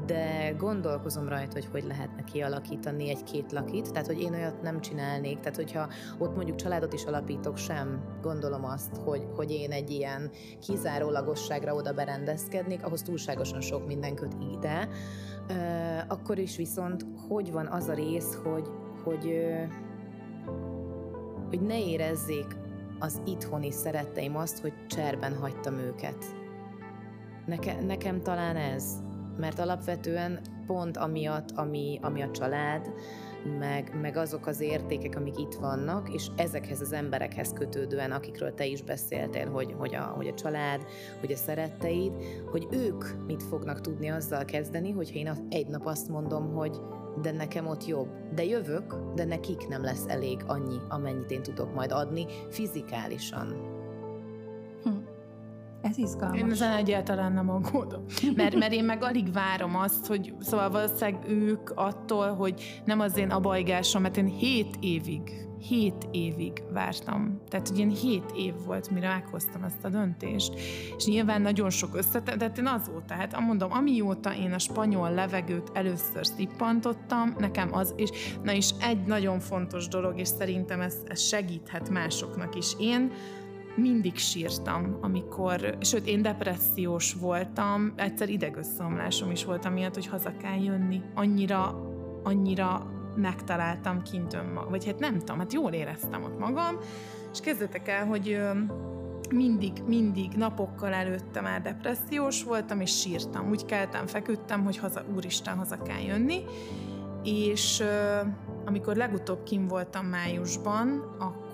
de 0.07 0.55
gondolkozom 0.59 1.29
rajta, 1.29 1.53
hogy 1.53 1.69
hogy 1.73 1.85
lehetne 1.85 2.25
kialakítani 2.25 3.09
egy-két 3.09 3.53
lakit, 3.53 3.93
tehát 3.93 4.07
hogy 4.07 4.21
én 4.21 4.33
olyat 4.33 4.63
nem 4.63 4.81
csinálnék, 4.81 5.41
tehát 5.41 5.57
hogyha 5.57 5.89
ott 6.19 6.35
mondjuk 6.37 6.57
családot 6.57 6.93
is 6.93 7.05
alapítok, 7.05 7.57
sem 7.57 8.01
gondolom 8.23 8.65
azt, 8.65 8.97
hogy, 8.97 9.27
hogy 9.35 9.51
én 9.51 9.71
egy 9.71 9.91
ilyen 9.91 10.31
kizárólagosságra 10.61 11.75
oda 11.75 11.93
berendezkednék, 11.93 12.85
ahhoz 12.85 13.03
túlságosan 13.03 13.61
sok 13.61 13.87
minden 13.87 14.15
köt 14.15 14.37
ide, 14.55 14.89
akkor 16.09 16.39
is 16.39 16.57
viszont 16.57 17.07
hogy 17.29 17.53
van 17.53 17.67
az 17.67 17.89
a 17.89 17.95
rész, 17.95 18.35
hogy, 18.35 18.69
hogy, 19.05 19.41
hogy 21.49 21.61
ne 21.61 21.87
érezzék 21.87 22.57
az 22.99 23.21
itthoni 23.25 23.71
szeretteim 23.71 24.37
azt, 24.37 24.61
hogy 24.61 24.73
cserben 24.87 25.37
hagytam 25.37 25.75
őket. 25.75 26.46
Neke, 27.47 27.81
nekem 27.81 28.23
talán 28.23 28.57
ez, 28.57 28.85
mert 29.37 29.59
alapvetően 29.59 30.41
pont 30.67 30.97
amiatt, 30.97 31.51
ami, 31.51 31.99
ami 32.03 32.23
a 32.23 32.31
család, 32.31 32.93
meg, 33.59 33.99
meg 34.01 34.17
azok 34.17 34.47
az 34.47 34.61
értékek, 34.61 35.17
amik 35.17 35.39
itt 35.39 35.55
vannak, 35.55 36.15
és 36.15 36.27
ezekhez 36.37 36.81
az 36.81 36.93
emberekhez 36.93 37.53
kötődően, 37.53 38.11
akikről 38.11 38.55
te 38.55 38.67
is 38.67 38.83
beszéltél, 38.83 39.51
hogy, 39.51 39.75
hogy, 39.79 39.95
a, 39.95 40.03
hogy 40.03 40.27
a 40.27 40.35
család, 40.35 40.85
hogy 41.21 41.33
a 41.33 41.37
szeretteid, 41.37 42.13
hogy 42.51 42.67
ők 42.71 43.05
mit 43.27 43.43
fognak 43.43 43.81
tudni 43.81 44.09
azzal 44.09 44.45
kezdeni, 44.45 44.91
hogyha 44.91 45.19
én 45.19 45.33
egy 45.49 45.67
nap 45.67 45.87
azt 45.87 46.09
mondom, 46.09 46.55
hogy 46.55 46.81
de 47.23 47.33
nekem 47.33 47.67
ott 47.67 47.87
jobb. 47.87 48.09
De 48.35 48.45
jövök, 48.45 48.97
de 49.15 49.25
nekik 49.25 49.69
nem 49.69 49.83
lesz 49.83 50.05
elég 50.07 50.41
annyi, 50.47 50.77
amennyit 50.89 51.31
én 51.31 51.43
tudok 51.43 51.75
majd 51.75 51.93
adni 51.93 52.27
fizikálisan. 52.51 53.76
Ez 55.89 55.99
izgalmas. 55.99 56.39
Én 56.39 56.51
ezen 56.51 56.73
egyáltalán 56.73 57.33
nem 57.33 57.51
aggódom. 57.51 58.05
Mert, 58.37 58.55
mert 58.55 58.73
én 58.73 58.85
meg 58.85 59.03
alig 59.03 59.33
várom 59.33 59.77
azt, 59.77 60.07
hogy 60.07 60.35
szóval 60.41 60.71
valószínűleg 60.71 61.19
ők 61.29 61.71
attól, 61.75 62.35
hogy 62.35 62.83
nem 62.85 63.01
az 63.01 63.17
én 63.17 63.31
abajgásom, 63.31 64.03
mert 64.03 64.17
én 64.17 64.27
hét 64.27 64.77
évig 64.81 65.47
hét 65.69 66.09
évig 66.11 66.63
vártam. 66.73 67.41
Tehát, 67.49 67.69
hogy 67.69 67.77
ilyen 67.77 67.91
hét 67.91 68.31
év 68.37 68.55
volt, 68.65 68.91
mire 68.91 69.09
meghoztam 69.09 69.63
ezt 69.63 69.85
a 69.85 69.89
döntést. 69.89 70.55
És 70.97 71.05
nyilván 71.05 71.43
nagyon 71.43 71.71
sok 71.71 71.97
összetett, 71.97 72.37
de 72.37 72.53
én 72.59 72.67
azóta, 72.67 73.15
hát 73.15 73.41
mondom, 73.41 73.73
amióta 73.73 74.35
én 74.35 74.53
a 74.53 74.59
spanyol 74.59 75.11
levegőt 75.11 75.71
először 75.73 76.27
szippantottam, 76.27 77.35
nekem 77.39 77.75
az, 77.75 77.95
és 77.97 78.11
na 78.43 78.53
és 78.53 78.71
egy 78.81 79.05
nagyon 79.05 79.41
fontos 79.41 79.89
dolog, 79.89 80.19
és 80.19 80.29
szerintem 80.29 80.81
ez, 80.81 80.97
ez 81.09 81.21
segíthet 81.21 81.89
másoknak 81.89 82.57
is. 82.57 82.75
Én 82.79 83.13
mindig 83.77 84.17
sírtam, 84.17 84.99
amikor, 85.01 85.77
sőt, 85.81 86.07
én 86.07 86.23
depressziós 86.23 87.15
voltam, 87.15 87.93
egyszer 87.97 88.29
idegösszomlásom 88.29 89.31
is 89.31 89.45
volt, 89.45 89.65
amiatt, 89.65 89.95
hogy 89.95 90.07
haza 90.07 90.37
kell 90.37 90.63
jönni. 90.63 91.03
Annyira, 91.15 91.91
annyira 92.23 92.91
megtaláltam 93.17 94.03
kint 94.03 94.35
önmagam, 94.35 94.71
vagy 94.71 94.87
hát 94.87 94.99
nem 94.99 95.19
tudom, 95.19 95.39
hát 95.39 95.53
jól 95.53 95.73
éreztem 95.73 96.23
ott 96.23 96.39
magam, 96.39 96.77
és 97.33 97.41
kezdetek 97.41 97.89
el, 97.89 98.07
hogy 98.07 98.41
mindig, 99.31 99.73
mindig 99.87 100.33
napokkal 100.33 100.93
előtte 100.93 101.41
már 101.41 101.63
depressziós 101.63 102.45
voltam, 102.45 102.81
és 102.81 103.01
sírtam. 103.01 103.49
Úgy 103.49 103.65
keltem, 103.65 104.07
feküdtem, 104.07 104.65
hogy 104.65 104.79
haza, 104.79 105.03
úristen, 105.15 105.57
haza 105.57 105.83
kell 105.83 106.01
jönni, 106.01 106.45
és 107.23 107.83
amikor 108.65 108.97
legutóbb 108.97 109.43
kim 109.43 109.67
voltam 109.67 110.07
májusban, 110.07 111.17
akkor 111.19 111.46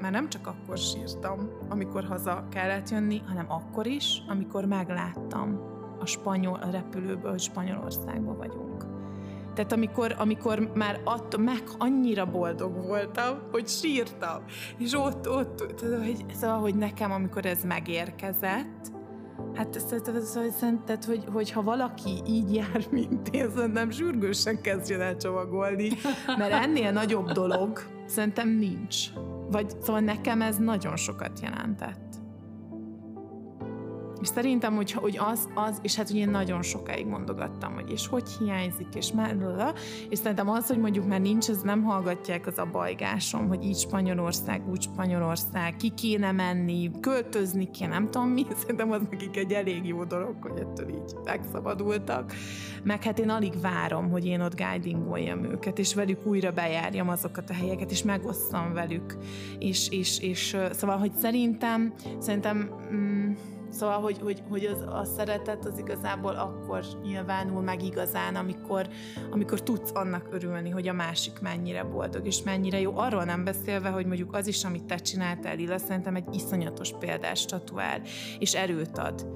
már 0.00 0.10
nem 0.10 0.28
csak 0.28 0.46
akkor 0.46 0.78
sírtam, 0.78 1.50
amikor 1.68 2.04
haza 2.04 2.46
kellett 2.50 2.90
jönni, 2.90 3.22
hanem 3.26 3.46
akkor 3.48 3.86
is, 3.86 4.22
amikor 4.28 4.64
megláttam 4.64 5.60
a 6.00 6.06
spanyol 6.06 6.58
a 6.62 6.70
repülőből, 6.70 7.30
hogy 7.30 7.40
Spanyolországban 7.40 8.36
vagyunk. 8.36 8.84
Tehát 9.54 9.72
amikor, 9.72 10.14
amikor 10.18 10.70
már 10.74 11.00
attól 11.04 11.40
meg 11.40 11.62
annyira 11.78 12.26
boldog 12.30 12.86
voltam, 12.86 13.38
hogy 13.50 13.68
sírtam. 13.68 14.42
És 14.78 14.92
ott, 14.94 15.28
ott, 15.28 15.56
tehát, 15.56 16.04
hogy, 16.04 16.24
szóval, 16.34 16.58
hogy 16.58 16.74
nekem, 16.74 17.12
amikor 17.12 17.46
ez 17.46 17.64
megérkezett, 17.64 18.94
Hát 19.54 19.80
szerinted, 20.58 21.04
hogy, 21.04 21.24
hogy 21.32 21.50
ha 21.50 21.62
valaki 21.62 22.22
így 22.26 22.54
jár, 22.54 22.86
mint 22.90 23.28
én, 23.28 23.50
szerintem 23.56 23.90
sürgősen 23.90 24.60
kezdjen 24.60 25.00
el 25.00 25.16
csomagolni, 25.16 25.88
mert 26.38 26.52
ennél 26.52 26.92
nagyobb 26.92 27.30
dolog 27.30 27.95
szerintem 28.08 28.48
nincs. 28.48 29.06
Vagy 29.50 29.70
szóval 29.82 30.00
nekem 30.00 30.42
ez 30.42 30.56
nagyon 30.56 30.96
sokat 30.96 31.40
jelentett. 31.40 32.05
És 34.20 34.28
szerintem, 34.28 34.74
hogy, 34.74 34.92
hogy 34.92 35.18
az, 35.18 35.48
az, 35.54 35.78
és 35.82 35.94
hát 35.94 36.10
ugye 36.10 36.20
én 36.20 36.30
nagyon 36.30 36.62
sokáig 36.62 37.06
mondogattam, 37.06 37.74
hogy 37.74 37.90
és 37.90 38.06
hogy 38.06 38.28
hiányzik, 38.38 38.94
és 38.94 39.12
már, 39.12 39.36
és 40.08 40.18
szerintem 40.18 40.48
az, 40.48 40.66
hogy 40.66 40.78
mondjuk 40.78 41.06
már 41.06 41.20
nincs, 41.20 41.48
ez 41.48 41.60
nem 41.60 41.82
hallgatják 41.82 42.46
az 42.46 42.58
a 42.58 42.68
bajgásom, 42.72 43.48
hogy 43.48 43.64
így 43.64 43.76
Spanyolország, 43.76 44.68
úgy 44.68 44.82
Spanyolország, 44.82 45.76
ki 45.76 45.92
kéne 45.94 46.32
menni, 46.32 46.90
költözni 47.00 47.70
kéne, 47.70 47.90
nem 47.90 48.10
tudom 48.10 48.28
mi, 48.28 48.46
szerintem 48.60 48.90
az 48.90 49.00
nekik 49.10 49.36
egy 49.36 49.52
elég 49.52 49.86
jó 49.86 50.04
dolog, 50.04 50.34
hogy 50.40 50.58
ettől 50.58 50.88
így 50.88 51.14
megszabadultak. 51.24 52.32
Meg 52.84 53.02
hát 53.02 53.18
én 53.18 53.28
alig 53.28 53.60
várom, 53.60 54.10
hogy 54.10 54.24
én 54.24 54.40
ott 54.40 54.56
guidingoljam 54.56 55.44
őket, 55.44 55.78
és 55.78 55.94
velük 55.94 56.26
újra 56.26 56.52
bejárjam 56.52 57.08
azokat 57.08 57.50
a 57.50 57.54
helyeket, 57.54 57.90
és 57.90 58.02
megosszam 58.02 58.72
velük. 58.72 59.16
És, 59.58 59.88
és, 59.88 60.20
és 60.20 60.56
szóval, 60.72 60.98
hogy 60.98 61.12
szerintem, 61.12 61.92
szerintem 62.18 62.70
mm, 62.92 63.32
Szóval, 63.70 64.00
hogy, 64.00 64.18
hogy, 64.18 64.42
hogy 64.48 64.64
az, 64.64 64.80
a 64.80 65.04
szeretet 65.04 65.64
az 65.64 65.78
igazából 65.78 66.34
akkor 66.34 66.84
nyilvánul 67.02 67.62
meg 67.62 67.82
igazán, 67.82 68.36
amikor, 68.36 68.88
amikor 69.30 69.62
tudsz 69.62 69.90
annak 69.94 70.28
örülni, 70.30 70.70
hogy 70.70 70.88
a 70.88 70.92
másik 70.92 71.40
mennyire 71.40 71.84
boldog, 71.84 72.26
és 72.26 72.42
mennyire 72.42 72.80
jó. 72.80 72.96
Arról 72.96 73.24
nem 73.24 73.44
beszélve, 73.44 73.88
hogy 73.88 74.06
mondjuk 74.06 74.34
az 74.34 74.46
is, 74.46 74.64
amit 74.64 74.84
te 74.84 74.96
csináltál, 74.96 75.56
Lila, 75.56 75.78
szerintem 75.78 76.14
egy 76.14 76.34
iszonyatos 76.34 76.92
példás 76.98 77.40
statuál, 77.40 78.00
és 78.38 78.54
erőt 78.54 78.98
ad 78.98 79.26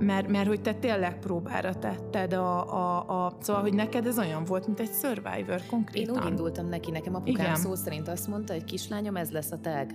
mert, 0.00 0.28
mert 0.28 0.46
hogy 0.46 0.60
te 0.60 0.74
tényleg 0.74 1.18
próbára 1.18 1.74
tetted 1.74 2.32
a, 2.32 2.74
a, 2.74 3.24
a... 3.26 3.32
Szóval, 3.40 3.62
hogy 3.62 3.74
neked 3.74 4.06
ez 4.06 4.18
olyan 4.18 4.44
volt, 4.44 4.66
mint 4.66 4.80
egy 4.80 4.90
Survivor 4.92 5.60
konkrétan. 5.70 6.14
Én 6.14 6.22
úgy 6.22 6.28
indultam 6.28 6.68
neki, 6.68 6.90
nekem 6.90 7.14
apukám 7.14 7.44
Igen. 7.44 7.56
szó 7.56 7.74
szerint 7.74 8.08
azt 8.08 8.28
mondta, 8.28 8.52
hogy 8.52 8.64
kislányom, 8.64 9.16
ez 9.16 9.30
lesz 9.30 9.50
a 9.50 9.58
te. 9.60 9.86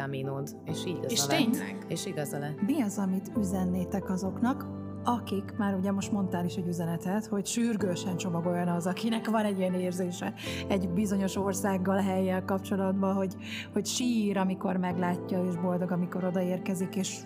És 0.65 0.85
igaza 0.85 1.07
És 1.07 1.25
lett. 1.25 1.37
tényleg. 1.37 1.85
És 1.87 2.05
igaza 2.05 2.39
lett. 2.39 2.61
Mi 2.61 2.81
az, 2.81 2.97
amit 2.97 3.31
üzennétek 3.37 4.09
azoknak, 4.09 4.65
akik, 5.05 5.53
már 5.57 5.73
ugye 5.73 5.91
most 5.91 6.11
mondtál 6.11 6.45
is 6.45 6.55
egy 6.55 6.67
üzenetet, 6.67 7.25
hogy 7.25 7.45
sürgősen 7.45 8.17
csomagoljon 8.17 8.67
az, 8.67 8.87
akinek 8.87 9.29
van 9.29 9.45
egy 9.45 9.59
ilyen 9.59 9.73
érzése 9.73 10.33
egy 10.67 10.89
bizonyos 10.89 11.35
országgal, 11.35 11.97
helyjel 11.97 12.45
kapcsolatban, 12.45 13.13
hogy, 13.13 13.35
hogy 13.73 13.85
sír, 13.85 14.37
amikor 14.37 14.77
meglátja, 14.77 15.45
és 15.45 15.55
boldog, 15.55 15.91
amikor 15.91 16.23
odaérkezik, 16.23 16.95
és, 16.95 17.17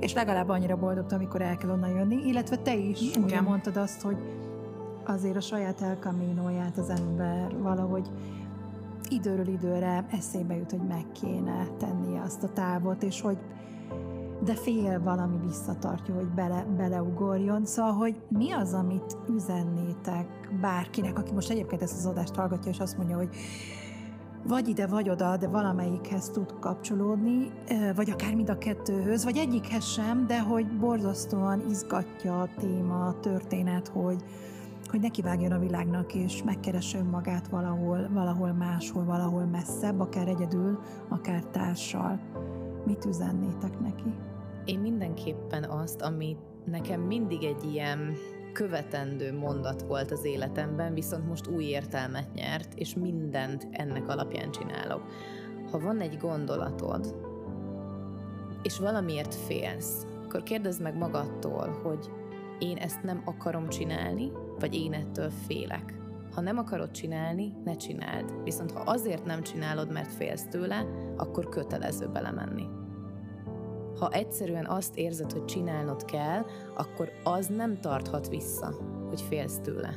és 0.00 0.12
legalább 0.12 0.48
annyira 0.48 0.76
boldog, 0.76 1.12
amikor 1.12 1.42
el 1.42 1.56
kell 1.56 1.70
onnan 1.70 1.90
jönni, 1.90 2.26
illetve 2.26 2.56
te 2.56 2.74
is 2.76 3.00
Igen. 3.00 3.22
ugye 3.22 3.40
mondtad 3.40 3.76
azt, 3.76 4.02
hogy 4.02 4.16
azért 5.04 5.36
a 5.36 5.40
saját 5.40 5.80
elkamínóját 5.80 6.78
az 6.78 6.88
ember 6.88 7.58
valahogy 7.58 8.10
időről 9.08 9.48
időre 9.48 10.06
eszébe 10.10 10.56
jut, 10.56 10.70
hogy 10.70 10.86
meg 10.88 11.04
kéne 11.20 11.66
tennie 11.78 12.20
azt 12.20 12.42
a 12.42 12.52
távot, 12.52 13.02
és 13.02 13.20
hogy 13.20 13.38
de 14.44 14.54
fél 14.54 15.02
valami 15.02 15.38
visszatartja, 15.46 16.14
hogy 16.14 16.28
bele, 16.28 16.66
beleugorjon. 16.76 17.64
Szóval, 17.64 17.92
hogy 17.92 18.20
mi 18.28 18.52
az, 18.52 18.74
amit 18.74 19.16
üzennétek 19.28 20.26
bárkinek, 20.60 21.18
aki 21.18 21.32
most 21.32 21.50
egyébként 21.50 21.82
ezt 21.82 21.98
az 21.98 22.06
adást 22.06 22.34
hallgatja, 22.34 22.70
és 22.70 22.78
azt 22.78 22.96
mondja, 22.96 23.16
hogy 23.16 23.28
vagy 24.48 24.68
ide, 24.68 24.86
vagy 24.86 25.10
oda, 25.10 25.36
de 25.36 25.48
valamelyikhez 25.48 26.28
tud 26.30 26.58
kapcsolódni, 26.60 27.52
vagy 27.94 28.10
akár 28.10 28.34
mind 28.34 28.50
a 28.50 28.58
kettőhöz, 28.58 29.24
vagy 29.24 29.36
egyikhez 29.36 29.84
sem, 29.84 30.26
de 30.26 30.40
hogy 30.40 30.78
borzasztóan 30.78 31.62
izgatja 31.68 32.40
a 32.40 32.48
téma, 32.56 33.06
a 33.06 33.20
történet, 33.20 33.88
hogy, 33.88 34.24
hogy 34.90 35.00
nekivágjon 35.00 35.52
a 35.52 35.58
világnak, 35.58 36.14
és 36.14 36.42
megkeresse 36.42 36.98
önmagát 36.98 37.48
valahol, 37.48 38.08
valahol 38.12 38.52
máshol, 38.52 39.04
valahol 39.04 39.44
messzebb, 39.44 40.00
akár 40.00 40.28
egyedül, 40.28 40.78
akár 41.08 41.44
társal. 41.44 42.20
Mit 42.86 43.04
üzennétek 43.04 43.80
neki? 43.80 44.14
Én 44.64 44.78
mindenképpen 44.78 45.64
azt, 45.64 46.00
amit 46.02 46.38
nekem 46.64 47.00
mindig 47.00 47.44
egy 47.44 47.64
ilyen 47.64 48.16
követendő 48.52 49.38
mondat 49.38 49.82
volt 49.82 50.10
az 50.10 50.24
életemben, 50.24 50.94
viszont 50.94 51.28
most 51.28 51.46
új 51.46 51.64
értelmet 51.64 52.32
nyert, 52.34 52.74
és 52.74 52.94
mindent 52.94 53.68
ennek 53.70 54.08
alapján 54.08 54.50
csinálok. 54.50 55.02
Ha 55.70 55.78
van 55.78 56.00
egy 56.00 56.16
gondolatod, 56.16 57.14
és 58.62 58.78
valamiért 58.78 59.34
félsz, 59.34 60.06
akkor 60.24 60.42
kérdezd 60.42 60.82
meg 60.82 60.96
magadtól, 60.96 61.80
hogy 61.82 62.10
én 62.58 62.76
ezt 62.76 63.02
nem 63.02 63.22
akarom 63.24 63.68
csinálni, 63.68 64.32
vagy 64.58 64.74
én 64.74 64.92
ettől 64.92 65.30
félek. 65.30 66.05
Ha 66.36 66.42
nem 66.42 66.58
akarod 66.58 66.90
csinálni, 66.90 67.52
ne 67.64 67.76
csináld. 67.76 68.34
Viszont 68.44 68.70
ha 68.70 68.80
azért 68.80 69.24
nem 69.24 69.42
csinálod, 69.42 69.92
mert 69.92 70.12
félsz 70.12 70.46
tőle, 70.50 70.86
akkor 71.16 71.48
kötelező 71.48 72.08
belemenni. 72.08 72.64
Ha 73.98 74.10
egyszerűen 74.10 74.66
azt 74.66 74.96
érzed, 74.96 75.32
hogy 75.32 75.44
csinálnod 75.44 76.04
kell, 76.04 76.44
akkor 76.74 77.10
az 77.24 77.46
nem 77.46 77.80
tarthat 77.80 78.28
vissza, 78.28 78.74
hogy 79.08 79.20
félsz 79.20 79.58
tőle. 79.58 79.96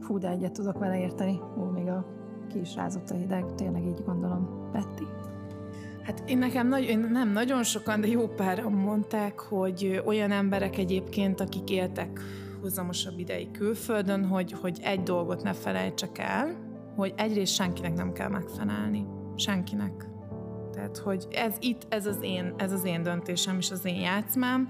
Fú, 0.00 0.18
de 0.18 0.28
egyet 0.28 0.52
tudok 0.52 0.78
vele 0.78 1.00
érteni. 1.00 1.40
Ó, 1.58 1.62
még 1.64 1.86
a 1.86 2.06
ki 2.48 2.60
is 2.60 2.74
rázott 2.74 3.10
a 3.10 3.14
hideg, 3.14 3.54
tényleg 3.54 3.86
így 3.86 4.02
gondolom. 4.04 4.70
Betty? 4.72 5.06
Hát 6.02 6.22
én 6.26 6.38
nekem 6.38 6.68
nagy, 6.68 6.82
én 6.82 6.98
nem 6.98 7.32
nagyon 7.32 7.62
sokan, 7.62 8.00
de 8.00 8.06
jó 8.06 8.28
páran 8.28 8.72
mondták, 8.72 9.40
hogy 9.40 10.02
olyan 10.06 10.30
emberek 10.30 10.78
egyébként, 10.78 11.40
akik 11.40 11.70
éltek 11.70 12.20
hozamosabb 12.66 13.18
ideig 13.18 13.50
külföldön, 13.50 14.24
hogy, 14.24 14.52
hogy 14.52 14.78
egy 14.82 15.02
dolgot 15.02 15.42
ne 15.42 15.52
felejtsek 15.52 16.18
el, 16.18 16.56
hogy 16.96 17.14
egyrészt 17.16 17.54
senkinek 17.54 17.94
nem 17.94 18.12
kell 18.12 18.28
megfelelni. 18.28 19.06
Senkinek. 19.36 20.06
Tehát, 20.72 20.96
hogy 20.96 21.26
ez 21.30 21.56
itt, 21.60 21.86
ez 21.88 22.06
az 22.06 22.18
én, 22.20 22.54
ez 22.56 22.72
az 22.72 22.84
én 22.84 23.02
döntésem 23.02 23.56
és 23.58 23.70
az 23.70 23.84
én 23.84 24.00
játszmám, 24.00 24.68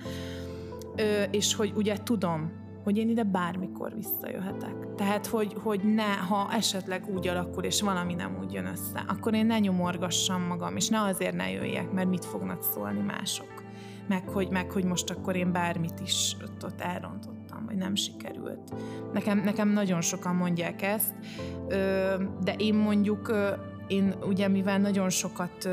ö, 0.96 1.22
és 1.30 1.54
hogy 1.54 1.72
ugye 1.76 1.96
tudom, 1.96 2.52
hogy 2.84 2.98
én 2.98 3.08
ide 3.08 3.22
bármikor 3.22 3.94
visszajöhetek. 3.94 4.94
Tehát, 4.96 5.26
hogy, 5.26 5.56
hogy 5.62 5.94
ne, 5.94 6.14
ha 6.14 6.48
esetleg 6.52 7.04
úgy 7.14 7.28
alakul, 7.28 7.64
és 7.64 7.82
valami 7.82 8.14
nem 8.14 8.38
úgy 8.40 8.52
jön 8.52 8.66
össze, 8.66 9.04
akkor 9.08 9.34
én 9.34 9.46
ne 9.46 9.58
nyomorgassam 9.58 10.42
magam, 10.42 10.76
és 10.76 10.88
ne 10.88 11.00
azért 11.00 11.36
ne 11.36 11.50
jöjjek, 11.50 11.92
mert 11.92 12.08
mit 12.08 12.24
fognak 12.24 12.62
szólni 12.62 13.00
mások. 13.00 13.64
Meg 14.08 14.28
hogy, 14.28 14.48
meg, 14.50 14.70
hogy 14.70 14.84
most 14.84 15.10
akkor 15.10 15.36
én 15.36 15.52
bármit 15.52 16.00
is 16.00 16.36
ott, 16.42 16.64
ott 16.64 16.80
elrontottam, 16.80 17.35
vagy 17.76 17.84
nem 17.84 17.94
sikerült. 17.94 18.74
Nekem, 19.12 19.38
nekem 19.38 19.68
nagyon 19.68 20.00
sokan 20.00 20.34
mondják 20.34 20.82
ezt, 20.82 21.14
de 22.44 22.54
én 22.56 22.74
mondjuk 22.74 23.32
én 23.86 24.14
ugye, 24.26 24.48
mivel 24.48 24.78
nagyon 24.78 25.10
sokat 25.10 25.68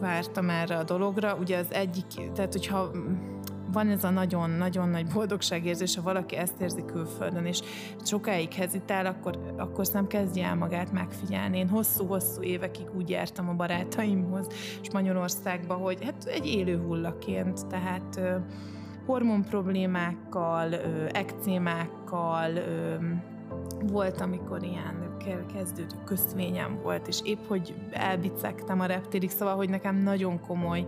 vártam 0.00 0.50
erre 0.50 0.76
a 0.76 0.84
dologra, 0.84 1.36
ugye 1.40 1.58
az 1.58 1.72
egyik, 1.72 2.32
tehát 2.34 2.52
hogyha 2.52 2.90
van 3.72 3.88
ez 3.88 4.04
a 4.04 4.10
nagyon-nagyon 4.10 4.88
nagy 4.88 5.06
boldogságérzés, 5.06 5.96
ha 5.96 6.02
valaki 6.02 6.36
ezt 6.36 6.60
érzi 6.60 6.84
külföldön, 6.84 7.46
és 7.46 7.60
sokáig 8.04 8.52
hezitál, 8.52 9.06
akkor, 9.06 9.54
akkor 9.56 9.86
nem 9.92 10.06
kezdje 10.06 10.46
el 10.46 10.56
magát 10.56 10.92
megfigyelni. 10.92 11.58
Én 11.58 11.68
hosszú-hosszú 11.68 12.42
évekig 12.42 12.86
úgy 12.96 13.10
jártam 13.10 13.48
a 13.48 13.54
barátaimhoz 13.54 14.46
Spanyolországba, 14.80 15.74
hogy 15.74 16.04
hát 16.04 16.24
egy 16.24 16.46
élő 16.46 16.78
hullaként, 16.78 17.66
tehát 17.66 18.20
hormon 19.06 19.44
problémákkal, 19.44 20.74
ekcémákkal, 21.12 22.50
volt, 23.82 24.20
amikor 24.20 24.62
ilyen 24.62 25.04
kezdődő 25.52 25.96
köszvényem 26.04 26.78
volt, 26.82 27.08
és 27.08 27.20
épp, 27.24 27.46
hogy 27.48 27.74
elbicegtem 27.90 28.80
a 28.80 28.86
reptérig, 28.86 29.30
szóval, 29.30 29.56
hogy 29.56 29.68
nekem 29.68 29.96
nagyon 29.96 30.40
komoly 30.40 30.86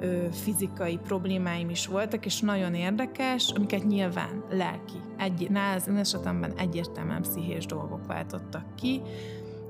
ö, 0.00 0.26
fizikai 0.30 0.98
problémáim 1.02 1.70
is 1.70 1.86
voltak, 1.86 2.26
és 2.26 2.40
nagyon 2.40 2.74
érdekes, 2.74 3.52
amiket 3.56 3.84
nyilván 3.84 4.44
lelki, 4.50 5.00
egy, 5.16 5.50
az 5.76 5.88
én 5.88 5.96
esetemben 5.96 6.52
egyértelműen 6.56 7.22
pszichés 7.22 7.66
dolgok 7.66 8.06
váltottak 8.06 8.74
ki, 8.74 9.02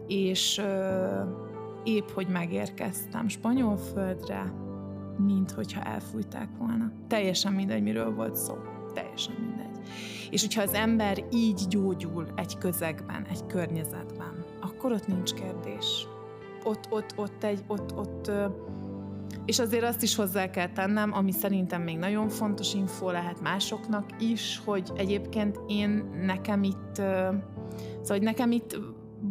és 0.06 0.58
ö, 0.58 1.20
épp, 1.84 2.08
hogy 2.14 2.28
megérkeztem 2.28 3.28
spanyol 3.28 3.76
földre, 3.76 4.52
mint 5.18 5.50
hogyha 5.50 5.82
elfújták 5.82 6.48
volna. 6.58 6.92
Teljesen 7.06 7.52
mindegy, 7.52 7.82
miről 7.82 8.14
volt 8.14 8.36
szó. 8.36 8.54
Teljesen 8.94 9.34
mindegy. 9.40 9.88
És 10.30 10.40
hogyha 10.40 10.62
az 10.62 10.74
ember 10.74 11.24
így 11.30 11.60
gyógyul 11.68 12.26
egy 12.34 12.58
közegben, 12.58 13.26
egy 13.30 13.46
környezetben, 13.46 14.44
akkor 14.60 14.92
ott 14.92 15.06
nincs 15.06 15.34
kérdés. 15.34 16.06
Ott, 16.64 16.86
ott, 16.90 17.12
ott, 17.16 17.44
egy, 17.44 17.64
ott, 17.66 17.96
ott, 17.96 18.30
és 19.44 19.58
azért 19.58 19.84
azt 19.84 20.02
is 20.02 20.14
hozzá 20.14 20.50
kell 20.50 20.68
tennem, 20.72 21.12
ami 21.12 21.32
szerintem 21.32 21.82
még 21.82 21.98
nagyon 21.98 22.28
fontos 22.28 22.74
info 22.74 23.10
lehet 23.10 23.40
másoknak 23.40 24.04
is, 24.18 24.62
hogy 24.64 24.90
egyébként 24.96 25.60
én 25.66 26.10
nekem 26.22 26.62
itt, 26.62 26.94
szóval 28.02 28.18
nekem 28.18 28.50
itt 28.50 28.78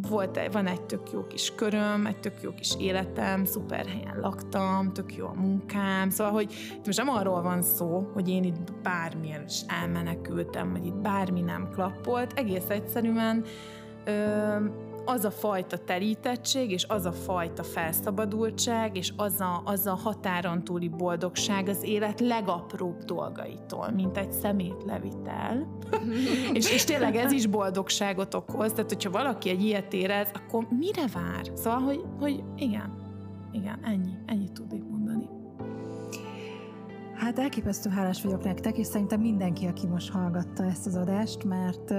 volt, 0.08 0.52
van 0.52 0.66
egy 0.66 0.82
tök 0.82 1.10
jó 1.12 1.26
kis 1.26 1.52
köröm, 1.54 2.06
egy 2.06 2.20
tök 2.20 2.42
jó 2.42 2.50
kis 2.54 2.74
életem, 2.78 3.44
szuper 3.44 3.86
helyen 3.86 4.20
laktam, 4.20 4.92
tök 4.92 5.16
jó 5.16 5.26
a 5.26 5.34
munkám, 5.34 6.10
szóval, 6.10 6.32
hogy 6.32 6.52
itt 6.76 6.86
most 6.86 6.98
nem 6.98 7.08
arról 7.08 7.42
van 7.42 7.62
szó, 7.62 8.10
hogy 8.12 8.28
én 8.28 8.44
itt 8.44 8.72
bármilyen 8.82 9.44
is 9.44 9.60
elmenekültem, 9.66 10.72
vagy 10.72 10.86
itt 10.86 10.96
bármi 10.96 11.40
nem 11.40 11.68
klappolt, 11.72 12.32
egész 12.32 12.68
egyszerűen 12.68 13.44
az 15.06 15.24
a 15.24 15.30
fajta 15.30 15.78
terítettség, 15.78 16.70
és 16.70 16.84
az 16.88 17.04
a 17.04 17.12
fajta 17.12 17.62
felszabadultság, 17.62 18.96
és 18.96 19.12
az 19.16 19.40
a, 19.40 19.62
az 19.64 19.86
a 19.86 19.94
határon 19.94 20.64
túli 20.64 20.88
boldogság 20.88 21.68
az 21.68 21.82
élet 21.82 22.20
legapróbb 22.20 23.04
dolgaitól, 23.04 23.90
mint 23.90 24.16
egy 24.16 24.32
szemétlevitel. 24.32 25.78
és, 26.52 26.72
és 26.72 26.84
tényleg 26.84 27.16
ez 27.16 27.32
is 27.32 27.46
boldogságot 27.46 28.34
okoz, 28.34 28.72
tehát 28.72 28.92
hogyha 28.92 29.10
valaki 29.10 29.48
egy 29.48 29.62
ilyet 29.62 29.92
érez, 29.92 30.28
akkor 30.32 30.66
mire 30.70 31.06
vár? 31.12 31.50
Szóval, 31.54 31.80
hogy, 31.80 32.04
hogy 32.18 32.42
igen, 32.56 32.92
igen, 33.52 33.78
ennyi, 33.82 34.12
ennyit 34.26 34.52
tudnék 34.52 34.84
mondani. 34.88 35.28
Hát 37.14 37.38
elképesztő 37.38 37.90
hálás 37.90 38.22
vagyok 38.22 38.44
nektek, 38.44 38.78
és 38.78 38.86
szerintem 38.86 39.20
mindenki, 39.20 39.66
aki 39.66 39.86
most 39.86 40.10
hallgatta 40.10 40.64
ezt 40.64 40.86
az 40.86 40.94
adást, 40.94 41.44
mert, 41.44 41.90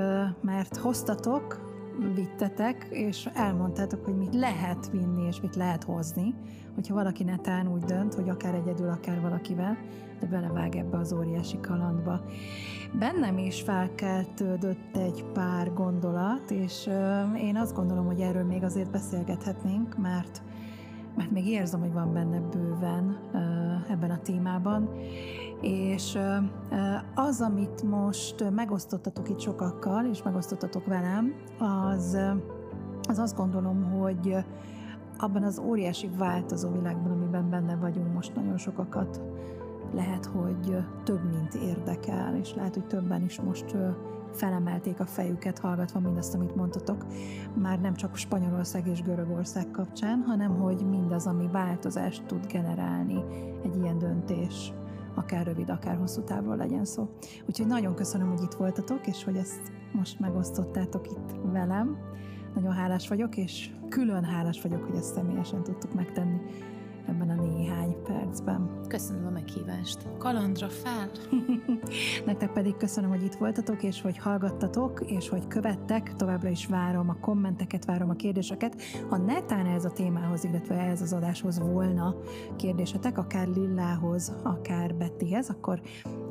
mert 0.42 0.78
hoztatok 0.78 1.67
vittetek, 2.16 2.88
és 2.90 3.30
elmondtátok, 3.34 4.06
hogy 4.06 4.16
mit 4.16 4.36
lehet 4.36 4.90
vinni, 4.92 5.28
és 5.28 5.42
mit 5.42 5.56
lehet 5.56 5.84
hozni, 5.84 6.34
hogyha 6.76 6.94
valaki 6.94 7.24
netán 7.24 7.68
úgy 7.68 7.84
dönt, 7.84 8.14
hogy 8.14 8.30
akár 8.30 8.54
egyedül, 8.54 8.90
akár 8.90 9.22
valakivel, 9.22 9.78
de 10.20 10.28
belevág 10.28 10.76
ebbe 10.76 10.98
az 10.98 11.14
óriási 11.14 11.60
kalandba. 11.60 12.22
Bennem 13.00 13.38
is 13.38 13.62
felkeltődött 13.62 14.98
egy 14.98 15.26
pár 15.34 15.74
gondolat, 15.74 16.52
és 16.52 16.90
én 17.38 17.56
azt 17.56 17.76
gondolom, 17.76 18.06
hogy 18.06 18.20
erről 18.20 18.46
még 18.46 18.64
azért 18.64 18.92
beszélgethetnénk, 18.92 19.98
mert 19.98 20.42
mert 21.16 21.32
még 21.32 21.48
érzem, 21.48 21.80
hogy 21.80 21.94
van 21.94 22.14
benne 22.14 22.40
bőven 22.40 23.18
ebben 23.90 24.12
a 24.12 24.22
témában, 24.22 24.90
és 25.62 26.18
az, 27.16 27.42
amit 27.42 27.84
most 27.84 28.50
megosztottatok 28.50 29.30
itt 29.30 29.40
sokakkal, 29.40 30.06
és 30.06 30.24
megosztottatok 30.24 30.86
velem, 30.86 31.34
az, 31.60 32.18
az 33.08 33.20
azt 33.20 33.36
gondolom, 33.36 33.84
hogy 33.84 34.36
abban 35.18 35.44
az 35.44 35.60
óriási 35.60 36.10
változó 36.18 36.72
világban, 36.72 37.12
amiben 37.12 37.50
benne 37.50 37.76
vagyunk 37.76 38.14
most 38.14 38.36
nagyon 38.36 38.58
sokakat, 38.58 39.22
lehet, 39.94 40.26
hogy 40.26 40.78
több, 41.04 41.30
mint 41.30 41.54
érdekel, 41.54 42.36
és 42.36 42.54
lehet, 42.56 42.74
hogy 42.74 42.86
többen 42.86 43.24
is 43.24 43.42
most 43.42 43.76
felemelték 44.32 45.00
a 45.00 45.06
fejüket 45.06 45.60
hallgatva 45.60 46.00
mindazt, 46.00 46.36
amit 46.36 46.56
mondtatok, 46.56 47.06
már 47.54 47.80
nem 47.80 47.94
csak 47.94 48.16
Spanyolország 48.16 48.88
és 48.88 49.02
Görögország 49.02 49.72
kapcsán, 49.72 50.24
hanem 50.28 50.56
hogy 50.56 50.86
mindaz, 50.90 51.28
ami 51.28 51.48
változást 51.52 52.26
tud 52.26 52.46
generálni 52.48 53.24
egy 53.64 53.76
ilyen 53.76 53.98
döntés 53.98 54.74
akár 55.18 55.46
rövid, 55.46 55.70
akár 55.70 55.98
hosszú 55.98 56.24
távról 56.24 56.56
legyen 56.56 56.86
szó. 56.86 57.10
Úgyhogy 57.46 57.68
nagyon 57.68 57.96
köszönöm, 57.96 58.30
hogy 58.30 58.42
itt 58.42 58.54
voltatok, 58.54 59.08
és 59.08 59.24
hogy 59.24 59.36
ezt 59.36 59.72
most 59.92 60.20
megosztottátok 60.20 61.08
itt 61.08 61.52
velem. 61.52 61.98
Nagyon 62.56 62.72
hálás 62.72 63.08
vagyok, 63.08 63.38
és 63.38 63.70
külön 63.90 64.24
hálás 64.24 64.62
vagyok, 64.62 64.84
hogy 64.84 64.96
ezt 64.96 65.14
személyesen 65.14 65.64
tudtuk 65.64 65.94
megtenni 65.94 66.42
ebben 67.08 67.30
a 67.30 67.42
néhány 67.42 67.96
percben. 68.04 68.82
Köszönöm 68.88 69.26
a 69.26 69.30
meghívást. 69.30 69.98
Kalandra 70.18 70.68
fel! 70.70 71.10
Nektek 72.26 72.52
pedig 72.52 72.78
köszönöm, 72.78 73.10
hogy 73.10 73.24
itt 73.24 73.36
voltatok, 73.36 73.84
és 73.84 74.02
hogy 74.02 74.18
hallgattatok, 74.18 75.02
és 75.06 75.30
hogy 75.30 75.48
követtek. 75.48 76.16
Továbbra 76.16 76.50
is 76.50 76.66
várom 76.66 77.10
a 77.10 77.20
kommenteket, 77.20 77.86
várom 77.86 78.10
a 78.10 78.14
kérdéseket. 78.14 78.82
Ha 79.10 79.18
netán 79.18 79.66
ez 79.66 79.86
a 79.86 79.92
témához, 79.92 80.44
illetve 80.44 80.76
ez 80.76 81.02
az 81.02 81.14
adáshoz 81.14 81.60
volna 81.60 82.16
kérdésetek, 82.56 83.18
akár 83.18 83.48
Lillához, 83.48 84.36
akár 84.44 84.96
Bettyhez, 84.96 85.50
akkor 85.50 85.82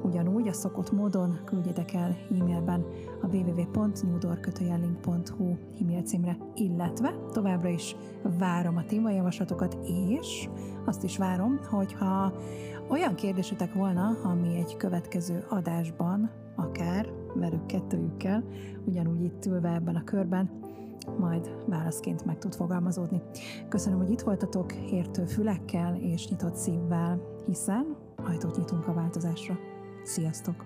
ugyanúgy 0.02 0.48
a 0.48 0.52
szokott 0.52 0.92
módon 0.92 1.40
küldjetek 1.44 1.92
el 1.92 2.16
e-mailben 2.30 2.86
a 3.22 3.26
www.newdorkötőjellink.hu 3.26 5.56
e-mail 5.80 6.02
címre, 6.02 6.36
illetve 6.54 7.14
továbbra 7.32 7.68
is 7.68 7.96
várom 8.38 8.76
a 8.76 8.84
témajavaslatokat, 8.84 9.78
és 10.18 10.48
azt 10.84 11.02
is 11.02 11.16
várom, 11.16 11.60
hogyha 11.70 12.32
olyan 12.88 13.14
kérdésetek 13.14 13.74
volna, 13.74 14.18
ami 14.22 14.56
egy 14.56 14.76
következő 14.76 15.44
adásban, 15.48 16.30
akár 16.56 17.12
velük 17.34 17.66
kettőjükkel, 17.66 18.44
ugyanúgy 18.84 19.22
itt 19.22 19.46
ülve 19.46 19.74
ebben 19.74 19.96
a 19.96 20.04
körben, 20.04 20.50
majd 21.18 21.50
válaszként 21.66 22.24
meg 22.24 22.38
tud 22.38 22.54
fogalmazódni. 22.54 23.22
Köszönöm, 23.68 23.98
hogy 23.98 24.10
itt 24.10 24.20
voltatok, 24.20 24.74
értő 24.74 25.24
fülekkel 25.24 25.96
és 25.96 26.28
nyitott 26.28 26.54
szívvel, 26.54 27.20
hiszen 27.46 27.96
ajtót 28.16 28.56
nyitunk 28.56 28.88
a 28.88 28.94
változásra. 28.94 29.58
Sziasztok! 30.04 30.64